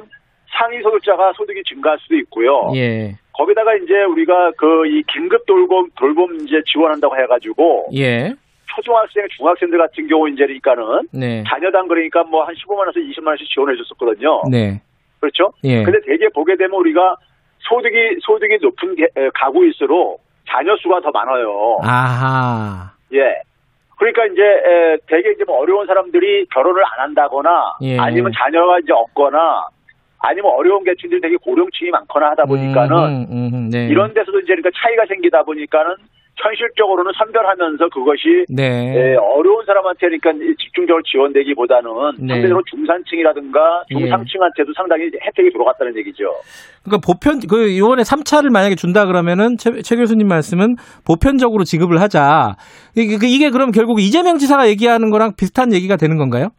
상위 0.51 0.79
소득자가 0.83 1.33
소득이 1.37 1.63
증가할 1.67 1.97
수도 1.99 2.15
있고요. 2.17 2.71
예. 2.75 3.15
거기다가 3.33 3.73
이제 3.75 4.03
우리가 4.03 4.51
그 4.57 4.85
이 4.85 5.01
긴급 5.11 5.45
돌봄 5.47 5.89
돌봄 5.97 6.35
이제 6.41 6.61
지원한다고 6.71 7.15
해가지고 7.17 7.87
예. 7.95 8.33
초중학생, 8.75 9.25
중학생들 9.37 9.77
같은 9.79 10.07
경우 10.07 10.29
이제 10.29 10.45
그러니까는 10.45 11.07
네. 11.13 11.43
자녀당 11.47 11.87
그러니까 11.87 12.23
뭐 12.23 12.43
한 12.43 12.53
15만 12.53 12.77
원에서 12.79 12.99
20만 12.99 13.27
원씩 13.29 13.49
지원해 13.49 13.75
줬었거든요. 13.77 14.43
네. 14.51 14.81
그렇죠? 15.19 15.51
예. 15.63 15.81
근데 15.83 15.99
대개 16.05 16.27
보게 16.29 16.55
되면 16.57 16.73
우리가 16.79 17.15
소득이 17.59 18.17
소득이 18.21 18.57
높은 18.61 18.95
게- 18.95 19.07
가구일수록 19.33 20.21
자녀 20.49 20.75
수가 20.77 21.01
더 21.01 21.11
많아요. 21.11 21.77
아하. 21.83 22.91
예. 23.13 23.41
그러니까 23.97 24.25
이제 24.27 24.41
에, 24.41 24.97
대개 25.07 25.31
이제 25.31 25.43
뭐 25.45 25.57
어려운 25.59 25.85
사람들이 25.85 26.45
결혼을 26.53 26.81
안 26.85 27.05
한다거나 27.07 27.73
예. 27.81 27.97
아니면 27.99 28.31
자녀가 28.35 28.79
이제 28.79 28.93
없거나 28.93 29.67
아니면 30.21 30.51
어려운 30.55 30.83
계층들이 30.83 31.21
되게 31.21 31.35
고령층이 31.37 31.91
많거나 31.91 32.31
하다 32.31 32.45
보니까는 32.45 32.95
음, 32.97 33.25
음, 33.31 33.51
음, 33.53 33.69
네. 33.69 33.87
이런 33.87 34.13
데서도 34.13 34.39
이제 34.39 34.55
그러니까 34.55 34.69
차이가 34.81 35.05
생기다 35.05 35.43
보니까는 35.43 35.95
현실적으로는 36.41 37.11
선별하면서 37.17 37.89
그것이 37.89 38.45
네. 38.49 38.63
에, 38.63 39.15
어려운 39.15 39.65
사람한테 39.65 40.07
그러니까 40.07 40.31
집중적으로 40.59 41.01
지원되기보다는 41.03 41.89
네. 42.21 42.33
상대적으로 42.33 42.63
중산층이라든가 42.69 43.83
예. 43.91 43.95
중상층한테도 43.99 44.73
상당히 44.75 45.05
혜택이 45.05 45.51
들어갔다는 45.51 45.97
얘기죠. 45.97 46.31
그러니까 46.83 47.05
보편 47.05 47.39
그 47.49 47.67
이번에 47.69 48.03
3차를 48.03 48.51
만약에 48.51 48.75
준다 48.75 49.05
그러면은 49.05 49.57
최, 49.57 49.71
최 49.81 49.95
교수님 49.95 50.27
말씀은 50.27 50.75
보편적으로 51.05 51.63
지급을 51.63 51.99
하자. 52.01 52.55
이게, 52.95 53.17
그- 53.17 53.25
이게 53.27 53.49
그럼 53.49 53.71
결국 53.71 53.99
이재명 53.99 54.37
지사가 54.37 54.69
얘기하는 54.69 55.09
거랑 55.09 55.33
비슷한 55.37 55.73
얘기가 55.73 55.97
되는 55.97 56.17
건가요? 56.17 56.49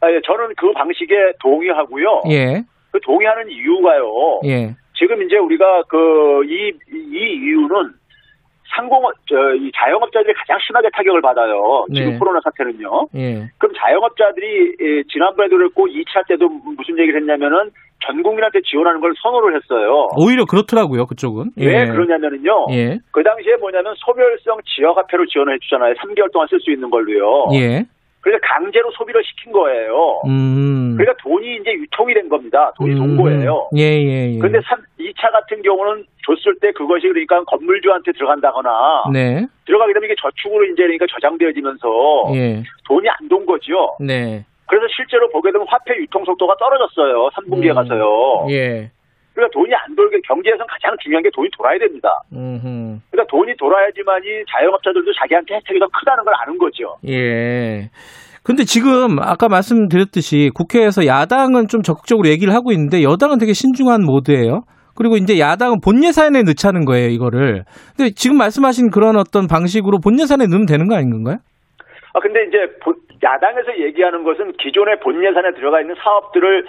아, 0.00 0.10
예, 0.10 0.20
저는 0.26 0.54
그 0.56 0.72
방식에 0.72 1.14
동의하고요. 1.42 2.22
예. 2.30 2.62
그 2.92 3.00
동의하는 3.04 3.50
이유가요. 3.50 4.40
예. 4.46 4.74
지금 4.98 5.22
이제 5.22 5.36
우리가 5.36 5.82
그 5.88 5.96
이 6.44 6.72
이 6.88 7.18
이유는 7.18 7.92
상공업 8.74 9.14
저 9.28 9.36
이 9.56 9.70
자영업자들이 9.76 10.34
가장 10.34 10.58
심하게 10.66 10.88
타격을 10.92 11.20
받아요. 11.22 11.84
지금 11.94 12.10
네. 12.12 12.18
코로나 12.18 12.40
사태는요. 12.42 13.08
예. 13.14 13.48
그럼 13.58 13.74
자영업자들이 13.76 14.76
예, 14.80 15.02
지난번에도 15.12 15.56
그랬고 15.56 15.86
2차 15.86 16.26
때도 16.28 16.48
무슨 16.48 16.98
얘기를 16.98 17.20
했냐면은 17.20 17.70
전 18.04 18.22
국민한테 18.22 18.60
지원하는 18.62 19.00
걸 19.00 19.14
선호를 19.22 19.56
했어요. 19.56 20.08
오히려 20.18 20.44
그렇더라고요, 20.44 21.06
그쪽은. 21.06 21.52
왜 21.56 21.86
그러냐면은요. 21.86 22.66
예. 22.72 22.98
그 23.10 23.22
당시에 23.22 23.56
뭐냐면 23.56 23.94
소멸성 23.96 24.58
지역화폐로 24.66 25.26
지원을 25.26 25.54
해주잖아요. 25.54 25.94
3개월 25.94 26.30
동안 26.32 26.46
쓸 26.48 26.60
수 26.60 26.70
있는 26.70 26.90
걸로요. 26.90 27.46
예. 27.54 27.86
그래서 28.26 28.40
강제로 28.42 28.90
소비를 28.90 29.22
시킨 29.22 29.52
거예요. 29.52 30.20
음. 30.26 30.96
그러니까 30.96 31.16
돈이 31.22 31.58
이제 31.60 31.70
유통이 31.74 32.12
된 32.12 32.28
겁니다. 32.28 32.72
돈이 32.76 32.94
음. 32.94 32.98
돈 32.98 33.16
거예요. 33.18 33.68
예, 33.76 33.82
예, 33.82 34.34
예. 34.34 34.38
근데 34.40 34.58
3, 34.66 34.82
2차 34.98 35.30
같은 35.30 35.62
경우는 35.62 36.04
줬을 36.26 36.58
때 36.60 36.72
그것이 36.72 37.06
그러니까 37.06 37.44
건물주한테 37.44 38.10
들어간다거나 38.10 39.04
네. 39.12 39.46
들어가게 39.64 39.92
되면 39.92 40.06
이게 40.10 40.16
저축으로 40.20 40.64
이제 40.64 40.82
그러니까 40.82 41.06
저장되어지면서 41.08 41.88
예. 42.34 42.64
돈이 42.88 43.08
안 43.08 43.28
돈 43.28 43.46
거죠. 43.46 43.94
네. 44.00 44.44
그래서 44.66 44.86
실제로 44.96 45.28
보게 45.30 45.52
되면 45.52 45.64
화폐 45.68 45.94
유통 45.96 46.24
속도가 46.24 46.56
떨어졌어요. 46.58 47.28
3분기에 47.28 47.70
음. 47.70 47.74
가서요. 47.76 48.46
예. 48.50 48.90
그러니까 49.36 49.52
돈이 49.52 49.70
안 49.74 49.94
돌게 49.94 50.16
경제에서는 50.26 50.64
가장 50.66 50.96
중요한 51.02 51.22
게 51.22 51.28
돈이 51.34 51.50
돌아야 51.56 51.78
됩니다. 51.78 52.08
음. 52.32 53.02
그러니까 53.10 53.30
돈이 53.30 53.54
돌아야지만이 53.58 54.24
자영업자들도 54.50 55.12
자기한테 55.12 55.56
혜택이 55.56 55.78
더 55.78 55.86
크다는 55.92 56.24
걸 56.24 56.32
아는 56.40 56.56
거죠. 56.56 56.96
예. 57.06 57.90
근데 58.42 58.64
지금 58.64 59.18
아까 59.20 59.48
말씀드렸듯이 59.48 60.50
국회에서 60.54 61.04
야당은 61.04 61.68
좀 61.68 61.82
적극적으로 61.82 62.28
얘기를 62.28 62.54
하고 62.54 62.72
있는데 62.72 63.02
여당은 63.02 63.36
되게 63.38 63.52
신중한 63.52 64.04
모드예요. 64.06 64.62
그리고 64.96 65.16
이제 65.16 65.38
야당은 65.38 65.80
본 65.84 66.02
예산에 66.02 66.42
넣자는 66.42 66.86
거예요, 66.86 67.08
이거를. 67.10 67.64
근데 67.94 68.12
지금 68.16 68.38
말씀하신 68.38 68.88
그런 68.90 69.16
어떤 69.16 69.46
방식으로 69.46 69.98
본 70.02 70.18
예산에 70.18 70.46
넣으면 70.46 70.64
되는 70.64 70.88
거 70.88 70.94
아닌가요? 70.96 71.36
아 72.14 72.20
근데 72.20 72.44
이제 72.48 72.56
보- 72.80 72.94
야당에서 73.22 73.76
얘기하는 73.84 74.24
것은 74.24 74.52
기존의 74.56 75.00
본 75.00 75.22
예산에 75.22 75.52
들어가 75.52 75.82
있는 75.82 75.94
사업들을 76.02 76.64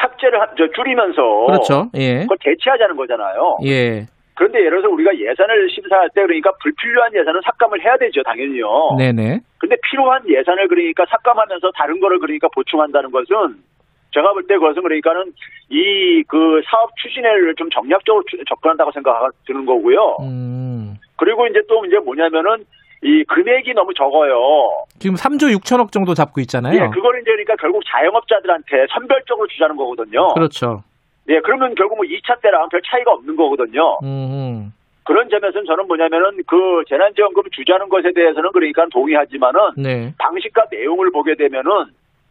삭제를 0.00 0.38
저 0.58 0.68
줄이면서 0.74 1.46
그렇죠. 1.46 1.90
예. 1.96 2.20
그걸 2.22 2.36
대체하자는 2.40 2.96
거잖아요. 2.96 3.58
예. 3.66 4.06
그런데 4.34 4.58
예를 4.60 4.80
들어서 4.80 4.88
우리가 4.88 5.10
예산을 5.16 5.68
심사할 5.70 6.08
때 6.14 6.22
그러니까 6.22 6.50
불필요한 6.62 7.14
예산은 7.14 7.40
삭감을 7.44 7.84
해야 7.84 7.96
되죠, 7.98 8.22
당연히요. 8.22 8.96
네네. 8.98 9.40
근데 9.58 9.76
필요한 9.90 10.22
예산을 10.28 10.68
그러니까 10.68 11.04
삭감하면서 11.10 11.70
다른 11.76 12.00
거를 12.00 12.18
그러니까 12.18 12.48
보충한다는 12.54 13.10
것은 13.10 13.56
제가 14.14 14.32
볼 14.32 14.46
때 14.46 14.54
그것은 14.54 14.82
그러니까는 14.82 15.32
이 15.70 16.22
그 16.28 16.62
사업 16.70 16.90
추진을 16.96 17.54
좀 17.56 17.68
정략적으로 17.70 18.24
추- 18.28 18.42
접근한다고 18.48 18.90
생각드는 18.92 19.66
거고요. 19.66 20.16
음. 20.20 20.96
그리고 21.16 21.46
이제 21.46 21.60
또 21.68 21.84
이제 21.84 21.98
뭐냐면은 21.98 22.64
이 23.02 23.24
금액이 23.24 23.74
너무 23.74 23.92
적어요. 23.94 24.34
지금 25.00 25.16
3조 25.16 25.52
6천억 25.58 25.90
정도 25.90 26.14
잡고 26.14 26.40
있잖아요. 26.42 26.74
예, 26.74 26.88
그거는 26.88 27.20
이제 27.22 27.30
그러니까 27.32 27.56
결국 27.56 27.82
자영업자들한테 27.84 28.86
선별적으로 28.92 29.48
주자는 29.48 29.76
거거든요. 29.76 30.28
그렇죠. 30.34 30.84
예, 31.28 31.40
그러면 31.40 31.74
결국 31.74 31.96
뭐 31.96 32.06
2차 32.06 32.40
때랑 32.40 32.68
별 32.68 32.80
차이가 32.84 33.12
없는 33.12 33.34
거거든요. 33.34 33.98
음. 34.04 34.72
그런 35.04 35.28
점에서는 35.28 35.66
저는 35.66 35.88
뭐냐면은 35.88 36.38
그 36.46 36.84
재난지원금 36.88 37.42
주자는 37.50 37.88
것에 37.88 38.12
대해서는 38.14 38.50
그러니까 38.52 38.86
동의하지만은 38.92 39.60
네. 39.76 40.14
방식과 40.18 40.66
내용을 40.70 41.10
보게 41.10 41.34
되면은 41.34 41.70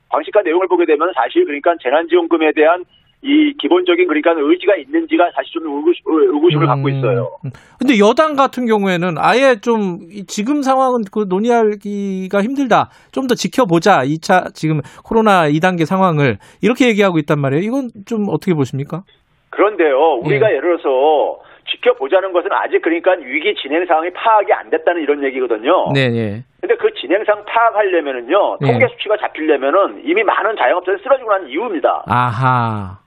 방식과 0.08 0.42
내용을 0.44 0.68
보게 0.70 0.86
되면 0.86 1.12
사실 1.14 1.44
그러니까 1.44 1.76
재난지원금에 1.82 2.54
대한 2.54 2.86
이 3.24 3.54
기본적인 3.60 4.08
그러니까 4.08 4.34
의지가 4.38 4.76
있는지가 4.78 5.32
사실 5.36 5.54
좀 5.54 5.78
의구심, 5.78 6.04
의구심을 6.08 6.68
갖고 6.68 6.90
있어요. 6.90 7.38
음. 7.46 7.52
근데 7.80 7.98
여당 8.00 8.36
같은 8.36 8.66
경우에는 8.66 9.16
아예 9.18 9.58
좀이 9.62 10.26
지금 10.28 10.62
상황은 10.62 11.02
그 11.12 11.26
논의하기가 11.28 12.42
힘들다. 12.42 12.90
좀 13.12 13.32
더 13.32 13.36
지켜보자. 13.36 14.04
2차 14.04 14.54
지금 14.54 14.82
코로나 15.06 15.48
2단계 15.48 15.86
상황을 15.86 16.38
이렇게 16.62 16.88
얘기하고 16.90 17.18
있단 17.20 17.40
말이에요. 17.40 17.64
이건 17.64 17.90
좀 18.06 18.26
어떻게 18.30 18.54
보십니까? 18.54 19.04
그런데요, 19.52 20.20
우리가 20.24 20.50
예. 20.52 20.60
를 20.60 20.78
들어서 20.78 21.40
지켜보자는 21.70 22.34
것은 22.34 22.50
아직 22.52 22.82
그러니까 22.82 23.12
위기 23.24 23.56
진행 23.56 23.86
상황이 23.86 24.10
파악이 24.12 24.52
안 24.52 24.70
됐다는 24.70 25.02
이런 25.02 25.24
얘기거든요. 25.24 25.92
네, 25.94 26.10
네. 26.10 26.44
근데 26.60 26.76
그 26.76 26.94
진행상 27.00 27.46
파악하려면은요, 27.46 28.58
네. 28.62 28.72
통계 28.72 28.88
수치가 28.90 29.18
잡히려면은 29.18 30.02
이미 30.04 30.24
많은 30.24 30.56
자영업자들이 30.58 31.02
쓰러지고 31.04 31.30
난 31.30 31.48
이유입니다. 31.48 32.04
아하. 32.08 33.01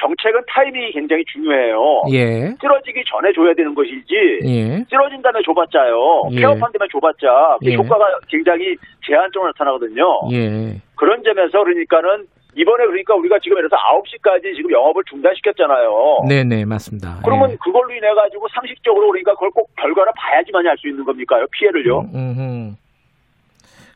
정책은 0.00 0.40
타이밍이 0.48 0.92
굉장히 0.92 1.24
중요해요. 1.32 2.02
예. 2.12 2.54
쓰러지기 2.60 3.04
전에 3.06 3.32
줘야 3.32 3.52
되는 3.54 3.74
것이지, 3.74 4.40
예. 4.44 4.84
쓰러진 4.88 5.20
다음에 5.22 5.40
줘봤자요, 5.44 6.22
예. 6.32 6.40
폐업한 6.40 6.72
다음에 6.72 6.88
줘봤자 6.90 7.58
그 7.60 7.70
예. 7.70 7.74
효과가 7.76 8.04
굉장히 8.28 8.74
제한적으로 9.06 9.52
나타나거든요. 9.52 10.02
예. 10.32 10.80
그런 10.96 11.22
점에서 11.22 11.62
그러니까는 11.62 12.26
이번에 12.56 12.84
그러니까 12.84 13.14
우리가 13.14 13.38
지금 13.38 13.58
예를 13.58 13.68
들어서 13.68 13.80
9시까지 14.02 14.56
지금 14.56 14.72
영업을 14.72 15.04
중단시켰잖아요. 15.08 16.26
네, 16.28 16.42
네, 16.42 16.64
맞습니다. 16.64 17.20
그러면 17.24 17.56
그걸로 17.62 17.90
인해 17.92 18.12
가지고 18.12 18.48
상식적으로 18.52 19.08
그러니까 19.08 19.34
그걸 19.34 19.50
꼭 19.50 19.70
결과를 19.76 20.12
봐야지만이 20.16 20.68
알 20.68 20.76
수 20.78 20.88
있는 20.88 21.04
겁니까요? 21.04 21.46
피해를요. 21.52 22.04
예. 22.12 22.18
음흠. 22.18 22.74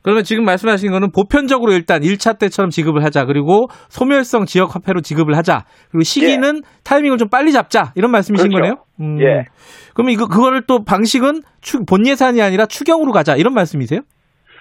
그러면 0.04 0.22
지금 0.22 0.44
말씀하신 0.44 0.92
거는 0.92 1.10
보편적으로 1.12 1.72
일단 1.72 2.02
1차 2.02 2.38
때처럼 2.38 2.70
지급을 2.70 3.02
하자. 3.02 3.24
그리고 3.24 3.68
소멸성 3.88 4.44
지역 4.44 4.74
화폐로 4.76 5.00
지급을 5.00 5.34
하자. 5.36 5.64
그리고 5.90 6.04
시기는 6.04 6.62
타이밍을 6.84 7.16
좀 7.18 7.28
빨리 7.30 7.52
잡자. 7.52 7.92
이런 7.96 8.10
말씀이신 8.12 8.50
그렇죠. 8.50 8.60
거네요? 8.60 8.84
음. 9.00 9.18
예. 9.22 9.46
그러면 9.94 10.12
이거 10.12 10.26
그거를 10.28 10.62
또 10.66 10.84
방식은 10.84 11.42
추- 11.62 11.84
본 11.86 12.06
예산이 12.06 12.42
아니라 12.42 12.66
추경으로 12.66 13.12
가자. 13.12 13.34
이런 13.34 13.54
말씀이세요? 13.54 14.02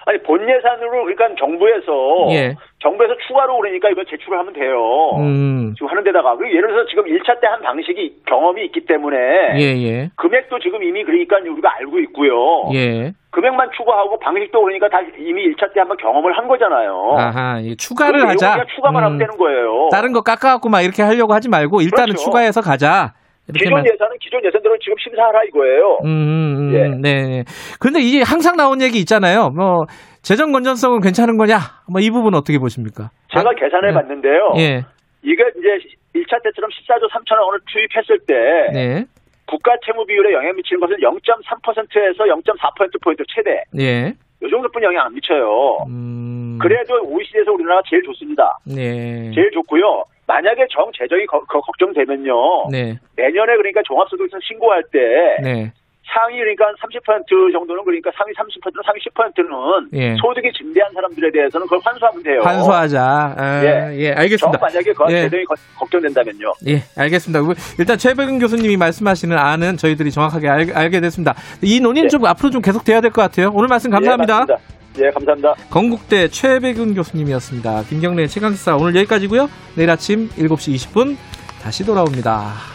아니 0.06 0.18
본 0.22 0.42
예산으로 0.48 1.04
그러니까 1.04 1.28
정부에서 1.38 2.28
예. 2.30 2.54
정부에서 2.82 3.14
추가로 3.26 3.56
그러니까 3.58 3.88
이거 3.88 4.04
제출을 4.04 4.38
하면 4.38 4.52
돼요. 4.52 4.76
음. 5.18 5.72
지금 5.76 5.88
하는 5.88 6.04
데다가 6.04 6.36
그리고 6.36 6.54
예를 6.56 6.68
들어서 6.68 6.88
지금 6.88 7.04
1차 7.04 7.40
때 7.40 7.46
한 7.46 7.60
방식이 7.62 8.22
경험이 8.26 8.64
있기 8.66 8.84
때문에 8.86 9.16
예, 9.56 9.60
예. 9.82 10.10
금액도 10.16 10.58
지금 10.58 10.82
이미 10.82 11.04
그러니까 11.04 11.36
우리가 11.38 11.76
알고 11.78 11.98
있고요. 12.00 12.70
예. 12.74 13.12
금액만 13.30 13.70
추가하고 13.76 14.18
방식도 14.18 14.60
그러니까 14.62 14.88
다 14.88 15.00
이미 15.18 15.42
1차 15.48 15.72
때 15.72 15.80
한번 15.80 15.96
경험을 15.96 16.36
한 16.36 16.46
거잖아요. 16.48 17.14
아하, 17.16 17.58
이 17.60 17.76
추가를 17.76 18.26
하자. 18.28 18.64
추가만 18.74 19.02
음. 19.02 19.04
하면 19.06 19.18
되는 19.18 19.36
거예요. 19.36 19.88
다른 19.90 20.12
거 20.12 20.20
깎아갖고 20.22 20.68
막 20.68 20.82
이렇게 20.82 21.02
하려고 21.02 21.32
하지 21.32 21.48
말고 21.48 21.80
일단은 21.80 22.06
그렇죠. 22.14 22.24
추가해서 22.24 22.60
가자. 22.60 23.14
기존 23.52 23.72
말- 23.74 23.84
예산은 23.84 24.16
기존 24.20 24.42
예산대로 24.44 24.78
지금 24.78 24.96
심사하라 25.02 25.42
이거예요. 25.48 25.98
음, 26.04 26.08
음, 26.08 26.56
음, 26.70 26.74
예. 26.74 26.88
네. 26.88 27.44
그런데 27.78 28.00
이게 28.00 28.22
항상 28.22 28.56
나온 28.56 28.80
얘기 28.80 28.98
있잖아요. 29.00 29.50
뭐 29.50 29.84
재정 30.22 30.52
건전성은 30.52 31.00
괜찮은 31.00 31.36
거냐? 31.36 31.58
뭐 31.90 32.00
이 32.00 32.10
부분 32.10 32.34
어떻게 32.34 32.58
보십니까? 32.58 33.10
제가 33.32 33.50
아, 33.50 33.52
계산해 33.54 33.88
네. 33.88 33.92
봤는데요. 33.94 34.52
예. 34.56 34.84
이게 35.22 35.42
이제 35.58 35.68
1차 36.14 36.42
때처럼 36.42 36.70
14조 36.70 37.10
3천억 37.10 37.44
원을 37.46 37.60
투입했을 37.70 38.18
때 38.26 38.34
네. 38.72 39.04
국가 39.46 39.72
채무 39.84 40.06
비율에 40.06 40.32
영향 40.32 40.54
미치는 40.56 40.80
것은 40.80 40.96
0.3%에서 40.96 42.24
0.4%포인트 42.24 43.22
최대. 43.28 43.62
예. 43.78 44.14
이 44.42 44.50
정도뿐 44.50 44.82
영향 44.82 45.06
안 45.06 45.14
미쳐요. 45.14 45.84
음. 45.88 46.58
그래도 46.60 46.94
OECD에서 47.04 47.52
우리나라가 47.52 47.82
제일 47.88 48.02
좋습니다. 48.04 48.58
네. 48.66 49.30
제일 49.34 49.50
좋고요. 49.52 50.04
만약에 50.26 50.66
정 50.70 50.90
재정이 50.96 51.26
거- 51.26 51.44
거- 51.44 51.60
걱정되면요. 51.60 52.68
네. 52.70 52.98
내년에 53.16 53.56
그러니까 53.56 53.82
종합소득세 53.84 54.36
신고할 54.42 54.82
때 54.92 54.98
네. 55.42 55.72
상위 56.06 56.36
그러니까 56.38 56.66
30% 56.82 57.52
정도는 57.52 57.82
그러니까 57.84 58.10
상위 58.14 58.32
30%는 58.34 58.82
상위 58.84 59.00
10%는 59.00 59.88
예. 59.94 60.14
소득이 60.20 60.52
증대한 60.52 60.92
사람들에 60.92 61.30
대해서는 61.32 61.66
그걸 61.66 61.80
환수하면 61.82 62.22
돼요. 62.22 62.40
환수하자. 62.42 63.00
아, 63.36 63.62
예. 63.64 63.96
예. 63.98 64.12
알겠습니다. 64.12 64.58
정 64.58 64.60
만약에 64.60 64.92
그 64.92 65.04
예. 65.12 65.22
재정이 65.22 65.44
거- 65.44 65.54
걱정된다면요. 65.78 66.52
예, 66.68 66.82
알겠습니다. 66.96 67.42
그, 67.42 67.54
일단 67.78 67.96
최백은 67.98 68.38
교수님이 68.38 68.76
말씀하시는 68.76 69.36
안은 69.36 69.76
저희들이 69.78 70.10
정확하게 70.10 70.48
알, 70.48 70.90
게 70.90 71.00
됐습니다. 71.00 71.34
이 71.62 71.80
논의는 71.80 72.06
예. 72.06 72.08
좀 72.10 72.24
앞으로 72.26 72.50
좀 72.50 72.60
계속 72.62 72.84
돼야 72.84 73.00
될 73.00 73.10
것 73.10 73.22
같아요. 73.22 73.50
오늘 73.54 73.68
말씀 73.68 73.90
감사합니다. 73.90 74.46
예. 74.50 74.54
예, 75.00 75.10
감사합니다. 75.10 75.54
건국대 75.70 76.28
최백은 76.28 76.94
교수님이었습니다. 76.94 77.84
김경래 77.84 78.26
최강시사 78.26 78.76
오늘 78.76 78.94
여기까지고요. 78.96 79.48
내일 79.74 79.90
아침 79.90 80.28
7시 80.30 80.74
20분 80.74 81.16
다시 81.62 81.84
돌아옵니다. 81.84 82.73